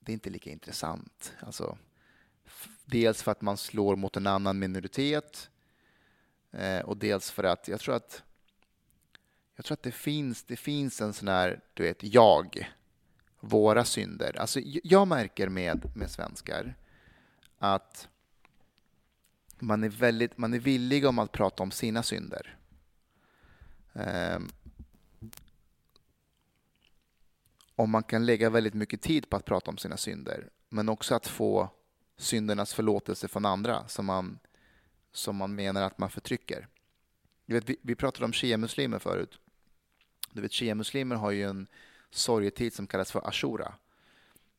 det 0.00 0.12
är 0.12 0.14
inte 0.14 0.30
lika 0.30 0.50
intressant. 0.50 1.32
Alltså, 1.40 1.78
dels 2.84 3.22
för 3.22 3.32
att 3.32 3.40
man 3.40 3.56
slår 3.56 3.96
mot 3.96 4.16
en 4.16 4.26
annan 4.26 4.58
minoritet 4.58 5.50
eh, 6.50 6.80
och 6.80 6.96
dels 6.96 7.30
för 7.30 7.44
att 7.44 7.68
jag 7.68 7.80
tror 7.80 7.94
att 7.94 8.22
jag 9.58 9.64
tror 9.64 9.74
att 9.74 9.82
det 9.82 9.92
finns, 9.92 10.44
det 10.44 10.56
finns 10.56 11.00
en 11.00 11.12
sån 11.12 11.28
här, 11.28 11.60
du 11.74 11.82
vet, 11.82 12.02
jag, 12.02 12.72
våra 13.40 13.84
synder. 13.84 14.36
Alltså, 14.38 14.60
jag 14.64 15.08
märker 15.08 15.48
med, 15.48 15.96
med 15.96 16.10
svenskar 16.10 16.74
att 17.58 18.08
man 19.58 19.84
är, 19.84 19.88
väldigt, 19.88 20.38
man 20.38 20.54
är 20.54 20.58
villig 20.58 21.06
om 21.06 21.18
att 21.18 21.32
prata 21.32 21.62
om 21.62 21.70
sina 21.70 22.02
synder. 22.02 22.58
Ehm, 23.92 24.48
um, 25.20 25.30
och 27.74 27.88
man 27.88 28.02
kan 28.02 28.26
lägga 28.26 28.50
väldigt 28.50 28.74
mycket 28.74 29.02
tid 29.02 29.30
på 29.30 29.36
att 29.36 29.44
prata 29.44 29.70
om 29.70 29.78
sina 29.78 29.96
synder, 29.96 30.50
men 30.68 30.88
också 30.88 31.14
att 31.14 31.26
få 31.26 31.70
syndernas 32.16 32.74
förlåtelse 32.74 33.28
från 33.28 33.44
andra 33.44 33.88
som 33.88 34.06
man, 34.06 34.38
som 35.12 35.36
man 35.36 35.54
menar 35.54 35.82
att 35.82 35.98
man 35.98 36.10
förtrycker. 36.10 36.68
Du 37.46 37.54
vet, 37.54 37.68
vi, 37.68 37.76
vi 37.82 37.94
pratade 37.94 38.24
om 38.24 38.32
shia-muslimer 38.32 38.98
förut. 38.98 39.40
Du 40.38 40.42
vet, 40.42 40.52
shia-muslimer 40.52 41.16
har 41.16 41.30
ju 41.30 41.44
en 41.44 41.66
sorgetid 42.10 42.72
som 42.72 42.86
kallas 42.86 43.12
för 43.12 43.28
ashura. 43.28 43.74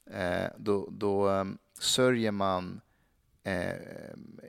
Eh, 0.05 0.49
då 0.57 0.89
då 0.91 1.29
um, 1.29 1.57
sörjer 1.79 2.31
man 2.31 2.81
eh, 3.43 3.73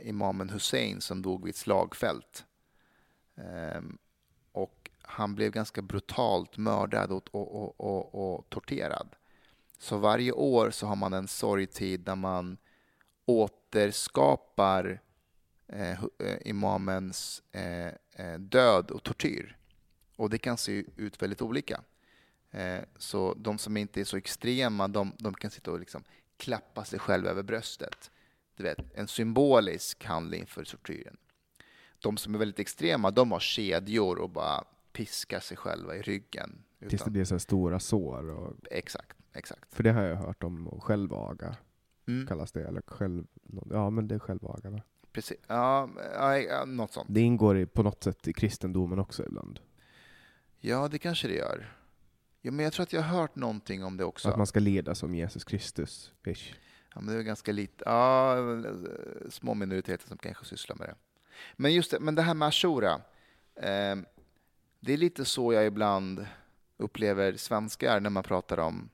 imamen 0.02 0.50
Hussein 0.50 1.00
som 1.00 1.22
dog 1.22 1.44
vid 1.44 1.50
ett 1.50 1.56
slagfält. 1.56 2.44
Eh, 3.36 3.80
han 5.10 5.34
blev 5.34 5.52
ganska 5.52 5.82
brutalt 5.82 6.56
mördad 6.56 7.12
och, 7.12 7.34
och, 7.34 7.80
och, 7.80 8.14
och, 8.14 8.50
torterad. 8.50 9.08
Så 9.78 9.96
varje 9.96 10.32
år 10.32 10.70
så 10.70 10.86
har 10.86 10.96
man 10.96 11.12
en 11.12 11.28
sorgtid 11.28 12.00
där 12.00 12.16
man 12.16 12.58
återskapar 13.26 15.00
eh, 15.68 16.04
eh, 16.04 16.38
imamens 16.44 17.42
eh, 17.52 17.86
eh, 18.12 18.38
död 18.38 18.90
och 18.90 19.02
tortyr. 19.02 19.59
Och 20.20 20.30
det 20.30 20.38
kan 20.38 20.56
se 20.56 20.84
ut 20.96 21.22
väldigt 21.22 21.42
olika. 21.42 21.80
Eh, 22.50 22.80
så 22.96 23.34
de 23.34 23.58
som 23.58 23.76
inte 23.76 24.00
är 24.00 24.04
så 24.04 24.16
extrema, 24.16 24.88
de, 24.88 25.12
de 25.18 25.34
kan 25.34 25.50
sitta 25.50 25.70
och 25.70 25.80
liksom 25.80 26.04
klappa 26.36 26.84
sig 26.84 26.98
själva 26.98 27.30
över 27.30 27.42
bröstet. 27.42 28.10
Du 28.56 28.62
vet, 28.62 28.78
en 28.94 29.08
symbolisk 29.08 30.04
handling 30.04 30.46
för 30.46 30.64
tortyren. 30.64 31.16
De 31.98 32.16
som 32.16 32.34
är 32.34 32.38
väldigt 32.38 32.58
extrema, 32.58 33.10
de 33.10 33.32
har 33.32 33.40
kedjor 33.40 34.18
och 34.18 34.30
bara 34.30 34.64
piska 34.92 35.40
sig 35.40 35.56
själva 35.56 35.96
i 35.96 36.02
ryggen. 36.02 36.62
Utan... 36.78 36.88
Tills 36.88 37.02
det 37.02 37.10
blir 37.10 37.24
så 37.24 37.38
stora 37.38 37.80
sår? 37.80 38.30
Och... 38.30 38.56
Exakt, 38.70 39.16
exakt. 39.32 39.74
För 39.74 39.82
det 39.82 39.92
har 39.92 40.02
jag 40.02 40.16
hört 40.16 40.42
om, 40.42 40.80
självaga 40.80 41.56
mm. 42.08 42.26
kallas 42.26 42.52
det, 42.52 42.68
eller 42.68 42.82
själv... 42.86 43.26
Ja, 43.70 43.90
men 43.90 44.08
det 44.08 44.14
är 44.14 44.18
självaga 44.18 44.70
va? 44.70 44.82
Precis, 45.12 45.38
ja, 45.46 45.88
något 46.66 46.92
sånt. 46.92 47.06
Det 47.10 47.20
ingår 47.20 47.58
i, 47.58 47.66
på 47.66 47.82
något 47.82 48.04
sätt 48.04 48.28
i 48.28 48.32
kristendomen 48.32 48.98
också 48.98 49.26
ibland? 49.26 49.60
Ja, 50.60 50.88
det 50.88 50.98
kanske 50.98 51.28
det 51.28 51.34
gör. 51.34 51.76
Ja, 52.40 52.50
men 52.50 52.64
jag 52.64 52.72
tror 52.72 52.82
att 52.82 52.92
jag 52.92 53.02
har 53.02 53.18
hört 53.20 53.36
någonting 53.36 53.84
om 53.84 53.96
det 53.96 54.04
också. 54.04 54.28
Att 54.28 54.36
man 54.36 54.46
ska 54.46 54.60
leda 54.60 54.94
som 54.94 55.14
Jesus 55.14 55.44
Kristus, 55.44 56.12
ish. 56.26 56.54
Ja, 56.94 57.00
men 57.00 57.14
det 57.14 57.20
är 57.20 57.22
ganska 57.22 57.52
lite, 57.52 57.84
ja, 57.86 58.36
små 59.30 59.54
minoriteter 59.54 60.08
som 60.08 60.18
kanske 60.18 60.44
sysslar 60.44 60.76
med 60.76 60.88
det. 60.88 60.94
Men 61.56 61.74
just 61.74 61.90
det, 61.90 62.00
men 62.00 62.14
det 62.14 62.22
här 62.22 62.34
med 62.34 62.48
Ashura. 62.48 62.94
Eh, 63.54 63.96
det 64.80 64.92
är 64.92 64.96
lite 64.96 65.24
så 65.24 65.52
jag 65.52 65.66
ibland 65.66 66.26
upplever 66.76 67.36
svenskar 67.36 68.00
när 68.00 68.10
man 68.10 68.22
pratar 68.22 68.58
om 68.58 68.90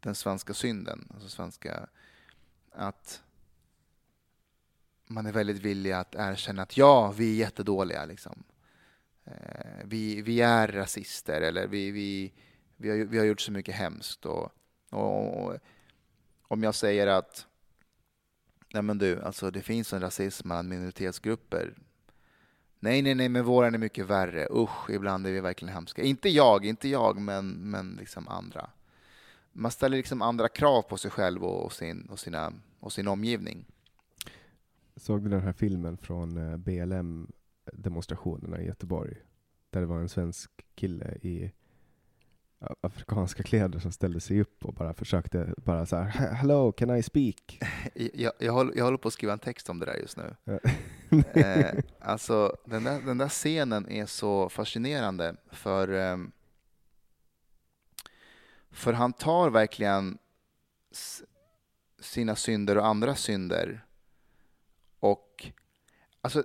den 0.00 0.14
svenska 0.14 0.54
synden. 0.54 1.08
Alltså 1.14 1.28
svenska, 1.28 1.88
att 2.72 3.22
man 5.06 5.26
är 5.26 5.32
väldigt 5.32 5.58
villig 5.58 5.92
att 5.92 6.14
erkänna 6.14 6.62
att 6.62 6.76
ja, 6.76 7.12
vi 7.16 7.32
är 7.32 7.36
jättedåliga. 7.36 8.04
Liksom. 8.04 8.44
Eh, 9.30 9.84
vi, 9.84 10.22
vi 10.22 10.40
är 10.40 10.68
rasister 10.68 11.40
eller 11.40 11.66
vi, 11.66 11.90
vi, 11.90 12.32
vi, 12.76 12.90
har, 12.90 12.96
vi 12.96 13.18
har 13.18 13.24
gjort 13.24 13.40
så 13.40 13.52
mycket 13.52 13.74
hemskt. 13.74 14.26
Och, 14.26 14.52
och, 14.90 15.44
och 15.44 15.58
om 16.48 16.62
jag 16.62 16.74
säger 16.74 17.06
att 17.06 17.46
nej 18.74 18.82
men 18.82 18.98
du, 18.98 19.22
alltså 19.22 19.50
det 19.50 19.62
finns 19.62 19.92
en 19.92 20.00
rasism 20.00 20.48
mellan 20.48 20.68
minoritetsgrupper. 20.68 21.74
Nej, 22.80 23.02
nej, 23.02 23.14
nej, 23.14 23.28
men 23.28 23.44
våran 23.44 23.74
är 23.74 23.78
mycket 23.78 24.06
värre. 24.06 24.48
Usch, 24.50 24.90
ibland 24.90 25.26
är 25.26 25.32
vi 25.32 25.40
verkligen 25.40 25.74
hemska. 25.74 26.02
Inte 26.02 26.28
jag, 26.28 26.64
inte 26.64 26.88
jag, 26.88 27.20
men, 27.20 27.48
men 27.50 27.96
liksom 28.00 28.28
andra. 28.28 28.70
Man 29.52 29.70
ställer 29.70 29.96
liksom 29.96 30.22
andra 30.22 30.48
krav 30.48 30.82
på 30.82 30.96
sig 30.96 31.10
själv 31.10 31.44
och 31.44 31.72
sin, 31.72 32.06
och 32.10 32.18
sina, 32.18 32.52
och 32.80 32.92
sin 32.92 33.08
omgivning. 33.08 33.64
Såg 34.96 35.22
du 35.22 35.28
den 35.28 35.40
här 35.40 35.52
filmen 35.52 35.96
från 35.96 36.36
eh, 36.36 36.56
BLM? 36.56 37.26
BLM-demonstrationerna 37.72 38.60
i 38.60 38.66
Göteborg? 38.66 39.16
Där 39.70 39.80
det 39.80 39.86
var 39.86 39.98
en 39.98 40.08
svensk 40.08 40.50
kille 40.74 41.18
i 41.22 41.52
afrikanska 42.80 43.42
kläder 43.42 43.78
som 43.78 43.92
ställde 43.92 44.20
sig 44.20 44.40
upp 44.40 44.64
och 44.64 44.74
bara 44.74 44.94
försökte 44.94 45.54
bara 45.56 45.86
så 45.86 45.96
här 45.96 46.04
Hello, 46.34 46.72
can 46.72 46.96
I 46.96 47.02
speak? 47.02 47.60
Jag, 47.94 48.32
jag, 48.38 48.52
håller, 48.52 48.76
jag 48.76 48.84
håller 48.84 48.98
på 48.98 49.08
att 49.08 49.14
skriva 49.14 49.32
en 49.32 49.38
text 49.38 49.70
om 49.70 49.78
det 49.78 49.86
där 49.86 49.94
just 49.94 50.16
nu. 50.16 50.36
eh, 51.34 51.78
alltså, 52.00 52.56
den 52.64 52.84
där, 52.84 53.00
den 53.00 53.18
där 53.18 53.28
scenen 53.28 53.88
är 53.88 54.06
så 54.06 54.48
fascinerande 54.48 55.36
för, 55.50 55.88
eh, 55.88 56.16
för 58.70 58.92
han 58.92 59.12
tar 59.12 59.50
verkligen 59.50 60.18
sina 62.00 62.36
synder 62.36 62.78
och 62.78 62.86
andra 62.86 63.14
synder 63.14 63.84
och 64.98 65.52
alltså, 66.20 66.44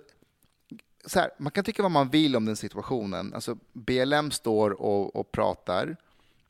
så 1.06 1.20
här, 1.20 1.32
man 1.38 1.52
kan 1.52 1.64
tycka 1.64 1.82
vad 1.82 1.92
man 1.92 2.10
vill 2.10 2.36
om 2.36 2.46
den 2.46 2.56
situationen. 2.56 3.34
Alltså, 3.34 3.58
BLM 3.74 4.32
står 4.32 4.82
och, 4.82 5.16
och, 5.16 5.32
pratar. 5.32 5.98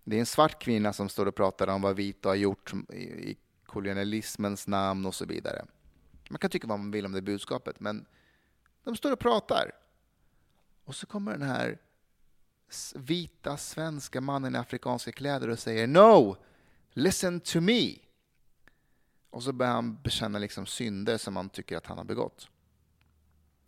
Det 0.03 0.15
är 0.15 0.19
en 0.19 0.25
svart 0.25 0.63
kvinna 0.63 0.93
som 0.93 1.09
står 1.09 1.25
och 1.25 1.35
pratar 1.35 1.67
om 1.67 1.81
vad 1.81 1.95
vita 1.95 2.30
har 2.30 2.35
gjort 2.35 2.73
i, 2.89 2.95
i 2.95 3.38
kolonialismens 3.65 4.67
namn 4.67 5.05
och 5.05 5.15
så 5.15 5.25
vidare. 5.25 5.65
Man 6.30 6.39
kan 6.39 6.49
tycka 6.49 6.67
vad 6.67 6.80
man 6.80 6.91
vill 6.91 7.05
om 7.05 7.11
det 7.11 7.21
budskapet, 7.21 7.80
men 7.80 8.05
de 8.84 8.95
står 8.95 9.11
och 9.11 9.19
pratar. 9.19 9.71
Och 10.85 10.95
så 10.95 11.05
kommer 11.05 11.31
den 11.31 11.41
här 11.41 11.77
vita 12.95 13.57
svenska 13.57 14.21
mannen 14.21 14.55
i 14.55 14.57
afrikanska 14.57 15.11
kläder 15.11 15.49
och 15.49 15.59
säger 15.59 15.88
No! 15.88 16.38
Listen 16.93 17.39
to 17.39 17.61
me! 17.61 17.95
Och 19.30 19.43
så 19.43 19.53
börjar 19.53 19.73
han 19.73 20.01
bekänna 20.01 20.39
liksom 20.39 20.65
synder 20.65 21.17
som 21.17 21.35
han 21.35 21.49
tycker 21.49 21.77
att 21.77 21.85
han 21.85 21.97
har 21.97 22.05
begått. 22.05 22.49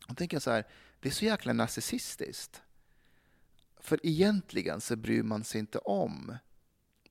Då 0.07 0.13
tänker 0.13 0.35
jag 0.35 0.41
så 0.41 0.51
här, 0.51 0.63
det 0.99 1.09
är 1.09 1.13
så 1.13 1.25
jäkla 1.25 1.53
narcissistiskt. 1.53 2.61
För 3.79 3.99
egentligen 4.03 4.81
så 4.81 4.95
bryr 4.95 5.23
man 5.23 5.43
sig 5.43 5.59
inte 5.59 5.77
om 5.77 6.37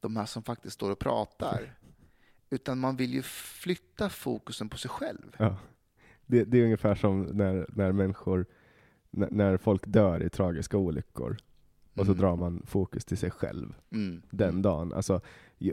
de 0.00 0.16
här 0.16 0.26
som 0.26 0.42
faktiskt 0.42 0.74
står 0.74 0.90
och 0.90 0.98
pratar. 0.98 1.74
Utan 2.50 2.78
man 2.78 2.96
vill 2.96 3.14
ju 3.14 3.22
flytta 3.22 4.08
fokusen 4.08 4.68
på 4.68 4.78
sig 4.78 4.90
själv. 4.90 5.36
Ja. 5.38 5.56
Det, 6.26 6.44
det 6.44 6.58
är 6.58 6.64
ungefär 6.64 6.94
som 6.94 7.22
när, 7.22 7.66
när 7.68 7.92
människor, 7.92 8.46
när, 9.10 9.30
när 9.30 9.56
folk 9.56 9.86
dör 9.86 10.22
i 10.22 10.30
tragiska 10.30 10.76
olyckor. 10.76 11.36
Och 11.94 12.06
så 12.06 12.12
mm. 12.12 12.20
drar 12.20 12.36
man 12.36 12.62
fokus 12.66 13.04
till 13.04 13.18
sig 13.18 13.30
själv 13.30 13.74
mm. 13.90 14.22
den 14.30 14.62
dagen. 14.62 14.92
Alltså, 14.92 15.20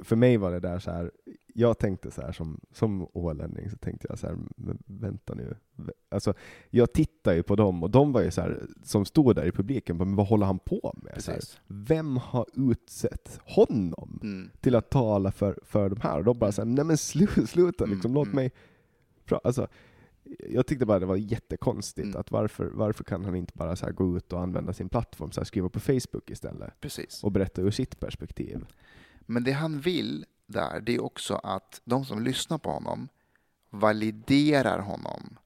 för 0.04 0.16
mig 0.16 0.38
var 0.38 0.52
det 0.52 0.60
där 0.60 0.80
så 0.80 0.92
här, 0.92 1.12
jag 1.54 1.78
tänkte 1.80 2.12
så 2.12 2.22
här 2.22 2.32
som, 2.32 2.60
som 2.72 3.08
ålänning, 3.14 3.70
så 3.70 3.78
tänkte 3.78 4.08
jag 4.10 4.20
så 4.20 4.28
här, 4.28 4.38
vänta 4.86 5.34
nu. 5.34 5.56
Alltså, 6.10 6.34
jag 6.70 6.94
tittar 6.94 7.34
ju 7.34 7.44
på 7.44 7.56
dem 7.56 7.84
och 7.84 7.90
de 7.90 8.12
var 8.12 8.22
ju 8.22 8.32
så 8.32 8.42
här, 8.42 8.68
som 8.84 9.06
stod 9.06 9.36
där 9.36 9.46
i 9.46 9.52
publiken, 9.52 9.98
men 9.98 10.16
vad 10.16 10.28
håller 10.28 10.46
han 10.46 10.60
på 10.60 10.96
med? 11.04 11.24
Här, 11.28 11.40
vem 11.68 12.18
har 12.18 12.46
utsett 12.54 13.40
honom 13.46 14.20
mm. 14.24 14.50
till 14.60 14.76
att 14.76 14.90
tala 14.90 15.32
för, 15.32 15.60
för 15.64 15.90
de 15.90 16.02
här? 16.02 16.18
Och 16.18 16.24
de 16.24 16.40
bara 16.40 16.52
så 16.52 16.62
här, 16.62 16.70
nej 16.70 16.86
men 16.86 16.98
slu, 16.98 17.28
sluta, 17.48 17.86
liksom, 17.86 18.12
mm. 18.12 18.16
låt 18.16 18.28
mm. 18.28 18.36
mig 18.36 18.52
Alltså, 19.44 19.68
jag 20.50 20.68
tyckte 20.68 20.86
bara 20.86 21.00
det 21.00 21.06
var 21.06 21.16
jättekonstigt, 21.16 22.06
mm. 22.06 22.20
att 22.20 22.32
varför, 22.32 22.66
varför 22.66 23.04
kan 23.04 23.26
han 23.26 23.36
inte 23.36 23.54
bara 23.56 23.76
så 23.76 23.92
gå 23.92 24.18
ut 24.18 24.34
och 24.34 24.42
använda 24.42 24.74
sin 24.74 24.90
plattform, 24.90 25.32
så 25.32 25.42
här, 25.42 25.46
skriva 25.46 25.70
på 25.70 25.80
Facebook 25.80 26.30
istället? 26.30 26.82
Precis. 26.82 27.24
Och 27.24 27.32
berätta 27.32 27.62
ur 27.62 27.72
sitt 27.72 28.00
perspektiv. 28.00 28.66
Men 29.26 29.44
det 29.44 29.52
han 29.52 29.80
vill 29.80 30.26
där, 30.52 30.82
det 30.82 30.96
är 30.96 31.04
också 31.04 31.36
att 31.36 31.82
de 31.84 32.06
som 32.06 32.24
lyssnar 32.24 32.58
på 32.58 32.72
honom 32.72 33.10
validerar 33.70 34.80
honom, 34.80 35.38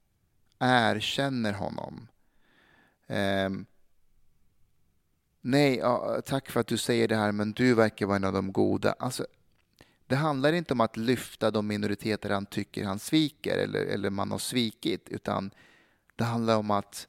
erkänner 0.59 1.53
honom. 1.53 2.07
Um, 3.07 3.65
nej, 5.41 5.77
ja, 5.77 6.21
tack 6.25 6.51
för 6.51 6.59
att 6.59 6.67
du 6.67 6.77
säger 6.77 7.07
det 7.07 7.15
här, 7.15 7.31
men 7.31 7.51
du 7.51 7.73
verkar 7.73 8.05
vara 8.05 8.15
en 8.15 8.23
av 8.23 8.33
de 8.33 8.51
goda. 8.51 8.95
Alltså, 8.99 9.25
det 10.07 10.15
handlar 10.15 10.53
inte 10.53 10.73
om 10.73 10.81
att 10.81 10.97
lyfta 10.97 11.51
de 11.51 11.67
minoriteter 11.67 12.29
han 12.29 12.45
tycker 12.45 12.85
han 12.85 12.99
sviker 12.99 13.57
eller, 13.57 13.85
eller 13.85 14.09
man 14.09 14.31
har 14.31 14.37
svikit, 14.37 15.09
utan 15.09 15.51
det 16.15 16.23
handlar 16.23 16.57
om 16.57 16.71
att 16.71 17.07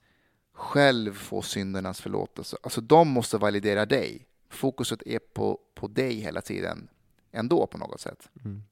själv 0.53 1.15
få 1.15 1.43
syndernas 1.43 2.01
förlåtelse. 2.01 2.57
Alltså 2.63 2.81
de 2.81 3.09
måste 3.09 3.39
validera 3.39 3.87
dig. 3.87 4.27
Fokuset 4.51 5.03
är 5.07 5.19
på, 5.19 5.61
på 5.75 5.89
dig 5.89 6.15
hela 6.15 6.41
tiden 6.41 6.89
ändå 7.37 7.67
på 7.67 7.79
något 7.79 8.01
sätt. 8.01 8.31
Mm. 8.45 8.63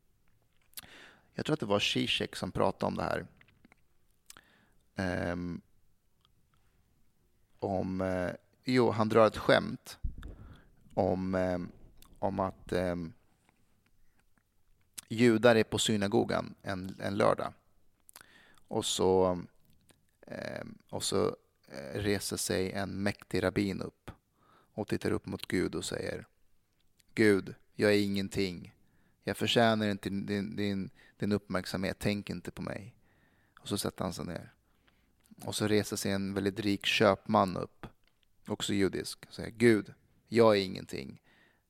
Jag 1.35 1.47
tror 1.47 1.55
att 1.55 1.61
det 1.61 1.66
var 1.66 1.81
Zizek 1.81 2.36
som 2.36 2.53
pratade 2.53 2.86
om 2.86 2.97
det 2.97 3.03
här. 3.03 3.27
Um, 5.32 5.61
om, 7.59 8.01
uh, 8.01 8.31
jo, 8.65 8.91
han 8.91 9.09
drar 9.09 9.27
ett 9.27 9.36
skämt 9.36 9.99
om, 10.95 11.35
um, 11.35 11.73
om 12.19 12.41
att 12.41 12.73
um, 12.73 13.12
judar 15.09 15.57
är 15.57 15.65
på 15.65 15.78
synagogan 15.78 16.55
en, 16.62 16.97
en 17.01 17.16
lördag. 17.16 17.53
Och 18.69 18.85
så, 18.85 19.43
och 20.91 21.03
så 21.03 21.36
eh, 21.69 22.01
reser 22.01 22.36
sig 22.36 22.73
en 22.73 23.03
mäktig 23.03 23.43
rabbin 23.43 23.82
upp 23.82 24.11
och 24.74 24.89
tittar 24.89 25.11
upp 25.11 25.27
mot 25.27 25.47
Gud 25.47 25.74
och 25.74 25.85
säger 25.85 26.27
Gud, 27.15 27.55
jag 27.74 27.94
är 27.94 27.98
ingenting. 28.05 28.74
Jag 29.24 29.36
förtjänar 29.36 29.88
inte 29.88 30.10
din, 30.10 30.56
din, 30.56 30.90
din 31.16 31.32
uppmärksamhet. 31.32 31.96
Tänk 31.98 32.30
inte 32.30 32.51
på 32.51 32.62
mig. 32.62 32.94
Och 33.60 33.68
så 33.68 33.78
sätter 33.78 34.05
han 34.05 34.12
sig 34.12 34.24
ner. 34.24 34.52
Och 35.42 35.55
så 35.55 35.66
reser 35.66 35.96
sig 35.96 36.12
en 36.12 36.34
väldigt 36.34 36.60
rik 36.60 36.86
köpman 36.86 37.56
upp, 37.56 37.86
också 38.46 38.74
judisk, 38.74 39.24
och 39.28 39.34
säger 39.34 39.51
Gud, 39.51 39.94
jag 40.28 40.56
är 40.56 40.60
ingenting. 40.60 41.22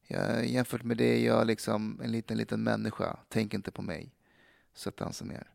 Jag, 0.07 0.47
jämfört 0.47 0.83
med 0.83 0.97
det 0.97 1.05
är 1.05 1.25
jag 1.27 1.47
liksom 1.47 2.01
en 2.05 2.13
liten, 2.13 2.37
liten 2.39 2.63
människa. 2.63 3.19
Tänk 3.29 3.55
inte 3.55 3.71
på 3.71 3.83
mig. 3.83 4.15
Sätter 4.75 5.05
han 5.05 5.15
sig 5.15 5.27
ner. 5.27 5.51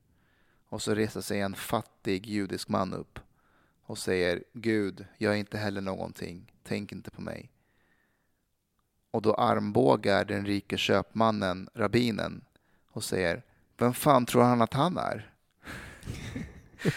Och 0.69 0.81
så 0.81 0.95
reser 0.95 1.21
sig 1.21 1.39
en 1.39 1.55
fattig 1.55 2.26
judisk 2.26 2.69
man 2.69 2.93
upp 2.93 3.19
och 3.81 3.97
säger 3.97 4.43
Gud, 4.53 5.05
jag 5.17 5.34
är 5.34 5.38
inte 5.38 5.57
heller 5.57 5.81
någonting. 5.81 6.53
Tänk 6.63 6.91
inte 6.91 7.11
på 7.11 7.21
mig. 7.21 7.51
Och 9.11 9.22
då 9.22 9.34
armbågar 9.34 10.26
den 10.26 10.45
rike 10.45 10.77
köpmannen 10.77 11.69
rabbinen 11.73 12.41
och 12.91 13.03
säger 13.03 13.44
Vem 13.77 13.94
fan 13.94 14.26
tror 14.26 14.44
han 14.44 14.61
att 14.61 14.73
han 14.73 14.98
är? 14.98 15.34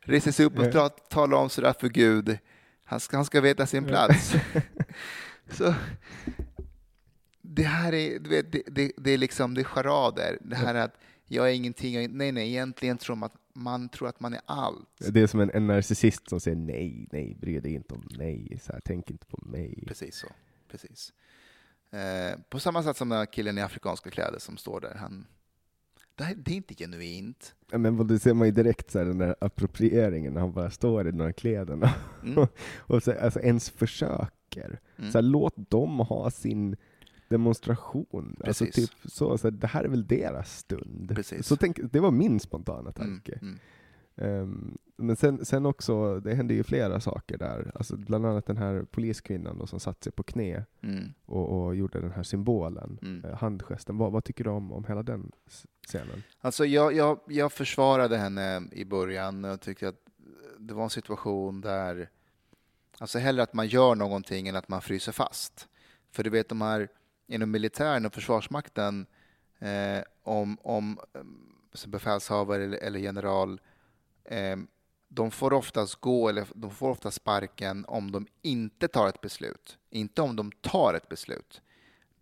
Reser 0.00 0.32
sig 0.32 0.46
upp 0.46 0.58
och 0.58 0.72
talar 1.08 1.36
om 1.38 1.50
sådär 1.50 1.74
för 1.80 1.88
Gud. 1.88 2.38
Han 2.84 3.00
ska, 3.00 3.16
han 3.16 3.24
ska 3.24 3.40
veta 3.40 3.66
sin 3.66 3.84
plats. 3.84 4.34
Så, 5.50 5.74
det 7.42 7.62
här 7.62 7.94
är, 7.94 8.18
du 8.18 8.30
vet, 8.30 8.52
det, 8.52 8.62
det, 8.66 8.92
det, 8.96 9.10
är 9.10 9.18
liksom 9.18 9.54
det 9.54 9.60
är 9.60 9.64
charader. 9.64 10.38
Det 10.40 10.56
här 10.56 10.74
att 10.74 10.94
jag 11.24 11.50
är 11.50 11.52
ingenting, 11.52 11.94
jag, 11.94 12.10
nej, 12.10 12.32
nej, 12.32 12.48
egentligen 12.48 12.98
tror 12.98 13.16
man 13.16 13.26
att 13.26 13.34
man 13.54 13.88
tror 13.88 14.08
att 14.08 14.20
man 14.20 14.34
är 14.34 14.40
allt. 14.46 14.88
Det 14.98 15.20
är 15.20 15.26
som 15.26 15.40
en, 15.40 15.50
en 15.50 15.66
narcissist 15.66 16.28
som 16.28 16.40
säger 16.40 16.56
nej, 16.56 17.08
nej, 17.12 17.36
bry 17.40 17.60
dig 17.60 17.74
inte 17.74 17.94
om 17.94 18.08
mig, 18.18 18.58
så 18.62 18.72
här, 18.72 18.80
tänk 18.84 19.10
inte 19.10 19.26
på 19.26 19.44
mig. 19.46 19.84
Precis 19.86 20.16
så 20.16 20.26
precis. 20.70 21.12
Eh, 21.90 22.38
på 22.50 22.60
samma 22.60 22.82
sätt 22.82 22.96
som 22.96 23.08
den 23.08 23.18
här 23.18 23.26
killen 23.26 23.58
i 23.58 23.62
afrikanska 23.62 24.10
kläder 24.10 24.38
som 24.38 24.56
står 24.56 24.80
där. 24.80 24.94
Han, 24.94 25.26
det, 26.14 26.24
här, 26.24 26.34
det 26.34 26.52
är 26.52 26.56
inte 26.56 26.74
genuint. 26.74 27.54
Ja, 27.70 27.78
men 27.78 28.06
det 28.06 28.18
ser 28.18 28.34
man 28.34 28.46
ju 28.48 28.52
direkt, 28.52 28.90
så 28.90 28.98
här, 28.98 29.06
den 29.06 29.18
där 29.18 29.36
approprieringen, 29.40 30.32
när 30.34 30.40
han 30.40 30.52
bara 30.52 30.70
står 30.70 31.08
i 31.08 31.10
de 31.10 31.20
här 31.20 31.32
kläderna. 31.32 31.94
Mm. 32.24 32.46
och 32.78 33.02
så, 33.02 33.12
alltså, 33.20 33.40
ens 33.40 33.70
försöker. 33.70 34.80
Mm. 34.98 35.12
Så 35.12 35.18
här, 35.18 35.22
låt 35.22 35.70
dem 35.70 35.98
ha 35.98 36.30
sin 36.30 36.76
demonstration. 37.28 38.36
Alltså 38.44 38.66
typ 38.72 38.90
så, 39.04 39.38
så 39.38 39.46
här, 39.46 39.50
det 39.52 39.66
här 39.66 39.84
är 39.84 39.88
väl 39.88 40.06
deras 40.06 40.58
stund. 40.58 41.12
Precis. 41.14 41.46
Så 41.46 41.56
tänk, 41.56 41.78
det 41.92 42.00
var 42.00 42.10
min 42.10 42.40
spontana 42.40 42.80
Mm, 42.80 42.92
tanke. 42.92 43.38
mm. 43.42 43.58
Ehm, 44.16 44.78
men 44.98 45.16
sen, 45.16 45.44
sen 45.44 45.66
också, 45.66 46.20
det 46.20 46.34
hände 46.34 46.54
ju 46.54 46.62
flera 46.64 47.00
saker 47.00 47.38
där. 47.38 47.70
Alltså 47.74 47.96
bland 47.96 48.26
annat 48.26 48.46
den 48.46 48.56
här 48.56 48.82
poliskvinnan 48.90 49.58
då, 49.58 49.66
som 49.66 49.80
satte 49.80 50.04
sig 50.04 50.12
på 50.12 50.22
knä 50.22 50.64
Mm. 50.82 51.12
och, 51.26 51.64
och 51.66 51.76
gjorde 51.76 52.00
den 52.00 52.10
här 52.12 52.22
symbolen, 52.22 52.98
Mm. 53.02 53.24
eh, 53.24 53.36
handgesten. 53.38 53.98
Vad, 53.98 54.12
vad 54.12 54.24
tycker 54.24 54.44
du 54.44 54.50
om, 54.50 54.72
om 54.72 54.84
hela 54.84 55.02
den 55.02 55.32
scenen? 55.86 56.22
Alltså 56.40 56.66
jag, 56.66 56.92
jag, 56.92 57.20
jag 57.28 57.52
försvarade 57.52 58.16
henne 58.16 58.62
i 58.72 58.84
början 58.84 59.44
och 59.44 59.60
tyckte 59.60 59.88
att 59.88 60.00
det 60.58 60.74
var 60.74 60.84
en 60.84 60.90
situation 60.90 61.60
där, 61.60 62.10
alltså 62.98 63.18
hellre 63.18 63.42
att 63.42 63.54
man 63.54 63.66
gör 63.66 63.94
någonting 63.94 64.48
än 64.48 64.56
att 64.56 64.68
man 64.68 64.80
fryser 64.82 65.12
fast. 65.12 65.68
För 66.10 66.24
du 66.24 66.30
vet 66.30 66.48
de 66.48 66.60
här 66.60 66.88
inom 67.26 67.50
militären 67.50 68.06
och 68.06 68.14
försvarsmakten, 68.14 69.06
eh, 69.58 70.02
om, 70.22 70.58
om 70.62 70.98
eh, 71.14 71.20
befälshavare 71.88 72.64
eller, 72.64 72.78
eller 72.78 72.98
general, 73.00 73.60
eh, 74.24 74.56
de 75.08 75.30
får 75.30 75.52
oftast 75.52 75.94
gå 75.94 76.28
eller 76.28 76.46
de 76.54 76.70
får 76.70 76.90
ofta 76.90 77.10
sparken 77.10 77.84
om 77.88 78.12
de 78.12 78.26
inte 78.42 78.88
tar 78.88 79.08
ett 79.08 79.20
beslut, 79.20 79.78
inte 79.90 80.22
om 80.22 80.36
de 80.36 80.52
tar 80.52 80.94
ett 80.94 81.08
beslut. 81.08 81.62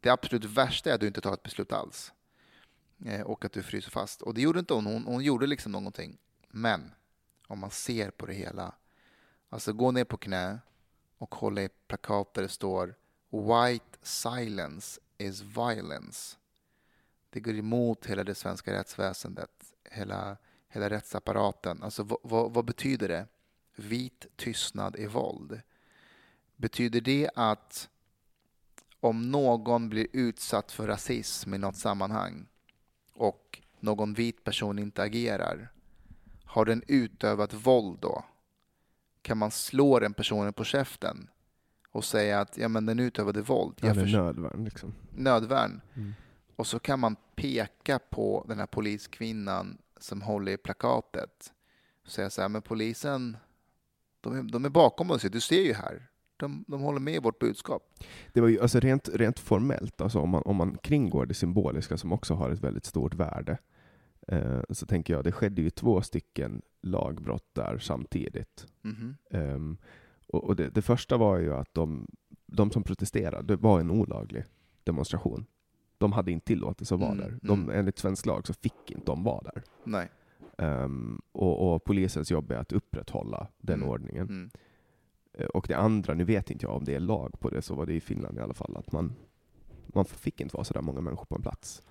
Det 0.01 0.11
absolut 0.11 0.45
värsta 0.45 0.91
är 0.91 0.95
att 0.95 1.01
du 1.01 1.07
inte 1.07 1.21
tar 1.21 1.35
ett 1.35 1.43
beslut 1.43 1.73
alls 1.73 2.13
eh, 3.05 3.21
och 3.21 3.45
att 3.45 3.53
du 3.53 3.63
fryser 3.63 3.91
fast. 3.91 4.23
Och 4.23 4.35
det 4.35 4.41
gjorde 4.41 4.59
inte 4.59 4.75
hon. 4.75 4.87
Hon, 4.87 5.05
hon 5.05 5.25
gjorde 5.25 5.47
liksom 5.47 5.73
någonting. 5.73 6.19
Men 6.49 6.93
om 7.47 7.59
man 7.59 7.71
ser 7.71 8.11
på 8.11 8.27
det 8.27 8.35
hela, 8.35 8.75
alltså 9.49 9.73
gå 9.73 9.91
ner 9.91 10.05
på 10.05 10.17
knä 10.17 10.59
och 11.19 11.35
hålla 11.35 11.63
i 11.63 11.69
plakat 11.87 12.35
där 12.35 12.43
det 12.43 12.49
står 12.49 12.95
White 13.31 13.99
silence 14.03 15.01
is 15.19 15.43
violence. 15.43 16.37
Det 17.31 17.41
går 17.41 17.55
emot 17.55 18.07
hela 18.07 18.25
det 18.25 18.35
svenska 18.35 18.73
rättsväsendet, 18.73 19.73
hela, 19.91 20.37
hela 20.69 20.91
rättsapparaten. 20.91 21.83
Alltså 21.83 22.03
vad, 22.03 22.19
vad, 22.23 22.53
vad 22.53 22.65
betyder 22.65 23.09
det? 23.09 23.27
Vit 23.77 24.27
tystnad 24.37 24.97
är 24.97 25.09
våld. 25.09 25.61
Betyder 26.57 27.01
det 27.01 27.31
att 27.35 27.89
om 29.01 29.31
någon 29.31 29.89
blir 29.89 30.07
utsatt 30.13 30.73
för 30.73 30.87
rasism 30.87 31.55
i 31.55 31.59
något 31.59 31.77
sammanhang 31.77 32.47
och 33.13 33.63
någon 33.81 34.15
vit 34.15 34.45
person 34.45 34.79
inte 34.79 35.03
agerar, 35.03 35.73
har 36.45 36.65
den 36.65 36.83
utövat 36.89 37.55
våld 37.55 37.99
då? 38.01 38.25
Kan 39.23 39.39
man 39.39 39.51
slå 39.51 39.99
den 40.01 40.15
personen 40.15 40.53
på 40.53 40.65
käften 40.65 41.29
och 41.91 42.05
säga 42.05 42.41
att 42.41 42.57
ja, 42.59 42.69
men 42.69 42.87
den 42.87 42.99
utövade 42.99 43.43
våld, 43.43 43.75
Ja, 43.81 43.87
jag 43.87 43.97
det 43.97 44.01
är 44.01 44.05
förs- 44.05 44.13
nödvärn 44.15 44.65
liksom. 44.65 44.95
nödvärn. 45.15 45.81
Mm. 45.95 46.15
Och 46.57 46.67
så 46.67 46.79
kan 46.79 47.01
man 47.01 47.17
peka 47.35 47.99
på 47.99 48.45
den 48.49 48.59
här 48.59 48.67
poliskvinnan 48.67 49.79
som 50.01 50.23
håller 50.23 50.53
i 50.53 50.57
plakatet 50.57 51.53
och 52.05 52.11
säga 52.11 52.31
så 52.31 52.43
här, 52.43 52.49
men 52.49 52.63
polisen, 52.63 53.37
de 54.21 54.39
är, 54.39 54.43
de 54.43 54.65
är 54.65 54.69
bakom 54.69 55.11
oss, 55.11 55.23
du 55.23 55.41
ser 55.41 55.63
ju 55.63 55.73
här. 55.73 56.09
De, 56.37 56.65
de 56.69 56.81
håller 56.81 57.01
med 57.01 57.15
i 57.15 57.19
vårt 57.19 57.39
budskap. 57.39 57.95
Det 58.33 58.41
var 58.41 58.49
ju 58.49 58.61
alltså 58.61 58.81
rent, 58.81 59.09
rent 59.09 59.39
formellt, 59.39 60.01
alltså 60.01 60.19
om, 60.19 60.31
man, 60.31 60.43
om 60.43 60.57
man 60.57 60.79
kringgår 60.79 61.27
det 61.27 61.35
symboliska 61.35 61.97
som 61.97 62.13
också 62.13 62.35
har 62.35 62.51
ett 62.51 62.61
väldigt 62.61 62.85
stort 62.85 63.15
värde, 63.15 63.59
eh, 64.29 64.61
så 64.71 64.87
tänker 64.87 65.15
jag 65.15 65.25
det 65.25 65.33
skedde 65.33 65.63
ju 65.63 65.71
två 65.71 66.03
stycken 66.03 66.63
lagbrott 66.83 67.55
där 67.55 67.79
samtidigt. 67.79 68.67
Mhm. 68.83 69.17
Ehm, 69.31 69.79
och 70.27 70.45
och 70.45 70.57
det, 70.57 70.71
det 70.71 70.83
första 70.83 71.17
var 71.17 71.39
ju 71.39 71.55
att 71.55 71.75
de, 71.75 72.07
de 72.47 72.71
som 72.71 72.83
protesterade, 72.83 73.47
det 73.47 73.57
var 73.57 73.81
en 73.81 73.91
olaglig 73.91 74.45
demonstration. 74.85 75.47
De 75.99 76.13
hade 76.13 76.33
inte 76.33 76.47
tillåtelse 76.47 76.95
att 76.95 77.01
vara 77.01 77.13
Mm, 77.13 77.25
där. 77.25 77.39
De, 77.43 77.63
mm. 77.63 77.79
Enligt 77.79 77.99
svensk 77.99 78.27
lag 78.27 78.47
så 78.47 78.53
fick 78.55 78.91
inte 78.91 79.07
de 79.07 79.23
vara 79.25 79.43
där. 79.43 79.63
Nej. 79.85 80.09
Ehm, 80.59 81.21
och, 81.33 81.75
och 81.75 81.85
polisens 81.85 82.31
jobb 82.31 82.51
är 82.51 82.57
att 82.57 82.73
upprätthålla 82.73 83.47
den 83.59 83.77
Mm, 83.77 83.89
ordningen. 83.89 84.29
Mm. 84.29 84.51
Eh, 85.35 85.47
Och 85.47 85.65
det 85.69 85.75
andra, 85.75 86.15
nu 86.15 86.25
vet 86.25 86.51
inte 86.51 86.67
jag 86.67 86.77
om 86.77 86.85
det 86.85 86.95
är 86.95 87.01
lag 87.01 87.41
på 87.41 87.51
det, 87.51 87.63
så 87.63 87.75
var 87.75 87.87
det 87.87 87.95
i 87.95 88.01
Finland 88.01 88.39
i 88.39 88.41
alla 88.41 88.55
fall, 88.55 88.77
att 88.77 88.93
man, 88.93 89.15
man 89.87 90.05
fick 90.05 90.41
inte 90.41 90.57
vara 90.57 90.65
så 90.65 90.75
där 90.75 90.83
många 90.83 91.01
människor 91.01 91.25
på 91.25 91.35
en 91.35 91.43
plats. 91.43 91.83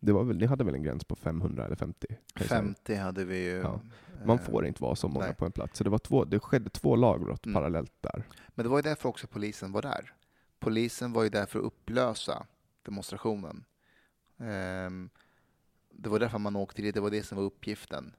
Det 0.00 0.12
var 0.12 0.24
väl, 0.24 0.36
ni 0.36 0.46
hade 0.46 0.64
väl 0.64 0.74
en 0.74 0.82
gräns 0.82 1.04
på 1.04 1.16
500 1.16 1.64
eller 1.66 1.76
50? 1.76 2.06
kan 2.06 2.16
jag 2.38 2.46
säga. 2.48 2.60
50 2.60 2.94
hade 2.94 3.24
vi 3.24 3.44
ju. 3.44 3.56
Ja. 3.56 3.80
Man 4.24 4.38
eh, 4.38 4.44
får 4.44 4.66
inte 4.66 4.82
vara 4.82 4.94
så 4.96 5.08
många 5.08 5.26
nej. 5.26 5.34
på 5.34 5.44
en 5.46 5.52
plats. 5.52 5.78
Så 5.78 5.84
det, 5.84 5.90
var 5.90 5.98
två, 5.98 6.24
det 6.24 6.38
skedde 6.38 6.70
två 6.70 6.96
lagbrott 6.96 7.46
Mm. 7.46 7.54
parallellt 7.54 7.92
där. 8.00 8.22
Men 8.48 8.64
det 8.64 8.68
var 8.70 8.78
ju 8.78 8.82
därför 8.82 9.08
också 9.08 9.26
polisen 9.26 9.72
var 9.72 9.82
där. 9.82 10.12
Polisen 10.58 11.12
var 11.12 11.22
ju 11.22 11.28
där 11.28 11.46
för 11.46 11.58
att 11.58 11.64
upplösa 11.64 12.46
demonstrationen. 12.82 13.64
Ehm, 14.38 15.10
det 15.90 16.08
var 16.08 16.18
därför 16.18 16.38
man 16.38 16.56
åkte 16.56 16.82
dit, 16.82 16.94
det 16.94 17.00
var 17.00 17.10
det 17.10 17.22
som 17.22 17.38
var 17.38 17.44
uppgiften. 17.44 18.14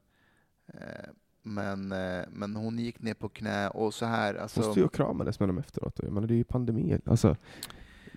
Ehm, 0.66 1.14
men, 1.42 1.92
eh, 1.92 2.24
men 2.30 2.56
hon 2.56 2.78
gick 2.78 3.00
ner 3.02 3.14
på 3.14 3.28
knä 3.28 3.68
och 3.68 3.94
så 3.94 4.06
här, 4.06 4.34
Hon 4.34 4.42
alltså, 4.42 4.62
stod 4.62 4.76
ju 4.76 4.84
och 4.84 4.94
kramades 4.94 5.40
med 5.40 5.48
dem 5.48 5.58
efteråt. 5.58 6.00
Jag 6.02 6.12
menar, 6.12 6.28
det 6.28 6.34
är 6.34 6.36
ju 6.36 6.44
pandemi. 6.44 6.98
Alltså, 7.06 7.36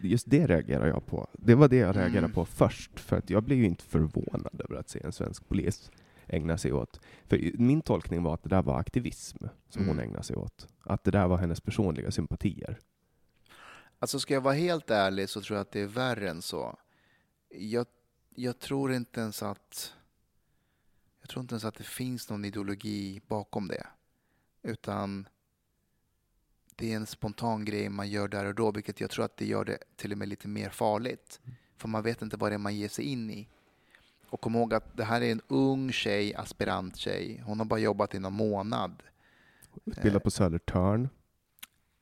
just 0.01 0.29
det 0.29 0.47
reagerar 0.47 0.87
jag 0.87 1.05
på. 1.05 1.27
Det 1.33 1.55
var 1.55 1.67
det 1.67 1.75
jag 1.75 1.95
reagerade 1.95 2.17
Mm. 2.19 2.31
på 2.31 2.45
först. 2.45 2.99
För 2.99 3.17
att 3.17 3.29
jag 3.29 3.43
blev 3.43 3.57
ju 3.57 3.65
inte 3.65 3.83
förvånad 3.83 4.61
över 4.69 4.75
att 4.79 4.89
se 4.89 5.01
en 5.03 5.11
svensk 5.11 5.47
polis 5.47 5.91
ägna 6.27 6.57
sig 6.57 6.73
åt. 6.73 6.99
För 7.25 7.51
min 7.57 7.81
tolkning 7.81 8.23
var 8.23 8.33
att 8.33 8.43
det 8.43 8.49
där 8.49 8.61
var 8.63 8.79
aktivism 8.79 9.37
som 9.69 9.81
hon 9.85 9.95
Mm. 9.95 10.09
ägnade 10.09 10.23
sig 10.23 10.35
åt. 10.35 10.67
Att 10.83 11.03
det 11.03 11.11
där 11.11 11.27
var 11.27 11.37
hennes 11.37 11.61
personliga 11.61 12.11
sympatier 12.11 12.79
alltså 14.03 14.19
ska 14.19 14.34
jag 14.34 14.41
vara 14.41 14.53
helt 14.53 14.89
ärlig 14.89 15.30
så 15.30 15.41
tror 15.41 15.57
jag 15.57 15.61
att 15.61 15.71
det 15.71 15.81
är 15.81 15.88
värre 15.88 16.30
än 16.30 16.41
så. 16.41 16.80
Jag, 17.49 17.85
jag 18.35 18.59
tror 18.59 18.93
inte 18.93 19.19
ens 19.19 19.43
att 19.43 19.93
jag 21.21 21.30
tror 21.30 21.41
inte 21.41 21.53
ens 21.53 21.65
att 21.65 21.75
det 21.75 21.84
finns 21.84 22.30
någon 22.30 22.45
ideologi 22.45 23.21
bakom 23.27 23.67
det. 23.67 23.88
Utan 24.61 25.27
det 26.75 26.91
är 26.91 26.95
en 26.95 27.05
spontan 27.05 27.65
grej 27.65 27.89
man 27.89 28.09
gör 28.09 28.27
där 28.27 28.45
och 28.45 28.55
då, 28.55 28.71
vilket 28.71 29.01
jag 29.01 29.09
tror 29.09 29.25
att 29.25 29.38
det 29.38 29.45
gör 29.45 29.65
det 29.65 29.77
till 29.95 30.11
och 30.11 30.17
med 30.17 30.27
lite 30.27 30.47
mer 30.47 30.69
farligt. 30.69 31.41
För 31.77 31.88
man 31.88 32.03
vet 32.03 32.21
inte 32.21 32.38
vad 32.38 32.51
det 32.51 32.55
är 32.55 32.57
man 32.57 32.75
ger 32.75 32.89
sig 32.89 33.05
in 33.05 33.31
i. 33.31 33.47
Och 34.30 34.41
kom 34.41 34.55
ihåg 34.55 34.73
att 34.73 34.97
det 34.97 35.03
här 35.03 35.21
är 35.21 35.31
en 35.31 35.41
ung 35.47 35.91
tjej, 35.91 36.35
aspirant 36.35 36.97
tjej. 36.97 37.43
Hon 37.45 37.59
har 37.59 37.65
bara 37.65 37.80
jobbat 37.80 38.15
i 38.15 38.19
någon 38.19 38.34
månad. 38.34 39.03
Utbildad 39.85 40.23
på 40.23 40.31
Södertörn. 40.31 41.09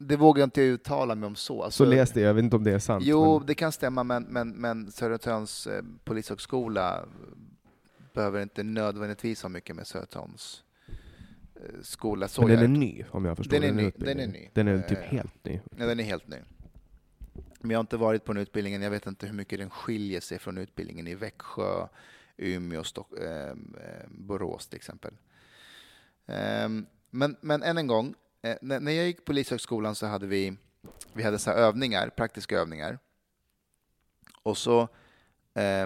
Det 0.07 0.15
vågar 0.17 0.41
jag 0.41 0.47
inte 0.47 0.61
uttala 0.61 1.15
mig 1.15 1.27
om 1.27 1.35
så. 1.35 1.57
Så 1.57 1.63
Alltså, 1.63 1.85
läste 1.85 2.19
jag, 2.21 2.29
jag 2.29 2.33
vet 2.33 2.43
inte 2.43 2.55
om 2.55 2.63
det 2.63 2.71
är 2.71 2.79
sant. 2.79 3.03
Jo, 3.05 3.37
men 3.39 3.47
det 3.47 3.55
kan 3.55 3.71
stämma, 3.71 4.03
men, 4.03 4.23
men, 4.23 4.49
men 4.49 4.91
Södertörns 4.91 5.67
eh, 5.67 5.83
polishögskola 6.03 7.05
behöver 8.13 8.41
inte 8.41 8.63
nödvändigtvis 8.63 9.41
ha 9.41 9.49
mycket 9.49 9.75
med 9.75 9.87
Södertörns 9.87 10.63
eh, 11.55 11.61
skola. 11.81 12.27
Så 12.27 12.41
men 12.41 12.49
den 12.49 12.57
jag- 12.59 12.63
är 12.65 12.67
ny, 12.67 13.05
om 13.11 13.25
jag 13.25 13.37
förstår 13.37 13.51
Den 13.59 13.63
är 13.63 13.67
den 13.67 13.75
ny, 13.77 13.91
den 13.95 14.19
är 14.19 14.27
ny. 14.27 14.49
Den 14.53 14.67
är 14.67 14.81
typ 14.81 14.97
Eh, 14.97 15.03
helt 15.03 15.45
ny. 15.45 15.59
Ja, 15.77 15.85
den 15.85 15.99
är 15.99 16.03
helt 16.03 16.27
ny. 16.27 16.37
Men 17.59 17.71
jag 17.71 17.77
har 17.77 17.81
inte 17.83 17.97
varit 17.97 18.25
på 18.25 18.33
den 18.33 18.41
utbildningen. 18.41 18.81
Jag 18.81 18.91
vet 18.91 19.05
inte 19.07 19.25
hur 19.27 19.33
mycket 19.33 19.59
den 19.59 19.69
skiljer 19.69 20.19
sig 20.21 20.39
från 20.39 20.57
utbildningen 20.57 21.07
i 21.07 21.15
Växjö, 21.15 21.87
Umeå, 22.37 22.83
Stock, 22.83 23.13
eh, 23.19 23.47
eh, 23.49 23.55
Borås 24.09 24.67
till 24.67 24.77
exempel. 24.77 25.13
Ehm, 26.27 26.85
men, 27.09 27.35
men 27.41 27.63
än 27.63 27.77
en 27.77 27.87
gång, 27.87 28.13
eh, 28.41 28.57
när, 28.61 28.79
när 28.79 28.91
jag 28.91 29.05
gick 29.05 29.17
på 29.17 29.23
Polishögskolan 29.23 29.95
så 29.95 30.05
hade 30.05 30.27
vi, 30.27 30.57
vi 31.13 31.23
hade 31.23 31.39
så 31.39 31.49
här 31.49 31.57
övningar, 31.57 32.09
praktiska 32.09 32.59
övningar. 32.59 32.99
Och 34.43 34.57
så 34.57 34.81
eh, 35.53 35.85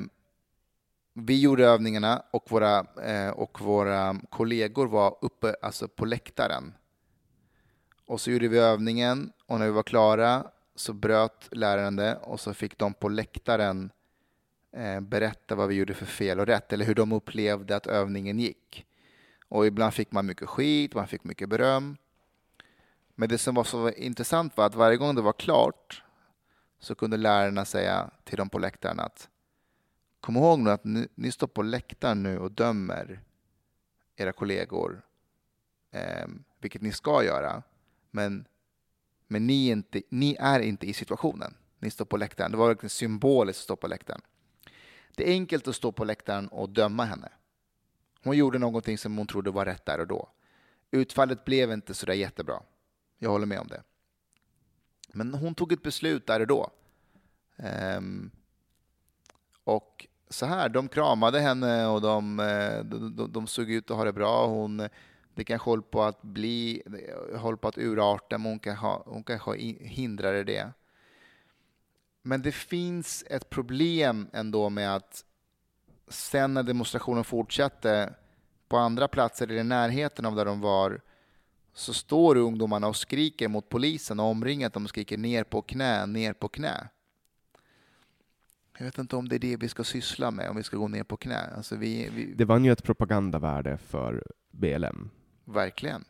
vi 1.13 1.41
gjorde 1.41 1.65
övningarna 1.65 2.23
och 2.31 2.51
våra, 2.51 2.85
eh, 3.03 3.29
och 3.29 3.61
våra 3.61 4.21
kollegor 4.29 4.87
var 4.87 5.17
uppe 5.21 5.55
alltså 5.61 5.87
på 5.87 6.05
läktaren. 6.05 6.73
Och 8.05 8.21
så 8.21 8.31
gjorde 8.31 8.47
vi 8.47 8.57
övningen 8.57 9.31
och 9.45 9.59
när 9.59 9.65
vi 9.65 9.71
var 9.71 9.83
klara 9.83 10.47
så 10.75 10.93
bröt 10.93 11.47
läraren 11.51 11.95
det 11.95 12.15
och 12.15 12.39
så 12.39 12.53
fick 12.53 12.77
de 12.77 12.93
på 12.93 13.09
läktaren 13.09 13.91
eh, 14.71 14.99
berätta 14.99 15.55
vad 15.55 15.67
vi 15.67 15.75
gjorde 15.75 15.93
för 15.93 16.05
fel 16.05 16.39
och 16.39 16.45
rätt 16.45 16.73
eller 16.73 16.85
hur 16.85 16.95
de 16.95 17.11
upplevde 17.11 17.75
att 17.75 17.87
övningen 17.87 18.39
gick. 18.39 18.85
Och 19.47 19.67
ibland 19.67 19.93
fick 19.93 20.11
man 20.11 20.25
mycket 20.25 20.49
skit, 20.49 20.93
man 20.93 21.07
fick 21.07 21.23
mycket 21.23 21.49
beröm. 21.49 21.97
Men 23.15 23.29
det 23.29 23.37
som 23.37 23.55
var 23.55 23.63
så 23.63 23.89
intressant 23.89 24.57
var 24.57 24.65
att 24.65 24.75
varje 24.75 24.97
gång 24.97 25.15
det 25.15 25.21
var 25.21 25.33
klart 25.33 26.03
så 26.79 26.95
kunde 26.95 27.17
lärarna 27.17 27.65
säga 27.65 28.09
till 28.23 28.37
dem 28.37 28.49
på 28.49 28.59
läktaren 28.59 28.99
att 28.99 29.29
kom 30.19 30.37
ihåg 30.37 30.59
nu 30.59 30.71
att 30.71 30.83
ni, 30.83 31.07
ni 31.15 31.31
står 31.31 31.47
på 31.47 31.61
läktaren 31.61 32.23
nu 32.23 32.39
och 32.39 32.51
dömer 32.51 33.21
era 34.15 34.31
kollegor, 34.31 35.01
eh, 35.91 36.27
vilket 36.59 36.81
ni 36.81 36.91
ska 36.91 37.23
göra. 37.23 37.63
Men, 38.11 38.47
men 39.27 39.47
ni, 39.47 39.67
är 39.67 39.71
inte, 39.71 40.01
ni 40.09 40.35
är 40.39 40.59
inte 40.59 40.87
i 40.87 40.93
situationen. 40.93 41.53
Ni 41.79 41.91
står 41.91 42.05
på 42.05 42.17
läktaren. 42.17 42.51
Det 42.51 42.57
var 42.57 42.67
verkligen 42.67 42.89
symboliskt 42.89 43.59
att 43.59 43.63
stå 43.63 43.75
på 43.75 43.87
läktaren. 43.87 44.21
Det 45.15 45.29
är 45.29 45.33
enkelt 45.33 45.67
att 45.67 45.75
stå 45.75 45.91
på 45.91 46.03
läktaren 46.03 46.47
och 46.47 46.69
döma 46.69 47.05
henne. 47.05 47.29
Hon 48.23 48.37
gjorde 48.37 48.59
någonting 48.59 48.97
som 48.97 49.17
hon 49.17 49.27
trodde 49.27 49.51
var 49.51 49.65
rätt 49.65 49.85
där 49.85 49.99
och 49.99 50.07
då. 50.07 50.29
Utfallet 50.91 51.45
blev 51.45 51.71
inte 51.71 51.93
så 51.93 52.05
där 52.05 52.13
jättebra. 52.13 52.61
Jag 53.25 53.31
håller 53.31 53.45
med 53.45 53.59
om 53.59 53.67
det. 53.67 53.83
Men 55.13 55.33
hon 55.33 55.55
tog 55.55 55.71
ett 55.71 55.83
beslut 55.83 56.27
där 56.27 56.39
och 56.39 56.47
då. 56.47 56.69
Um, 57.97 58.31
och 59.63 60.07
så 60.29 60.45
här, 60.45 60.69
de 60.69 60.87
kramade 60.87 61.39
henne 61.39 61.87
och 61.87 61.97
eh, 61.97 62.01
de, 62.01 62.37
de, 62.83 63.15
de, 63.15 63.31
de 63.31 63.47
såg 63.47 63.71
ut 63.71 63.91
att 63.91 63.97
ha 63.97 64.03
det 64.03 64.13
bra. 64.13 64.47
Hon, 64.47 64.89
det 65.35 65.43
kanske 65.43 65.69
håller 65.69 65.83
på 65.83 66.03
att 66.03 66.21
bli, 66.21 66.83
håller 67.37 67.57
på 67.57 67.67
att 67.67 67.77
urarta, 67.77 68.37
men 68.37 68.51
hon 68.51 68.59
kanske, 68.59 68.87
hon 68.87 69.23
kanske 69.23 69.57
hindrade 69.79 70.43
det. 70.43 70.71
Men 72.21 72.41
det 72.41 72.51
finns 72.51 73.23
ett 73.29 73.49
problem 73.49 74.29
ändå 74.33 74.69
med 74.69 74.95
att 74.95 75.25
sen 76.07 76.53
när 76.53 76.63
demonstrationen 76.63 77.23
fortsatte 77.23 78.13
på 78.67 78.77
andra 78.77 79.07
platser 79.07 79.51
i 79.51 79.63
närheten 79.63 80.25
av 80.25 80.35
där 80.35 80.45
de 80.45 80.61
var 80.61 81.01
så 81.75 81.93
står 81.93 82.37
ungdomarna 82.37 82.87
och 82.87 82.95
skriker 82.95 83.47
mot 83.47 83.69
polisen 83.69 84.19
och 84.19 84.25
omringat 84.25 84.73
dem 84.73 84.83
och 84.83 84.89
skriker 84.89 85.17
ner 85.17 85.43
på 85.43 85.61
knä, 85.61 86.05
ner 86.05 86.33
på 86.33 86.47
knä. 86.47 86.89
Jag 88.77 88.85
vet 88.85 88.97
inte 88.97 89.15
om 89.15 89.29
det 89.29 89.35
är 89.35 89.39
det 89.39 89.57
vi 89.57 89.69
ska 89.69 89.83
syssla 89.83 90.31
med, 90.31 90.49
om 90.49 90.55
vi 90.55 90.63
ska 90.63 90.77
gå 90.77 90.87
ner 90.87 91.03
på 91.03 91.17
knä. 91.17 91.39
Alltså 91.55 91.75
vi, 91.75 92.09
vi... 92.09 92.33
Det 92.33 92.45
vann 92.45 92.65
ju 92.65 92.71
ett 92.71 92.83
propagandavärde 92.83 93.77
för 93.77 94.23
BLM. 94.51 95.09
Verkligen. 95.45 96.05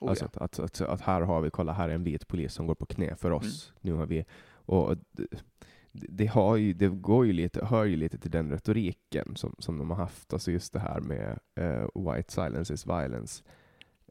Oh, 0.00 0.10
alltså 0.10 0.28
ja. 0.32 0.44
att, 0.44 0.58
att, 0.58 0.80
att, 0.80 1.00
här 1.00 1.20
har 1.20 1.40
vi, 1.40 1.50
kolla 1.50 1.72
här 1.72 1.88
är 1.88 1.94
en 1.94 2.04
vit 2.04 2.28
polis 2.28 2.52
som 2.52 2.66
går 2.66 2.74
på 2.74 2.86
knä 2.86 3.16
för 3.16 3.30
oss. 3.30 3.72
Mm. 3.72 3.80
Nu 3.80 3.92
har 3.92 4.06
vi, 4.06 4.24
och 4.50 4.96
det, 5.12 5.26
det, 5.92 6.26
har 6.26 6.56
ju, 6.56 6.72
det 6.72 6.88
går 6.88 7.26
ju 7.26 7.32
lite, 7.32 7.64
hör 7.64 7.84
ju 7.84 7.96
lite 7.96 8.18
till 8.18 8.30
den 8.30 8.50
retoriken 8.50 9.36
som, 9.36 9.54
som 9.58 9.78
de 9.78 9.90
har 9.90 9.96
haft, 9.96 10.32
alltså 10.32 10.50
just 10.50 10.72
det 10.72 10.80
här 10.80 11.00
med 11.00 11.38
uh, 11.60 12.14
white 12.14 12.32
silence 12.32 12.74
is 12.74 12.86
violence. 12.86 13.44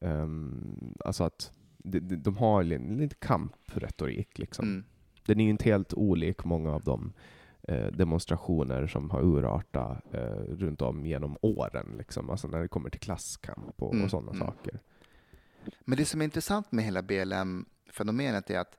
Um, 0.02 0.94
alltså 1.06 1.24
att 1.24 1.52
de, 1.78 2.00
de 2.00 2.38
har 2.38 2.64
lite 2.64 3.16
kampretorik 3.16 4.40
liksom. 4.40 4.66
Mm. 4.66 4.84
Den 5.26 5.40
är 5.40 5.44
ju 5.44 5.50
inte 5.50 5.66
helt 5.66 5.94
olik 5.94 6.44
många 6.44 6.72
av 6.72 6.84
de 6.84 7.14
eh, 7.64 7.88
demonstrationer 7.88 8.88
som 8.88 9.10
har 9.10 9.22
urartat 9.22 10.14
eh, 10.14 10.20
runt 10.50 10.82
om 10.82 11.06
genom 11.06 11.38
åren, 11.42 11.96
liksom. 11.98 12.30
alltså 12.30 12.48
när 12.48 12.62
det 12.62 12.68
kommer 12.68 12.90
till 12.90 13.00
klasskamp 13.00 13.82
och, 13.82 13.94
mm. 13.94 14.06
och 14.06 14.12
sådana 14.12 14.32
mm. 14.32 14.48
saker. 14.48 14.80
Men 15.82 15.98
det 15.98 16.06
som 16.06 16.22
är 16.22 16.26
intressant 16.26 16.72
med 16.72 16.86
hela 16.86 17.02
BLM-fenomenet 17.02 18.50
är 18.50 18.60
att 18.60 18.78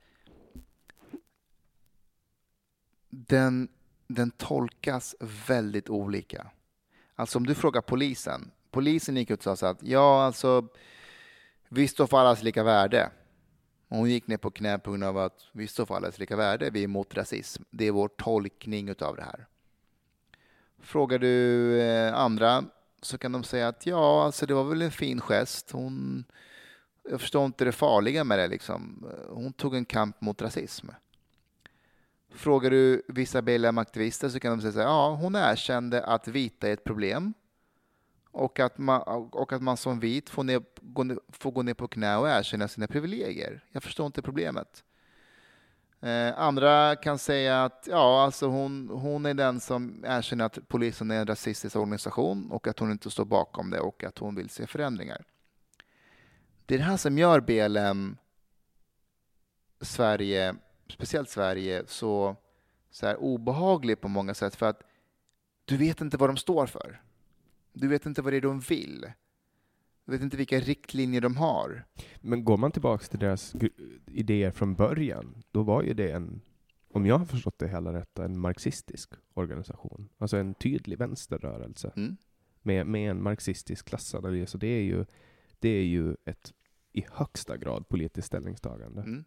den, 3.11 3.69
den 4.07 4.31
tolkas 4.31 5.15
väldigt 5.49 5.89
olika. 5.89 6.51
Alltså 7.15 7.39
om 7.39 7.47
du 7.47 7.55
frågar 7.55 7.81
polisen, 7.81 8.51
polisen 8.71 9.17
gick 9.17 9.31
ut 9.31 9.47
och 9.47 9.59
sa 9.59 9.69
att 9.69 9.83
ja, 9.83 10.23
alltså 10.23 10.69
vi 11.69 11.89
står 11.89 12.07
för 12.07 12.19
allas 12.19 12.43
lika 12.43 12.63
värde. 12.63 13.11
hon 13.89 14.11
gick 14.11 14.27
ner 14.27 14.37
på 14.37 14.51
knä 14.51 14.79
på 14.79 14.91
grund 14.91 15.05
av 15.05 15.19
att 15.19 15.47
vi 15.53 15.67
står 15.67 15.87
för 15.87 15.95
allas 15.95 16.19
lika 16.19 16.37
värde, 16.37 16.71
vi 16.71 16.81
är 16.81 16.85
emot 16.85 17.15
rasism. 17.15 17.63
Det 17.71 17.85
är 17.85 17.93
vår 17.93 18.09
tolkning 18.09 18.95
av 19.01 19.17
det 19.17 19.23
här. 19.23 19.47
Frågar 20.79 21.19
du 21.19 21.81
eh, 21.81 22.15
andra 22.15 22.65
så 23.03 23.19
kan 23.19 23.33
de 23.33 23.45
säga 23.45 23.69
att 23.69 23.87
ja, 23.87 24.25
alltså 24.25 24.47
det 24.47 24.55
var 24.55 24.65
väl 24.65 24.83
en 24.83 24.91
fin 24.91 25.21
gest. 25.21 25.71
Hon, 25.71 26.25
jag 27.11 27.21
förstår 27.21 27.47
inte 27.47 27.65
det 27.65 27.73
farliga 27.73 28.25
med 28.25 28.39
det. 28.39 28.49
Liksom. 28.49 29.07
Hon 29.29 29.53
tog 29.53 29.75
en 29.75 29.85
kamp 29.85 30.21
mot 30.21 30.43
rasism. 30.43 30.89
Frågar 32.31 32.71
du 32.71 33.03
vissa 33.09 33.43
BLM-aktivister 33.43 34.29
så 34.29 34.41
kan 34.41 34.59
de 34.59 34.61
säga 34.61 34.85
att 34.85 34.91
ja, 34.91 35.15
hon 35.15 35.35
erkände 35.35 36.05
att 36.05 36.29
vita 36.29 36.69
är 36.69 36.73
ett 36.73 36.85
problem 36.85 37.35
och 38.31 38.61
att 38.61 38.79
man, 38.79 39.03
och 39.33 39.53
att 39.53 39.63
man 39.63 39.77
som 39.77 40.01
vit 40.01 40.31
får, 40.31 40.45
ner, 40.45 40.63
gå, 40.81 41.05
ner, 41.05 41.19
får 41.29 41.51
gå 41.51 41.63
ner 41.63 41.75
på 41.75 41.89
knä 41.89 42.17
och 42.17 42.29
erkänna 42.29 42.69
sina 42.69 42.87
privilegier. 42.87 43.65
Jag 43.73 43.83
förstår 43.83 44.07
inte 44.07 44.23
problemet. 44.23 44.85
Eh, 46.01 46.39
andra 46.39 46.97
kan 46.97 47.19
säga 47.19 47.65
att 47.65 47.89
ja, 47.91 48.23
alltså 48.25 48.47
hon, 48.47 48.89
hon 48.89 49.27
är 49.27 49.35
den 49.35 49.61
som 49.61 50.05
erkänner 50.07 50.45
att 50.45 50.69
polisen 50.69 51.11
är 51.11 51.21
en 51.21 51.27
rasistisk 51.27 51.77
organisation 51.77 52.51
och 52.51 52.67
att 52.67 52.79
hon 52.79 52.91
inte 52.91 53.11
står 53.11 53.25
bakom 53.25 53.71
det 53.71 53.81
och 53.81 54.05
att 54.05 54.19
hon 54.19 54.35
vill 54.35 54.49
se 54.49 54.67
förändringar. 54.67 55.25
Det 56.67 56.75
är 56.75 56.79
det 56.79 56.85
här 56.85 56.97
som 56.97 57.19
gör 57.19 57.41
BLM 57.41 58.17
Sverige, 59.81 60.55
speciellt 60.89 61.31
Sverige, 61.31 61.83
så, 61.87 62.37
så 62.91 63.07
här 63.07 63.17
obehaglig 63.17 64.01
på 64.01 64.09
många 64.09 64.35
sätt 64.35 64.57
för 64.57 64.67
att 64.67 64.83
du 65.65 65.77
vet 65.77 66.01
inte 66.01 66.17
vad 66.17 66.29
de 66.29 66.37
står 66.37 66.67
för. 66.67 67.03
Du 67.81 67.89
vet 67.89 68.07
inte 68.07 68.23
vad 68.23 68.33
det 68.33 68.37
är 68.37 68.41
de 68.41 68.61
vill. 68.61 69.07
Du 70.05 70.13
vet 70.13 70.23
inte 70.23 70.37
vilka 70.37 70.61
riktlinjer 70.61 71.21
de 71.21 71.37
har. 71.37 71.85
Men 72.21 72.45
går 72.45 72.57
man 72.57 72.73
tillbaka 72.73 73.05
till 73.07 73.19
deras 73.19 73.55
idéer 74.07 74.51
från 74.51 74.75
början, 74.75 75.43
då 75.51 75.63
var 75.63 75.83
ju 75.83 75.95
det 75.95 76.13
en, 76.13 76.41
om 76.93 77.07
jag 77.07 77.19
har 77.19 77.27
förstått 77.27 77.59
det 77.59 77.69
hela 77.69 77.93
rätt, 77.93 78.19
en 78.19 78.39
marxistisk 78.39 79.13
organisation. 79.35 80.09
Alltså 80.19 80.37
en 80.37 80.55
tydlig 80.55 80.99
vänsterrörelse. 80.99 81.93
Mm. 81.97 82.17
Med, 82.63 82.87
med 82.87 83.11
en 83.11 83.23
marxistisk 83.23 83.89
klassanalys. 83.89 84.55
Och 84.55 84.61
det 84.61 84.67
är 84.67 84.83
ju, 84.83 85.05
det 85.59 85.69
är 85.69 85.85
ju 85.85 86.17
ett 86.25 86.53
i 86.93 87.07
högsta 87.13 87.57
grad 87.57 87.89
politiskt 87.89 88.27
ställningstagande. 88.27 89.03
Mm. 89.03 89.25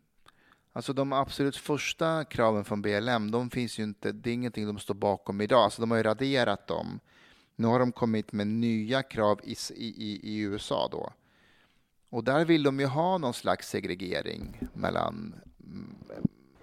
Alltså 0.73 0.93
de 0.93 1.13
absolut 1.13 1.55
första 1.55 2.23
kraven 2.23 2.65
från 2.65 2.81
BLM, 2.81 3.31
de 3.31 3.49
finns 3.49 3.79
ju 3.79 3.83
inte, 3.83 4.11
det 4.11 4.29
är 4.29 4.33
ingenting 4.33 4.65
de 4.65 4.79
står 4.79 4.93
bakom 4.93 5.41
idag. 5.41 5.63
Alltså 5.63 5.81
de 5.81 5.91
har 5.91 5.97
ju 5.97 6.03
raderat 6.03 6.67
dem 6.67 6.99
nu 7.61 7.67
har 7.67 7.79
de 7.79 7.91
kommit 7.91 8.31
med 8.31 8.47
nya 8.47 9.03
krav 9.03 9.39
i, 9.43 9.55
i, 9.75 10.19
i 10.23 10.39
USA 10.39 10.87
då. 10.91 11.13
Och 12.09 12.23
där 12.23 12.45
vill 12.45 12.63
de 12.63 12.79
ju 12.79 12.85
ha 12.85 13.17
någon 13.17 13.33
slags 13.33 13.69
segregering 13.69 14.59
mellan, 14.73 15.35
mm, 15.63 15.95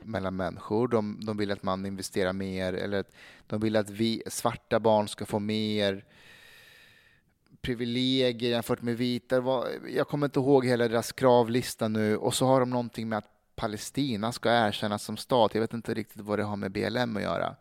mellan 0.03 0.37
människor. 0.37 0.89
De, 0.89 1.21
de 1.23 1.37
vill 1.37 1.53
att 1.53 1.63
man 1.63 1.87
investerar 1.87 2.33
mer, 2.33 2.73
eller 2.73 3.05
de 3.47 3.61
vill 3.61 3.77
att 3.77 3.91
vi 3.91 4.23
svarta 4.27 4.81
barn 4.81 5.09
ska 5.09 5.27
få 5.27 5.39
mer 5.39 6.05
privilegier 7.61 8.51
jämfört 8.51 8.83
med 8.83 8.97
vita. 8.97 9.65
Jag 9.89 10.09
kommer 10.09 10.27
inte 10.27 10.41
ihåg 10.41 10.67
hela 10.67 10.89
deras 10.89 11.13
kravlista 11.13 11.89
nu. 11.89 12.17
Och 12.17 12.35
så 12.35 12.47
har 12.47 12.61
de 12.61 12.71
någonting 12.71 13.09
med 13.09 13.19
att 13.19 13.31
Palestina 13.55 14.33
ska 14.33 14.51
erkännas 14.51 15.03
som 15.03 15.17
stat. 15.17 15.55
Jag 15.55 15.61
vet 15.61 15.75
inte 15.75 15.95
riktigt 15.95 16.23
vad 16.23 16.39
det 16.39 16.45
har 16.45 16.57
med 16.57 16.73
BLM 16.73 17.17
att 17.17 17.23
göra. 17.23 17.57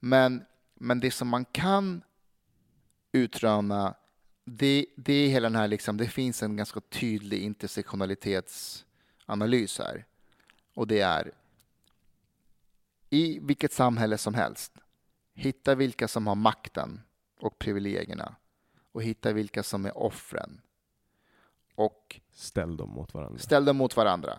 Men, 0.00 0.44
men 0.74 1.00
det 1.00 1.10
som 1.10 1.28
man 1.28 1.44
kan 1.44 2.02
utröna, 3.12 3.94
det, 4.44 4.86
det 4.96 5.12
är 5.12 5.28
hela 5.28 5.48
den 5.48 5.56
här, 5.56 5.68
liksom, 5.68 5.96
det 5.96 6.08
finns 6.08 6.42
en 6.42 6.56
ganska 6.56 6.80
tydlig 6.80 7.42
intersektionalitetsanalys 7.42 9.78
här. 9.78 10.06
Och 10.74 10.86
det 10.86 11.00
är 11.00 11.32
i 13.10 13.38
vilket 13.42 13.72
samhälle 13.72 14.18
som 14.18 14.34
helst, 14.34 14.72
hitta 15.34 15.74
vilka 15.74 16.08
som 16.08 16.26
har 16.26 16.34
makten 16.34 17.00
och 17.40 17.58
privilegierna 17.58 18.36
och 18.92 19.02
hitta 19.02 19.32
vilka 19.32 19.62
som 19.62 19.86
är 19.86 19.98
offren. 19.98 20.60
Och 21.74 22.20
ställ 22.32 22.76
dem 22.76 22.90
mot 22.90 23.14
varandra. 23.14 23.38
Ställ 23.38 23.64
dem 23.64 23.76
mot 23.76 23.96
varandra. 23.96 24.38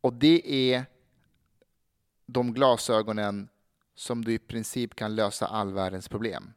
Och 0.00 0.12
det 0.12 0.72
är 0.72 0.84
de 2.26 2.54
glasögonen 2.54 3.48
som 3.94 4.24
du 4.24 4.32
i 4.32 4.38
princip 4.38 4.94
kan 4.94 5.14
lösa 5.14 5.46
all 5.46 5.72
världens 5.72 6.08
problem. 6.08 6.52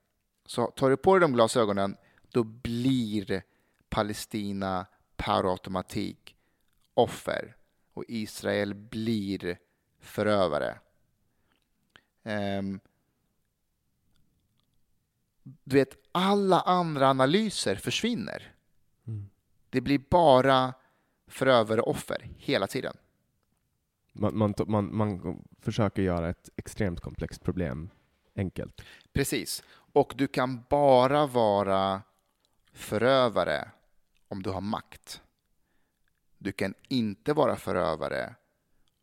Så 0.47 0.67
tar 0.67 0.89
du 0.89 0.97
på 0.97 1.13
dig 1.13 1.21
de 1.21 1.33
glasögonen, 1.33 1.97
då 2.31 2.43
blir 2.43 3.43
Palestina 3.89 4.85
per 5.15 5.51
automatik 5.51 6.35
offer 6.93 7.55
och 7.93 8.03
Israel 8.07 8.73
blir 8.73 9.57
förövare. 9.99 10.79
Um, 12.23 12.79
du 15.43 15.75
vet, 15.75 15.97
alla 16.11 16.61
andra 16.61 17.09
analyser 17.09 17.75
försvinner. 17.75 18.55
Mm. 19.07 19.29
Det 19.69 19.81
blir 19.81 19.99
bara 20.09 20.73
förövare 21.27 21.81
och 21.81 21.91
offer 21.91 22.29
hela 22.37 22.67
tiden. 22.67 22.97
Man, 24.13 24.37
man, 24.37 24.53
man, 24.67 24.95
man 24.95 25.43
försöker 25.61 26.01
göra 26.01 26.29
ett 26.29 26.49
extremt 26.55 26.99
komplext 26.99 27.43
problem 27.43 27.89
enkelt. 28.35 28.81
Precis. 29.13 29.63
Och 29.97 30.13
du 30.17 30.27
kan 30.27 30.63
bara 30.69 31.27
vara 31.27 32.01
förövare 32.73 33.71
om 34.27 34.43
du 34.43 34.49
har 34.49 34.61
makt. 34.61 35.21
Du 36.37 36.51
kan 36.51 36.73
inte 36.87 37.33
vara 37.33 37.55
förövare 37.55 38.35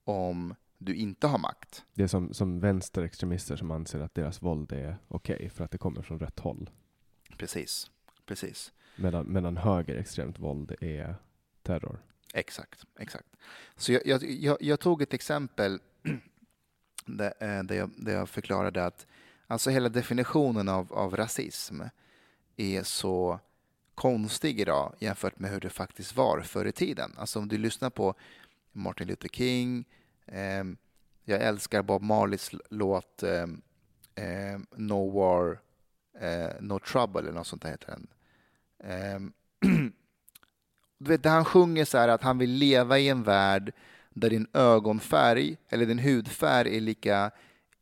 om 0.04 0.54
du 0.78 0.94
inte 0.94 1.26
har 1.26 1.38
makt. 1.38 1.84
Det 1.94 2.02
är 2.02 2.06
som, 2.06 2.34
som 2.34 2.60
vänsterextremister 2.60 3.56
som 3.56 3.70
anser 3.70 4.00
att 4.00 4.14
deras 4.14 4.42
våld 4.42 4.72
är 4.72 4.96
okej 5.08 5.36
okay 5.36 5.48
för 5.48 5.64
att 5.64 5.70
det 5.70 5.78
kommer 5.78 6.02
från 6.02 6.18
rätt 6.18 6.40
håll. 6.40 6.70
Precis. 7.36 7.90
Precis. 8.26 8.72
Medan, 8.96 9.32
medan 9.32 9.56
högerextremt 9.56 10.38
våld 10.38 10.74
är 10.80 11.16
terror. 11.62 12.02
Exakt. 12.34 12.84
exakt. 12.98 13.28
Så 13.76 13.92
jag, 13.92 14.06
jag, 14.06 14.22
jag, 14.22 14.56
jag 14.60 14.80
tog 14.80 15.02
ett 15.02 15.14
exempel 15.14 15.80
där, 17.06 17.34
eh, 17.40 17.62
där, 17.62 17.74
jag, 17.74 17.90
där 17.96 18.12
jag 18.12 18.28
förklarade 18.28 18.86
att 18.86 19.06
Alltså 19.46 19.70
hela 19.70 19.88
definitionen 19.88 20.68
av, 20.68 20.92
av 20.92 21.16
rasism 21.16 21.80
är 22.56 22.82
så 22.82 23.40
konstig 23.94 24.60
idag 24.60 24.94
jämfört 24.98 25.38
med 25.38 25.50
hur 25.50 25.60
det 25.60 25.70
faktiskt 25.70 26.16
var 26.16 26.40
förr 26.40 26.66
i 26.66 26.72
tiden. 26.72 27.14
Alltså 27.16 27.38
om 27.38 27.48
du 27.48 27.58
lyssnar 27.58 27.90
på 27.90 28.14
Martin 28.72 29.08
Luther 29.08 29.28
King, 29.28 29.84
eh, 30.26 30.64
Jag 31.24 31.42
älskar 31.42 31.82
Bob 31.82 32.02
Marleys 32.02 32.50
låt 32.70 33.22
eh, 33.22 33.46
eh, 34.14 34.58
No 34.76 35.10
War, 35.10 35.60
eh, 36.20 36.52
No 36.60 36.78
Trouble 36.78 37.20
eller 37.20 37.32
något 37.32 37.46
sånt 37.46 37.62
där 37.62 37.70
heter 37.70 37.86
den. 37.86 38.06
Eh, 38.78 39.20
du 40.98 41.10
vet, 41.10 41.22
där 41.22 41.30
han 41.30 41.44
sjunger 41.44 41.84
så 41.84 41.98
här 41.98 42.08
att 42.08 42.22
han 42.22 42.38
vill 42.38 42.50
leva 42.50 42.98
i 42.98 43.08
en 43.08 43.22
värld 43.22 43.72
där 44.10 44.30
din 44.30 44.46
ögonfärg 44.52 45.56
eller 45.68 45.86
din 45.86 45.98
hudfärg 45.98 46.76
är 46.76 46.80
lika 46.80 47.30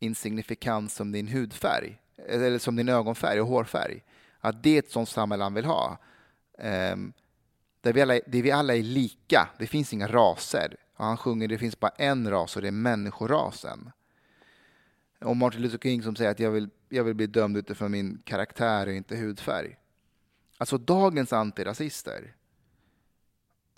insignifikant 0.03 0.91
som 0.91 1.11
din 1.11 1.27
hudfärg 1.27 1.99
eller 2.27 2.59
som 2.59 2.75
din 2.75 2.89
ögonfärg 2.89 3.41
och 3.41 3.47
hårfärg. 3.47 4.03
Att 4.39 4.63
det 4.63 4.75
är 4.75 4.79
ett 4.79 4.91
sånt 4.91 5.09
samhälle 5.09 5.43
han 5.43 5.53
vill 5.53 5.65
ha. 5.65 5.97
Um, 6.57 7.13
där 7.81 7.93
vi, 7.93 8.01
alla, 8.01 8.13
där 8.13 8.41
vi 8.41 8.51
alla 8.51 8.75
är 8.75 8.83
lika. 8.83 9.49
Det 9.59 9.67
finns 9.67 9.93
inga 9.93 10.07
raser. 10.07 10.77
Och 10.95 11.05
han 11.05 11.17
sjunger 11.17 11.47
det 11.47 11.57
finns 11.57 11.79
bara 11.79 11.91
en 11.97 12.29
ras 12.29 12.55
och 12.55 12.61
det 12.61 12.67
är 12.67 12.71
människorasen. 12.71 13.91
Och 15.19 15.37
Martin 15.37 15.61
Luther 15.61 15.77
King 15.77 16.03
som 16.03 16.15
säger 16.15 16.31
att 16.31 16.39
jag 16.39 16.51
vill, 16.51 16.69
jag 16.89 17.03
vill 17.03 17.13
bli 17.13 17.27
dömd 17.27 17.57
utifrån 17.57 17.91
min 17.91 18.21
karaktär 18.25 18.87
och 18.87 18.93
inte 18.93 19.15
hudfärg. 19.15 19.77
Alltså 20.57 20.77
dagens 20.77 21.33
antirasister, 21.33 22.35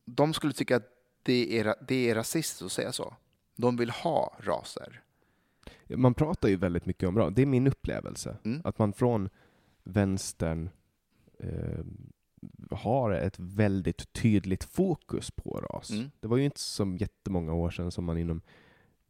de 0.06 0.34
skulle 0.34 0.53
tycka 0.53 0.76
att 0.76 0.89
det 1.23 1.60
är, 1.60 1.76
det 1.88 2.10
är 2.10 2.15
rasistiskt 2.15 2.61
att 2.61 2.72
säga 2.72 2.91
så. 2.91 3.15
De 3.56 3.77
vill 3.77 3.89
ha 3.89 4.38
raser. 4.39 5.02
Man 5.90 6.14
pratar 6.14 6.49
ju 6.49 6.56
väldigt 6.56 6.86
mycket 6.86 7.10
om 7.10 7.18
ras. 7.18 7.34
Det 7.36 7.41
är 7.41 7.45
min 7.45 7.68
upplevelse. 7.68 8.38
Mm. 8.44 8.62
Att 8.64 8.80
man 8.80 8.94
från 8.94 9.30
vänstern 9.84 10.70
eh, 11.40 11.86
har 12.72 13.12
ett 13.12 13.40
väldigt 13.40 14.14
tydligt 14.14 14.64
fokus 14.64 15.32
på 15.32 15.62
ras. 15.72 15.90
Mm. 15.91 16.12
Det 16.20 16.28
var 16.28 16.38
ju 16.38 16.45
inte 16.45 16.60
så 16.60 16.95
jättemånga 16.99 17.53
år 17.53 17.70
sedan 17.70 17.91
som 17.91 18.06
man 18.06 18.18
inom 18.18 18.41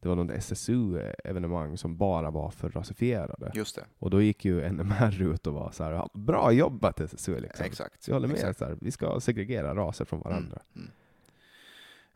det 0.00 0.08
var 0.08 0.16
något 0.16 0.30
SSU-evenemang 0.30 1.78
som 1.78 1.96
bara 1.96 2.30
var 2.30 2.50
för 2.50 2.68
rasifierade. 2.68 3.50
Just 3.54 3.76
det. 3.76 3.84
Och 3.98 4.10
då 4.10 4.22
gick 4.22 4.44
ju 4.44 4.68
NMR 4.72 5.22
ut 5.22 5.46
och 5.46 5.54
var 5.54 5.70
så 5.70 5.84
här, 5.84 6.08
bra 6.14 6.52
jobbat 6.52 7.00
SSU 7.00 7.40
liksom. 7.40 7.66
Exakt. 7.66 8.08
Jag 8.08 8.14
håller 8.14 8.28
med, 8.28 8.36
Exakt. 8.36 8.58
så 8.58 8.64
här, 8.64 8.78
vi 8.80 8.90
ska 8.90 9.20
segregera 9.20 9.74
raser 9.74 10.04
från 10.04 10.20
varandra. 10.20 10.58
Mm. 10.74 10.82
Mm. 10.82 10.90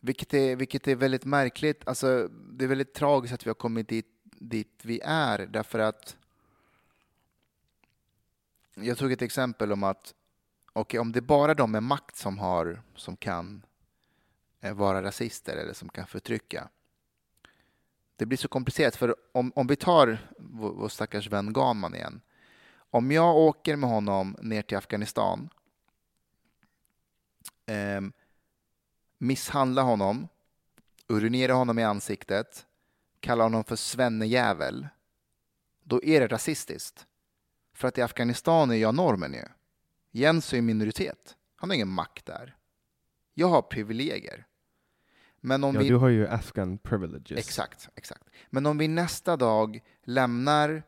Vilket, 0.00 0.34
är, 0.34 0.56
vilket 0.56 0.88
är 0.88 0.96
väldigt 0.96 1.24
märkligt. 1.24 1.88
Alltså, 1.88 2.28
det 2.28 2.64
är 2.64 2.68
väldigt 2.68 2.94
tragiskt 2.94 3.34
att 3.34 3.46
vi 3.46 3.50
har 3.50 3.54
kommit 3.54 3.88
dit, 3.88 4.06
dit 4.40 4.80
vi 4.82 5.00
är, 5.04 5.38
därför 5.38 5.78
att 5.78 6.16
jag 8.74 8.98
tog 8.98 9.12
ett 9.12 9.22
exempel 9.22 9.72
om 9.72 9.82
att 9.82 10.14
okay, 10.72 11.00
om 11.00 11.12
det 11.12 11.18
är 11.18 11.20
bara 11.20 11.54
de 11.54 11.72
med 11.72 11.82
makt 11.82 12.16
som, 12.16 12.38
har, 12.38 12.82
som 12.94 13.16
kan 13.16 13.62
eh, 14.60 14.74
vara 14.74 15.02
rasister 15.02 15.56
eller 15.56 15.72
som 15.72 15.88
kan 15.88 16.06
förtrycka. 16.06 16.68
Det 18.16 18.26
blir 18.26 18.38
så 18.38 18.48
komplicerat, 18.48 18.96
för 18.96 19.16
om, 19.32 19.52
om 19.54 19.66
vi 19.66 19.76
tar 19.76 20.30
vår, 20.38 20.72
vår 20.72 20.88
stackars 20.88 21.26
vän 21.26 21.52
Ganman 21.52 21.94
igen. 21.94 22.20
Om 22.90 23.10
jag 23.10 23.36
åker 23.36 23.76
med 23.76 23.90
honom 23.90 24.36
ner 24.40 24.62
till 24.62 24.76
Afghanistan 24.76 25.48
eh, 27.66 28.00
misshandla 29.18 29.82
honom, 29.82 30.28
urinera 31.08 31.52
honom 31.52 31.78
i 31.78 31.84
ansiktet, 31.84 32.66
kalla 33.20 33.44
honom 33.44 33.64
för 33.64 33.76
svennejävel, 33.76 34.88
då 35.84 36.02
är 36.02 36.20
det 36.20 36.26
rasistiskt. 36.28 37.06
För 37.74 37.88
att 37.88 37.98
i 37.98 38.02
Afghanistan 38.02 38.70
är 38.70 38.74
jag 38.74 38.94
normen 38.94 39.32
ju. 39.32 39.44
Jens 40.10 40.52
är 40.52 40.60
minoritet. 40.60 41.36
Han 41.56 41.70
har 41.70 41.74
ingen 41.74 41.88
makt 41.88 42.26
där. 42.26 42.56
Jag 43.34 43.48
har 43.48 43.62
privilegier. 43.62 44.46
Men 45.40 45.64
om 45.64 45.74
Ja, 45.74 45.80
vi... 45.80 45.88
du 45.88 45.96
har 45.96 46.08
ju 46.08 46.28
Afghan 46.28 46.78
privileges. 46.78 47.38
Exakt, 47.38 47.88
exakt. 47.94 48.22
Men 48.50 48.66
om 48.66 48.78
vi 48.78 48.88
nästa 48.88 49.36
dag 49.36 49.80
lämnar 50.02 50.82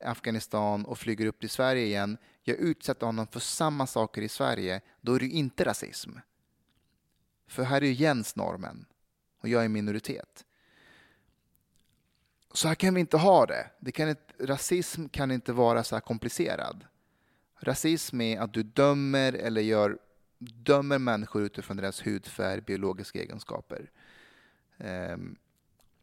Afghanistan 0.00 0.84
och 0.84 0.98
flyger 0.98 1.26
upp 1.26 1.40
till 1.40 1.50
Sverige 1.50 1.84
igen, 1.84 2.18
jag 2.42 2.56
utsätter 2.56 3.06
honom 3.06 3.26
för 3.26 3.40
samma 3.40 3.86
saker 3.86 4.22
i 4.22 4.28
Sverige, 4.28 4.80
då 5.00 5.14
är 5.14 5.20
det 5.20 5.26
inte 5.26 5.64
rasism. 5.64 6.10
För 7.46 7.62
här 7.62 7.82
är 7.82 7.86
ju 7.86 7.92
Jens 7.92 8.36
normen 8.36 8.86
och 9.40 9.48
jag 9.48 9.64
är 9.64 9.68
minoritet. 9.68 10.44
Så 12.58 12.68
här 12.68 12.74
kan 12.74 12.94
vi 12.94 13.00
inte 13.00 13.16
ha 13.16 13.46
det. 13.46 13.66
det 13.80 13.92
kan 13.92 14.08
inte, 14.08 14.22
rasism 14.40 15.08
kan 15.08 15.30
inte 15.30 15.52
vara 15.52 15.84
så 15.84 15.96
här 15.96 16.00
komplicerad. 16.00 16.84
Rasism 17.60 18.20
är 18.20 18.40
att 18.40 18.52
du 18.52 18.62
dömer 18.62 19.32
eller 19.32 19.60
gör, 19.60 19.98
dömer 20.38 20.98
människor 20.98 21.42
utifrån 21.42 21.76
deras 21.76 22.06
hudfärg, 22.06 22.60
biologiska 22.60 23.18
egenskaper. 23.22 23.90
Um, 24.78 25.36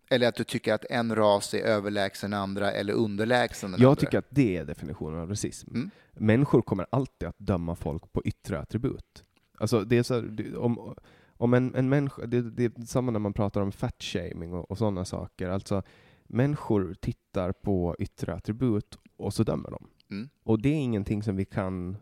eller 0.10 0.28
att 0.28 0.36
du 0.36 0.44
tycker 0.44 0.74
att 0.74 0.86
en 0.90 1.16
ras 1.16 1.54
är 1.54 1.64
överlägsen 1.64 2.34
andra 2.34 2.72
eller 2.72 2.94
underlägsen 2.94 3.72
den 3.72 3.82
Jag 3.82 3.90
andra. 3.90 4.00
tycker 4.00 4.18
att 4.18 4.28
det 4.30 4.58
är 4.58 4.66
definitionen 4.66 5.20
av 5.20 5.30
rasism. 5.30 5.76
Mm. 5.76 5.90
Människor 6.14 6.62
kommer 6.62 6.86
alltid 6.90 7.28
att 7.28 7.40
döma 7.40 7.76
folk 7.76 8.14
på 8.14 8.22
yttre 8.26 8.60
attribut. 8.60 9.24
Alltså 9.58 9.82
det 9.82 9.98
är 9.98 10.04
så 10.04 10.14
här, 10.14 10.58
om, 10.58 10.96
om 11.38 11.54
en, 11.54 11.76
en 11.76 11.90
människa, 11.90 12.26
det, 12.26 12.42
det 12.42 12.64
är 12.64 12.86
samma 12.86 13.12
när 13.12 13.20
man 13.20 13.34
pratar 13.34 13.62
om 13.62 13.72
fat-shaming 13.72 14.54
och, 14.54 14.72
och 14.72 14.78
sådana 14.78 15.06
saker. 15.06 15.50
Alltså 15.50 15.84
människor 16.28 16.94
tittar 17.02 17.52
på 17.52 17.96
yttre 18.00 18.34
attribut 18.34 18.98
och 19.18 19.34
så 19.34 19.44
dömer 19.44 19.72
de. 19.72 19.88
Mm. 20.12 20.30
Och 20.44 20.60
det 20.62 20.70
är 20.70 20.76
ingenting 20.76 21.24
som 21.24 21.36
vi 21.36 21.46
kan 21.46 21.98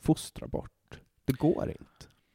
fostra 0.00 0.46
bort. 0.48 1.00
Det 1.24 1.32
går 1.38 1.68
inte. 1.68 1.84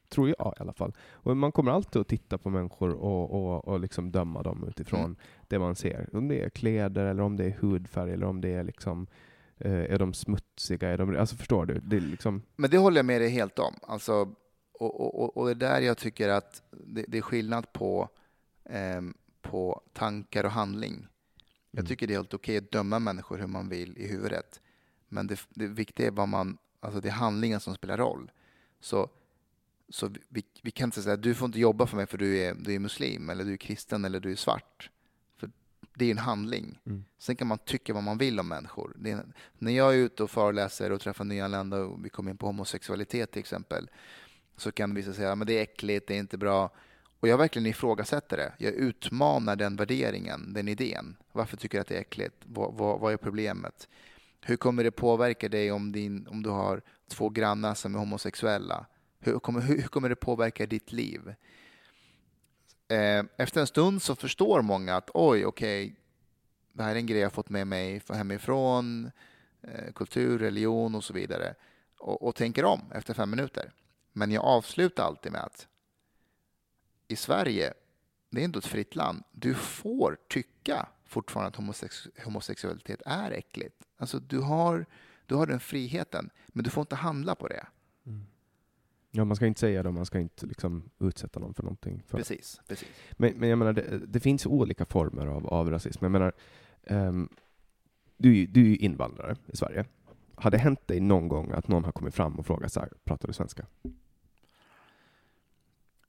Tror 0.10 0.30
jag 0.30 0.54
i 0.58 0.62
alla 0.62 0.74
fall. 0.74 0.94
Och 1.12 1.38
man 1.38 1.52
kommer 1.52 1.72
alltid 1.72 2.02
att 2.02 2.08
titta 2.08 2.38
på 2.38 2.50
människor 2.50 2.90
och, 2.94 3.32
och, 3.32 3.68
och 3.68 3.80
liksom 3.80 4.12
döma 4.12 4.44
dem 4.44 4.66
utifrån 4.68 5.00
Mm. 5.00 5.16
det 5.48 5.60
man 5.60 5.76
ser. 5.76 6.10
Om 6.14 6.28
det 6.28 6.44
är 6.44 6.50
kläder, 6.50 7.06
eller 7.06 7.24
om 7.24 7.38
det 7.38 7.46
är 7.46 7.58
hudfärg, 7.60 8.12
eller 8.14 8.28
om 8.28 8.42
det 8.42 8.50
är 8.54 8.64
liksom 8.64 9.08
eh, 9.58 9.72
är 9.94 10.00
de 10.00 10.14
smutsiga? 10.14 10.90
Är 10.90 10.98
de, 10.98 11.16
alltså 11.18 11.36
förstår 11.36 11.66
du? 11.66 11.80
Det 11.80 12.00
liksom, 12.00 12.42
Men 12.56 12.70
det 12.70 12.78
håller 12.78 12.98
jag 12.98 13.06
med 13.06 13.22
dig 13.22 13.30
helt 13.30 13.60
om. 13.60 13.74
Alltså, 13.88 14.30
och, 14.80 15.20
och, 15.20 15.38
och- 15.38 15.46
det 15.46 15.52
är 15.52 15.56
där 15.56 15.82
jag 15.82 15.98
tycker 15.98 16.30
att 16.30 16.64
det, 16.72 17.06
det 17.08 17.18
är 17.18 17.22
skillnad 17.22 17.74
på, 17.74 18.10
ehm, 18.70 19.14
på 19.42 19.82
tankar 19.94 20.44
och 20.44 20.52
handling. 20.52 21.08
Jag 21.78 21.82
Mm. 21.82 21.88
tycker 21.88 22.08
det 22.08 22.14
är 22.14 22.18
helt 22.18 22.34
okej 22.34 22.58
att 22.58 22.72
döma 22.72 23.00
människor 23.00 23.38
hur 23.38 23.48
man 23.48 23.70
vill 23.70 23.98
i 23.98 24.08
huvudet. 24.08 24.62
Men 25.10 25.28
det, 25.28 25.40
det 25.50 25.68
viktiga 25.68 26.08
är 26.08 26.12
vad 26.12 26.28
man, 26.28 26.58
alltså 26.80 27.02
det 27.02 27.08
är 27.08 27.12
handlingen 27.12 27.60
som 27.60 27.76
spelar 27.76 27.98
roll. 27.98 28.32
Så, 28.80 29.10
så 29.90 30.10
vi, 30.30 30.44
vi 30.62 30.72
kan 30.72 30.88
inte 30.88 31.02
säga 31.02 31.18
du 31.18 31.36
får 31.36 31.46
inte 31.46 31.60
jobba 31.60 31.86
för 31.86 31.96
mig 31.98 32.08
för 32.08 32.18
du 32.18 32.38
är, 32.38 32.56
du 32.56 32.74
är 32.76 32.80
muslim 32.80 33.30
eller 33.30 33.44
du 33.46 33.54
är 33.54 33.58
kristen 33.58 34.06
eller 34.06 34.20
du 34.20 34.32
är 34.32 34.36
svart. 34.36 34.90
För 35.38 35.52
det 35.94 36.06
är 36.06 36.12
en 36.12 36.18
handling. 36.18 36.80
Mm. 36.86 37.04
Sen 37.18 37.36
kan 37.36 37.48
man 37.48 37.58
tycka 37.58 37.94
vad 37.94 38.04
man 38.04 38.18
vill 38.18 38.40
om 38.40 38.48
människor. 38.48 38.96
Är, 39.06 39.26
när 39.58 39.72
jag 39.72 39.94
är 39.94 39.98
ute 39.98 40.24
och 40.24 40.32
föreläser 40.32 40.92
och 40.92 41.02
träffar 41.02 41.26
nyanlända 41.26 41.78
och 41.78 42.06
vi 42.06 42.10
kommer 42.10 42.32
in 42.32 42.38
på 42.38 42.46
homosexualitet 42.46 43.32
till 43.32 43.40
exempel 43.40 43.90
så 44.56 44.72
kan 44.72 44.94
vissa 44.94 45.14
säga 45.14 45.32
att 45.32 45.48
det 45.48 45.54
är 45.54 45.62
äckligt, 45.62 46.08
det 46.08 46.16
är 46.16 46.20
inte 46.20 46.38
bra. 46.38 46.72
Och 47.20 47.28
jag 47.28 47.38
verkligen 47.38 47.66
ifrågasätter 47.66 48.38
det. 48.38 48.54
Jag 48.58 48.74
utmanar 48.74 49.56
den 49.56 49.76
värderingen, 49.76 50.54
den 50.54 50.68
idén. 50.68 51.16
Varför 51.32 51.58
tycker 51.58 51.78
du 51.78 51.82
att 51.82 51.88
det 51.88 51.96
är 51.96 52.02
äckligt? 52.02 52.36
Vad, 52.46 52.74
vad, 52.74 53.00
vad 53.00 53.14
är 53.14 53.18
problemet? 53.18 53.88
Hur 54.42 54.58
kommer 54.58 54.84
det 54.84 54.92
påverka 54.92 55.50
dig 55.50 55.72
om, 55.72 55.92
din, 55.92 56.28
om 56.28 56.44
du 56.44 56.50
har 56.50 56.82
två 57.08 57.30
grannar 57.30 57.74
som 57.74 57.96
är 57.96 58.00
homosexuella? 58.00 58.86
Hur 59.20 59.40
kommer, 59.40 59.62
hur, 59.62 59.82
kommer 59.82 60.10
det 60.10 60.16
påverka 60.16 60.66
ditt 60.66 60.92
liv? 60.92 61.34
Eh, 62.88 63.24
efter 63.38 63.62
en 63.62 63.68
stund 63.68 64.02
så 64.02 64.16
förstår 64.16 64.62
många 64.62 64.96
att 64.96 65.10
oj, 65.14 65.46
okej, 65.46 65.96
det 66.74 66.84
här 66.84 66.92
är 66.92 66.96
en 66.96 67.06
grej 67.06 67.20
jag 67.20 67.34
fått 67.34 67.50
med 67.50 67.68
mig 67.68 68.02
hemifrån, 68.10 69.12
eh, 69.62 69.94
kultur, 69.94 70.40
religion 70.40 70.96
och 70.96 71.04
så 71.04 71.14
vidare. 71.14 71.56
Och, 72.00 72.28
och 72.28 72.36
tänker 72.36 72.66
om 72.66 72.82
efter 72.94 73.14
fem 73.14 73.30
minuter. 73.30 73.72
Men 74.14 74.32
jag 74.32 74.44
avslutar 74.44 75.04
alltid 75.04 75.32
med 75.32 75.42
att 75.42 75.68
i 77.08 77.16
Sverige, 77.16 77.74
det 78.30 78.42
är 78.42 78.46
ändå 78.46 78.60
ett 78.60 78.66
fritt 78.66 78.96
land, 78.96 79.24
du 79.32 79.54
får 79.54 80.18
tycka 80.28 80.88
fortfarande 81.06 81.48
att 81.48 81.56
homosex 81.56 82.08
homosexualitet 82.24 83.02
är 83.06 83.32
äckligt. 83.32 83.76
Alltså 83.98 84.20
du 84.20 84.40
har, 84.40 84.86
du 85.26 85.36
har 85.36 85.48
den 85.48 85.60
friheten, 85.60 86.30
men 86.48 86.64
du 86.64 86.70
får 86.70 86.82
inte 86.82 86.96
handla 86.96 87.36
på 87.36 87.48
det. 87.48 87.68
ja, 89.12 89.26
man 89.26 89.36
ska 89.36 89.46
inte 89.46 89.60
säga 89.60 89.84
det, 89.84 89.92
man 89.92 90.06
ska 90.06 90.20
inte 90.20 90.46
liksom 90.46 90.90
utsätta 91.00 91.40
någon 91.40 91.54
för 91.54 91.64
någonting. 91.64 92.04
För. 92.08 92.18
Precis, 92.18 92.62
precis. 92.68 92.88
Men, 93.12 93.34
men 93.34 93.50
jag 93.50 93.58
menar, 93.58 93.74
det, 93.74 94.08
det 94.08 94.20
finns 94.20 94.46
olika 94.46 94.86
former 94.86 95.28
av, 95.28 95.48
av 95.48 95.72
rasism. 95.72 96.06
Jag 96.06 96.12
menar, 96.12 96.34
ehm, 96.84 97.30
du, 98.18 98.46
du 98.46 98.62
är 98.62 98.66
ju 98.66 98.76
invandrare 98.76 99.36
i 99.48 99.58
Sverige. 99.58 99.86
Har 100.36 100.52
det 100.52 100.58
hänt 100.58 100.88
dig 100.88 101.00
någon 101.00 101.28
gång 101.28 101.52
att 101.52 101.68
någon 101.68 101.84
har 101.84 101.92
kommit 101.92 102.16
fram 102.16 102.40
och 102.40 102.46
frågat 102.46 102.74
så 102.74 102.80
här, 102.80 102.90
pratar 103.04 103.28
du 103.28 103.34
svenska? 103.34 103.66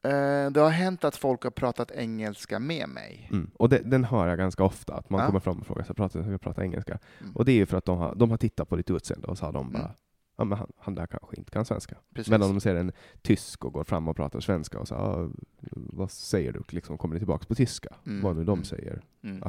Eh, 0.02 0.50
det 0.50 0.60
har 0.60 0.70
hänt 0.70 1.04
att 1.04 1.16
folk 1.16 1.42
har 1.42 1.50
pratat 1.50 1.90
engelska 1.90 2.58
med 2.58 2.88
mig. 2.88 3.28
Mm. 3.32 3.50
Och 3.54 3.68
det, 3.68 3.78
den 3.78 4.04
hör 4.04 4.28
jag 4.28 4.38
ganska 4.38 4.64
ofta, 4.64 4.94
att 4.94 5.10
man 5.10 5.20
Ja. 5.20 5.26
kommer 5.26 5.40
fram 5.40 5.58
och 5.58 5.66
frågar 5.66 5.82
så 5.82 5.88
här, 5.88 5.94
pratar 5.94 6.18
du 6.18 6.24
svenska? 6.24 6.38
Pratar 6.38 6.62
engelska? 6.62 6.98
Mm. 7.20 7.36
Och 7.36 7.44
det 7.44 7.52
är 7.52 7.56
ju 7.56 7.66
för 7.66 7.76
att 7.76 7.84
de 7.84 7.98
har, 7.98 8.14
de 8.14 8.30
har 8.30 8.36
tittat 8.36 8.68
på 8.68 8.76
ditt 8.76 8.90
utseende 8.90 9.26
och 9.26 9.38
så 9.38 9.44
har 9.46 9.52
de 9.52 9.72
bara, 9.72 9.78
Mm. 9.82 9.92
ja, 10.36 10.44
men 10.44 10.58
han, 10.58 10.72
han 10.78 10.94
där 10.94 11.06
kanske 11.06 11.36
inte 11.36 11.50
kan 11.50 11.64
svenska. 11.64 11.96
Precis. 12.14 12.30
Men 12.30 12.42
om 12.42 12.48
de 12.54 12.60
ser 12.60 12.74
en 12.74 12.92
tysk 13.22 13.64
och 13.64 13.72
går 13.72 13.84
fram 13.84 14.08
och 14.08 14.16
pratar 14.16 14.40
svenska 14.40 14.78
och 14.78 14.88
så, 14.88 14.94
ja, 14.94 15.28
vad 15.72 16.10
säger 16.10 16.52
du? 16.52 16.62
Liksom, 16.68 16.98
kommer 16.98 17.14
det 17.14 17.18
tillbaka 17.20 17.44
på 17.48 17.54
tyska? 17.54 17.88
Mm, 18.06 18.22
Vad 18.22 18.36
nu 18.36 18.44
de 18.44 18.52
mm. 18.52 18.64
säger. 18.64 19.00
Mm. 19.24 19.42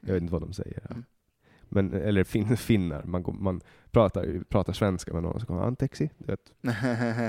Jag 0.00 0.12
vet 0.14 0.22
inte 0.22 0.32
vad 0.32 0.42
de 0.42 0.52
säger. 0.52 0.86
Mm. 0.90 1.04
Men, 1.68 1.92
eller 1.92 2.24
fin, 2.24 2.56
finnar, 2.56 3.04
man, 3.04 3.24
man 3.40 3.60
pratar, 3.94 4.44
pratar 4.48 4.72
svenska 4.72 5.12
med 5.12 5.22
någon 5.22 5.40
som 5.40 5.46
kommer 5.46 5.62
anteksi, 5.62 6.10
du 6.18 6.26
vet, 6.26 6.52
ja, 6.60 6.72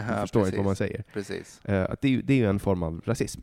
man 0.08 0.22
förstår 0.22 0.46
inte 0.46 0.58
vad 0.58 0.66
man 0.66 0.76
säger. 0.76 1.04
Precis. 1.14 1.66
Eh, 1.66 1.90
att 1.90 2.02
det, 2.02 2.16
är 2.16 2.22
det 2.22 2.34
är 2.34 2.38
ju 2.38 2.50
en 2.50 2.60
form 2.60 2.84
av 2.84 3.02
rasism. 3.06 3.42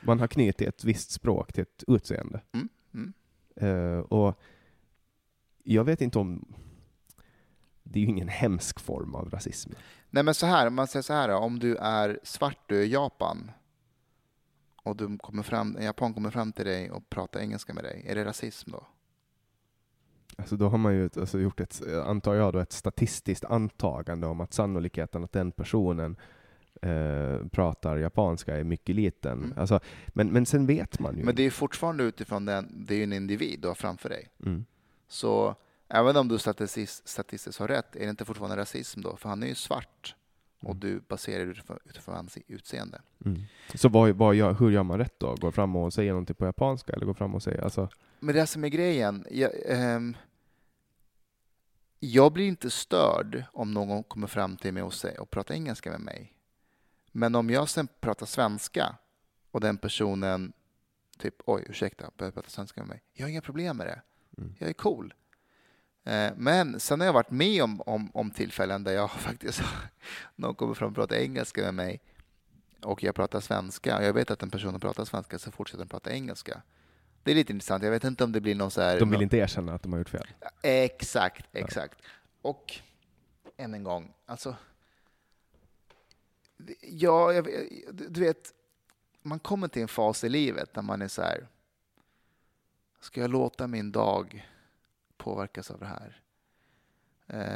Man 0.00 0.20
har 0.20 0.26
knutit 0.26 0.68
ett 0.68 0.84
visst 0.84 1.10
språk 1.10 1.52
till 1.52 1.62
ett 1.62 1.84
utseende. 1.86 2.40
Mm. 2.52 2.68
Mm. 2.94 3.14
Eh, 3.56 3.98
och 3.98 4.40
jag 5.64 5.84
vet 5.84 6.00
inte 6.00 6.18
om... 6.18 6.54
Det 7.82 7.98
är 7.98 8.00
ju 8.00 8.08
ingen 8.08 8.28
hemsk 8.28 8.80
form 8.80 9.14
av 9.14 9.30
rasism. 9.30 9.72
Nej 10.10 10.22
men 10.22 10.34
så 10.34 10.46
här, 10.46 10.66
om 10.66 10.74
man 10.74 10.86
säger 10.86 11.02
så 11.02 11.12
här 11.12 11.28
om 11.28 11.58
du 11.58 11.76
är 11.76 12.20
svart, 12.22 12.58
du 12.66 12.78
är 12.78 12.82
i 12.82 12.92
Japan 12.92 13.50
och 14.82 14.96
du 14.96 15.18
kommer 15.18 15.42
fram, 15.42 15.76
en 15.76 15.84
japan 15.84 16.14
kommer 16.14 16.30
fram 16.30 16.52
till 16.52 16.64
dig 16.64 16.90
och 16.90 17.10
pratar 17.10 17.40
engelska 17.40 17.74
med 17.74 17.84
dig, 17.84 18.04
är 18.08 18.14
det 18.14 18.24
rasism 18.24 18.70
då? 18.70 18.86
Alltså 20.38 20.56
då 20.56 20.68
har 20.68 20.78
man 20.78 20.94
ju 20.94 21.10
alltså 21.16 21.38
gjort 21.38 21.60
ett, 21.60 21.82
antar 22.06 22.34
jag, 22.34 22.52
då, 22.52 22.58
ett 22.58 22.72
statistiskt 22.72 23.44
antagande 23.44 24.26
om 24.26 24.40
att 24.40 24.52
sannolikheten 24.52 25.24
att 25.24 25.32
den 25.32 25.52
personen 25.52 26.16
eh, 26.82 27.46
pratar 27.52 27.96
japanska 27.96 28.56
är 28.56 28.64
mycket 28.64 28.96
liten. 28.96 29.38
Mm. 29.44 29.58
Alltså, 29.58 29.80
men, 30.08 30.28
men 30.28 30.46
sen 30.46 30.66
vet 30.66 30.98
man 30.98 31.18
ju. 31.18 31.24
Men 31.24 31.34
det 31.34 31.42
är 31.42 31.50
fortfarande 31.50 32.04
utifrån 32.04 32.44
den, 32.44 32.84
det 32.86 32.94
är 32.94 33.04
en 33.04 33.12
individ 33.12 33.60
du 33.60 33.68
har 33.68 33.74
framför 33.74 34.08
dig. 34.08 34.28
Mm. 34.46 34.64
Så 35.08 35.54
även 35.88 36.16
om 36.16 36.28
du 36.28 36.38
statistiskt, 36.38 37.08
statistiskt 37.08 37.58
har 37.58 37.68
rätt, 37.68 37.96
är 37.96 38.00
det 38.00 38.10
inte 38.10 38.24
fortfarande 38.24 38.56
rasism 38.56 39.00
då? 39.00 39.16
För 39.16 39.28
han 39.28 39.42
är 39.42 39.46
ju 39.46 39.54
svart 39.54 40.14
och 40.66 40.76
du 40.76 41.00
baserar 41.00 41.44
det 41.44 41.50
utifrån, 41.50 41.78
utifrån 41.84 42.14
hans 42.14 42.38
utseende. 42.46 43.00
Mm. 43.24 43.42
Så 43.74 43.88
vad, 43.88 44.10
vad 44.10 44.34
gör, 44.34 44.54
hur 44.54 44.70
gör 44.70 44.82
man 44.82 44.98
rätt 44.98 45.20
då? 45.20 45.34
Går 45.34 45.50
fram 45.50 45.76
och 45.76 45.92
säger 45.92 46.10
någonting 46.10 46.36
på 46.36 46.44
japanska 46.44 46.92
eller 46.92 47.06
går 47.06 47.14
fram 47.14 47.34
och 47.34 47.42
säger 47.42 47.62
alltså, 47.62 47.88
Men 48.20 48.34
det 48.34 48.46
som 48.46 48.64
är 48.64 48.68
grejen, 48.68 49.26
jag, 49.30 49.50
ehm, 49.66 50.16
jag 52.00 52.32
blir 52.32 52.48
inte 52.48 52.70
störd 52.70 53.44
om 53.52 53.74
någon 53.74 54.02
kommer 54.02 54.26
fram 54.26 54.56
till 54.56 54.72
mig 54.74 54.82
och, 54.82 54.94
säger, 54.94 55.20
och 55.20 55.30
pratar 55.30 55.54
engelska 55.54 55.90
med 55.90 56.00
mig. 56.00 56.32
Men 57.12 57.34
om 57.34 57.50
jag 57.50 57.68
sen 57.68 57.88
pratar 58.00 58.26
svenska 58.26 58.96
och 59.50 59.60
den 59.60 59.78
personen 59.78 60.52
typ 61.18 61.34
oj, 61.46 61.64
ursäkta, 61.68 62.10
börjar 62.16 62.32
prata 62.32 62.48
svenska 62.48 62.80
med 62.80 62.88
mig. 62.88 63.02
Jag 63.12 63.24
har 63.24 63.30
inga 63.30 63.40
problem 63.40 63.76
med 63.76 63.86
det. 63.86 64.02
Mm. 64.38 64.54
Jag 64.58 64.68
är 64.68 64.72
cool. 64.72 65.14
Eh, 66.04 66.32
Men 66.36 66.80
sen 66.80 67.00
har 67.00 67.06
jag 67.06 67.12
varit 67.12 67.30
med 67.30 67.62
om, 67.62 67.80
om, 67.80 68.10
om 68.14 68.30
tillfällen 68.30 68.84
där 68.84 68.92
jag 68.92 69.10
faktiskt 69.20 69.62
någon 70.36 70.54
kommer 70.54 70.74
fram 70.74 70.88
och 70.88 70.94
pratar 70.94 71.16
engelska 71.16 71.60
med 71.62 71.74
mig 71.74 72.00
och 72.82 73.02
jag 73.02 73.14
pratar 73.14 73.40
svenska 73.40 73.96
och 73.98 74.04
jag 74.04 74.12
vet 74.12 74.30
att 74.30 74.38
den 74.38 74.50
personen 74.50 74.80
pratar 74.80 75.04
svenska 75.04 75.38
så 75.38 75.50
fortsätter 75.50 75.78
den 75.78 75.88
prata 75.88 76.12
engelska. 76.12 76.62
Det 77.22 77.30
är 77.30 77.34
lite 77.34 77.52
intressant. 77.52 77.82
Jag 77.84 77.90
vet 77.90 78.04
inte 78.04 78.24
om 78.24 78.32
det 78.32 78.40
blir 78.40 78.54
någon 78.54 78.70
så 78.70 78.80
här... 78.80 78.98
de 78.98 79.10
vill 79.10 79.16
någon- 79.18 79.22
inte 79.22 79.36
erkänna 79.36 79.74
att 79.74 79.82
de 79.82 79.92
har 79.92 79.98
gjort 79.98 80.08
fel. 80.08 80.26
Exakt, 80.62 81.46
exakt. 81.52 81.98
Och 82.42 82.74
än 83.56 83.74
en 83.74 83.84
gång, 83.84 84.12
alltså. 84.26 84.56
Ja, 86.80 87.32
jag, 87.32 87.44
du 87.92 88.20
vet, 88.20 88.52
man 89.22 89.38
kommer 89.38 89.68
till 89.68 89.82
en 89.82 89.88
fas 89.88 90.24
i 90.24 90.28
livet 90.28 90.74
där 90.74 90.82
man 90.82 91.02
är 91.02 91.08
så 91.08 91.22
här. 91.22 91.46
Ska 93.00 93.20
jag 93.20 93.30
låta 93.30 93.66
min 93.66 93.92
dag 93.92 94.48
påverkas 95.24 95.70
av 95.70 95.78
det 95.78 95.86
här? 95.86 96.22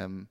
Um, 0.04 0.26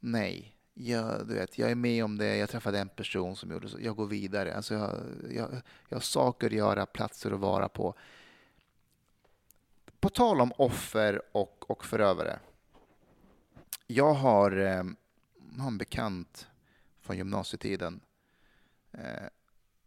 nej. 0.00 0.50
Jag, 0.74 1.28
du 1.28 1.34
vet, 1.34 1.58
jag 1.58 1.70
är 1.70 1.74
med 1.74 2.04
om 2.04 2.18
det. 2.18 2.36
Jag 2.36 2.48
träffade 2.48 2.78
en 2.78 2.88
person 2.88 3.36
som 3.36 3.50
gjorde 3.50 3.68
så. 3.68 3.78
Jag 3.80 3.96
går 3.96 4.06
vidare. 4.06 4.56
Alltså 4.56 4.74
jag, 4.74 4.96
jag, 5.30 5.62
jag 5.88 5.96
har 5.96 6.00
saker 6.00 6.46
att 6.46 6.52
göra, 6.52 6.86
platser 6.86 7.32
att 7.32 7.40
vara 7.40 7.68
på. 7.68 7.94
På 10.00 10.08
tal 10.08 10.40
om 10.40 10.52
offer 10.58 11.22
och, 11.32 11.70
och 11.70 11.84
förövare. 11.84 12.38
Jag 13.86 14.14
har, 14.14 14.56
eh, 14.56 14.84
har 15.58 15.66
en 15.66 15.78
bekant 15.78 16.48
från 17.00 17.16
gymnasietiden 17.16 18.00
eh, 18.92 19.28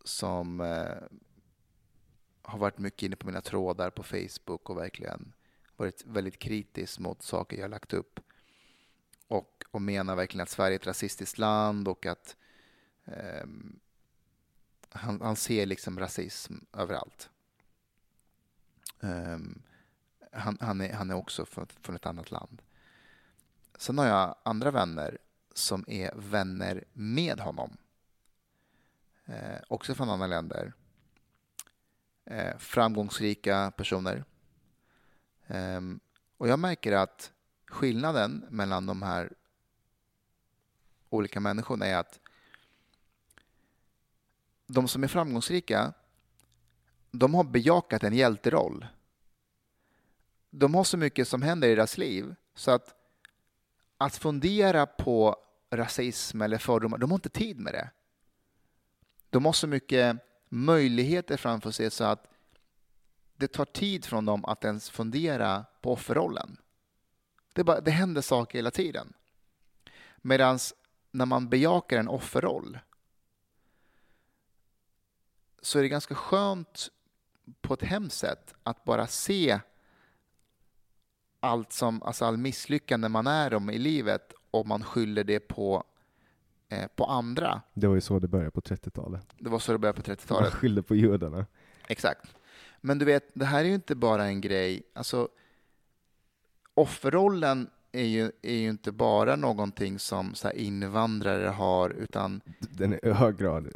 som 0.04 0.62
eh, 0.62 1.18
har 2.42 2.60
varit 2.60 2.78
mycket 2.78 3.04
inne 3.04 3.16
på 3.16 3.28
mina 3.28 3.42
trådar 3.42 3.90
på 3.90 4.04
Facebook 4.04 4.70
och 4.70 4.78
verkligen 4.78 5.34
varit 5.78 6.06
väldigt 6.06 6.40
kritisk 6.40 7.00
mot 7.00 7.22
saker 7.22 7.58
jag 7.58 7.70
lagt 7.70 7.94
upp. 7.94 8.20
Och, 9.28 9.64
och 9.72 9.82
menar 9.82 10.16
verkligen 10.16 10.44
att 10.44 10.50
Sverige 10.50 10.76
är 10.76 10.80
ett 10.80 10.88
rasistiskt 10.88 11.38
land 11.38 11.88
och 11.88 12.06
att 12.06 12.36
eh, 13.06 13.46
han, 14.90 15.22
han 15.22 15.36
ser 15.36 15.66
liksom 15.66 16.00
rasism 16.00 16.54
överallt. 16.74 17.30
Eh, 19.00 19.38
han, 20.32 20.58
han, 20.62 20.82
är, 20.82 20.94
han 20.94 21.10
är 21.10 21.16
också 21.16 21.46
från, 21.46 21.68
från 21.68 21.96
ett 21.96 22.06
annat 22.06 22.32
land. 22.32 22.62
Sen 23.78 23.98
har 23.98 24.06
jag 24.06 24.36
andra 24.44 24.72
vänner 24.72 25.18
som 25.54 25.86
är 25.88 26.12
vänner 26.16 26.84
med 26.94 27.40
honom. 27.40 27.78
Eh, 29.26 29.62
också 29.68 29.96
från 29.96 30.10
andra 30.10 30.28
länder. 30.28 30.74
Eh, 32.26 32.58
framgångsrika 32.58 33.72
personer. 33.78 34.24
Um, 35.48 36.00
och 36.38 36.48
jag 36.48 36.60
märker 36.60 36.92
att 36.92 37.32
skillnaden 37.68 38.46
mellan 38.50 38.86
de 38.86 39.02
här 39.02 39.34
olika 41.10 41.40
människorna 41.40 41.86
är 41.86 41.96
att 41.96 42.20
de 44.68 44.88
som 44.88 45.04
är 45.04 45.08
framgångsrika, 45.08 45.94
de 47.12 47.34
har 47.34 47.44
bejakat 47.44 48.04
en 48.04 48.14
hjälteroll 48.14 48.86
de 50.50 50.76
har 50.76 50.84
så 50.84 50.98
mycket 50.98 51.28
som 51.28 51.42
händer 51.42 51.68
i 51.68 51.76
deras 51.76 51.98
liv 51.98 52.36
så 52.56 52.72
att 52.72 52.94
att 53.98 54.18
fundera 54.18 54.86
på 54.86 55.36
rasism 55.70 56.42
eller 56.42 56.58
fördomar, 56.58 56.98
de 56.98 57.12
har 57.12 57.16
inte 57.18 57.30
tid 57.30 57.60
med 57.60 57.74
det. 57.74 57.90
De 59.30 59.46
har 59.46 59.54
så 59.54 59.68
mycket 59.68 60.18
möjligheter 60.50 61.38
framför 61.38 61.72
sig 61.72 61.92
så 61.92 62.04
att 62.04 62.28
det 63.38 63.48
tar 63.48 63.66
tid 63.66 64.06
från 64.06 64.26
dem 64.26 64.46
att 64.46 64.66
ens 64.66 64.90
fundera 64.90 65.66
på 65.82 65.92
offerrollen. 65.94 66.58
Det, 67.54 67.64
bara, 67.64 67.82
det 67.82 67.92
händer 67.92 68.22
saker 68.22 68.58
hela 68.58 68.72
tiden. 68.72 69.14
Medan 70.18 70.60
när 71.12 71.26
man 71.26 71.50
bejakar 71.50 71.98
en 72.00 72.08
offerroll 72.08 72.80
så 75.62 75.80
är 75.80 75.84
det 75.84 75.90
ganska 75.90 76.16
skönt 76.16 76.90
på 77.62 77.74
ett 77.74 77.84
hemskt 77.84 78.18
sätt 78.18 78.54
att 78.64 78.84
bara 78.84 79.08
se 79.08 79.60
allt 81.40 81.72
som, 81.74 82.04
alltså 82.04 82.26
all 82.26 82.38
misslyckande 82.38 83.10
man 83.10 83.28
är 83.28 83.54
om 83.54 83.70
i 83.70 83.78
livet 83.78 84.34
och 84.52 84.68
man 84.68 84.84
skyller 84.84 85.24
det 85.24 85.40
på, 85.40 85.84
eh, 86.70 86.88
på 86.96 87.06
andra. 87.06 87.62
Det 87.74 87.88
var 87.88 87.96
ju 87.96 88.02
så 88.02 88.20
det 88.20 88.28
började 88.28 88.52
på 88.52 88.62
30-talet. 88.62 89.28
Det 89.40 89.50
var 89.50 89.60
så 89.60 89.72
det 89.72 89.78
började 89.78 90.02
på 90.02 90.10
Man 90.10 90.18
30-talet. 90.18 90.54
skyllde 90.54 90.84
på 90.84 90.96
judarna. 90.96 91.46
Exakt. 91.88 92.36
Men 92.82 92.98
du 93.00 93.06
vet, 93.06 93.30
det 93.34 93.46
här 93.46 93.60
är 93.60 93.64
ju 93.70 93.76
inte 93.76 93.96
bara 93.96 94.26
en 94.26 94.42
grej, 94.42 94.84
alltså 94.94 95.28
offerrollen 96.74 97.70
är 97.92 98.04
ju, 98.04 98.32
är 98.42 98.56
ju 98.56 98.70
inte 98.70 98.92
bara 98.92 99.36
någonting 99.36 100.00
som 100.00 100.36
så 100.36 100.52
invandrare 100.52 101.48
har, 101.48 101.90
utan 101.90 102.42
Den 102.60 102.94
är 102.94 103.06
i 103.08 103.12
hög 103.12 103.38
grad 103.38 103.68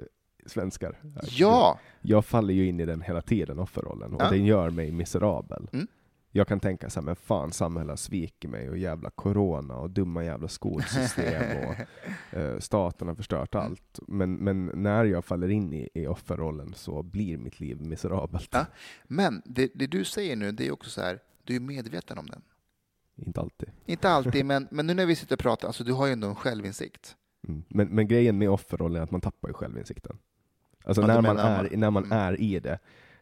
svenskar. 0.45 0.99
ja, 1.23 1.79
Jag 2.01 2.25
faller 2.25 2.53
ju 2.53 2.67
in 2.67 2.79
i 2.79 2.85
den 2.85 3.01
hela 3.01 3.21
tiden, 3.21 3.59
offerrollen, 3.59 4.13
och 4.13 4.21
Ja. 4.21 4.29
den 4.29 4.45
gör 4.45 4.69
mig 4.69 4.91
miserabel. 4.91 5.67
Mm. 5.73 5.87
Jag 6.31 6.47
kan 6.47 6.59
tänka 6.59 6.89
så 6.89 6.99
här, 6.99 7.05
men 7.05 7.15
fan 7.15 7.51
samhället 7.51 7.99
svikit 7.99 8.49
mig 8.49 8.69
och 8.69 8.77
jävla 8.77 9.09
corona 9.09 9.75
och 9.75 9.89
dumma 9.89 10.23
jävla 10.23 10.47
skolsystem 10.47 11.57
och 11.67 11.75
eh, 12.37 12.59
staten 12.59 13.07
har 13.07 13.15
förstört 13.15 13.55
allt. 13.55 13.99
Men, 14.07 14.35
men 14.35 14.65
när 14.65 15.05
jag 15.05 15.25
faller 15.25 15.49
in 15.49 15.73
i, 15.73 15.89
i 15.93 16.07
offerrollen 16.07 16.73
så 16.73 17.03
blir 17.03 17.37
mitt 17.37 17.59
liv 17.59 17.81
miserabelt. 17.81 18.49
Ja. 18.51 18.65
men 19.03 19.41
det, 19.45 19.71
det 19.75 19.87
du 19.87 20.05
säger 20.05 20.35
nu, 20.35 20.51
det 20.51 20.67
är 20.67 20.71
också 20.71 20.89
så 20.89 21.01
här, 21.01 21.19
du 21.43 21.55
är 21.55 21.59
medveten 21.59 22.17
om 22.17 22.25
den. 22.25 22.41
Inte 23.15 23.41
alltid. 23.41 23.69
Inte 23.85 24.09
alltid, 24.09 24.45
men, 24.51 24.67
men 24.71 24.87
nu 24.87 24.93
när 24.93 25.05
vi 25.05 25.15
sitter 25.15 25.35
och 25.35 25.39
pratar, 25.39 25.67
alltså 25.67 25.83
du 25.83 25.93
har 25.93 26.07
ju 26.07 26.13
ändå 26.13 26.27
en 26.27 26.35
självinsikt. 26.35 27.15
Mm. 27.47 27.63
Men, 27.67 27.87
men 27.87 28.07
grejen 28.07 28.37
med 28.37 28.49
offerrollen 28.49 28.99
är 28.99 29.03
att 29.03 29.11
man 29.11 29.21
tappar 29.21 29.49
ju 29.49 29.53
självinsikten. 29.53 30.17
Alltså 30.83 31.01
Ja, 31.01 31.07
när, 31.07 31.21
man 31.21 31.37
är, 31.37 31.77
när 31.77 31.91
man 31.91 32.03
mm. 32.03 32.17
är 32.17 32.41
i 32.41 32.59
det, 32.59 32.79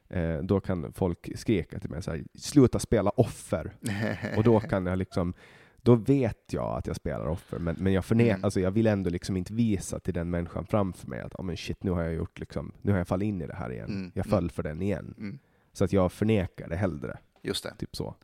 eh, 0.10 0.38
då 0.38 0.60
kan 0.60 0.94
folk 0.94 1.30
skrika 1.40 1.80
till 1.80 1.90
mig 1.90 2.04
så 2.04 2.12
här, 2.12 2.24
sluta 2.36 2.80
spela 2.80 3.10
offer. 3.10 3.76
Och 4.38 4.44
då 4.44 4.60
kan 4.60 4.86
jag 4.86 4.98
liksom, 4.98 5.34
då 5.82 5.96
vet 5.96 6.54
jag 6.54 6.78
att 6.78 6.88
jag 6.88 6.96
spelar 6.96 7.28
offer, 7.28 7.60
men, 7.60 7.76
men 7.80 7.94
jag, 7.94 8.04
förne- 8.06 8.30
Mm. 8.30 8.44
alltså 8.44 8.60
jag 8.60 8.72
vill 8.72 8.88
ändå 8.88 9.10
liksom 9.10 9.38
inte 9.38 9.54
visa 9.54 10.00
till 10.00 10.14
den 10.14 10.30
människan 10.30 10.66
framför 10.66 11.08
mig 11.08 11.22
att 11.22 11.36
oh, 11.36 11.46
men 11.46 11.58
shit, 11.58 11.84
nu 11.84 11.92
har 11.92 12.04
jag 12.04 12.14
gjort 12.14 12.40
liksom, 12.40 12.72
nu 12.82 12.92
har 12.92 12.98
jag 12.98 13.08
fallit 13.08 13.26
in 13.28 13.42
i 13.42 13.48
det 13.48 13.56
här 13.56 13.72
igen. 13.72 13.90
Mm, 13.90 14.12
Jag 14.16 14.26
mm. 14.26 14.38
föll 14.38 14.52
för 14.52 14.64
den 14.64 14.82
igen. 14.82 15.14
Mm, 15.18 15.40
Så 15.74 15.84
att 15.84 15.94
jag 15.94 16.12
förnekar 16.12 16.68
det 16.70 16.76
hellre. 16.76 17.18
just 17.42 17.64
det. 17.64 17.76
Typ 17.78 17.96
så. 17.96 18.16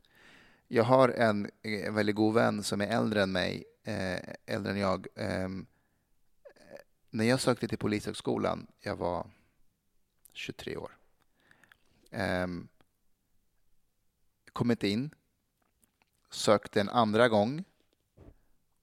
Jag 0.68 0.84
har 0.84 1.08
en, 1.08 1.50
en 1.62 1.94
väldigt 1.94 2.16
god 2.16 2.34
vän 2.34 2.62
som 2.62 2.80
är 2.80 2.86
äldre 2.86 3.22
än 3.22 3.32
mig 3.32 3.64
eh, 3.84 4.54
äldre 4.54 4.72
än 4.72 4.78
jag. 4.78 5.06
Eh, 5.14 5.48
när 7.10 7.24
jag 7.24 7.40
sökte 7.40 7.68
till 7.68 7.78
Polishögskolan, 7.78 8.66
jag 8.80 8.96
var 8.96 9.26
23 10.32 10.76
år. 10.76 10.90
Eh, 12.16 12.46
kom 14.52 14.70
inte 14.70 14.88
in. 14.88 15.10
Sökte 16.30 16.80
en 16.80 16.88
andra 16.88 17.28
gång. 17.28 17.64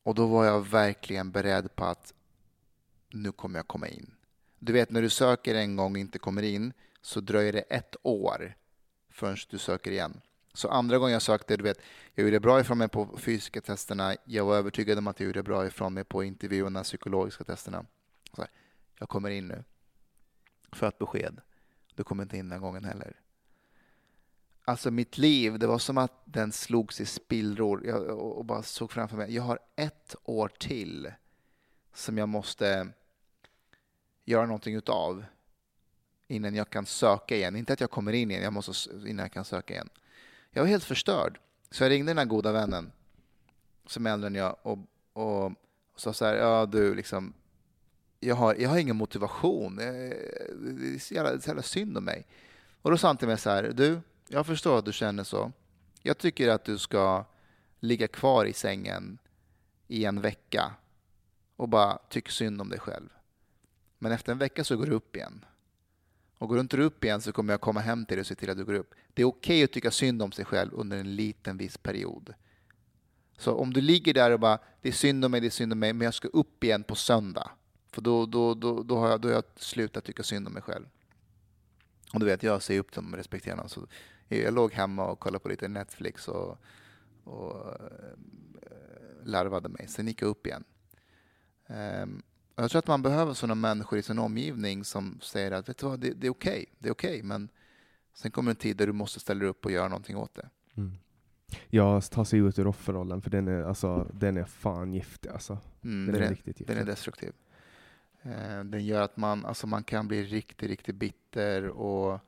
Och 0.04 0.16
då 0.16 0.28
var 0.28 0.46
jag 0.46 0.68
verkligen 0.68 1.32
beredd 1.32 1.76
på 1.76 1.86
att 1.86 2.14
nu 3.10 3.32
kommer 3.32 3.60
jag 3.60 3.68
komma 3.68 3.88
in. 3.88 4.16
Du 4.60 4.74
vet 4.74 4.90
när 4.90 5.02
du 5.02 5.10
söker 5.10 5.56
en 5.56 5.76
gång 5.76 5.92
och 5.92 5.98
inte 5.98 6.20
kommer 6.20 6.44
in 6.44 6.74
så 7.02 7.20
dröjer 7.22 7.54
det 7.54 7.62
ett 7.62 7.96
år 8.04 8.56
förrän 9.10 9.38
du 9.50 9.58
söker 9.58 9.92
igen. 9.92 10.22
Så 10.54 10.70
andra 10.70 10.98
gången 10.98 11.14
jag 11.14 11.22
sökte, 11.22 11.58
du 11.58 11.64
vet, 11.64 11.80
jag 12.14 12.26
gjorde 12.26 12.40
bra 12.40 12.60
ifrån 12.60 12.78
mig 12.78 12.88
på 12.88 13.18
fysiska 13.18 13.62
testerna. 13.62 14.16
Jag 14.26 14.46
var 14.46 14.58
övertygad 14.58 14.98
om 14.98 15.08
att 15.08 15.20
jag 15.20 15.28
gjorde 15.28 15.44
bra 15.44 15.68
ifrån 15.68 15.94
mig 15.94 16.04
på 16.04 16.24
intervjuerna, 16.24 16.84
psykologiska 16.84 17.44
testerna. 17.44 17.86
Så 18.36 18.42
här, 18.42 18.52
jag 19.00 19.10
kommer 19.10 19.30
in 19.30 19.48
nu. 19.48 19.64
För 20.72 20.88
ett 20.88 21.00
besked. 21.00 21.42
Du 21.96 22.04
kommer 22.04 22.24
inte 22.24 22.38
in 22.38 22.50
den 22.50 22.62
gången 22.62 22.84
heller. 22.84 23.23
Alltså 24.66 24.92
mitt 24.92 25.18
liv, 25.18 25.60
det 25.60 25.68
var 25.68 25.80
som 25.80 25.98
att 25.98 26.22
den 26.26 26.52
slogs 26.52 27.02
i 27.02 27.06
spillror. 27.06 27.86
Jag, 27.86 28.20
och 28.20 28.46
bara 28.46 28.64
såg 28.64 28.92
framför 28.92 29.18
mig, 29.18 29.36
jag 29.36 29.44
har 29.44 29.60
ett 29.76 30.16
år 30.24 30.52
till 30.60 31.12
som 31.94 32.18
jag 32.18 32.30
måste 32.30 32.88
göra 34.26 34.46
någonting 34.46 34.76
utav 34.76 35.26
innan 36.28 36.56
jag 36.56 36.70
kan 36.70 36.86
söka 36.86 37.36
igen. 37.36 37.56
Inte 37.56 37.74
att 37.74 37.82
jag 37.82 37.92
kommer 37.92 38.14
in 38.14 38.32
igen, 38.32 38.44
jag 38.44 38.54
måste 38.54 38.90
innan 38.92 39.24
jag 39.24 39.32
kan 39.32 39.46
söka 39.46 39.74
igen. 39.74 39.90
Jag 40.52 40.62
var 40.62 40.70
helt 40.70 40.84
förstörd. 40.84 41.40
Så 41.72 41.84
jag 41.84 41.90
ringde 41.90 42.10
den 42.10 42.18
här 42.18 42.26
goda 42.26 42.52
vännen 42.52 42.92
som 43.86 44.06
är 44.06 44.12
äldre 44.12 44.28
än 44.28 44.36
jag 44.36 44.56
och, 44.62 44.80
och, 45.14 45.46
och 45.46 45.54
sa 45.96 46.14
så 46.14 46.26
här, 46.26 46.36
ja 46.36 46.66
du 46.66 46.96
liksom, 46.96 47.34
jag 48.20 48.36
har, 48.36 48.56
jag 48.56 48.70
har 48.70 48.78
ingen 48.78 48.96
motivation. 48.96 49.80
Eh, 49.80 49.86
det 49.86 50.96
är 50.96 51.00
så 51.00 51.14
jävla, 51.14 51.40
så 51.40 51.50
jävla 51.50 51.64
synd 51.64 51.98
om 51.98 52.06
mig. 52.06 52.28
Och 52.82 52.92
då 52.92 52.98
sa 52.98 53.08
han 53.08 53.18
till 53.18 53.28
mig 53.28 53.38
så 53.38 53.50
här, 53.50 53.64
du, 53.64 54.02
jag 54.34 54.46
förstår 54.46 54.80
att 54.80 54.86
du 54.86 54.94
känner 54.94 55.24
så. 55.24 55.52
Jag 56.02 56.18
tycker 56.18 56.50
att 56.50 56.66
du 56.66 56.78
ska 56.78 57.26
ligga 57.80 58.08
kvar 58.08 58.46
i 58.46 58.54
sängen 58.54 59.18
i 59.88 60.06
en 60.06 60.22
vecka 60.22 60.74
och 61.56 61.70
bara 61.70 61.98
tycka 62.10 62.32
synd 62.32 62.62
om 62.62 62.70
dig 62.70 62.80
själv. 62.80 63.10
Men 64.00 64.12
efter 64.12 64.32
en 64.32 64.38
vecka 64.38 64.64
så 64.64 64.78
går 64.78 64.86
du 64.86 64.92
upp 64.92 65.16
igen. 65.16 65.46
Och 66.38 66.48
går 66.48 66.56
du 66.56 66.62
inte 66.62 66.78
upp 66.78 67.04
igen 67.04 67.22
så 67.22 67.32
kommer 67.32 67.54
jag 67.54 67.62
komma 67.62 67.80
hem 67.80 68.06
till 68.06 68.18
dig 68.18 68.22
och 68.22 68.28
se 68.28 68.36
till 68.36 68.50
att 68.50 68.58
du 68.58 68.66
går 68.66 68.74
upp. 68.74 68.94
Det 69.14 69.22
är 69.22 69.26
okej 69.26 69.58
okay 69.58 69.64
att 69.64 69.72
tycka 69.72 69.92
synd 69.92 70.22
om 70.22 70.32
sig 70.32 70.46
själv 70.46 70.74
under 70.74 70.98
en 70.98 71.16
liten 71.16 71.58
viss 71.58 71.78
period. 71.78 72.34
Så 73.38 73.56
om 73.56 73.74
du 73.74 73.82
ligger 73.82 74.14
där 74.14 74.32
och 74.32 74.40
bara, 74.40 74.60
det 74.82 74.90
är 74.90 74.94
synd 74.94 75.26
om 75.26 75.32
mig, 75.32 75.42
det 75.42 75.48
är 75.48 75.52
synd 75.52 75.74
om 75.74 75.80
mig, 75.80 75.94
men 75.94 76.06
jag 76.06 76.14
ska 76.14 76.28
upp 76.28 76.64
igen 76.64 76.84
på 76.84 76.96
söndag. 76.96 77.52
För 77.92 78.02
då, 78.02 78.26
då, 78.26 78.54
då, 78.54 78.84
då, 78.84 78.98
har, 78.98 79.10
jag, 79.10 79.22
då 79.22 79.28
har 79.28 79.34
jag 79.34 79.44
slutat 79.56 80.04
tycka 80.04 80.24
synd 80.24 80.48
om 80.48 80.54
mig 80.54 80.62
själv. 80.62 80.86
Och 82.14 82.20
du 82.20 82.26
vet, 82.26 82.44
jag 82.44 82.62
ser 82.62 82.80
upp 82.80 82.92
dem 82.92 83.12
och 83.12 83.18
respekterar 83.18 83.58
dem. 83.58 83.70
Så 83.70 83.88
jag 84.28 84.54
låg 84.54 84.74
hemma 84.74 85.06
och 85.06 85.20
kollade 85.20 85.44
på 85.44 85.50
lite 85.50 85.68
Netflix 85.68 86.28
och, 86.28 86.58
och 87.24 87.68
äh, 87.68 88.18
larvade 89.24 89.70
mig. 89.70 89.88
Sen 89.88 90.08
gick 90.08 90.22
jag 90.22 90.28
upp 90.28 90.48
igen. 90.48 90.64
Um, 91.68 92.24
jag 92.56 92.72
tror 92.72 92.80
att 92.80 92.88
man 92.88 93.02
behöver 93.02 93.34
sådana 93.34 93.56
människor 93.56 94.00
i 94.00 94.02
sin 94.02 94.20
omgivning 94.20 94.84
som 94.84 95.20
säger 95.22 95.52
att 95.52 95.70
vet 95.70 95.78
du 95.78 95.86
vad, 95.86 96.00
det, 96.00 96.14
det 96.14 96.28
är 96.28 96.32
okej, 96.32 96.52
okay, 96.52 96.66
det 96.80 96.90
är 96.90 96.94
okej, 96.94 97.10
okay, 97.10 97.24
men 97.24 97.50
sen 98.14 98.32
kommer 98.32 98.52
en 98.52 98.56
tid 98.56 98.78
där 98.78 98.88
du 98.88 98.94
måste 98.94 99.20
ställa 99.20 99.40
dig 99.40 99.50
upp 99.50 99.66
och 99.66 99.72
göra 99.72 99.88
någonting 99.88 100.18
åt 100.18 100.36
det. 100.36 100.50
Mm. 100.78 100.98
Ja, 101.70 102.02
ta 102.02 102.26
sig 102.26 102.40
ut 102.40 102.60
ur 102.60 102.68
offerrollen, 102.68 103.22
för 103.22 103.30
den 103.30 103.48
är, 103.48 103.64
alltså, 103.64 104.08
den 104.14 104.38
är 104.38 104.44
fan 104.44 104.94
giftig. 104.94 105.30
Alltså. 105.30 105.58
Mm, 105.84 106.06
den, 106.06 106.16
den, 106.16 106.24
är, 106.24 106.30
riktigt 106.30 106.60
giftig. 106.60 106.76
Den 106.76 106.78
är 106.78 106.86
destruktiv. 106.86 107.34
Eh, 108.22 108.64
den 108.64 108.86
gör 108.86 109.02
att 109.02 109.18
man, 109.18 109.46
alltså, 109.46 109.68
man 109.68 109.84
kan 109.84 110.08
bli 110.08 110.24
riktigt, 110.24 110.70
riktigt 110.70 110.96
bitter 110.96 111.68
och 111.68 112.20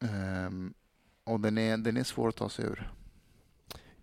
um, 0.00 0.74
och 1.24 1.40
den 1.40 1.58
är, 1.58 1.76
den 1.76 1.96
är 1.96 2.04
svår 2.04 2.28
att 2.28 2.36
ta 2.36 2.48
sig 2.48 2.64
ur 2.64 2.90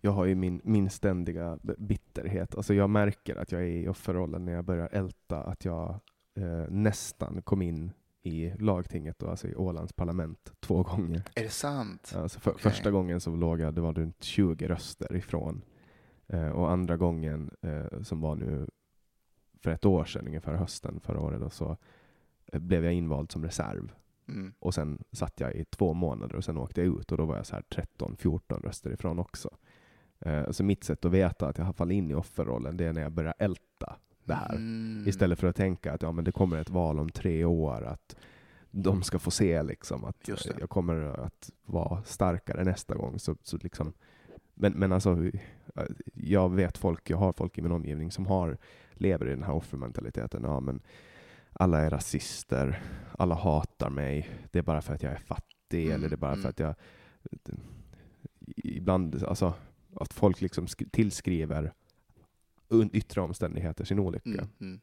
jag 0.02 0.12
har 0.12 0.26
ju 0.26 0.36
min, 0.36 0.62
min 0.64 0.90
ständiga 0.90 1.60
bitterhet. 1.78 2.56
Alltså 2.56 2.74
jag 2.74 2.90
märker 2.90 3.36
att 3.36 3.52
jag 3.52 3.62
är 3.62 3.66
i 3.66 3.88
offerrollen 3.88 4.46
när 4.46 4.54
jag 4.54 4.66
börjar 4.66 4.90
älta 4.92 5.44
att 5.44 5.66
jag 5.66 6.00
eh, 6.36 6.66
nästan 6.70 7.42
kom 7.42 7.62
in 7.62 7.92
i 8.24 8.54
lagtinget, 8.60 9.20
då, 9.20 9.28
alltså 9.28 9.48
i 9.48 9.56
Ålands 9.56 9.94
parlament, 9.94 10.54
två 10.60 10.84
gånger. 10.84 11.24
Är 11.36 11.44
det 11.44 11.50
sant? 11.50 12.14
Alltså 12.16 12.40
för, 12.40 12.52
okay. 12.52 12.72
Första 12.72 12.92
gången 12.92 13.22
så 13.22 13.36
låg 13.36 13.60
jag, 13.60 13.74
det 13.74 13.82
var 13.82 13.94
runt 13.94 14.24
20 14.24 14.68
röster 14.68 15.16
ifrån. 15.16 15.62
Eh, 16.28 16.50
och 16.50 16.72
andra 16.72 16.98
gången, 16.98 17.52
eh, 17.62 18.02
som 18.02 18.22
var 18.22 18.36
nu 18.36 18.68
för 19.64 19.72
ett 19.72 19.86
år 19.86 20.06
sedan, 20.06 20.28
ungefär 20.28 20.54
hösten 20.56 21.00
förra 21.00 21.22
året, 21.22 21.42
då, 21.42 21.50
så 21.50 21.78
eh, 22.46 22.60
blev 22.60 22.84
jag 22.84 22.94
invald 22.94 23.32
som 23.32 23.44
reserv. 23.44 23.92
Mm. 24.28 24.54
Och 24.60 24.74
sen 24.74 25.04
satt 25.12 25.40
jag 25.40 25.56
i 25.56 25.66
två 25.66 25.94
månader 25.94 26.36
och 26.36 26.44
sen 26.44 26.58
åkte 26.58 26.82
jag 26.82 27.00
ut 27.00 27.12
och 27.12 27.18
då 27.18 27.26
var 27.26 27.36
jag 27.36 27.46
så 27.46 27.56
här 27.56 27.64
13-14 27.98 28.62
röster 28.62 28.92
ifrån 28.94 29.20
också. 29.20 29.50
Uh, 30.26 30.52
så 30.52 30.64
mitt 30.64 30.84
sätt 30.84 31.06
att 31.06 31.12
veta 31.12 31.48
att 31.48 31.58
jag 31.58 31.66
har 31.66 31.74
fallit 31.74 31.96
in 31.96 32.12
i 32.12 32.14
offerrollen, 32.14 32.78
det 32.78 32.86
är 32.86 32.94
när 32.94 33.02
jag 33.02 33.12
börjar 33.12 33.34
älta 33.40 33.96
det 34.24 34.34
här. 34.34 34.56
Mm. 34.56 35.08
Istället 35.08 35.40
för 35.40 35.48
att 35.48 35.56
tänka 35.56 35.94
att 35.94 36.02
ja, 36.02 36.12
men 36.12 36.24
det 36.24 36.32
kommer 36.32 36.58
ett 36.58 36.70
val 36.70 37.00
om 37.00 37.10
tre 37.10 37.46
år, 37.46 37.84
att 37.84 38.16
de 38.72 39.04
ska 39.04 39.20
få 39.20 39.32
se 39.32 39.64
liksom, 39.64 40.06
att 40.06 40.30
jag 40.60 40.70
kommer 40.70 41.26
att 41.26 41.52
vara 41.66 42.04
starkare 42.04 42.64
nästa 42.64 42.96
gång. 42.96 43.20
Så, 43.20 43.36
så 43.44 43.58
liksom, 43.58 43.94
men, 44.54 44.74
men 44.74 44.92
alltså, 44.92 45.32
jag 46.14 46.56
vet 46.56 46.78
folk, 46.78 47.10
jag 47.10 47.18
har 47.18 47.34
folk 47.34 47.58
i 47.58 47.62
min 47.62 47.72
omgivning 47.72 48.12
som 48.12 48.26
har, 48.26 48.58
lever 48.94 49.28
i 49.28 49.30
den 49.30 49.44
här 49.44 49.54
offermentaliteten. 49.54 50.44
Ja, 50.44 50.60
men 50.60 50.82
alla 51.60 51.80
är 51.80 51.90
rasister, 51.90 52.82
alla 53.18 53.36
hatar 53.36 53.90
mig, 53.90 54.30
det 54.52 54.60
är 54.60 54.64
bara 54.64 54.82
för 54.82 54.94
att 54.94 55.04
jag 55.04 55.14
är 55.14 55.18
fattig, 55.18 55.86
mm. 55.86 55.96
eller 55.96 56.10
det 56.10 56.16
är 56.16 56.18
bara 56.18 56.34
för 56.34 56.40
mm. 56.40 56.50
att 56.50 56.60
jag 56.60 56.76
ibland, 58.56 59.24
alltså 59.24 59.54
att 59.96 60.14
folk 60.14 60.42
liksom 60.42 60.68
tillskriver 60.92 61.74
yttre 62.92 63.22
omständigheter 63.22 63.86
sin 63.86 64.00
olycka. 64.00 64.30
Mm, 64.30 64.50
mm. 64.60 64.80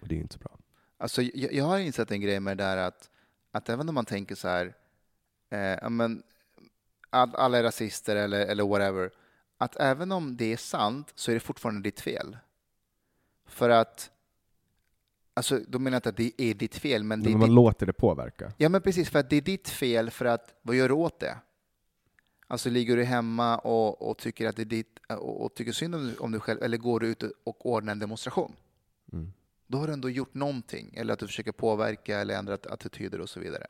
Och 0.00 0.08
det 0.08 0.14
är 0.14 0.18
inte 0.18 0.34
så 0.34 0.38
bra. 0.38 0.58
Alltså, 0.96 1.22
jag, 1.22 1.52
jag, 1.52 1.64
har 1.64 1.78
insett 1.78 2.10
en 2.10 2.20
grej 2.20 2.40
med 2.40 2.56
det 2.56 2.64
där 2.64 2.76
att, 2.76 3.10
att 3.50 3.68
även 3.68 3.88
om 3.88 3.94
man 3.94 4.04
tänker 4.04 4.34
så 4.34 4.48
här, 4.48 4.74
eh, 5.50 5.90
men, 5.90 6.22
all, 7.10 7.34
alla 7.34 7.58
är 7.58 7.62
rasister 7.62 8.16
eller, 8.16 8.46
eller 8.46 8.68
whatever, 8.68 9.10
att 9.58 9.76
även 9.76 10.12
om 10.12 10.36
det 10.36 10.52
är 10.52 10.56
sant 10.56 11.12
så 11.14 11.30
är 11.30 11.34
det 11.34 11.40
fortfarande 11.40 11.80
ditt 11.80 12.00
fel. 12.00 12.36
För 13.46 13.70
att 13.70 14.10
Alltså, 15.40 15.60
då 15.68 15.78
menar 15.78 15.96
inte 15.96 16.08
att 16.08 16.16
det 16.16 16.32
är 16.36 16.54
ditt 16.54 16.74
fel, 16.76 17.04
men... 17.04 17.20
Men 17.20 17.32
man 17.32 17.40
ditt... 17.40 17.54
låter 17.54 17.86
det 17.86 17.92
påverka. 17.92 18.52
Ja, 18.56 18.68
men 18.68 18.82
precis. 18.82 19.10
För 19.10 19.18
att 19.18 19.30
det 19.30 19.36
är 19.36 19.40
ditt 19.40 19.68
fel, 19.68 20.10
för 20.10 20.24
att 20.24 20.54
vad 20.62 20.76
gör 20.76 20.88
du 20.88 20.94
åt 20.94 21.20
det? 21.20 21.38
Alltså 22.46 22.70
ligger 22.70 22.96
du 22.96 23.04
hemma 23.04 23.58
och, 23.58 24.10
och 24.10 24.18
tycker 24.18 24.48
att 24.48 24.56
det 24.56 24.62
är 24.62 24.66
ditt, 24.66 24.98
och, 25.08 25.44
och 25.44 25.54
tycker 25.54 25.72
synd 25.72 25.94
om, 25.94 26.14
om 26.18 26.32
dig 26.32 26.40
själv, 26.40 26.62
eller 26.62 26.76
går 26.76 27.00
du 27.00 27.06
ut 27.06 27.22
och 27.44 27.66
ordnar 27.66 27.92
en 27.92 27.98
demonstration? 27.98 28.52
Mm. 29.12 29.32
Då 29.66 29.78
har 29.78 29.86
du 29.86 29.92
ändå 29.92 30.10
gjort 30.10 30.34
någonting, 30.34 30.94
eller 30.96 31.12
att 31.12 31.18
du 31.18 31.26
försöker 31.26 31.52
påverka 31.52 32.18
eller 32.18 32.34
ändra 32.34 32.54
attityder 32.54 33.20
och 33.20 33.28
så 33.28 33.40
vidare. 33.40 33.66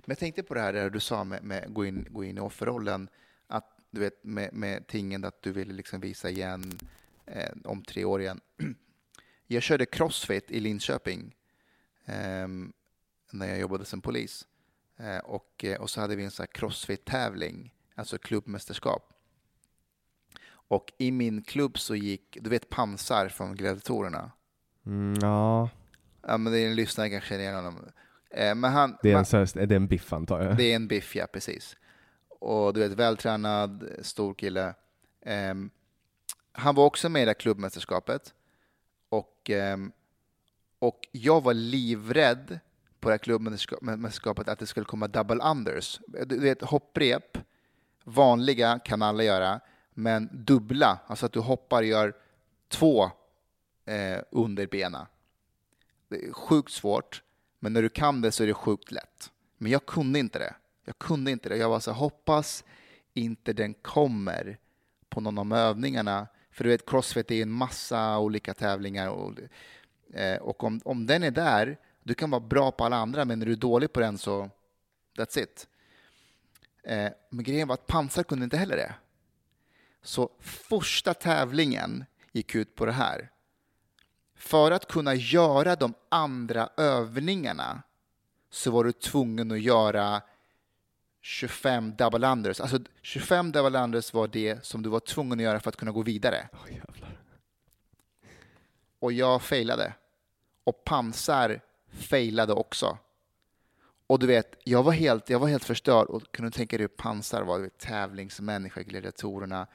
Men 0.00 0.06
jag 0.06 0.18
tänkte 0.18 0.42
på 0.42 0.54
det 0.54 0.60
här 0.60 0.72
där 0.72 0.90
du 0.90 1.00
sa 1.00 1.24
med, 1.24 1.42
med 1.42 1.74
gå, 1.74 1.84
in, 1.84 2.06
gå 2.10 2.24
in 2.24 2.38
i 2.38 2.40
offerrollen, 2.40 3.08
att 3.46 3.78
du 3.90 4.00
vet 4.00 4.24
med, 4.24 4.52
med 4.52 4.86
tingen 4.86 5.24
att 5.24 5.42
du 5.42 5.52
ville 5.52 5.72
liksom 5.72 6.00
visa 6.00 6.30
igen 6.30 6.78
eh, 7.26 7.50
om 7.64 7.82
tre 7.82 8.04
år 8.04 8.20
igen. 8.20 8.40
Jag 9.52 9.62
körde 9.62 9.86
crossfit 9.86 10.50
i 10.50 10.60
Linköping 10.60 11.34
eh, 12.04 12.48
när 13.30 13.48
jag 13.48 13.58
jobbade 13.60 13.84
som 13.84 14.00
polis. 14.00 14.46
Eh, 14.98 15.18
och, 15.18 15.64
eh, 15.64 15.80
och 15.80 15.90
så 15.90 16.00
hade 16.00 16.16
vi 16.16 16.24
en 16.24 16.30
crossfit-tävling 16.30 17.74
alltså 17.94 18.18
klubbmästerskap. 18.18 19.12
Och 20.50 20.92
i 20.98 21.10
min 21.10 21.42
klubb 21.42 21.78
så 21.78 21.94
gick, 21.94 22.38
du 22.40 22.50
vet 22.50 22.68
Pansar 22.68 23.28
från 23.28 23.56
Gladiatorerna? 23.56 24.32
Mm, 24.86 25.18
ja. 25.22 25.70
Ja, 26.22 26.36
men 26.38 26.52
det 26.52 26.58
är 26.58 26.66
en 26.66 26.76
lyssnare 26.76 27.10
kanske 27.10 27.28
känner 27.28 27.42
igen 27.42 27.54
honom. 27.54 27.84
Eh, 28.30 28.54
men 28.54 28.72
han, 28.72 28.96
det, 29.02 29.12
är 29.12 29.16
en, 29.16 29.24
man, 29.32 29.62
är 29.62 29.66
det 29.66 29.76
en 29.76 29.86
biff 29.86 30.12
antar 30.12 30.42
jag? 30.42 30.56
Det 30.56 30.72
är 30.72 30.76
en 30.76 30.88
biff, 30.88 31.16
ja 31.16 31.26
precis. 31.32 31.76
Och 32.28 32.74
du 32.74 32.80
vet, 32.80 32.92
vältränad, 32.92 33.88
stor 34.02 34.34
kille. 34.34 34.74
Eh, 35.22 35.54
han 36.52 36.74
var 36.74 36.84
också 36.84 37.08
med 37.08 37.22
i 37.22 37.24
det 37.24 37.34
klubbmästerskapet. 37.34 38.34
Och, 39.40 39.50
ehm, 39.50 39.92
och 40.78 41.08
jag 41.12 41.42
var 41.42 41.54
livrädd 41.54 42.58
på 43.00 43.08
det 43.08 43.12
här 43.12 43.18
klubbmästerskapet 43.18 44.48
att 44.48 44.58
det 44.58 44.66
skulle 44.66 44.86
komma 44.86 45.08
double 45.08 45.44
unders. 45.44 46.00
Du 46.26 46.40
vet, 46.40 46.62
hopprep 46.62 47.38
Vanliga 48.04 48.78
kan 48.78 49.02
alla 49.02 49.22
göra, 49.22 49.60
men 49.94 50.28
dubbla, 50.32 50.98
alltså 51.06 51.26
att 51.26 51.32
du 51.32 51.40
hoppar 51.40 51.82
och 51.82 51.88
gör 51.88 52.14
två 52.68 53.04
eh, 53.84 54.18
under 54.30 54.66
benen. 54.66 55.06
Det 56.08 56.24
är 56.24 56.32
sjukt 56.32 56.72
svårt, 56.72 57.22
men 57.58 57.72
när 57.72 57.82
du 57.82 57.88
kan 57.88 58.20
det 58.20 58.32
så 58.32 58.42
är 58.42 58.46
det 58.46 58.54
sjukt 58.54 58.90
lätt. 58.90 59.30
Men 59.58 59.72
jag 59.72 59.86
kunde 59.86 60.18
inte 60.18 60.38
det. 60.38 60.54
Jag 60.84 60.98
kunde 60.98 61.30
inte 61.30 61.48
det. 61.48 61.56
Jag 61.56 61.68
var 61.68 61.80
så 61.80 61.92
hoppas 61.92 62.64
inte 63.14 63.52
den 63.52 63.74
kommer 63.74 64.58
på 65.08 65.20
någon 65.20 65.38
av 65.38 65.58
övningarna. 65.58 66.26
För 66.60 66.64
du 66.64 66.70
vet, 66.70 66.90
crossfit 66.90 67.30
är 67.30 67.42
en 67.42 67.50
massa 67.50 68.18
olika 68.18 68.54
tävlingar. 68.54 69.08
Och, 69.08 69.38
eh, 70.14 70.36
och 70.42 70.64
om, 70.64 70.80
om 70.84 71.06
den 71.06 71.22
är 71.22 71.30
där, 71.30 71.78
du 72.02 72.14
kan 72.14 72.30
vara 72.30 72.40
bra 72.40 72.70
på 72.70 72.84
alla 72.84 72.96
andra, 72.96 73.24
men 73.24 73.42
är 73.42 73.46
du 73.46 73.56
dålig 73.56 73.92
på 73.92 74.00
den 74.00 74.18
så 74.18 74.50
that's 75.16 75.38
it. 75.38 75.68
Eh, 76.82 77.08
men 77.30 77.44
grejen 77.44 77.68
var 77.68 77.74
att 77.74 77.86
pansar 77.86 78.22
kunde 78.22 78.44
inte 78.44 78.56
heller 78.56 78.76
det. 78.76 78.94
Så 80.02 80.30
första 80.40 81.14
tävlingen 81.14 82.04
gick 82.32 82.54
ut 82.54 82.74
på 82.74 82.86
det 82.86 82.92
här. 82.92 83.30
För 84.34 84.70
att 84.70 84.88
kunna 84.88 85.14
göra 85.14 85.76
de 85.76 85.94
andra 86.08 86.68
övningarna 86.76 87.82
så 88.50 88.70
var 88.70 88.84
du 88.84 88.92
tvungen 88.92 89.50
att 89.50 89.60
göra 89.60 90.22
25 91.20 91.94
double 91.96 92.28
unders. 92.28 92.60
Alltså 92.60 92.78
25 93.02 93.52
double 93.52 93.78
unders 93.78 94.12
var 94.12 94.28
det 94.28 94.64
som 94.64 94.82
du 94.82 94.88
var 94.88 95.00
tvungen 95.00 95.38
att 95.38 95.44
göra 95.44 95.60
för 95.60 95.68
att 95.68 95.76
kunna 95.76 95.92
gå 95.92 96.02
vidare. 96.02 96.48
Oh, 96.52 96.68
och 98.98 99.12
jag 99.12 99.42
failade. 99.42 99.94
Och 100.64 100.84
pansar 100.84 101.60
failade 101.90 102.52
också. 102.52 102.98
Och 104.06 104.18
du 104.18 104.26
vet, 104.26 104.54
jag 104.64 104.82
var 104.82 104.92
helt, 104.92 105.30
jag 105.30 105.38
var 105.38 105.48
helt 105.48 105.64
förstörd 105.64 106.06
och 106.06 106.32
kunde 106.32 106.50
tänka 106.50 106.76
dig 106.76 106.84
hur 106.84 106.88
pansar 106.88 107.42
var, 107.42 107.58
vet, 107.58 107.78
tävlingsmänniska, 107.78 108.82
gladiatorerna. 108.82 109.66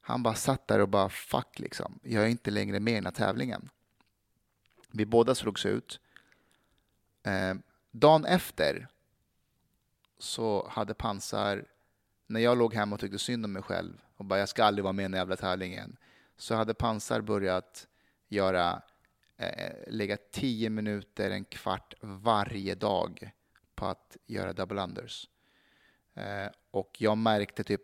Han 0.00 0.22
bara 0.22 0.34
satt 0.34 0.68
där 0.68 0.80
och 0.80 0.88
bara 0.88 1.08
fuck 1.08 1.58
liksom, 1.58 1.98
jag 2.02 2.24
är 2.24 2.28
inte 2.28 2.50
längre 2.50 2.80
med 2.80 2.92
i 2.92 2.96
den 2.96 3.04
här 3.04 3.12
tävlingen. 3.12 3.68
Vi 4.90 5.06
båda 5.06 5.34
slogs 5.34 5.66
ut. 5.66 6.00
Eh, 7.22 7.54
dagen 7.90 8.24
efter 8.24 8.88
så 10.18 10.68
hade 10.68 10.94
pansar, 10.94 11.64
när 12.26 12.40
jag 12.40 12.58
låg 12.58 12.74
hemma 12.74 12.94
och 12.94 13.00
tyckte 13.00 13.18
synd 13.18 13.44
om 13.44 13.52
mig 13.52 13.62
själv 13.62 13.92
och 14.16 14.24
bara 14.24 14.38
jag 14.38 14.48
ska 14.48 14.64
aldrig 14.64 14.82
vara 14.82 14.92
med 14.92 15.02
i 15.02 15.08
den 15.08 15.18
jävla 15.18 15.36
tävlingen, 15.36 15.96
så 16.36 16.54
hade 16.54 16.74
pansar 16.74 17.20
börjat 17.20 17.86
göra, 18.28 18.82
eh, 19.36 19.72
lägga 19.86 20.16
tio 20.30 20.70
minuter, 20.70 21.30
en 21.30 21.44
kvart 21.44 21.94
varje 22.00 22.74
dag 22.74 23.30
på 23.74 23.86
att 23.86 24.16
göra 24.26 24.52
double 24.52 24.82
unders. 24.82 25.28
Eh, 26.14 26.48
och 26.70 26.96
jag 26.98 27.18
märkte 27.18 27.64
typ 27.64 27.82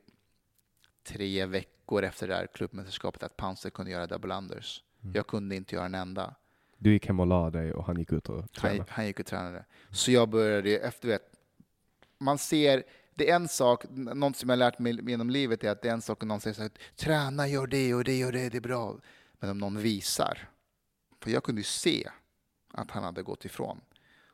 tre 1.05 1.47
veckor 1.47 2.03
efter 2.03 2.29
det 2.29 2.35
där 2.35 2.47
klubbmästerskapet 2.47 3.23
att 3.23 3.37
Panzer 3.37 3.71
kunde 3.71 3.91
göra 3.91 4.07
double 4.07 4.35
unders. 4.35 4.83
Mm. 5.03 5.15
Jag 5.15 5.27
kunde 5.27 5.57
inte 5.57 5.75
göra 5.75 5.87
en 5.87 5.95
enda. 5.95 6.35
Du 6.79 6.93
gick 6.93 7.07
hem 7.07 7.21
och 7.21 7.27
la 7.27 7.51
dig 7.51 7.73
och 7.73 7.85
han 7.85 7.99
gick 7.99 8.13
ut 8.13 8.29
och 8.29 8.53
tränade? 8.53 8.79
Han, 8.79 8.87
han 8.91 9.07
gick 9.07 9.21
och 9.21 9.27
tränade. 9.27 9.65
Så 9.91 10.11
jag 10.11 10.29
började, 10.29 10.79
efter 10.79 11.09
vet, 11.09 11.23
man 12.23 12.39
ser, 12.39 12.83
det 13.15 13.31
är 13.31 13.37
en 13.37 13.49
sak, 13.49 13.85
något 13.91 14.37
som 14.37 14.49
jag 14.49 14.59
lärt 14.59 14.79
mig 14.79 15.11
genom 15.11 15.31
livet 15.31 15.65
är 15.65 15.71
att 15.71 15.83
det 15.83 15.89
är 15.89 15.93
en 15.93 16.03
sak 16.03 16.23
om 16.23 16.29
någon 16.29 16.41
säger 16.41 16.55
så 16.55 16.63
här, 16.63 16.71
träna, 16.97 17.49
gör 17.49 17.67
det 17.67 17.95
och 17.95 18.05
det 18.05 18.25
och 18.25 18.33
det, 18.33 18.49
det 18.49 18.57
är 18.57 18.61
bra. 18.61 18.99
Men 19.41 19.51
om 19.51 19.59
någon 19.59 19.79
visar, 19.79 20.49
för 21.23 21.31
jag 21.31 21.45
kunde 21.45 21.61
ju 21.61 21.65
se 21.65 22.09
att 22.73 22.91
han 22.91 23.05
hade 23.05 23.23
gått 23.23 23.45
ifrån, 23.45 23.81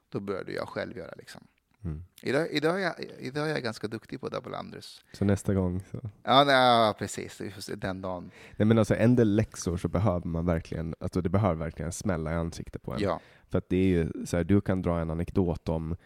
då 0.09 0.20
började 0.20 0.52
jag 0.52 0.69
själv 0.69 0.97
göra 0.97 1.12
liksom. 1.16 1.47
Mm. 1.85 2.05
Idag, 2.23 2.48
idag, 2.51 2.82
är 2.82 2.85
jag, 2.85 2.94
idag 3.19 3.48
är 3.48 3.52
jag 3.52 3.62
ganska 3.62 3.89
duktig 3.89 4.20
på 4.20 4.28
double 4.28 4.59
unders. 4.59 5.05
Så 5.12 5.24
nästa 5.24 5.55
gång? 5.55 5.82
Så. 5.90 6.01
Ja, 6.23 6.44
nej, 6.44 6.94
precis. 6.94 7.40
Den 7.77 8.02
dagen. 8.02 8.31
Nej, 8.56 8.66
men 8.66 8.78
alltså, 8.78 8.94
en 8.94 9.16
del 9.16 9.36
läxor 9.36 9.77
så 9.77 9.89
behöver 9.89 10.27
man 10.27 10.47
verkligen, 10.47 10.94
alltså, 11.01 11.20
det 11.20 11.28
behöver 11.28 11.55
verkligen 11.55 11.93
smälla 11.93 12.32
i 12.32 12.35
ansiktet 12.35 12.82
på 12.82 12.93
en. 12.93 13.01
Ja. 13.01 13.20
För 13.48 13.59
att 13.59 13.69
det 13.69 13.77
är 13.77 13.86
ju 13.86 14.27
så 14.27 14.36
här, 14.36 14.44
du 14.44 14.60
kan 14.60 14.82
dra 14.82 15.01
en 15.01 15.10
anekdot 15.10 15.69
om 15.69 15.97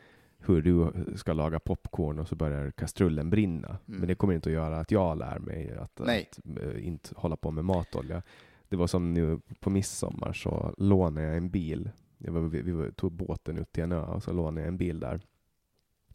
hur 0.47 0.63
du 0.63 0.93
ska 1.17 1.33
laga 1.33 1.61
popcorn 1.61 2.19
och 2.19 2.29
så 2.29 2.37
börjar 2.37 2.71
kastrullen 2.71 3.31
brinna. 3.31 3.69
Mm. 3.69 3.81
Men 4.01 4.09
det 4.09 4.15
kommer 4.15 4.35
inte 4.35 4.49
att 4.49 4.55
göra 4.55 4.79
att 4.79 4.91
jag 4.91 5.19
lär 5.19 5.39
mig 5.39 5.77
att, 5.77 6.01
att, 6.01 6.09
äh, 6.09 6.87
inte 6.87 7.09
hålla 7.17 7.37
på 7.37 7.51
med 7.51 7.65
matolja. 7.65 8.23
Det 8.69 8.77
var 8.77 8.87
som 8.87 9.15
nu 9.15 9.41
på 9.61 9.71
midsommar 9.71 10.33
så 10.33 10.75
lånade 10.79 11.27
jag 11.27 11.37
en 11.37 11.51
bil. 11.51 11.91
Jag 12.19 12.33
var, 12.33 12.41
vi, 12.41 12.63
vi 12.63 12.93
tog 12.93 13.13
båten 13.13 13.59
ut 13.59 13.73
till 13.73 13.83
en 13.83 13.93
ö 13.93 14.05
och 14.05 14.23
så 14.23 14.33
lånade 14.33 14.61
jag 14.61 14.69
en 14.69 14.79
bil 14.79 15.01
där. 15.01 15.21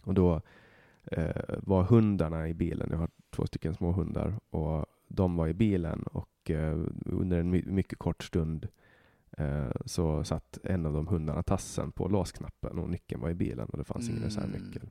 Och 0.03 0.13
då 0.13 0.41
eh, 1.11 1.55
var 1.59 1.83
hundarna 1.83 2.47
i 2.47 2.53
bilen. 2.53 2.87
Jag 2.91 2.97
har 2.97 3.09
två 3.29 3.45
stycken 3.45 3.75
små 3.75 3.91
hundar 3.91 4.39
och 4.49 4.85
de 5.07 5.35
var 5.35 5.47
i 5.47 5.53
bilen 5.53 6.03
och 6.03 6.51
eh, 6.51 6.77
under 7.05 7.39
en 7.39 7.49
my 7.49 7.63
mycket 7.65 7.99
kort 7.99 8.23
stund 8.23 8.67
så 9.85 10.23
satt 10.23 10.57
en 10.63 10.85
av 10.85 10.93
de 10.93 11.07
hundarna 11.07 11.43
tassen 11.43 11.91
på 11.91 12.07
låsknappen 12.07 12.79
och 12.79 12.89
nyckeln 12.89 13.21
var 13.21 13.29
i 13.29 13.33
bilen 13.33 13.69
och 13.69 13.77
det 13.77 13.83
fanns 13.83 14.09
ingen 14.09 14.23
mm. 14.23 14.29
reservnyckel. 14.29 14.89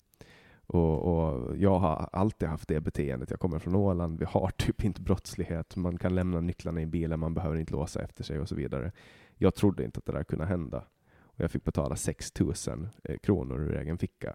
Och, 0.66 1.02
och, 1.02 1.56
jag 1.56 1.78
har 1.78 2.08
alltid 2.12 2.48
haft 2.48 2.68
det 2.68 2.80
beteendet. 2.80 3.30
Jag 3.30 3.40
kommer 3.40 3.58
från 3.58 3.74
Åland, 3.74 4.18
vi 4.18 4.24
har 4.24 4.50
typ 4.56 4.84
inte 4.84 5.02
brottslighet. 5.02 5.76
Man 5.76 5.98
kan 5.98 6.14
lämna 6.14 6.40
nycklarna 6.40 6.80
i 6.80 6.86
bilen, 6.86 7.20
man 7.20 7.34
behöver 7.34 7.56
inte 7.56 7.72
låsa 7.72 8.02
efter 8.02 8.24
sig 8.24 8.40
och 8.40 8.48
så 8.48 8.54
vidare. 8.54 8.92
Jag 9.36 9.54
trodde 9.54 9.84
inte 9.84 9.98
att 9.98 10.06
det 10.06 10.12
där 10.12 10.24
kunde 10.24 10.46
hända. 10.46 10.84
Och 11.18 11.40
jag 11.40 11.50
fick 11.50 11.64
betala 11.64 11.96
6 11.96 12.40
000 12.40 12.52
eh, 13.04 13.18
kronor 13.18 13.60
ur 13.60 13.76
egen 13.76 13.98
ficka 13.98 14.34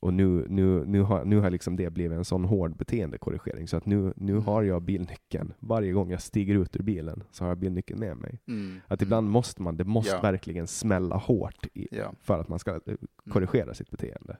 och 0.00 0.14
nu, 0.14 0.46
nu, 0.48 0.84
nu, 0.86 1.00
har, 1.00 1.24
nu 1.24 1.40
har 1.40 1.50
liksom 1.50 1.76
det 1.76 1.90
blivit 1.90 2.18
en 2.18 2.24
sån 2.24 2.44
hård 2.44 2.76
beteendekorrigering 2.76 3.68
så 3.68 3.76
att 3.76 3.86
nu, 3.86 4.12
nu 4.16 4.32
mm. 4.32 4.44
har 4.44 4.62
jag 4.62 4.82
bilnyckeln. 4.82 5.54
Varje 5.58 5.92
gång 5.92 6.10
jag 6.10 6.22
stiger 6.22 6.54
ut 6.54 6.76
ur 6.76 6.82
bilen 6.82 7.22
så 7.30 7.44
har 7.44 7.48
jag 7.48 7.58
bilnyckeln 7.58 8.00
med 8.00 8.16
mig. 8.16 8.40
Mm. 8.46 8.80
Att 8.86 9.02
ibland 9.02 9.24
mm. 9.24 9.32
måste 9.32 9.62
man, 9.62 9.76
det 9.76 9.84
måste 9.84 10.12
ja. 10.12 10.20
verkligen 10.20 10.66
smälla 10.66 11.16
hårt 11.16 11.66
i, 11.74 11.88
ja. 11.90 12.12
för 12.20 12.40
att 12.40 12.48
man 12.48 12.58
ska 12.58 12.70
eh, 12.70 12.80
mm. 12.86 12.98
korrigera 13.28 13.74
sitt 13.74 13.90
beteende. 13.90 14.36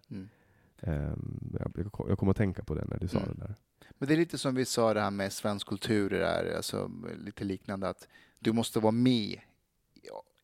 Um, 0.82 1.56
jag, 1.58 1.90
jag 2.08 2.18
kommer 2.18 2.30
att 2.30 2.36
tänka 2.36 2.64
på 2.64 2.74
det 2.74 2.84
när 2.84 2.98
du 2.98 3.08
sa 3.08 3.18
mm. 3.18 3.30
det 3.34 3.40
där. 3.40 3.54
Men 3.98 4.08
det 4.08 4.14
är 4.14 4.18
lite 4.18 4.38
som 4.38 4.54
vi 4.54 4.64
sa 4.64 4.94
det 4.94 5.00
här 5.00 5.10
med 5.10 5.32
svensk 5.32 5.66
kultur, 5.66 6.10
det 6.10 6.18
där, 6.18 6.56
alltså, 6.56 6.90
lite 7.24 7.44
liknande, 7.44 7.88
att 7.88 8.08
du 8.38 8.52
måste 8.52 8.80
vara 8.80 8.92
med 8.92 9.40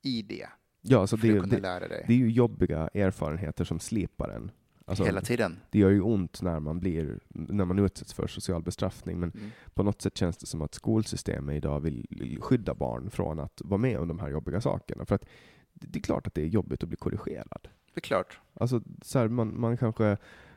i 0.03 0.23
det. 0.23 0.47
Ja, 0.81 1.01
alltså 1.01 1.17
det, 1.17 1.41
det, 1.41 1.61
det, 1.61 2.13
är 2.13 2.17
ju 2.17 2.31
jobbiga 2.31 2.89
erfarenheter 2.95 3.65
som 3.65 3.81
slipar 3.81 4.29
en. 4.29 4.51
Alltså, 4.87 5.05
Hela 5.05 5.21
tiden. 5.21 5.61
Det 5.71 5.79
gör 5.79 5.91
ju 5.91 6.01
ont 6.01 6.43
när 6.43 6.61
man, 6.61 6.81
blir, 6.81 7.19
när 7.29 7.65
man 7.65 7.79
utsätts 7.79 8.15
för 8.15 8.27
social 8.27 8.63
bestraffning, 8.63 9.21
men 9.21 9.31
mm. 9.31 9.51
på 9.75 9.83
något 9.83 10.03
sätt 10.03 10.17
känns 10.17 10.37
det 10.37 10.47
som 10.47 10.63
att 10.63 10.75
skolsystemet 10.75 11.57
idag 11.57 11.81
vill 11.81 12.39
skydda 12.41 12.75
barn 12.75 13.11
från 13.11 13.39
att 13.39 13.63
vara 13.65 13.79
med 13.79 13.99
om 13.99 14.09
de 14.09 14.19
här 14.19 14.29
jobbiga 14.29 14.61
sakerna. 14.61 15.05
För 15.05 15.15
att 15.15 15.27
det 15.73 15.99
är 15.99 16.03
klart 16.03 16.27
att 16.27 16.35
det 16.35 16.43
är 16.43 16.47
jobbigt 16.47 16.83
att 16.83 16.89
bli 16.89 16.97
korrigerad. 16.97 17.69
Det 17.95 17.99
är 17.99 18.01
klart. 18.01 18.41
Alltså, 18.55 18.81
så 19.03 19.19
här, 19.19 19.29
man, 19.29 19.61
man 19.61 19.77
kanske, 19.77 20.17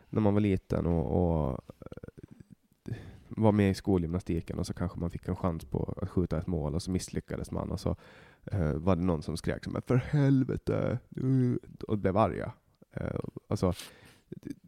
när 0.09 0.21
man 0.21 0.33
var 0.33 0.41
liten 0.41 0.85
och, 0.85 1.05
och 1.47 1.59
eh, 1.79 2.95
var 3.29 3.51
med 3.51 3.71
i 3.71 3.73
skolgymnastiken 3.73 4.59
och 4.59 4.67
så 4.67 4.73
kanske 4.73 4.99
man 4.99 5.11
fick 5.11 5.27
en 5.27 5.35
chans 5.35 5.65
på 5.65 5.97
att 6.01 6.09
skjuta 6.09 6.37
ett 6.37 6.47
mål 6.47 6.75
och 6.75 6.83
så 6.83 6.91
misslyckades 6.91 7.51
man 7.51 7.71
och 7.71 7.79
så 7.79 7.95
uh, 8.53 8.71
var 8.71 8.95
det 8.95 9.01
någon 9.01 9.23
som 9.23 9.37
skrek 9.37 9.63
som 9.63 9.81
”för 9.81 9.95
helvete” 9.95 10.99
och 11.87 11.97
blev 11.97 12.17
arga. 12.17 12.51
Uh, 13.01 13.19
alltså, 13.47 13.73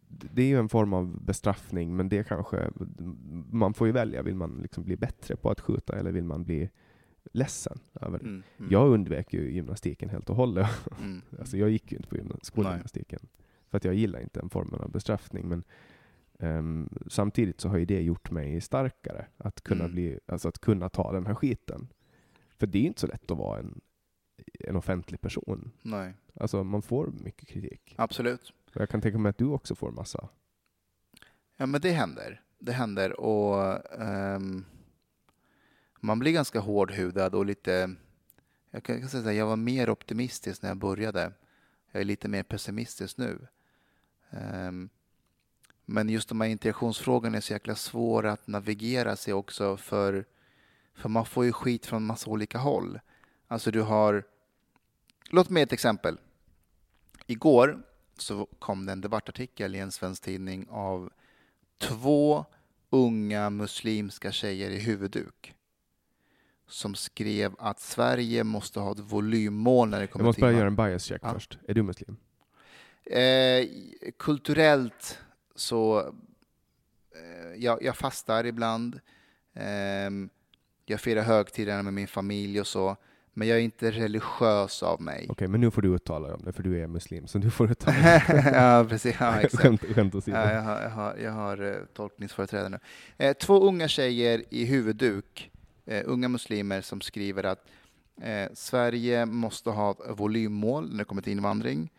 det 0.08 0.42
är 0.42 0.48
ju 0.48 0.60
en 0.60 0.70
form 0.70 0.94
av 0.94 1.26
bestraffning, 1.26 1.96
men 1.96 2.10
det 2.10 2.28
kanske, 2.28 2.72
man 3.52 3.74
får 3.74 3.88
ju 3.88 3.94
välja, 3.94 4.22
vill 4.22 4.36
man 4.36 4.60
liksom 4.62 4.84
bli 4.84 4.98
bättre 4.98 5.36
på 5.36 5.50
att 5.50 5.60
skjuta 5.60 6.00
eller 6.00 6.12
vill 6.12 6.24
man 6.24 6.44
bli 6.44 6.70
ledsen 7.32 7.80
över 8.02 8.20
det? 8.20 8.26
Mm, 8.26 8.44
mm. 8.58 8.72
Jag 8.72 8.90
undvek 8.90 9.34
ju 9.34 9.52
gymnastiken 9.52 10.10
helt 10.10 10.30
och 10.30 10.36
hållet. 10.36 10.68
Mm. 11.02 11.22
alltså 11.40 11.58
jag 11.58 11.70
gick 11.70 11.92
ju 11.92 11.98
inte 11.98 12.10
på 12.10 12.38
skolgymnastiken, 12.42 13.20
Nej. 13.22 13.46
för 13.70 13.78
att 13.78 13.84
jag 13.84 13.94
gillar 13.94 14.20
inte 14.20 14.40
den 14.40 14.50
formen 14.50 14.80
av 14.82 14.92
bestraffning. 14.92 15.50
Men 15.50 15.64
um, 16.40 16.90
samtidigt 17.08 17.62
så 17.62 17.70
har 17.70 17.78
ju 17.78 17.86
det 17.86 18.02
gjort 18.02 18.32
mig 18.32 18.62
starkare, 18.62 19.26
att 19.38 19.62
kunna, 19.62 19.84
mm. 19.84 19.92
bli, 19.92 20.20
alltså 20.26 20.48
att 20.48 20.60
kunna 20.60 20.90
ta 20.90 21.12
den 21.12 21.26
här 21.26 21.36
skiten. 21.36 21.88
För 22.58 22.68
det 22.68 22.78
är 22.78 22.82
ju 22.82 22.88
inte 22.88 23.02
så 23.02 23.08
lätt 23.08 23.32
att 23.32 23.38
vara 23.38 23.60
en, 23.60 23.82
en 24.60 24.76
offentlig 24.76 25.22
person. 25.22 25.72
Nej. 25.82 26.14
Alltså 26.36 26.64
man 26.64 26.82
får 26.82 27.08
mycket 27.24 27.48
kritik. 27.48 27.96
Absolut. 27.98 28.54
Jag 28.74 28.90
kan 28.90 29.02
tänka 29.02 29.18
mig 29.18 29.30
att 29.30 29.38
du 29.38 29.46
också 29.46 29.76
får 29.76 29.92
massa. 29.92 30.30
Ja, 31.58 31.66
men 31.66 31.82
det 31.82 31.92
händer. 31.92 32.42
Det 32.60 32.72
händer 32.72 33.20
och 33.20 33.82
um, 34.02 34.66
man 36.00 36.20
blir 36.20 36.32
ganska 36.32 36.60
hårdhudad 36.60 37.36
och 37.36 37.46
lite... 37.46 37.96
Jag 38.72 38.84
kan 38.84 39.10
säga 39.10 39.30
att 39.30 39.36
jag 39.36 39.46
var 39.46 39.56
mer 39.56 39.90
optimistisk 39.90 40.62
när 40.62 40.70
jag 40.70 40.78
började. 40.78 41.34
Jag 41.92 42.02
är 42.02 42.06
lite 42.06 42.28
mer 42.28 42.44
pessimistisk 42.44 43.18
nu. 43.18 43.48
Um, 44.30 44.90
men 45.86 46.10
just 46.10 46.30
de 46.30 46.42
här 46.42 46.48
integrationsfrågorna 46.48 47.38
är 47.38 47.42
så 47.42 47.54
jäkla 47.54 47.76
svåra 47.76 48.32
att 48.32 48.48
navigera 48.48 49.16
sig 49.16 49.34
också 49.34 49.78
för, 49.78 50.26
för 50.94 51.10
man 51.10 51.26
får 51.26 51.46
ju 51.46 51.52
skit 51.52 51.86
från 51.86 52.06
massa 52.06 52.30
olika 52.30 52.58
håll. 52.58 53.00
Alltså 53.48 53.72
du 53.72 53.82
har... 53.82 54.24
Låt 55.30 55.50
mig 55.50 55.64
ett 55.64 55.74
exempel. 55.74 56.20
Igår 57.26 57.84
så 58.22 58.48
kom 58.60 58.86
det 58.86 58.92
en 58.92 59.02
debattartikel 59.02 59.76
i 59.76 59.80
en 59.80 59.92
svensk 59.92 60.24
tidning 60.24 60.68
av 60.70 61.10
två 61.78 62.46
unga 62.90 63.50
muslimska 63.50 64.32
tjejer 64.32 64.70
i 64.70 64.80
huvudduk 64.80 65.56
som 66.68 66.96
skrev 66.96 67.56
att 67.60 67.80
Sverige 67.80 68.44
måste 68.44 68.80
ha 68.80 68.92
ett 68.92 69.00
volymmål 69.00 69.90
när 69.90 70.00
det 70.00 70.08
kommer 70.08 70.24
till... 70.24 70.26
Jag 70.26 70.28
måste 70.28 70.42
bara 70.42 70.52
göra 70.52 70.68
en 70.68 70.76
bias 70.76 71.04
check 71.04 71.22
ja. 71.24 71.34
först. 71.34 71.58
Är 71.68 71.74
du 71.74 71.84
muslim? 71.84 72.18
Eh, 73.04 73.68
kulturellt 74.18 75.20
så... 75.56 76.00
Eh, 77.16 77.56
jag, 77.58 77.84
jag, 77.84 77.98
fastar 77.98 78.44
ibland. 78.46 79.00
Eh, 79.54 80.10
Jag 80.86 81.02
firar 81.02 81.22
högtiderna 81.22 81.84
med 81.84 81.94
min 81.94 82.08
familj 82.08 82.60
och 82.60 82.68
så. 82.68 82.98
Men 83.40 83.48
jag 83.48 83.58
är 83.58 83.62
inte 83.62 83.92
religiös 83.92 84.84
av 84.84 85.02
mig. 85.02 85.26
Okej, 85.30 85.48
men 85.48 85.62
nu 85.62 85.72
får 85.72 85.82
du 85.82 85.96
uttala 85.96 86.28
dig 86.28 86.36
om 86.36 86.42
det, 86.46 86.54
för 86.54 86.64
du 86.64 86.84
är 86.84 86.88
muslim, 86.88 87.28
så 87.28 87.38
du 87.38 87.52
får 87.52 87.72
uttala 87.72 87.98
dig. 88.02 88.24
ja, 88.54 88.86
precis. 88.90 89.16
Ja, 89.20 89.40
exakt. 89.42 89.64
skämt, 89.64 89.82
skämt 89.96 90.16
åsido. 90.16 90.38
Ja, 90.38 90.52
jag 90.52 90.62
har, 90.62 90.82
jag 90.82 90.90
har, 90.90 91.16
jag 91.18 91.32
har 91.32 91.72
eh, 91.72 91.76
tolkningsföreträde 91.94 92.70
nu. 92.70 92.80
Eh, 93.18 93.34
två 93.34 93.60
unga 93.60 93.88
tjejer 93.88 94.44
i 94.50 94.66
huvudduk, 94.66 95.52
eh, 95.86 96.04
unga 96.06 96.28
muslimer, 96.28 96.82
som 96.82 97.02
skriver 97.02 97.44
att 97.44 97.66
eh, 98.22 98.50
Sverige 98.54 99.26
måste 99.26 99.70
ha 99.70 99.96
volymmål 100.10 100.90
när 100.92 100.98
det 100.98 101.06
kommer 101.06 101.22
till 101.22 101.34
invandring. 101.34 101.90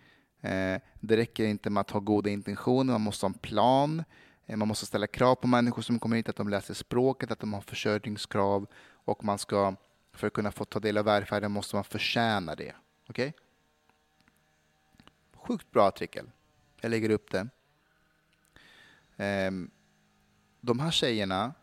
Eh, 0.41 0.81
det 1.01 1.17
räcker 1.17 1.45
inte 1.45 1.71
med 1.71 1.81
att 1.81 1.91
ha 1.91 2.01
goda 2.01 2.31
intentioner, 2.31 2.93
man 2.93 3.01
måste 3.01 3.27
ha 3.27 3.29
en 3.29 3.39
plan. 3.39 4.05
Eh, 4.47 4.57
man 4.57 4.69
måste 4.69 4.87
ställa 4.87 5.07
krav 5.07 5.35
på 5.35 5.47
människor 5.47 5.83
som 5.83 5.99
kommer 5.99 6.17
hit, 6.17 6.29
att 6.29 6.37
de 6.37 6.49
läser 6.49 6.75
språket, 6.75 7.31
att 7.31 7.41
de 7.41 7.53
har 7.53 7.61
försörjningskrav 7.61 8.67
och 9.05 9.25
man 9.25 9.39
ska, 9.39 9.75
för 10.21 10.27
att 10.27 10.33
kunna 10.33 10.53
få 10.53 10.65
ta 10.65 10.81
del 10.81 10.99
av 10.99 11.05
välfärden 11.05 11.53
måste 11.53 11.77
man 11.77 11.85
förtjäna 11.85 12.55
det. 12.55 12.75
Okej? 13.09 13.35
Sjukt 15.35 15.71
bra 15.71 15.89
artikel. 15.89 16.31
Jag 16.81 16.91
lägger 16.91 17.11
upp 17.11 17.31
det. 17.31 17.49
Ehm, 19.17 19.71
de 20.61 20.81
här 20.81 20.91
tjejerna, 20.91 21.55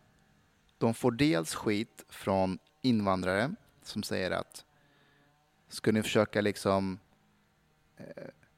de 0.77 0.93
får 0.93 1.11
dels 1.11 1.55
skit 1.55 2.05
från 2.09 2.59
invandrare 2.81 3.51
som 3.83 4.03
säger 4.03 4.31
att 4.31 4.65
ska 5.69 5.91
ni 5.91 6.03
försöka 6.03 6.41
liksom 6.41 6.99
eh, 7.97 8.05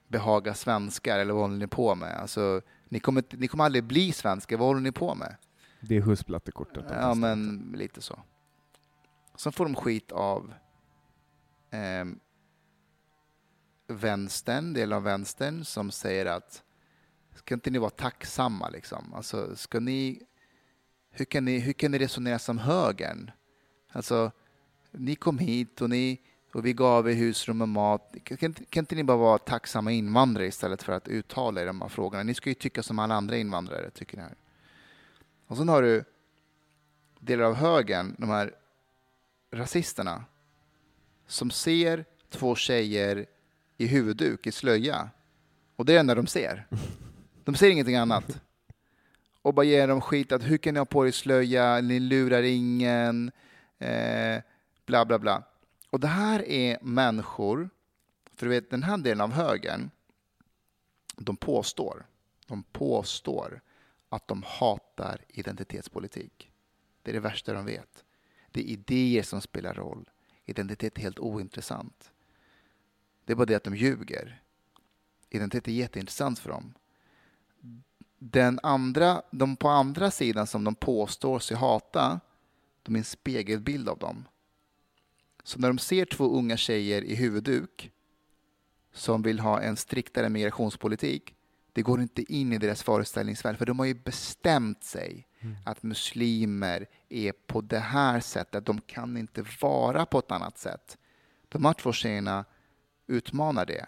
behaga 0.08 0.54
svenskar 0.54 1.20
eller 1.20 1.34
vad 1.34 1.42
håller 1.42 1.58
ni 1.58 1.68
på 1.68 1.96
med? 1.96 2.16
Alltså, 2.16 2.62
ni 2.90 3.00
kommer, 3.00 3.24
ni 3.30 3.48
kommer 3.48 3.64
aldrig 3.64 3.84
bli 3.84 4.12
svenskar, 4.12 4.58
vad 4.58 4.68
håller 4.68 4.82
ni 4.82 4.92
på 4.92 5.16
med? 5.16 5.36
Det 5.80 5.98
är 5.98 6.02
husplattekortet. 6.02 6.86
Ja, 6.90 7.14
men 7.14 7.72
lite 7.78 8.02
så. 8.02 8.20
Sen 9.40 9.52
får 9.52 9.66
de 9.66 9.76
skit 9.76 10.12
av 10.12 10.54
eh, 11.72 12.06
vänstern, 13.88 14.74
del 14.74 14.94
av 14.94 15.04
vänstern, 15.04 15.66
som 15.66 15.92
säger 15.92 16.26
att 16.26 16.64
ska 17.36 17.54
inte 17.54 17.70
ni 17.70 17.80
vara 17.80 17.90
tacksamma 17.90 18.70
liksom? 18.70 19.14
Alltså, 19.14 19.56
ska 19.56 19.80
ni, 19.80 20.22
hur, 21.12 21.26
kan 21.26 21.46
ni, 21.46 21.60
hur 21.60 21.74
kan 21.74 21.92
ni 21.92 22.00
resonera 22.00 22.40
som 22.40 22.58
högern? 22.58 23.32
Alltså, 23.92 24.32
ni 24.92 25.16
kom 25.16 25.38
hit 25.38 25.82
och, 25.82 25.90
ni, 25.90 26.22
och 26.54 26.66
vi 26.66 26.74
gav 26.74 27.10
er 27.10 27.14
husrum 27.14 27.62
och 27.62 27.70
mat. 27.70 28.16
Kan, 28.24 28.54
kan, 28.54 28.82
inte- 28.82 28.96
ni 28.96 29.04
bara 29.04 29.18
vara 29.18 29.38
tacksamma 29.38 29.92
invandrare 29.92 30.48
istället 30.48 30.84
för 30.84 30.94
att 30.94 31.08
uttala 31.08 31.62
er 31.62 31.66
de 31.66 31.82
här 31.82 31.90
frågorna? 31.90 32.24
Ni 32.24 32.34
ska 32.34 32.50
ju 32.50 32.54
tycka 32.54 32.84
som 32.84 33.00
alla 33.00 33.16
andra 33.16 33.38
invandrare, 33.38 33.90
tycker 33.90 34.18
ni 34.18 34.24
här. 34.24 34.36
Och 35.48 35.58
sen 35.58 35.70
har 35.70 35.82
du 35.82 36.04
delar 37.20 37.44
av 37.44 37.54
högern, 37.54 38.16
de 38.18 38.30
här 38.30 38.59
rasisterna, 39.52 40.26
som 41.28 41.52
ser 41.52 42.06
två 42.30 42.56
tjejer 42.56 43.26
i 43.78 43.88
huvudduk, 43.88 44.48
i 44.48 44.52
slöja. 44.52 45.10
Och 45.76 45.86
det 45.86 45.92
är 45.92 45.94
det 45.94 46.00
enda 46.00 46.16
de 46.16 46.28
ser. 46.28 46.68
De 47.44 47.56
ser 47.56 47.70
ingenting 47.70 47.96
annat. 47.96 48.42
Och 49.42 49.54
bara 49.54 49.66
ger 49.66 49.88
dem 49.88 50.02
skit 50.02 50.32
att 50.32 50.44
hur 50.44 50.58
kan 50.58 50.74
ni 50.74 50.80
ha 50.80 50.86
på 50.86 51.08
er 51.08 51.12
slöja, 51.12 51.82
ni 51.82 52.00
lurar 52.00 52.44
ingen, 52.44 53.32
eh, 53.80 54.42
bla 54.86 55.06
bla 55.06 55.20
bla. 55.20 55.44
Och 55.90 56.00
det 56.00 56.08
här 56.08 56.50
är 56.50 56.78
människor, 56.82 57.70
för 58.36 58.46
du 58.46 58.50
vet 58.50 58.70
den 58.70 58.84
här 58.84 58.98
delen 58.98 59.22
av 59.22 59.32
högern, 59.32 59.92
de 61.16 61.38
påstår, 61.38 62.06
de 62.48 62.64
påstår 62.64 63.62
att 64.10 64.28
de 64.28 64.44
hatar 64.48 65.22
identitetspolitik. 65.28 66.52
Det 67.02 67.12
är 67.12 67.14
det 67.14 67.20
värsta 67.20 67.54
de 67.54 67.66
vet. 67.66 68.04
Det 68.52 68.62
är 68.62 68.66
idéer 68.66 69.24
som 69.24 69.42
spelar 69.42 69.74
roll. 69.74 70.10
Identitet 70.46 70.98
är 70.98 71.02
helt 71.02 71.20
ointressant. 71.20 72.12
Det 73.26 73.34
är 73.34 73.36
bara 73.36 73.46
det 73.46 73.56
att 73.56 73.64
de 73.64 73.76
ljuger. 73.76 74.42
Identitet 75.30 75.68
är 75.68 75.72
jätteintressant 75.72 76.40
för 76.40 76.50
dem. 76.50 76.74
Den 78.18 78.60
andra, 78.64 79.22
de 79.32 79.56
på 79.56 79.70
andra 79.70 80.12
sidan 80.12 80.48
som 80.48 80.64
de 80.64 80.76
påstår 80.76 81.40
sig 81.40 81.58
hata, 81.58 82.20
de 82.84 82.96
är 82.96 83.00
en 83.00 83.06
spegelbild 83.06 83.90
av 83.90 83.98
dem. 84.00 84.28
Så 85.44 85.60
när 85.60 85.68
de 85.68 85.78
ser 85.78 86.06
två 86.06 86.38
unga 86.38 86.58
tjejer 86.58 87.02
i 87.02 87.16
huvudduk 87.16 87.92
som 88.94 89.22
vill 89.22 89.40
ha 89.40 89.62
en 89.62 89.78
striktare 89.78 90.30
migrationspolitik, 90.30 91.36
det 91.74 91.82
går 91.82 92.02
inte 92.02 92.34
in 92.34 92.54
i 92.54 92.58
deras 92.58 92.84
föreställningsvärld, 92.84 93.58
för 93.58 93.66
de 93.66 93.80
har 93.80 93.86
ju 93.86 93.94
bestämt 93.94 94.84
sig 94.84 95.28
att 95.66 95.84
muslimer 95.84 96.88
är 97.10 97.32
på 97.32 97.62
det 97.62 97.80
här 97.80 98.20
sättet. 98.20 98.66
De 98.66 98.82
kan 98.82 99.18
inte 99.18 99.46
vara 99.62 100.06
på 100.06 100.20
ett 100.20 100.32
annat 100.32 100.58
sätt. 100.58 100.98
De 101.50 101.66
här 101.66 101.74
två 101.74 101.94
tjejerna 101.94 102.46
utmanar 103.08 103.66
det. 103.66 103.86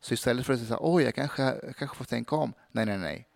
Så 0.00 0.14
istället 0.14 0.46
för 0.46 0.52
att 0.52 0.60
säga 0.60 0.78
oj, 0.80 1.04
jag 1.04 1.14
kanske, 1.14 1.42
jag 1.42 1.76
kanske 1.76 1.96
får 1.96 2.04
tänka 2.04 2.36
om. 2.36 2.52
Nej, 2.72 2.86
nej, 2.86 2.98
nej. 2.98 3.28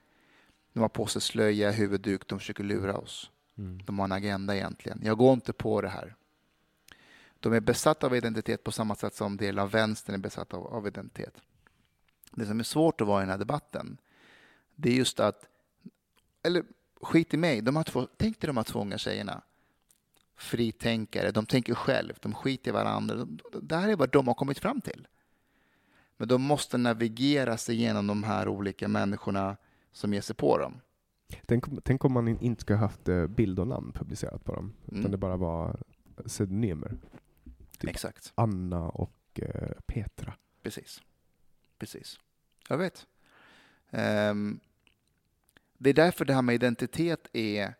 De 0.72 0.80
har 0.80 0.88
på 0.88 1.06
sig 1.06 1.22
slöja, 1.22 1.70
huvudduk, 1.70 2.28
de 2.28 2.38
försöker 2.38 2.64
lura 2.64 2.96
oss. 2.96 3.30
De 3.84 3.98
har 3.98 4.04
en 4.04 4.12
agenda 4.12 4.56
egentligen. 4.56 5.00
Jag 5.02 5.18
går 5.18 5.32
inte 5.32 5.52
på 5.52 5.80
det 5.80 5.88
här. 5.88 6.14
De 7.40 7.52
är 7.52 7.60
besatta 7.60 8.06
av 8.06 8.16
identitet 8.16 8.64
på 8.64 8.72
samma 8.72 8.94
sätt 8.94 9.14
som 9.14 9.36
del 9.36 9.58
av 9.58 9.70
vänstern 9.70 10.14
är 10.14 10.18
besatt 10.18 10.54
av, 10.54 10.66
av 10.66 10.86
identitet. 10.86 11.34
Det 12.30 12.46
som 12.46 12.60
är 12.60 12.64
svårt 12.64 13.00
att 13.00 13.06
vara 13.06 13.20
i 13.20 13.22
den 13.22 13.30
här 13.30 13.38
debatten, 13.38 13.98
det 14.74 14.90
är 14.90 14.94
just 14.94 15.20
att, 15.20 15.46
eller 16.42 16.64
skit 17.00 17.34
i 17.34 17.36
mig, 17.36 17.60
de 17.60 17.76
här 17.76 17.82
två, 17.84 18.08
tänk 18.16 18.40
dig 18.40 18.46
de 18.46 18.56
här 18.56 18.64
två 18.64 18.80
unga 18.80 18.98
tjejerna. 18.98 19.42
Fritänkare, 20.36 21.30
de 21.30 21.46
tänker 21.46 21.74
själv, 21.74 22.12
de 22.20 22.34
skiter 22.34 22.70
i 22.70 22.72
varandra. 22.72 23.14
De, 23.16 23.38
det 23.62 23.76
här 23.76 23.88
är 23.88 23.96
vad 23.96 24.10
de 24.12 24.26
har 24.26 24.34
kommit 24.34 24.58
fram 24.58 24.80
till. 24.80 25.06
Men 26.16 26.28
de 26.28 26.42
måste 26.42 26.78
navigera 26.78 27.56
sig 27.56 27.74
igenom 27.74 28.06
de 28.06 28.24
här 28.24 28.48
olika 28.48 28.88
människorna 28.88 29.56
som 29.92 30.14
ger 30.14 30.20
sig 30.20 30.36
på 30.36 30.58
dem. 30.58 30.80
Tänk, 31.46 31.64
tänk 31.84 32.04
om 32.04 32.12
man 32.12 32.28
in- 32.28 32.40
inte 32.40 32.60
skulle 32.62 32.78
haft 32.78 33.08
eh, 33.08 33.26
bild 33.26 33.58
och 33.58 33.68
namn 33.68 33.92
publicerat 33.92 34.44
på 34.44 34.54
dem, 34.54 34.72
Mm. 34.88 35.00
utan 35.00 35.10
det 35.10 35.16
bara 35.18 35.36
var 35.36 35.80
pseudonymer. 36.26 36.96
Typ. 37.78 37.90
Exakt, 37.90 38.32
Anna 38.34 38.88
och 38.88 39.16
eh, 39.42 39.70
Petra. 39.86 40.34
precis. 40.62 41.02
Precis. 41.78 42.20
Jag 42.68 42.78
vet. 42.78 43.06
Ehm, 43.90 44.60
det 45.82 45.90
är 45.90 45.94
därför 45.94 46.24
det 46.24 46.34
här 46.34 46.42
med 46.42 46.54
identitet 46.54 47.28
är 47.32 47.74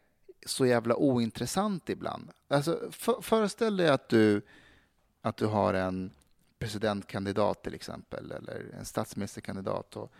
så 0.46 0.66
jävla 0.66 0.96
ointressant 0.96 1.88
ibland. 1.88 2.30
Alltså, 2.48 2.88
för, 2.90 3.20
föreställ 3.22 3.76
dig 3.76 3.88
att 3.88 4.08
du, 4.08 4.42
att 5.22 5.36
du 5.36 5.46
har 5.46 5.74
en 5.74 6.10
presidentkandidat 6.58 7.62
till 7.62 7.74
exempel, 7.74 8.30
eller 8.30 8.74
en 8.78 8.84
statsministerkandidat. 8.84 9.96
Och 9.96 10.12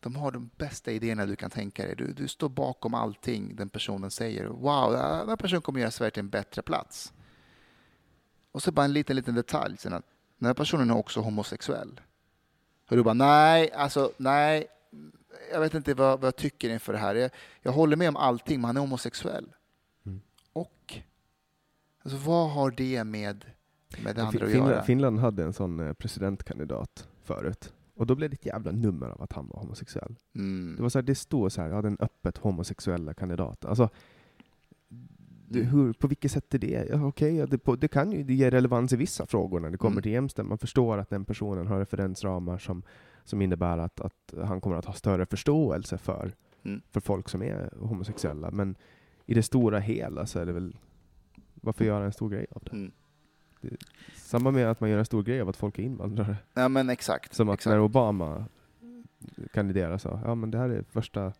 de 0.00 0.16
har 0.16 0.32
de 0.32 0.50
bästa 0.56 0.92
idéerna 0.92 1.26
du 1.26 1.36
kan 1.36 1.50
tänka 1.50 1.86
dig. 1.86 1.96
Du, 1.96 2.12
du 2.12 2.28
står 2.28 2.48
bakom 2.48 2.94
allting 2.94 3.56
den 3.56 3.68
personen 3.68 4.10
säger. 4.10 4.44
Wow, 4.44 4.92
den 4.92 5.28
här 5.28 5.36
personen 5.36 5.62
kommer 5.62 5.80
göra 5.80 5.90
Sverige 5.90 6.10
till 6.10 6.20
en 6.20 6.28
bättre 6.28 6.62
plats. 6.62 7.12
Och 8.52 8.62
så 8.62 8.72
bara 8.72 8.84
en 8.84 8.92
liten, 8.92 9.16
liten 9.16 9.34
detalj. 9.34 9.76
Sen 9.76 9.92
att 9.92 10.04
den 10.38 10.46
här 10.46 10.54
personen 10.54 10.90
är 10.90 10.96
också 10.96 11.20
homosexuell. 11.20 12.00
Och 12.90 12.96
du 12.96 13.02
bara, 13.02 13.14
nej, 13.14 13.72
alltså 13.72 14.12
nej, 14.16 14.66
jag 15.52 15.60
vet 15.60 15.74
inte 15.74 15.94
vad, 15.94 16.20
vad 16.20 16.26
jag 16.26 16.36
tycker 16.36 16.70
inför 16.70 16.92
det 16.92 16.98
här. 16.98 17.14
Jag, 17.14 17.30
jag 17.62 17.72
håller 17.72 17.96
med 17.96 18.08
om 18.08 18.16
allting, 18.16 18.60
men 18.60 18.66
han 18.66 18.76
är 18.76 18.80
homosexuell. 18.80 19.52
Mm. 20.06 20.20
Och? 20.52 20.94
Alltså 22.02 22.18
vad 22.18 22.50
har 22.50 22.70
det 22.70 23.04
med, 23.04 23.44
med 24.04 24.16
det 24.16 24.22
andra 24.22 24.30
Fin- 24.32 24.42
att 24.42 24.50
Finland, 24.50 24.70
göra? 24.72 24.82
Finland 24.82 25.18
hade 25.18 25.42
en 25.44 25.52
sån 25.52 25.80
eh, 25.80 25.92
presidentkandidat 25.92 27.08
förut. 27.24 27.72
Och 27.94 28.06
då 28.06 28.14
blev 28.14 28.30
det 28.30 28.34
ett 28.34 28.46
jävla 28.46 28.72
nummer 28.72 29.08
av 29.08 29.22
att 29.22 29.32
han 29.32 29.48
var 29.48 29.60
homosexuell. 29.60 30.14
Mm. 30.34 30.74
Det 30.76 30.82
var 30.82 30.88
så 30.88 30.98
här, 30.98 31.02
det 31.02 31.14
stod 31.14 31.52
så 31.52 31.62
här, 31.62 31.68
ja 31.68 31.82
den 31.82 31.96
öppet 32.00 32.38
homosexuella 32.38 33.14
kandidaten. 33.14 33.70
Alltså, 33.70 33.88
det, 35.48 35.60
hur, 35.62 35.92
på 35.92 36.06
vilket 36.06 36.32
sätt 36.32 36.54
är 36.54 36.58
det? 36.58 36.88
Ja, 36.90 37.26
ja, 37.26 37.46
det, 37.46 37.58
på, 37.58 37.76
det 37.76 37.88
kan 37.88 38.12
ju 38.12 38.22
det 38.24 38.34
ger 38.34 38.50
relevans 38.50 38.92
i 38.92 38.96
vissa 38.96 39.26
frågor 39.26 39.60
när 39.60 39.70
det 39.70 39.78
kommer 39.78 39.94
Mm. 39.94 40.02
till 40.02 40.12
jämställdhet. 40.12 40.48
Man 40.48 40.58
förstår 40.58 40.98
att 40.98 41.10
den 41.10 41.24
personen 41.24 41.66
har 41.66 41.78
referensramar 41.78 42.58
som, 42.58 42.82
som 43.26 43.42
innebär 43.42 43.78
att, 43.78 44.00
att 44.00 44.34
han 44.44 44.60
kommer 44.60 44.76
att 44.76 44.84
ha 44.84 44.92
större 44.92 45.26
förståelse 45.26 45.98
för, 45.98 46.32
Mm. 46.62 46.80
för 46.90 47.00
folk 47.00 47.28
som 47.28 47.42
är 47.42 47.70
homosexuella. 47.80 48.50
Men 48.50 48.76
i 49.26 49.34
det 49.34 49.42
stora 49.42 49.78
hela 49.78 50.26
så 50.26 50.38
är 50.38 50.46
det 50.46 50.52
väl, 50.52 50.76
varför 51.54 51.84
göra 51.84 52.04
en 52.04 52.12
stor 52.12 52.30
grej 52.30 52.46
av 52.50 52.62
det? 52.64 52.70
Mm. 52.72 52.92
Samma 54.14 54.50
med 54.50 54.70
att 54.70 54.80
man 54.80 54.90
gör 54.90 54.98
en 54.98 55.04
stor 55.04 55.22
grej 55.22 55.40
av 55.40 55.48
att 55.48 55.56
folk 55.56 55.78
är 55.78 55.82
invandrare. 55.82 56.36
Ja 56.54 56.68
men 56.68 56.90
exakt. 56.90 57.34
Som 57.34 57.48
att 57.48 57.54
exakt. 57.54 57.70
när 57.70 57.80
Obama 57.80 58.44
kandiderade 59.52 59.98
sa, 59.98 60.20
ja 60.24 60.34
men 60.34 60.50
det 60.50 60.58
här 60.58 60.68
är 60.68 60.82
första, 60.82 61.32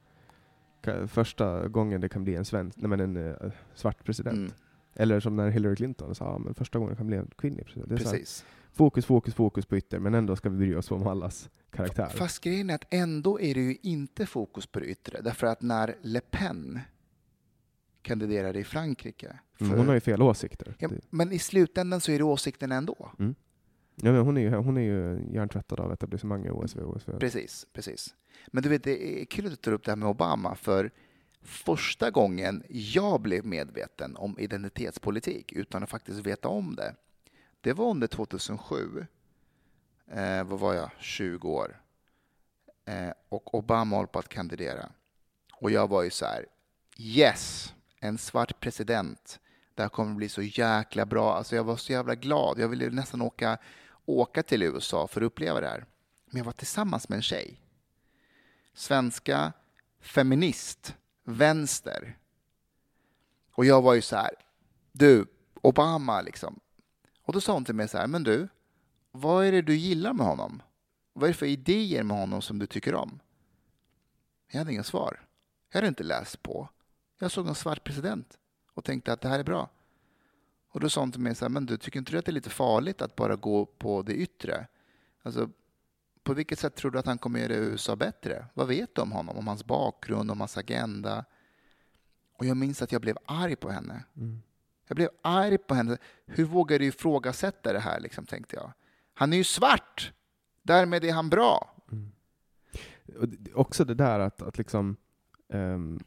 första 1.07 1.69
gången 1.69 2.01
det 2.01 2.09
kan 2.09 2.25
bli 2.25 2.35
en 2.35 2.45
svensk, 2.45 2.79
nej 2.79 2.89
men 2.89 3.01
en 3.01 3.17
eh, 3.17 3.53
svart 3.75 4.05
president. 4.05 4.37
Mm. 4.37 4.51
Eller 4.95 5.21
som 5.21 5.37
när 5.37 5.51
Hillary 5.51 5.77
Clinton 5.77 6.15
sa, 6.15 6.25
ja 6.25 6.39
men 6.39 6.55
första 6.55 6.79
gången 6.79 6.91
det 6.95 6.97
kan 6.97 7.07
bli 7.07 7.17
en 7.17 7.31
kvinnlig 7.37 7.65
president. 7.65 7.89
Det 7.91 7.99
så 7.99 8.05
här, 8.05 8.13
Precis. 8.13 8.45
fokus, 8.73 9.07
fokus, 9.07 9.35
fokus 9.35 9.67
på 9.67 9.77
ytter, 9.77 9.99
men 9.99 10.15
ändå 10.15 10.37
ska 10.37 10.49
vi 10.49 10.57
bry 10.57 10.75
oss 10.75 10.91
om 10.91 11.07
allas 11.07 11.51
karaktär. 11.77 12.09
Fast 12.09 12.41
grejen 12.41 12.71
är 12.71 12.75
att 12.75 12.85
ändå 12.91 13.41
är 13.41 13.55
det 13.55 13.61
ju 13.61 13.77
inte 13.83 14.27
fokus 14.27 14.67
på 14.67 14.81
det 14.81 14.87
yttre. 14.87 15.21
Därför 15.21 15.47
att 15.47 15.63
när 15.63 15.97
Le 16.03 16.21
Pen 16.21 16.81
kandiderade 18.03 18.59
i 18.59 18.65
Frankrike 18.65 19.39
Mm, 19.61 19.71
För- 19.71 19.79
Hon 19.79 19.87
har 19.87 19.95
ju 19.95 20.01
fel 20.01 20.23
åsikter. 20.23 20.75
Ja, 20.79 20.89
men 21.11 21.33
i 21.33 21.39
slutändan 21.39 22.01
så 22.01 22.13
är 22.13 22.19
det 22.19 22.25
åsikten 22.25 22.73
ändå. 22.73 23.11
Ja, 23.19 24.13
men 24.13 24.17
hon, 24.17 24.37
är 24.37 24.41
ju, 24.41 24.55
hon 24.55 24.77
är 24.77 24.81
ju 24.81 25.21
hjärntvättad 25.35 25.81
av 25.81 25.93
etablissemanget 25.93 26.53
OSV. 26.53 26.79
OSV. 26.83 27.19
Precis, 27.19 27.67
precis. 27.73 28.15
Men 28.47 28.63
du 28.63 28.69
vet, 28.69 28.85
det 28.85 29.23
är 29.23 29.25
kul 29.25 29.45
att 29.47 29.51
du 29.51 29.57
tar 29.57 29.73
upp 29.73 29.85
det 29.85 29.91
här 29.91 29.97
med 29.97 30.09
Obama, 30.09 30.55
för 30.55 30.91
första 31.43 32.11
gången 32.11 32.63
jag 32.69 33.21
blev 33.21 33.47
medveten 33.47 34.17
om 34.17 34.39
identitetspolitik 34.39 35.53
utan 35.53 35.83
att 35.83 35.91
faktiskt 35.91 36.27
veta 36.27 36.49
om 36.49 36.75
det, 36.77 36.95
det 37.61 37.73
var 37.73 37.91
under 37.91 38.07
2007. 38.07 39.07
Eh, 40.11 40.45
vad 40.45 40.61
var 40.61 40.75
jag? 40.75 40.91
20 40.99 41.49
år. 41.49 41.81
Eh, 42.85 43.11
och 43.29 43.55
Obama 43.55 43.97
håller 43.97 44.07
på 44.07 44.19
att 44.19 44.29
kandidera. 44.29 44.89
Och 45.53 45.71
jag 45.71 45.89
var 45.89 46.03
ju 46.03 46.11
så 46.11 46.27
här, 46.27 46.47
yes, 46.99 47.75
en 48.01 48.19
svart 48.19 48.61
president. 48.61 49.41
Det 49.75 49.83
här 49.83 49.89
kommer 49.89 50.15
bli 50.15 50.29
så 50.29 50.43
jäkla 50.43 51.07
bra. 51.07 51.35
Alltså 51.35 51.57
jag 51.57 51.65
var 51.65 51.77
så 51.77 51.93
jävla 51.93 52.15
glad. 52.15 52.59
Jag 52.59 52.69
ville 52.69 52.91
nästan 52.91 53.23
åka, 53.23 53.59
åka 54.05 54.43
till 54.43 54.63
USA 54.63 55.07
för 55.07 55.21
att 55.21 55.27
uppleva 55.27 55.61
det 55.61 55.69
här. 55.69 55.85
Men 56.27 56.39
jag 56.39 56.45
var 56.45 56.53
tillsammans 56.53 57.09
med 57.09 57.17
en 57.17 57.23
tjej. 57.23 57.61
Svenska, 58.75 59.53
feminist, 60.01 60.97
vänster. 61.25 62.19
Och 63.53 63.65
jag 63.65 63.83
var 63.83 63.95
ju 63.95 64.03
så 64.03 64.17
här, 64.17 64.31
du, 64.93 65.27
Obama 65.55 66.21
liksom. 66.21 66.61
Och 67.23 67.33
då 67.33 67.41
sa 67.41 67.53
hon 67.53 67.65
till 67.65 67.75
mig 67.75 67.89
så 67.89 67.99
här, 67.99 68.07
men 68.07 68.23
du, 68.23 68.49
vad 69.21 69.47
är 69.47 69.53
det 69.53 69.63
du 69.63 69.77
gillar 69.77 70.13
med 70.13 70.27
honom? 70.27 70.63
Vad 71.13 71.25
är 71.25 71.33
det 71.33 71.39
för 71.39 71.47
idéer 71.47 72.03
med 72.03 72.17
honom 72.17 72.43
som 72.43 72.59
du 72.59 72.67
tycker 72.67 72.95
om? 72.95 73.21
Jag 74.51 74.59
hade 74.59 74.73
inga 74.73 74.85
svar. 74.85 75.21
Jag 75.71 75.79
hade 75.79 75.89
inte 75.89 76.05
läst 76.05 76.43
på. 76.43 76.69
Jag 77.19 77.31
såg 77.31 77.49
en 77.49 77.55
svart 77.55 77.85
president 77.85 78.39
och 78.75 78.85
tänkte 78.85 79.13
att 79.13 79.21
det 79.21 79.29
här 79.29 79.39
är 79.39 79.45
bra. 79.45 79.71
Och 80.69 80.81
då 80.81 80.89
sa 80.89 81.01
hon 81.01 81.13
till 81.13 81.21
mig 81.21 81.35
så 81.35 81.45
här, 81.45 81.51
men 81.51 81.67
du 81.67 81.77
tycker 81.77 81.99
inte 81.99 82.13
du 82.13 82.19
att 82.19 82.25
det 82.25 82.31
är 82.31 82.35
lite 82.35 82.51
farligt 82.51 83.03
att 83.03 83.17
bara 83.17 83.37
gå 83.37 83.67
på 83.67 84.03
det 84.03 84.15
yttre? 84.15 84.67
Alltså, 85.23 85.51
på 86.23 86.35
vilket 86.35 86.59
sätt 86.59 86.75
tror 86.75 86.91
du 86.91 86.99
att 86.99 87.07
han 87.07 87.19
kommer 87.19 87.41
göra 87.41 87.55
USA 87.55 87.97
bättre? 87.97 88.47
Vad 88.55 88.69
vet 88.69 88.95
du 88.95 89.03
om 89.03 89.13
honom? 89.13 89.37
Om 89.37 89.47
hans 89.47 89.65
bakgrund, 89.65 90.31
om 90.31 90.41
hans 90.41 90.57
agenda? 90.57 91.25
Och 92.37 92.47
jag 92.47 92.57
minns 92.57 92.83
att 92.83 92.93
jag 92.93 93.01
blev 93.01 93.19
arg 93.25 93.57
på 93.57 93.71
henne. 93.71 94.05
Jag 94.89 94.97
blev 94.97 95.09
arg 95.23 95.59
på 95.59 95.75
henne. 95.75 95.99
Hur 96.27 96.45
vågar 96.45 96.79
du 96.79 96.85
ifrågasätta 96.85 97.73
det 97.73 97.81
här, 97.81 98.01
liksom, 98.01 98.27
tänkte 98.27 98.57
jag. 98.57 98.73
Han 99.19 99.33
är 99.33 99.37
ju 99.37 99.45
svart! 99.45 100.13
Därmed 100.63 101.05
är 101.05 101.13
han 101.13 101.31
bra. 101.31 101.73
Det- 103.07 103.53
också 103.55 103.85
det 103.85 103.95
där 103.95 104.21
att, 104.21 104.43
att 104.43 104.59
liksom 104.59 104.97
är, 105.49 105.99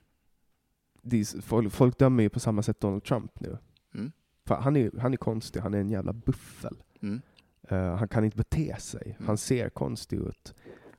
folk, 1.41 1.73
folk 1.73 1.99
dömer 1.99 2.23
ju 2.23 2.30
på 2.30 2.40
samma 2.40 2.64
sätt 2.64 2.80
Donald 2.80 3.03
Trump 3.03 3.40
nu. 3.40 3.57
Mm. 3.95 4.11
För 4.45 4.56
han, 4.56 4.76
är, 4.76 4.91
han 4.99 5.14
är 5.14 5.18
konstig, 5.18 5.60
han 5.60 5.73
är 5.73 5.80
en 5.80 5.90
jävla 5.90 6.14
buffel. 6.14 6.76
Mm. 7.02 7.22
Eh, 7.69 7.95
han 7.95 8.07
kan 8.07 8.26
inte 8.26 8.38
bete 8.38 8.76
sig, 8.80 9.11
Mm. 9.15 9.27
han 9.27 9.38
ser 9.38 9.69
konstig 9.69 10.18
ut. 10.19 10.53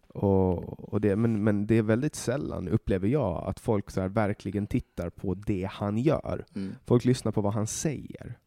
Och, 0.09 0.93
och 0.93 1.01
det, 1.01 1.17
men, 1.17 1.45
men 1.45 1.67
det 1.67 1.75
är 1.75 1.83
väldigt 1.83 2.15
sällan, 2.15 2.69
upplever 2.69 3.09
jag, 3.09 3.45
att 3.49 3.61
folk 3.61 3.91
så 3.91 4.09
verkligen 4.09 4.67
tittar 4.67 5.11
på 5.11 5.35
det 5.35 5.69
han 5.73 5.99
gör. 5.99 6.45
Mm. 6.55 6.75
Folk 6.87 7.05
lyssnar 7.05 7.33
på 7.33 7.41
vad 7.41 7.55
han 7.55 7.67
säger. 7.67 8.39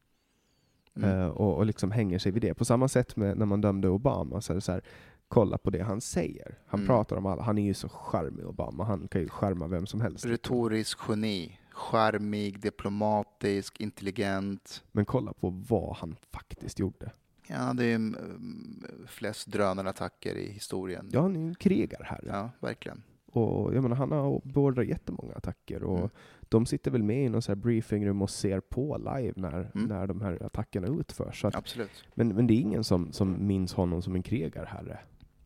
Mm. 0.95 1.09
Eh, 1.19 1.27
och, 1.27 1.57
och 1.57 1.65
liksom 1.65 1.91
hänger 1.91 2.19
sig 2.19 2.31
vid 2.31 2.41
det. 2.41 2.53
På 2.53 2.65
samma 2.65 2.87
sätt 2.87 3.15
med 3.15 3.37
när 3.37 3.45
man 3.45 3.61
dömde 3.61 3.89
Obama, 3.89 4.41
så 4.41 4.53
är 4.53 4.55
det 4.55 4.61
så 4.61 4.71
här, 4.71 4.81
kolla 5.27 5.57
på 5.57 5.69
det 5.69 5.81
han 5.83 6.01
säger. 6.01 6.57
Han 6.65 6.79
Mm. 6.79 6.87
pratar 6.87 7.15
om 7.15 7.25
alla, 7.25 7.41
han 7.43 7.57
är 7.57 7.63
ju 7.65 7.73
så 7.73 7.89
charmig 7.89 8.45
Obama, 8.45 8.83
han 8.83 9.07
kan 9.07 9.21
ju 9.21 9.29
charma 9.29 9.67
vem 9.67 9.85
som 9.85 10.01
helst. 10.01 10.25
Retorisk 10.25 10.99
geni. 11.09 11.59
Charmig, 11.71 12.59
diplomatisk, 12.59 13.79
intelligent. 13.81 14.83
Men 14.91 15.05
kolla 15.05 15.33
på 15.33 15.49
vad 15.49 15.95
han 15.95 16.15
faktiskt 16.31 16.79
gjorde. 16.79 17.11
Ja, 17.47 17.73
det 17.73 17.85
är 17.85 17.95
mm, 17.95 18.83
flest 19.07 19.47
drönarattacker 19.51 20.35
i 20.35 20.51
historien. 20.51 21.09
Ja, 21.11 21.21
han 21.21 21.35
är 21.35 21.39
ju 21.39 21.47
en 21.47 21.55
krigarherre. 21.55 22.27
Ja, 22.27 22.49
verkligen. 22.59 23.03
Och 23.31 23.75
jag 23.75 23.81
menar, 23.83 23.95
han 23.95 24.11
har 24.11 24.41
beordrat 24.43 24.87
jättemånga 24.87 25.33
attacker. 25.33 25.83
Och 25.83 25.97
Mm. 25.97 26.09
De 26.57 26.65
sitter 26.65 26.91
väl 26.91 27.03
med 27.03 27.25
i 27.25 27.29
någon 27.29 27.41
så 27.41 27.51
här 27.51 27.55
briefingrum 27.55 28.21
och 28.21 28.29
ser 28.29 28.59
på 28.59 28.97
live 28.97 29.33
när, 29.35 29.71
Mm. 29.75 29.87
när 29.87 30.07
de 30.07 30.21
här 30.21 30.43
attackerna 30.45 30.87
utförs. 30.87 31.41
Så 31.41 31.47
att, 31.47 31.55
Absolut. 31.55 32.05
men, 32.15 32.27
men 32.35 32.47
det 32.47 32.53
är 32.53 32.59
ingen 32.59 32.83
som, 32.83 33.11
som 33.11 33.47
minns 33.47 33.73
honom 33.73 34.01
som 34.01 34.15
en 34.15 34.23
krigarherre. 34.23 34.99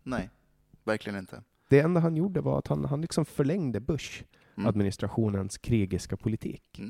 Nej, 0.04 0.30
verkligen 0.84 1.20
inte. 1.20 1.44
Det 1.70 1.80
enda 1.80 2.00
han 2.00 2.16
gjorde 2.16 2.42
var 2.42 2.58
att 2.60 2.68
han, 2.68 2.86
han 2.86 3.02
liksom 3.02 3.26
förlängde 3.26 3.80
Bush 3.80 4.24
Mm. 4.58 5.50
krigiska 5.62 6.18
politik. 6.18 6.82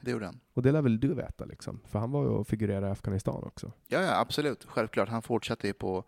Det 0.00 0.10
gjorde 0.10 0.24
han. 0.26 0.40
Och 0.54 0.62
det 0.62 0.72
lär 0.72 0.82
väl 0.82 1.00
du 1.00 1.14
veta, 1.14 1.44
liksom. 1.44 1.80
för 1.86 1.98
han 1.98 2.10
var 2.10 2.22
ju 2.22 2.28
och 2.28 2.46
figurerade 2.46 2.86
i 2.86 2.90
Afghanistan 2.90 3.44
också. 3.44 3.72
Ja, 3.88 4.00
ja, 4.02 4.20
absolut. 4.20 4.64
Självklart. 4.64 5.08
Han 5.08 5.22
fortsatte 5.22 5.66
ju 5.66 5.72
på, 5.72 6.04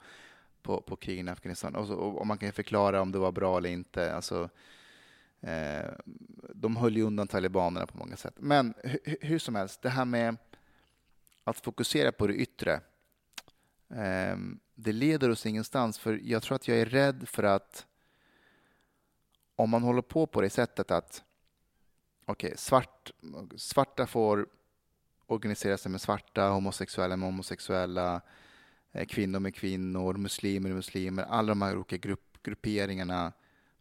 på, 0.62 0.80
på 0.80 0.96
krigen 0.96 1.28
i 1.28 1.30
Afghanistan. 1.30 1.74
Och, 1.74 1.86
så, 1.86 1.94
och, 1.94 2.18
och 2.20 2.26
man 2.26 2.38
kan 2.38 2.48
ju 2.48 2.52
förklara 2.52 3.00
om 3.02 3.12
det 3.12 3.18
var 3.18 3.32
bra 3.32 3.58
eller 3.58 3.70
inte. 3.70 4.14
Alltså, 4.14 4.48
eh, 5.40 5.90
de 6.54 6.76
höll 6.76 6.96
ju 6.96 7.02
undan 7.02 7.28
talibanerna 7.28 7.86
på 7.86 7.98
många 7.98 8.16
sätt. 8.16 8.34
Men 8.36 8.74
hur 9.20 9.38
som 9.38 9.54
helst, 9.54 9.82
det 9.82 9.88
här 9.88 10.04
med 10.04 10.36
att 11.44 11.60
fokusera 11.60 12.12
på 12.12 12.26
det 12.26 12.34
yttre. 12.34 12.80
Eh, 13.90 14.36
det 14.74 14.92
leder 14.92 15.30
oss 15.30 15.46
ingenstans. 15.46 15.98
För 15.98 16.20
jag 16.22 16.42
tror 16.42 16.56
att 16.56 16.68
jag 16.68 16.78
är 16.78 16.86
rädd 16.86 17.28
för 17.28 17.42
att 17.42 17.86
om 19.56 19.70
man 19.70 19.82
håller 19.82 20.02
på 20.02 20.26
på 20.26 20.40
det 20.40 20.50
sättet 20.50 20.90
att 20.90 21.24
okej, 22.24 22.54
svart, 22.56 23.10
svarta 23.56 24.06
får 24.06 24.46
organisera 25.26 25.78
sig 25.78 25.92
med 25.92 26.00
svarta, 26.00 26.48
homosexuella 26.48 27.16
med 27.16 27.28
homosexuella, 27.28 28.20
eh, 28.92 29.06
kvinnor 29.06 29.40
med 29.40 29.54
kvinnor, 29.54 30.14
muslimer 30.14 30.68
med 30.68 30.76
muslimer. 30.76 31.22
Alla 31.22 31.48
de 31.48 31.62
här 31.62 31.76
olika 31.76 31.96
grupp, 31.96 32.42
grupperingarna 32.42 33.32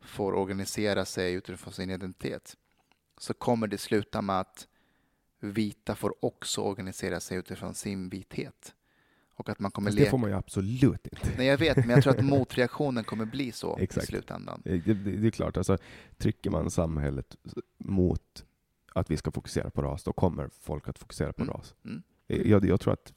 får 0.02 0.34
organisera 0.34 1.06
sig 1.06 1.34
utifrån 1.34 1.74
sin 1.74 1.90
identitet. 1.90 2.57
Så 3.18 3.34
kommer 3.34 3.68
det 3.68 3.78
sluta 3.78 4.22
med 4.22 4.40
att 4.40 4.68
vita 5.40 5.95
får 5.95 6.26
också 6.26 6.61
organisera 6.61 7.19
sig 7.19 7.38
utifrån 7.38 7.74
sin 7.74 8.10
vithet. 8.10 8.74
Och 9.36 9.49
att 9.49 9.60
man 9.60 9.72
kommer 9.72 9.90
Fast 9.90 9.98
det 9.98 10.10
får 10.10 10.18
man 10.18 10.30
ju 10.30 10.36
absolut 10.36 11.07
inte. 11.07 11.34
Nej, 11.38 11.48
jag 11.48 11.57
vet, 11.57 11.78
men 11.78 11.90
jag 11.90 12.03
tror 12.03 12.14
att 12.18 12.26
motreaktionen 12.26 13.03
kommer 13.03 13.26
bli 13.26 13.52
så 13.52 13.78
Exakt. 13.78 14.03
i 14.03 14.07
slutändan. 14.07 14.61
Det, 14.65 14.78
det, 14.78 14.94
det 14.94 15.28
är 15.28 15.32
klart, 15.32 15.57
alltså, 15.57 15.78
trycker 16.18 16.49
man 16.49 16.72
samhället 16.72 17.38
mot 17.78 18.45
att 18.94 19.11
vi 19.11 19.18
ska 19.18 19.32
fokusera 19.32 19.69
på 19.69 19.82
ras, 19.82 20.03
då 20.03 20.14
kommer 20.14 20.49
folk 20.60 20.88
att 20.88 20.99
fokusera 20.99 21.34
på 21.34 21.44
Mm. 21.44 21.53
ras. 21.53 21.76
Mm. 21.86 22.03
Jag, 22.28 22.65
jag 22.65 22.80
tror 22.80 22.94
att 22.94 23.14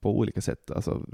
på 0.00 0.18
olika 0.18 0.40
sätt 0.40 0.70
alltså, 0.70 1.06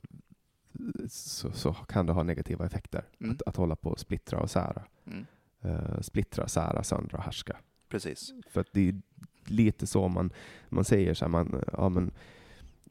så, 1.09 1.53
så 1.53 1.73
kan 1.73 2.07
det 2.07 2.13
ha 2.13 2.23
negativa 2.23 2.67
effekter. 2.67 3.05
Mm. 3.21 3.33
Att, 3.33 3.43
att 3.47 3.57
hålla 3.57 3.77
på 3.77 3.91
och 3.91 4.01
splittra 4.01 4.41
och 4.41 4.51
sära. 4.51 4.83
Mm. 5.07 5.27
Uh, 5.65 6.01
splittra, 6.01 6.49
sära, 6.49 6.83
söndra, 6.83 7.19
härska. 7.19 7.57
Precis. 7.89 8.33
För 8.51 8.61
att 8.61 8.73
det 8.73 8.89
är 8.89 9.01
lite 9.45 9.87
så 9.87 10.09
man, 10.09 10.33
man 10.69 10.85
säger 10.85 11.15
så 11.15 11.25
här, 11.25 11.31
man, 11.31 11.63
ja, 11.73 11.89
men, 11.89 12.11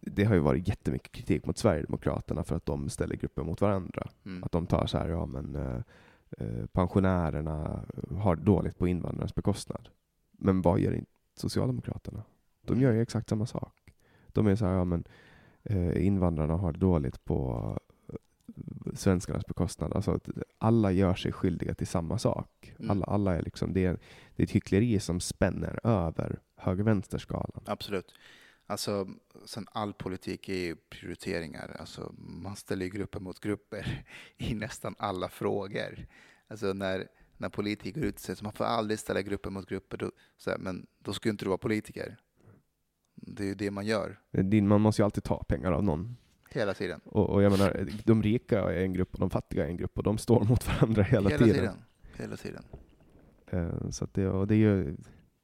det 0.02 0.24
har 0.24 0.36
ju 0.36 0.42
varit 0.42 0.68
jättemycket 0.68 1.12
kritik 1.12 1.46
mot 1.46 1.58
Sverigedemokraterna 1.58 2.44
för 2.44 2.56
att 2.56 2.66
de 2.66 2.90
ställer 2.90 3.16
grupper 3.16 3.44
mot 3.44 3.62
varandra. 3.62 4.08
Mm. 4.26 4.44
Att 4.44 4.52
de 4.52 4.66
tar 4.66 4.88
så 4.88 4.98
här, 4.98 5.10
ja 5.10 5.26
men 5.26 5.56
eh, 6.38 6.66
pensionärerna 6.72 7.86
har 8.18 8.36
dåligt 8.36 8.78
på 8.78 8.88
invandrarnas 8.88 9.36
bekostnad. 9.36 9.90
Men 10.32 10.62
vad 10.62 10.80
gör 10.80 10.94
inte 10.94 11.12
Socialdemokraterna? 11.36 12.24
De 12.62 12.82
gör 12.82 12.92
ju 12.92 13.02
exakt 13.02 13.30
samma 13.30 13.46
sak. 13.46 13.94
De 14.28 14.48
är 14.48 14.56
så 14.56 14.66
här, 14.66 14.74
ja 14.74 14.86
men 14.86 15.04
invandrarna 15.96 16.54
har 16.54 16.72
det 16.72 16.80
dåligt 16.80 17.26
på 17.26 17.70
eh, 18.10 18.16
svenskarnas 18.94 19.46
bekostnad. 19.46 19.94
Alltså 19.94 20.12
att 20.12 20.30
alla 20.58 20.92
gör 20.92 21.16
sig 21.16 21.32
skyldiga 21.32 21.74
till 21.74 21.88
samma 21.88 22.18
sak. 22.18 22.74
Mm. 22.80 22.92
Alla, 22.92 23.06
alla 23.06 23.36
är 23.36 23.42
liksom, 23.42 23.74
det, 23.74 23.86
är, 23.86 24.00
det 24.36 24.44
är 24.44 24.46
ett 24.46 24.52
hyckleri 24.52 25.00
som 25.00 25.20
spänner 25.20 25.80
över 25.84 26.40
höger-vänster-skalan. 26.56 27.64
Absolut. 27.66 28.14
Alltså, 28.68 29.08
sen 29.46 29.68
all 29.72 29.94
politik 29.94 30.50
är 30.50 30.54
ju 30.54 30.76
prioriteringar. 30.76 31.76
Alltså, 31.80 32.14
man 32.18 32.56
ställer 32.56 32.86
ju 32.86 32.92
grupper 32.92 33.20
mot 33.20 33.40
grupper 33.40 34.06
i 34.38 34.54
nästan 34.54 34.96
alla 34.98 35.30
frågor. 35.30 36.08
Alltså 36.48 36.74
när, 36.74 37.08
när 37.38 37.50
politiker 37.50 38.00
går 38.00 38.10
ut 38.10 38.16
och 38.16 38.22
säger 38.22 38.38
att 38.38 38.42
man 38.42 38.54
får 38.54 38.66
aldrig 38.66 39.00
ställa 39.00 39.22
grupper 39.22 39.50
mot 39.50 39.70
grupper, 39.70 39.98
då, 39.98 40.12
så 40.38 40.50
här, 40.50 40.58
men 40.58 40.88
då 41.00 41.14
ska 41.14 41.30
inte 41.30 41.46
du 41.46 41.50
vara 41.50 41.58
politiker. 41.58 42.18
Det 43.16 43.44
är 43.44 43.48
ju 43.48 43.56
det 43.56 43.72
man 43.72 43.86
gör 43.86 44.20
Man 44.62 44.82
måste 44.82 45.02
ju 45.02 45.04
alltid 45.04 45.24
ta 45.24 45.44
pengar 45.44 45.72
av 45.72 45.84
någon. 45.84 46.18
hela 46.52 46.74
tiden. 46.74 47.02
Och, 47.06 47.30
och 47.30 47.44
jag 47.44 47.52
menar, 47.52 47.88
de 48.06 48.24
rika 48.24 48.60
är 48.60 48.84
en 48.84 48.94
grupp 48.94 49.14
och 49.14 49.20
de 49.20 49.30
fattiga 49.30 49.66
är 49.66 49.70
en 49.70 49.78
grupp 49.78 49.98
och 49.98 50.04
de 50.04 50.18
står 50.18 50.44
mot 50.44 50.68
varandra 50.82 51.04
hela, 51.04 51.30
tiden. 51.30 51.76
Hela 52.18 52.38
tiden. 52.38 52.64
Eh, 53.48 53.90
Så 53.90 54.08
det, 54.12 54.28
och 54.28 54.48
det 54.48 54.54
är 54.56 54.58
ju, 54.58 54.96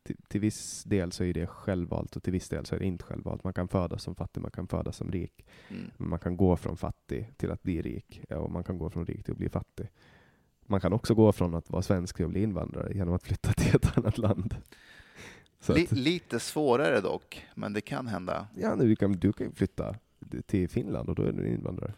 till, 0.03 0.18
till 0.27 0.41
viss 0.41 0.84
del 0.84 1.11
så 1.11 1.23
är 1.23 1.34
det 1.34 1.48
självvalt 1.48 2.15
och 2.15 2.23
till 2.23 2.34
viss 2.34 2.49
del 2.49 2.65
så 2.65 2.76
är 2.76 2.80
det 2.80 2.85
inte 2.85 3.03
självvalt. 3.03 3.43
Man 3.43 3.53
kan 3.53 3.68
födas 3.68 4.03
som 4.03 4.15
fattig, 4.15 4.41
man 4.41 4.52
kan 4.52 4.68
födas 4.68 4.98
som 4.98 5.11
rik. 5.11 5.45
Mm. 5.69 5.91
Man 5.98 6.19
kan 6.19 6.38
gå 6.38 6.56
från 6.57 6.77
fattig 6.77 7.31
till 7.38 7.52
att 7.52 7.64
bli 7.64 7.81
rik 7.81 8.22
och 8.30 8.52
man 8.52 8.64
kan 8.64 8.77
gå 8.77 8.89
från 8.89 9.06
rik 9.06 9.23
till 9.23 9.31
att 9.31 9.38
bli 9.38 9.49
fattig. 9.49 9.88
Man 10.65 10.81
kan 10.81 10.93
också 10.93 11.15
gå 11.15 11.31
från 11.31 11.56
att 11.56 11.69
vara 11.69 11.81
svensk 11.81 12.15
till 12.15 12.26
att 12.26 12.31
bli 12.31 12.41
invandrare 12.43 12.93
genom 12.93 13.14
att 13.14 13.23
flytta 13.23 13.53
till 13.53 13.76
ett 13.76 13.98
annat 13.98 14.18
land. 14.18 14.56
Li, 15.68 15.88
lite 15.92 16.40
svårare 16.40 17.02
dock, 17.02 17.48
men 17.56 17.74
det 17.74 17.82
kan 17.82 18.08
hända. 18.08 18.48
ja, 18.56 18.76
nu, 18.76 18.88
du, 18.88 18.96
kan, 18.96 19.12
du 19.12 19.34
kan 19.34 19.48
ju 19.48 19.54
flytta 19.54 19.96
till 20.46 20.70
Finland 20.70 21.10
och 21.10 21.16
då 21.16 21.24
är 21.24 21.32
du 21.32 21.40
en 21.48 21.54
invandrare. 21.54 21.94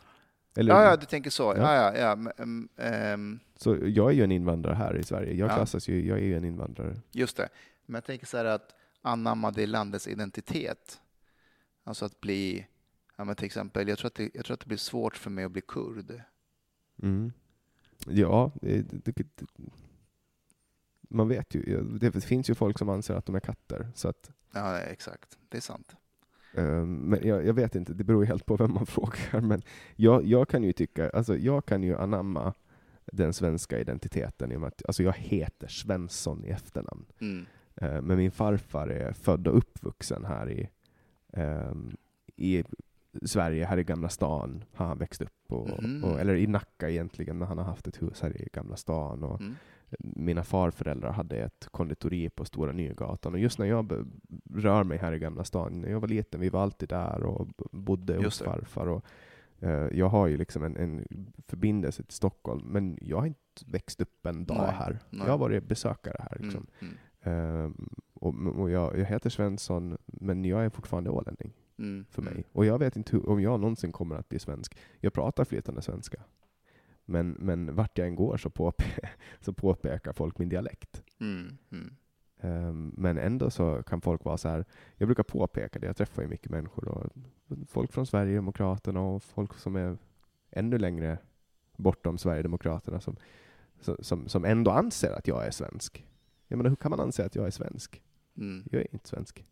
Eller, 0.56 0.74
Ja, 0.74 0.84
ja, 0.84 0.96
du 0.98 1.06
tänker 1.06 1.30
så. 1.30 1.54
Ja. 1.58 1.76
Ja, 1.76 1.98
ja, 1.98 2.32
mm, 2.38 2.70
ehm, 2.78 3.40
Så 3.56 3.78
jag 3.88 4.10
är 4.10 4.16
ju 4.16 4.24
en 4.24 4.32
invandrare 4.32 4.76
här 4.76 4.98
i 4.98 5.04
Sverige. 5.04 5.34
Jag 5.34 5.50
Ja. 5.50 5.56
klassas 5.56 5.88
ju, 5.90 6.08
jag 6.08 6.18
är 6.18 6.24
ju 6.24 6.38
en 6.38 6.46
invandrare. 6.46 6.96
Just 7.12 7.38
det. 7.38 7.50
Men 7.86 7.94
jag 7.96 8.04
tänker 8.06 8.26
så 8.26 8.38
här 8.38 8.46
att 8.46 8.76
anamma 9.02 9.52
det 9.52 9.68
landets 9.68 10.08
identitet. 10.08 11.02
Alltså 11.84 12.06
att 12.06 12.20
bli, 12.22 12.68
ja, 13.18 13.24
men 13.24 13.36
till 13.36 13.46
exempel, 13.46 13.88
jag 13.88 13.98
tror, 13.98 14.08
att 14.08 14.16
det, 14.16 14.30
jag 14.34 14.46
tror 14.46 14.54
att 14.54 14.60
det 14.60 14.68
blir 14.68 14.78
svårt 14.78 15.18
för 15.18 15.30
mig 15.30 15.44
att 15.46 15.52
bli 15.52 15.62
kurd. 15.68 16.22
Mm. 17.02 17.34
Ja, 18.08 18.52
det, 18.62 18.82
det, 19.06 19.24
man 21.14 21.28
vet 21.28 21.56
ju. 21.56 21.82
Det 21.84 22.22
finns 22.22 22.50
ju 22.50 22.56
folk 22.56 22.78
som 22.80 22.90
anser 22.90 23.16
att 23.16 23.26
de 23.26 23.36
är 23.36 23.40
katter. 23.40 23.88
Så 23.96 24.08
att, 24.10 24.32
Ja, 24.54 24.80
exakt. 24.80 25.38
Det 25.50 25.58
är 25.58 25.62
sant. 25.62 25.96
eh, 26.54 26.86
men 26.86 27.28
jag, 27.28 27.46
jag 27.46 27.54
vet 27.54 27.76
inte, 27.76 27.94
det 27.94 28.04
beror 28.04 28.24
ju 28.24 28.28
helt 28.28 28.46
på 28.46 28.56
vem 28.56 28.74
man 28.74 28.86
frågar. 28.96 29.42
Men 29.42 29.62
jag, 29.96 30.26
jag 30.26 30.50
kan 30.50 30.64
ju 30.64 30.74
tycka, 30.74 31.10
alltså 31.10 31.38
jag 31.38 31.66
kan 31.66 31.84
ju 31.84 31.96
anamma 31.98 32.54
den 33.06 33.34
svenska 33.34 33.80
identiteten 33.80 34.52
i 34.52 34.56
och 34.56 34.62
med 34.62 34.68
att 34.68 34.82
alltså 34.88 35.04
jag 35.04 35.14
heter 35.14 35.68
Svensson 35.68 36.46
i 36.46 36.50
efternamn. 36.50 37.06
Mm. 37.20 37.46
Eh, 37.76 38.02
Men 38.02 38.18
min 38.18 38.32
farfar 38.32 38.88
är 38.88 39.12
född 39.14 39.48
och 39.48 39.58
uppvuxen 39.58 40.26
här 40.26 40.50
i, 40.52 40.70
ehm, 41.34 41.96
i 42.36 42.64
Sverige, 43.26 43.66
här 43.66 43.78
i 43.78 43.84
Gamla 43.84 44.10
stan 44.10 44.64
har 44.74 44.86
han 44.86 44.98
växt 44.98 45.22
upp. 45.22 45.52
Och, 45.52 45.84
Mhm. 45.84 46.04
och, 46.04 46.20
eller 46.20 46.36
i 46.36 46.48
Nacka 46.48 46.90
egentligen, 46.90 47.38
men 47.38 47.48
han 47.48 47.58
har 47.58 47.66
haft 47.66 47.88
ett 47.88 48.02
hus 48.02 48.22
här 48.22 48.42
i 48.42 48.50
Gamla 48.54 48.76
stan. 48.76 49.24
Och 49.24 49.42
Mm. 49.42 49.56
Mina 50.00 50.44
farföräldrar 50.44 51.12
hade 51.12 51.38
ett 51.38 51.68
konditori 51.72 52.30
på 52.30 52.46
Stora 52.46 52.72
Nygatan. 52.72 53.34
Och 53.34 53.40
just 53.40 53.60
när 53.60 53.66
jag 53.66 54.06
rör 54.54 54.84
mig 54.84 54.98
här 54.98 55.14
i 55.14 55.20
Gamla 55.20 55.44
stan, 55.44 55.82
när 55.82 55.90
jag 55.90 56.00
var 56.00 56.08
liten, 56.08 56.40
vi 56.40 56.50
var 56.50 56.62
alltid 56.64 56.90
där 56.90 57.24
och 57.24 57.48
bodde 57.72 58.24
hos 58.24 58.40
det. 58.40 58.46
farfar. 58.46 58.88
Och, 58.88 59.06
eh, 59.60 59.88
jag 59.98 60.10
har 60.10 60.28
ju 60.28 60.38
liksom 60.38 60.64
en, 60.64 60.78
en 60.78 61.06
förbindelse 61.48 62.04
till 62.04 62.14
Stockholm, 62.16 62.62
men 62.66 62.98
jag 63.02 63.18
har 63.18 63.26
inte 63.26 63.40
växt 63.66 64.02
upp 64.02 64.26
en 64.26 64.46
dag 64.46 64.58
Nej, 64.58 64.76
här. 64.76 65.00
nej. 65.10 65.22
Jag 65.26 65.32
har 65.34 65.38
varit 65.38 65.64
besökare 65.68 66.18
här. 66.20 66.38
Liksom. 66.40 66.68
Mm. 66.80 66.94
Ehm, 67.22 67.90
och 68.14 68.34
och 68.60 68.70
jag, 68.70 69.00
jag 69.00 69.06
heter 69.06 69.30
Svensson, 69.30 69.98
men 70.06 70.46
jag 70.46 70.66
är 70.66 70.70
fortfarande 70.70 71.10
ålänning 71.10 71.54
Mm. 71.78 72.06
för 72.10 72.22
mig. 72.22 72.34
Mm. 72.34 72.44
Och 72.52 72.66
jag 72.66 72.80
vet 72.80 72.96
inte 72.96 73.16
hur, 73.16 73.30
om 73.30 73.42
jag 73.42 73.60
någonsin 73.60 73.92
kommer 73.92 74.16
att 74.16 74.30
bli 74.30 74.40
svensk. 74.40 74.78
Jag 75.00 75.14
pratar 75.14 75.46
flytande 75.46 75.82
svenska. 75.82 76.18
Men, 77.06 77.30
men 77.30 77.76
vart 77.76 77.98
jag 77.98 78.08
än 78.08 78.16
går 78.16 78.38
så, 78.38 78.50
påpe 78.50 78.86
så 79.40 79.54
påpekar 79.54 80.14
folk 80.14 80.38
min 80.38 80.50
dialekt. 80.50 81.04
Mm. 81.20 81.58
Mm. 81.72 81.96
Ehm, 82.44 82.94
men 82.98 83.18
ändå 83.18 83.50
så 83.50 83.84
kan 83.84 84.02
folk 84.02 84.26
vara 84.26 84.38
så 84.38 84.50
här, 84.50 84.66
jag 84.98 85.08
brukar 85.08 85.24
påpeka 85.24 85.80
det, 85.80 85.88
jag 85.88 85.98
träffar 85.98 86.22
ju 86.22 86.28
mycket 86.28 86.52
människor. 86.52 86.88
Och 86.88 87.10
folk 87.68 87.94
från 87.94 88.06
Sverigedemokraterna 88.06 89.02
och 89.02 89.24
folk 89.24 89.54
som 89.54 89.76
är 89.76 89.98
ännu 90.52 90.78
längre 90.78 91.18
bortom 91.78 92.18
Sverigedemokraterna 92.18 93.02
som, 93.02 93.16
som, 94.00 94.28
som 94.28 94.46
ändå 94.46 94.72
anser 94.72 95.12
att 95.12 95.28
jag 95.28 95.46
är 95.46 95.52
svensk. 95.52 96.06
Jag 96.48 96.58
menar, 96.58 96.70
hur 96.70 96.76
kan 96.76 96.90
man 96.90 97.00
anse 97.00 97.26
att 97.26 97.36
jag 97.36 97.48
är 97.48 97.52
svensk? 97.52 98.02
Mm. 98.38 98.64
Jag 98.72 98.82
är 98.82 98.94
inte 98.94 99.10
svensk. 99.10 99.46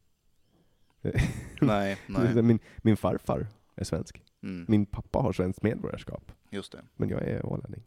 Nej, 1.62 1.98
nej. 2.08 2.44
Min, 2.44 2.60
min 2.78 2.98
farfar 2.98 3.48
är 3.76 3.84
svensk. 3.84 4.24
Mm. 4.44 4.66
Min 4.68 4.86
pappa 4.86 5.20
har 5.20 5.34
svenskt 5.34 5.64
medborgarskap. 5.64 6.32
Just 6.54 6.72
det. 6.72 6.84
Men 6.96 7.10
jag 7.10 7.22
är 7.22 7.46
ålänning. 7.46 7.84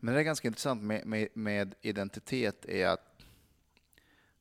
Men 0.00 0.14
det 0.14 0.20
är 0.20 0.24
ganska 0.24 0.48
intressant 0.48 0.82
med, 0.82 1.06
med, 1.06 1.28
med 1.34 1.74
identitet 1.80 2.64
är 2.64 2.86
att 2.86 3.22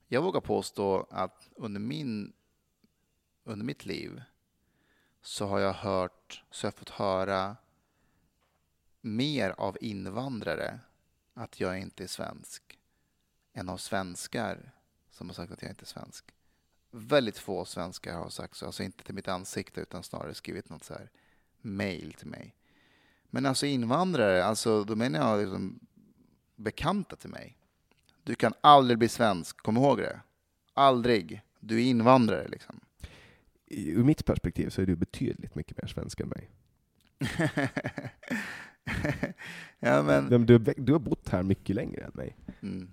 jag 0.08 0.22
vågar 0.22 0.42
påstå 0.42 1.08
att 1.10 1.50
under, 1.56 1.80
min, 1.80 2.34
under 3.44 3.66
mitt 3.66 3.86
liv 3.86 4.22
så 5.22 5.46
har 5.46 5.60
jag 5.60 5.74
hört, 5.74 6.44
så 6.52 6.66
har 6.66 6.72
jag 6.72 6.80
fått 6.80 6.90
höra 6.90 7.56
mer 9.02 9.50
av 9.58 9.78
invandrare 9.82 10.80
att 11.34 11.60
jag 11.60 11.80
inte 11.80 12.04
är 12.04 12.08
svensk 12.08 12.80
än 13.54 13.70
av 13.70 13.78
svenskar 13.78 14.72
som 15.10 15.30
har 15.30 15.34
sagt 15.34 15.52
att 15.52 15.62
jag 15.62 15.72
inte 15.72 15.84
är 15.84 15.88
svensk. 15.88 16.26
Väldigt 16.92 17.38
få 17.38 17.66
svenskar 17.66 18.14
har 18.14 18.30
sagt 18.30 18.56
så, 18.56 18.66
alltså 18.66 18.84
inte 18.84 19.04
till 19.04 19.16
mitt 19.16 19.28
ansikte 19.28 19.82
utan 19.82 20.04
snarare 20.04 20.34
skrivit 20.34 20.70
något 20.70 20.84
så 20.84 20.94
här 20.94 21.10
mail 21.62 22.14
till 22.14 22.28
mig. 22.28 22.56
Men 23.34 23.46
alltså 23.46 23.66
invandrare, 23.66 24.44
alltså 24.44 24.84
då 24.84 24.96
menar 24.96 25.20
jag 25.20 25.40
liksom 25.40 25.80
bekanta 26.56 27.16
till 27.16 27.30
mig. 27.30 27.58
Du 28.24 28.36
kan 28.36 28.54
aldrig 28.62 28.98
bli 28.98 29.08
svensk, 29.08 29.58
kom 29.58 29.78
ihåg 29.78 29.98
det. 29.98 30.20
Aldrig. 30.74 31.42
Du 31.60 31.78
är 31.78 31.84
invandrare 31.84 32.48
liksom. 32.48 32.80
Ur 33.68 34.04
mitt 34.04 34.26
perspektiv 34.26 34.70
så 34.70 34.82
är 34.82 34.86
du 34.86 34.96
betydligt 34.96 35.56
mycket 35.56 35.82
mer 35.82 35.88
svensk 35.88 36.20
än 36.20 36.28
mig. 36.28 36.50
ja, 39.80 40.04
men... 40.04 40.46
Du, 40.46 40.58
du 40.58 40.92
har 40.92 41.00
bott 41.00 41.30
här 41.30 41.44
mycket 41.44 41.76
längre 41.76 42.04
än 42.04 42.12
mig. 42.14 42.38
Mm. 42.62 42.90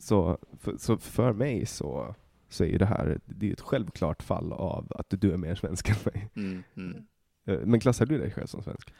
Så 0.00 0.38
för, 0.60 0.76
så 0.76 0.98
för 0.98 1.32
mig 1.32 1.66
så, 1.66 2.14
så 2.48 2.64
är 2.64 2.78
det 2.78 2.86
här 2.86 3.20
det 3.24 3.48
är 3.48 3.52
ett 3.52 3.60
självklart 3.60 4.22
fall 4.22 4.52
av 4.52 4.92
att 4.94 5.06
du 5.08 5.32
är 5.32 5.36
mer 5.36 5.54
svensk 5.54 5.88
än 5.88 5.96
mig. 6.04 6.30
Mm. 6.36 6.62
Mm. 6.76 7.06
Eh, 7.46 7.58
Men 7.66 7.80
klassar 7.80 8.06
du 8.06 8.18
dig 8.18 8.30
själv 8.30 8.46
som 8.46 8.62
svensk? 8.62 8.90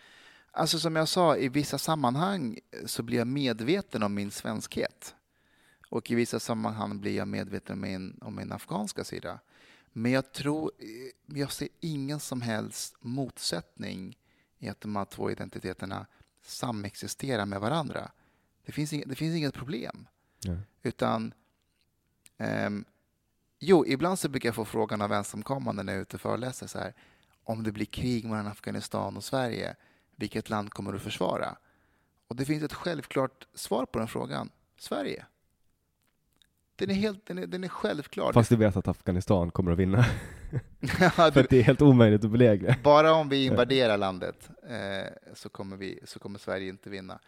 Alltså 0.56 0.78
som 0.78 0.96
jag 0.96 1.08
sa, 1.08 1.36
i 1.36 1.48
vissa 1.48 1.78
sammanhang 1.78 2.58
så 2.86 3.02
blir 3.02 3.18
jag 3.18 3.26
medveten 3.26 4.02
om 4.02 4.14
min 4.14 4.30
svenskhet. 4.30 5.14
Och 5.88 6.10
i 6.10 6.14
vissa 6.14 6.40
sammanhang 6.40 7.00
blir 7.00 7.16
jag 7.16 7.28
medveten 7.28 7.74
om 7.74 7.80
min, 7.80 8.18
om 8.22 8.36
min 8.36 8.52
afghanska 8.52 9.04
sida. 9.04 9.40
Men 9.92 10.12
jag 10.12 10.32
tror, 10.32 10.72
eh, 10.78 11.38
jag 11.38 11.52
ser 11.52 11.68
ingen 11.80 12.20
som 12.20 12.40
helst 12.40 12.94
motsättning 13.00 14.18
i 14.58 14.68
att 14.68 14.80
de 14.80 14.96
här 14.96 15.04
två 15.04 15.30
identiteterna 15.30 16.06
samexisterar 16.42 17.46
med 17.46 17.60
varandra. 17.60 18.10
Det 18.66 18.72
finns 18.72 18.92
inget, 18.92 19.08
det 19.08 19.14
finns 19.14 19.36
inget 19.36 19.54
problem. 19.54 20.08
Ja. 20.40 20.56
Utan, 20.82 21.34
ehm, 22.38 22.84
jo, 23.58 23.86
ibland 23.86 24.18
så 24.18 24.28
brukar 24.28 24.48
jag 24.48 24.54
få 24.54 24.64
frågan 24.64 25.02
av 25.02 25.12
ensamkommande 25.12 25.82
när 25.82 25.92
jag 25.92 25.98
är 25.98 26.02
ute 26.02 26.16
och 26.16 26.20
föreläser 26.20 26.66
så 26.66 26.78
här, 26.78 26.94
om 27.44 27.62
det 27.62 27.72
blir 27.72 27.86
krig 27.86 28.24
mellan 28.24 28.46
Afghanistan 28.46 29.16
och 29.16 29.24
Sverige, 29.24 29.76
vilket 30.16 30.50
land 30.50 30.70
kommer 30.70 30.92
du 30.92 30.98
försvara? 30.98 31.56
Och 32.28 32.36
det 32.36 32.44
finns 32.44 32.62
ett 32.62 32.74
självklart 32.74 33.46
svar 33.54 33.86
på 33.86 33.98
den 33.98 34.08
frågan. 34.08 34.50
Sverige. 34.78 35.24
Den 36.76 36.90
är, 36.90 36.94
helt, 36.94 37.26
den 37.26 37.38
är, 37.38 37.46
den 37.46 37.64
är 37.64 37.68
självklar. 37.68 38.32
Fast 38.32 38.50
du 38.50 38.56
vet 38.56 38.76
att 38.76 38.88
Afghanistan 38.88 39.50
kommer 39.50 39.72
att 39.72 39.78
vinna. 39.78 40.04
Ja, 41.00 41.10
för 41.10 41.40
att 41.40 41.50
det 41.50 41.58
är 41.58 41.62
helt 41.62 41.82
omöjligt 41.82 42.24
att 42.24 42.30
belägra. 42.30 42.74
bara 42.82 43.12
om 43.12 43.28
vi 43.28 43.44
invaderar 43.44 43.96
landet 43.98 44.48
eh, 44.68 45.12
så, 45.34 45.48
kommer 45.48 45.76
vi, 45.76 46.00
så 46.04 46.18
kommer 46.18 46.38
Sverige 46.38 46.68
inte 46.68 46.90
vinna. 46.90 47.18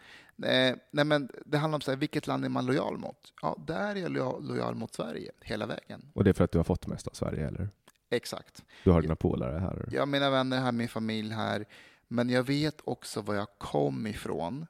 Eh, 0.43 0.75
nej 0.91 1.05
men 1.05 1.29
det 1.45 1.57
handlar 1.57 1.77
om 1.77 1.81
så 1.81 1.91
här, 1.91 1.97
vilket 1.97 2.27
land 2.27 2.45
är 2.45 2.49
man 2.49 2.65
lojal 2.65 2.97
mot? 2.97 3.33
Ja, 3.41 3.55
där 3.67 3.95
är 3.95 3.99
jag 3.99 4.11
lojal, 4.11 4.47
lojal 4.47 4.75
mot 4.75 4.93
Sverige 4.93 5.31
hela 5.41 5.65
vägen. 5.65 6.11
Och 6.13 6.23
det 6.23 6.29
är 6.29 6.33
för 6.33 6.43
att 6.43 6.51
du 6.51 6.59
har 6.59 6.63
fått 6.63 6.87
mest 6.87 7.07
av 7.07 7.11
Sverige, 7.13 7.47
eller? 7.47 7.69
Exakt. 8.09 8.63
Du 8.83 8.91
har 8.91 9.01
dina 9.01 9.15
polare 9.15 9.59
här. 9.59 9.99
Har 9.99 10.05
mina 10.05 10.29
vänner 10.29 10.59
här, 10.59 10.71
min 10.71 10.87
familj 10.87 11.33
här. 11.33 11.65
Men 12.07 12.29
jag 12.29 12.43
vet 12.43 12.81
också 12.83 13.21
var 13.21 13.35
jag 13.35 13.47
kom 13.57 14.07
ifrån. 14.07 14.67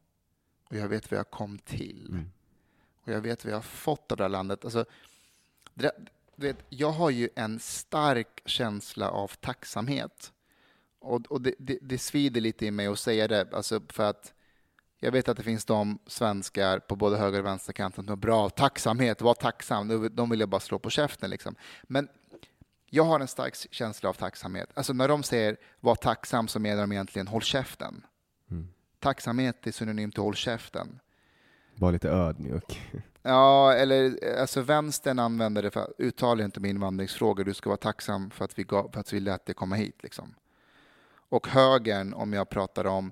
Och 0.69 0.75
jag 0.75 0.87
vet 0.87 1.11
vad 1.11 1.19
jag 1.19 1.29
kom 1.29 1.59
till. 1.59 2.07
Mm. 2.09 2.31
Och 3.03 3.11
jag 3.11 3.21
vet 3.21 3.45
vad 3.45 3.51
jag 3.51 3.57
har 3.57 3.61
fått 3.61 4.11
av 4.11 4.17
det 4.17 4.23
här 4.23 4.29
landet. 4.29 4.63
Alltså, 4.63 4.85
det, 5.73 5.91
vet, 6.35 6.57
jag 6.69 6.91
har 6.91 7.09
ju 7.09 7.29
en 7.35 7.59
stark 7.59 8.41
känsla 8.45 9.09
av 9.09 9.27
tacksamhet. 9.27 10.33
Och, 10.99 11.25
och 11.25 11.41
det, 11.41 11.53
det, 11.59 11.77
det 11.81 11.97
svider 11.97 12.41
lite 12.41 12.65
i 12.65 12.71
mig 12.71 12.87
att 12.87 12.99
säga 12.99 13.27
det. 13.27 13.53
Alltså 13.53 13.81
för 13.89 14.03
att 14.03 14.33
jag 14.99 15.11
vet 15.11 15.29
att 15.29 15.37
det 15.37 15.43
finns 15.43 15.65
de 15.65 15.99
svenskar 16.07 16.79
på 16.79 16.95
både 16.95 17.17
höger 17.17 17.39
och 17.39 17.45
vänsterkanten 17.45 18.05
som 18.05 18.11
är 18.11 18.15
bra. 18.15 18.49
Tacksamhet, 18.49 19.21
var 19.21 19.33
tacksam. 19.33 20.09
De 20.15 20.29
vill 20.29 20.39
jag 20.39 20.49
bara 20.49 20.61
slå 20.61 20.79
på 20.79 20.89
käften. 20.89 21.29
Liksom. 21.29 21.55
Men 21.83 22.07
jag 22.89 23.03
har 23.03 23.19
en 23.19 23.27
stark 23.27 23.55
känsla 23.71 24.09
av 24.09 24.13
tacksamhet. 24.13 24.69
Alltså 24.73 24.93
när 24.93 25.07
de 25.07 25.23
säger 25.23 25.57
var 25.79 25.95
tacksam 25.95 26.47
så 26.47 26.59
menar 26.59 26.81
de 26.81 26.91
egentligen 26.91 27.27
håll 27.27 27.41
käften. 27.41 28.05
Mm. 28.51 28.67
Tacksamhet 28.99 29.67
är 29.67 29.71
synonymt 29.71 30.13
till 30.13 30.23
håll 30.23 30.35
käften. 30.35 30.99
Var 31.75 31.91
lite 31.91 32.09
ödmjuk. 32.09 32.81
Ja, 33.21 33.73
eller 33.73 34.17
alltså 34.39 34.61
vänstern 34.61 35.19
använder 35.19 35.63
det 35.63 35.71
för 35.71 35.79
att 35.79 35.91
uttala 35.97 36.43
inte 36.43 36.59
med 36.59 36.69
invandringsfrågor. 36.69 37.43
Du 37.43 37.53
ska 37.53 37.69
vara 37.69 37.77
tacksam 37.77 38.29
för 38.29 38.45
att 38.45 38.59
vi, 38.59 38.63
gav, 38.63 38.91
för 38.91 38.99
att 38.99 39.13
vi 39.13 39.19
lät 39.19 39.45
dig 39.45 39.55
komma 39.55 39.75
hit. 39.75 40.03
Liksom. 40.03 40.35
Och 41.29 41.47
högern, 41.47 42.13
om 42.13 42.33
jag 42.33 42.49
pratar 42.49 42.85
om 42.85 43.11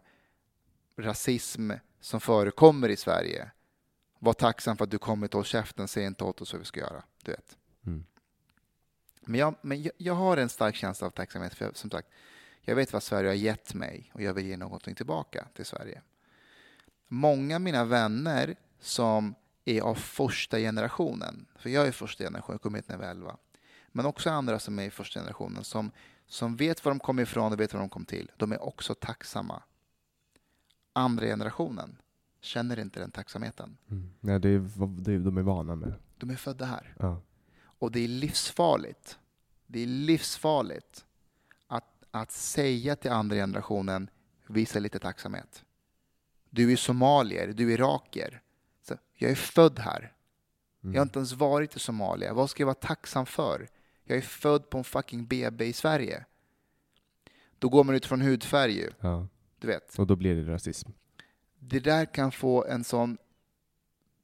rasism 0.97 1.72
som 1.99 2.22
förekommer 2.22 2.89
i 2.89 2.97
Sverige. 2.97 3.52
Var 4.19 4.34
tacksam 4.34 4.77
för 4.77 4.84
att 4.84 4.91
du 4.91 4.97
kommit 4.97 5.35
och 5.35 5.45
käften, 5.45 5.88
säg 5.88 6.06
inte 6.06 6.23
åt 6.23 6.41
oss 6.41 6.53
vad 6.53 6.60
vi 6.60 6.65
ska 6.65 6.80
göra. 6.80 7.03
Du 7.23 7.31
vet. 7.31 7.57
Mm. 7.85 8.06
Men, 9.26 9.39
jag, 9.39 9.56
men 9.61 9.81
jag, 9.84 9.91
jag 9.97 10.14
har 10.14 10.38
en 10.38 10.49
stark 10.49 10.76
känsla 10.76 11.07
av 11.07 11.11
tacksamhet. 11.11 11.53
För 11.53 11.65
jag, 11.65 11.77
som 11.77 11.89
sagt, 11.89 12.07
jag 12.61 12.76
vet 12.76 12.93
vad 12.93 13.03
Sverige 13.03 13.30
har 13.30 13.35
gett 13.35 13.73
mig 13.73 14.11
och 14.14 14.22
jag 14.22 14.34
vill 14.34 14.45
ge 14.45 14.57
någonting 14.57 14.95
tillbaka 14.95 15.47
till 15.53 15.65
Sverige. 15.65 16.02
Många 17.07 17.56
av 17.56 17.61
mina 17.61 17.85
vänner 17.85 18.56
som 18.80 19.35
är 19.65 19.81
av 19.81 19.95
första 19.95 20.57
generationen. 20.57 21.45
För 21.56 21.69
jag 21.69 21.88
är 21.88 21.91
första 21.91 22.23
generationen, 22.23 22.53
jag 22.53 22.61
kom 22.61 22.76
hit 22.76 22.88
när 22.88 22.95
jag 22.95 22.99
var 22.99 23.07
11. 23.07 23.38
Men 23.88 24.06
också 24.06 24.30
andra 24.30 24.60
som 24.60 24.80
är 24.80 24.84
i 24.84 24.89
första 24.89 25.19
generationen 25.19 25.64
som, 25.64 25.91
som 26.27 26.56
vet 26.56 26.85
var 26.85 26.91
de 26.91 26.99
kom 26.99 27.19
ifrån 27.19 27.53
och 27.53 27.60
vet 27.60 27.73
var 27.73 27.80
de 27.80 27.89
kom 27.89 28.06
till. 28.06 28.31
De 28.38 28.52
är 28.52 28.64
också 28.64 28.93
tacksamma. 28.95 29.64
Andra 30.93 31.26
generationen 31.26 31.97
känner 32.41 32.80
inte 32.80 32.99
den 32.99 33.11
tacksamheten. 33.11 33.77
Mm. 33.91 34.10
Nej, 34.19 34.39
det 34.39 34.49
är, 34.49 34.57
vad- 34.57 34.89
det 35.03 35.14
är, 35.14 35.19
de 35.19 35.38
är 35.38 35.41
vana 35.41 35.76
med. 35.76 35.93
De 36.18 36.30
är 36.30 36.35
födda 36.35 36.65
här. 36.65 36.95
Ja. 36.99 37.22
Och 37.80 37.91
det 37.91 37.99
är 37.99 38.07
livsfarligt. 38.07 39.19
Det 39.68 39.84
är 39.84 39.88
livsfarligt 39.88 41.06
att, 41.68 42.03
att 42.11 42.31
säga 42.31 42.95
till 42.95 43.11
andra 43.11 43.35
generationen, 43.35 44.10
visa 44.47 44.80
lite 44.80 44.99
tacksamhet. 44.99 45.64
Du 46.49 46.72
är 46.72 46.76
somalier, 46.76 47.47
du 47.47 47.69
är 47.69 47.73
irakier. 47.73 48.41
Så, 48.81 48.97
jag 49.14 49.31
är 49.31 49.35
född 49.35 49.80
här. 49.80 50.15
Jag 50.81 50.99
har 50.99 51.06
inte 51.06 51.19
ens 51.19 51.34
varit 51.34 51.76
i 51.76 51.80
Somalia. 51.80 52.34
Vad 52.34 52.49
ska 52.49 52.61
jag 52.61 52.65
vara 52.65 52.73
tacksam 52.73 53.26
för? 53.26 53.68
Jag 54.03 54.18
är 54.18 54.22
född 54.22 54.69
på 54.69 54.77
en 54.77 54.84
fucking 54.84 55.26
BB 55.26 55.65
i 55.65 55.73
Sverige. 55.73 56.26
Då 57.60 57.69
går 57.69 57.84
man 57.84 57.95
utifrån 57.95 58.22
hudfärg 58.22 58.72
ju. 58.72 58.89
Ja. 58.99 59.27
Du 59.60 59.68
vet. 59.68 59.99
Och 59.99 60.07
då 60.07 60.15
blir 60.15 60.35
det 60.35 60.53
rasism. 60.53 60.89
Det 61.60 61.80
där 61.80 62.06
kan 62.06 62.31
få 62.31 62.65
en 62.65 62.84
sån 62.84 63.18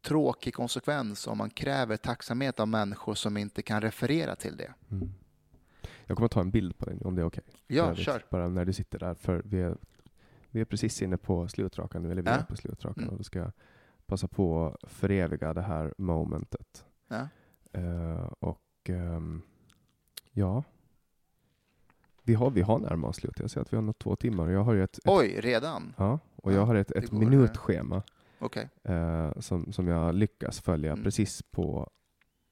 tråkig 0.01 0.53
konsekvens 0.53 1.27
om 1.27 1.37
man 1.37 1.49
kräver 1.49 1.97
tacksamhet 1.97 2.59
av 2.59 2.67
människor 2.67 3.15
som 3.15 3.37
inte 3.37 3.61
kan 3.61 3.81
referera 3.81 4.35
till 4.35 4.57
det. 4.57 4.73
Mm. 4.91 5.09
Jag 6.05 6.17
kommer 6.17 6.27
ta 6.27 6.39
en 6.41 6.51
bild 6.51 6.77
på 6.77 6.85
dig 6.85 6.97
om 7.01 7.15
det 7.15 7.21
är 7.21 7.25
okej. 7.25 7.43
Ja, 7.67 7.83
För 7.83 7.89
övrigt, 7.91 8.05
kör. 8.05 8.25
Bara 8.29 8.47
när 8.49 8.65
du 8.65 8.73
sitter 8.73 8.99
där. 8.99 9.13
För 9.13 9.41
vi 9.45 9.61
är, 9.61 9.77
vi 10.49 10.61
är 10.61 10.65
precis 10.65 11.01
inne 11.01 11.17
på 11.17 11.47
slutrakan 11.47 12.03
nu, 12.03 12.11
eller 12.11 12.21
vi 12.21 12.29
Ja. 12.29 12.35
är 12.35 12.43
på 12.43 12.55
slutrakan. 12.55 13.03
Mm. 13.03 13.09
Och 13.09 13.17
då 13.17 13.23
ska 13.23 13.39
jag 13.39 13.51
passa 14.05 14.27
på 14.27 14.65
att 14.83 14.91
föreviga 14.91 15.53
det 15.53 15.61
här 15.61 15.93
momentet. 15.97 16.85
Ja. 17.07 17.27
Eh, 17.73 18.25
och 18.39 18.61
ehm, 18.83 19.41
ja, 20.31 20.63
vi 22.23 22.33
har, 22.33 22.49
vi 22.51 22.61
har 22.61 22.79
närmat 22.79 23.09
oss 23.09 23.15
slut. 23.15 23.39
Jag 23.39 23.49
ser 23.49 23.61
att 23.61 23.73
vi 23.73 23.77
har 23.77 23.83
nått 23.83 23.99
två 23.99 24.15
timmar. 24.15 24.45
Och 24.47 24.51
jag 24.51 24.63
har 24.63 24.75
ett, 24.75 24.97
ett, 24.97 25.03
Oj, 25.07 25.39
redan? 25.39 25.93
ja, 25.97 26.19
och 26.35 26.53
jag 26.53 26.65
har 26.65 26.75
ett, 26.75 26.91
ett 26.91 27.11
minutschema 27.11 28.03
Okej. 28.41 28.69
eh, 28.83 29.31
som, 29.39 29.73
som 29.73 29.87
jag 29.87 30.15
lyckas 30.15 30.61
följa 30.61 30.91
Mm. 30.91 31.03
precis 31.03 31.41
på... 31.51 31.89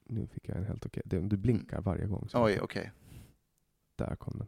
Nu 0.05 0.27
fick 0.27 0.49
jag 0.49 0.57
en 0.57 0.65
helt 0.65 0.85
okej. 0.85 1.03
Det- 1.05 1.19
Du 1.19 1.37
blinkar 1.37 1.81
varje 1.81 2.05
gång. 2.05 2.27
Oj, 2.33 2.59
okej. 2.61 2.91
Där 3.95 4.15
kom 4.15 4.33
den. 4.37 4.47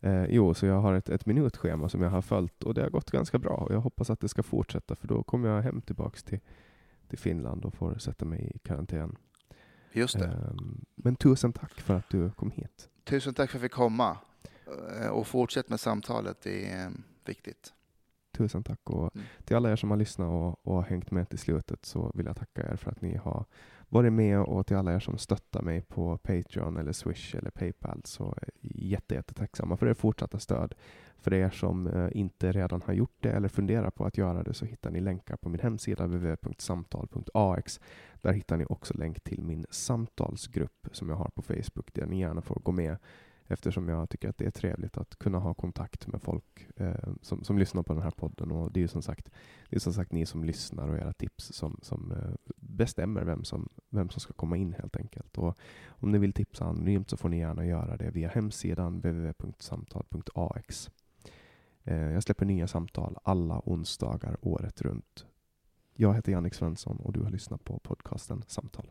Eh, 0.00 0.26
jo, 0.30 0.54
så 0.54 0.66
jag 0.66 0.80
har 0.80 0.94
ett, 0.94 1.08
ett 1.08 1.26
minutschema 1.26 1.88
som 1.88 2.02
jag 2.02 2.10
har 2.10 2.22
följt 2.22 2.62
och 2.62 2.74
det 2.74 2.82
har 2.82 2.90
gått 2.90 3.10
ganska 3.10 3.38
bra. 3.38 3.52
Och 3.56 3.74
jag 3.74 3.80
hoppas 3.80 4.10
att 4.10 4.20
det 4.20 4.28
ska 4.28 4.42
fortsätta 4.42 4.96
för 4.96 5.08
då 5.08 5.22
kommer 5.22 5.48
jag 5.48 5.62
hem 5.62 5.80
tillbaks 5.82 6.22
till, 6.22 6.40
till 7.08 7.18
Finland 7.18 7.64
och 7.64 7.74
får 7.74 7.98
sätta 7.98 8.24
mig 8.24 8.52
i 8.54 8.58
karantän. 8.58 9.16
Just 9.92 10.18
det. 10.18 10.26
Ehm, 10.26 10.84
men 10.94 11.16
tusen 11.16 11.52
tack 11.52 11.80
för 11.80 11.94
att 11.94 12.10
du 12.10 12.30
kom 12.30 12.50
hit. 12.50 12.88
Tusen 13.04 13.34
tack 13.34 13.50
för 13.50 13.58
att 13.58 13.62
jag 13.62 13.70
fick 13.70 13.76
komma. 13.76 14.18
Eh, 15.00 15.08
Och 15.08 15.26
fortsätt 15.26 15.68
med 15.68 15.80
samtalet, 15.80 16.40
det 16.42 16.70
är 16.72 16.84
eh, 16.86 16.90
viktigt. 17.24 17.72
Tusen 18.34 18.62
tack. 18.64 18.90
Och 18.90 19.14
Mm. 19.14 19.26
till 19.44 19.56
alla 19.56 19.72
er 19.72 19.76
som 19.76 19.90
har 19.90 19.96
lyssnat 19.96 20.28
och, 20.28 20.66
och 20.66 20.74
har 20.74 20.82
hängt 20.82 21.10
med 21.10 21.28
till 21.28 21.38
slutet 21.38 21.84
så 21.84 22.10
vill 22.14 22.26
jag 22.26 22.36
tacka 22.36 22.72
er 22.72 22.76
för 22.76 22.90
att 22.90 23.00
ni 23.00 23.16
har 23.16 23.44
varit 23.88 24.12
med 24.12 24.40
och 24.40 24.66
till 24.66 24.76
alla 24.76 24.94
er 24.94 25.00
som 25.00 25.18
stöttar 25.18 25.62
mig 25.62 25.82
på 25.82 26.18
Patreon 26.18 26.76
eller 26.76 26.92
Swish 26.92 27.34
eller 27.34 27.50
Paypal 27.50 28.00
så 28.04 28.24
är 28.24 28.48
jag 28.60 28.72
jätte, 28.82 29.14
jättetacksamma 29.14 29.76
för 29.76 29.86
er 29.86 29.94
fortsatta 29.94 30.38
stöd. 30.38 30.74
För 31.18 31.34
er 31.34 31.50
som 31.50 31.86
eh, 31.86 32.08
inte 32.12 32.52
redan 32.52 32.82
har 32.86 32.94
gjort 32.94 33.16
det 33.20 33.32
eller 33.32 33.48
funderar 33.48 33.90
på 33.90 34.04
att 34.04 34.18
göra 34.18 34.42
det 34.42 34.54
så 34.54 34.64
hittar 34.64 34.90
ni 34.90 35.00
länkar 35.00 35.36
på 35.36 35.48
min 35.48 35.60
hemsida 35.60 36.06
www.samtal.ax. 36.06 37.80
Där 38.22 38.32
hittar 38.32 38.56
ni 38.56 38.64
också 38.68 38.94
länk 38.94 39.20
till 39.20 39.42
min 39.42 39.66
samtalsgrupp 39.70 40.88
som 40.92 41.08
jag 41.08 41.16
har 41.16 41.30
på 41.34 41.42
Facebook 41.42 41.94
där 41.94 42.06
ni 42.06 42.20
gärna 42.20 42.42
får 42.42 42.60
gå 42.60 42.72
med 42.72 42.96
eftersom 43.48 43.88
jag 43.88 44.10
tycker 44.10 44.28
att 44.28 44.38
det 44.38 44.46
är 44.46 44.50
trevligt 44.50 44.96
att 44.96 45.18
kunna 45.18 45.38
ha 45.38 45.54
kontakt 45.54 46.06
med 46.06 46.22
folk 46.22 46.68
eh, 46.76 47.12
som, 47.22 47.44
som 47.44 47.58
lyssnar 47.58 47.82
på 47.82 47.92
den 47.94 48.02
här 48.02 48.10
podden. 48.10 48.52
Och 48.52 48.72
det 48.72 48.82
är 48.82 48.86
som 48.86 49.02
sagt, 49.02 49.30
det 49.68 49.76
är 49.76 49.80
som 49.80 49.92
sagt 49.92 50.12
ni 50.12 50.26
som 50.26 50.44
lyssnar 50.44 50.88
och 50.88 50.98
era 50.98 51.12
tips 51.12 51.52
som, 51.52 51.78
som 51.82 52.12
eh, 52.12 52.52
bestämmer 52.56 53.24
vem 53.24 53.44
som, 53.44 53.68
vem 53.90 54.08
som 54.08 54.20
ska 54.20 54.32
komma 54.32 54.56
in 54.56 54.72
helt 54.72 54.96
enkelt. 54.96 55.38
Och 55.38 55.58
om 55.86 56.12
ni 56.12 56.18
vill 56.18 56.32
tipsa 56.32 56.64
anonymt 56.64 57.10
så 57.10 57.16
får 57.16 57.28
ni 57.28 57.38
gärna 57.38 57.66
göra 57.66 57.96
det 57.96 58.10
via 58.10 58.28
hemsidan 58.28 58.96
www.samtal.ax. 58.96 60.90
Eh, 61.84 61.96
jag 61.96 62.22
släpper 62.22 62.46
nya 62.46 62.66
samtal 62.66 63.18
alla 63.22 63.62
onsdagar 63.64 64.36
året 64.40 64.82
runt. 64.82 65.26
Jag 65.94 66.14
heter 66.14 66.32
Jannik 66.32 66.54
Svensson 66.54 66.96
och 66.96 67.12
du 67.12 67.20
har 67.20 67.30
lyssnat 67.30 67.64
på 67.64 67.78
podcasten 67.78 68.42
Samtal. 68.46 68.90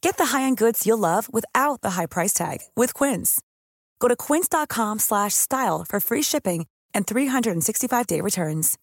Get 0.00 0.16
the 0.16 0.26
high-end 0.26 0.56
goods 0.56 0.86
you'll 0.86 0.98
love 0.98 1.32
without 1.32 1.80
the 1.80 1.90
high 1.90 2.06
price 2.06 2.32
tag 2.32 2.58
with 2.76 2.94
Quince. 2.94 3.40
Go 4.00 4.08
to 4.08 4.16
quince.com 4.16 4.98
slash 4.98 5.34
style 5.34 5.84
for 5.88 6.00
free 6.00 6.22
shipping 6.22 6.66
and 6.94 7.06
365-day 7.06 8.20
returns. 8.20 8.78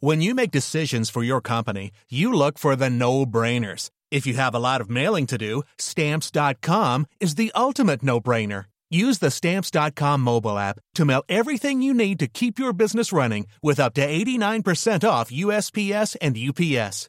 When 0.00 0.20
you 0.20 0.34
make 0.34 0.50
decisions 0.50 1.08
for 1.08 1.22
your 1.22 1.40
company, 1.40 1.90
you 2.10 2.32
look 2.32 2.58
for 2.58 2.76
the 2.76 2.90
no 2.90 3.24
brainers. 3.24 3.90
If 4.10 4.26
you 4.26 4.34
have 4.34 4.54
a 4.54 4.58
lot 4.58 4.80
of 4.82 4.90
mailing 4.90 5.26
to 5.28 5.38
do, 5.38 5.62
stamps.com 5.78 7.06
is 7.20 7.36
the 7.36 7.50
ultimate 7.54 8.02
no 8.02 8.20
brainer. 8.20 8.66
Use 8.90 9.18
the 9.18 9.30
stamps.com 9.30 10.20
mobile 10.20 10.58
app 10.58 10.78
to 10.94 11.06
mail 11.06 11.24
everything 11.28 11.80
you 11.80 11.94
need 11.94 12.18
to 12.18 12.26
keep 12.26 12.58
your 12.58 12.74
business 12.74 13.12
running 13.12 13.46
with 13.62 13.80
up 13.80 13.94
to 13.94 14.06
89% 14.06 15.08
off 15.08 15.30
USPS 15.30 16.16
and 16.20 16.36
UPS. 16.36 17.08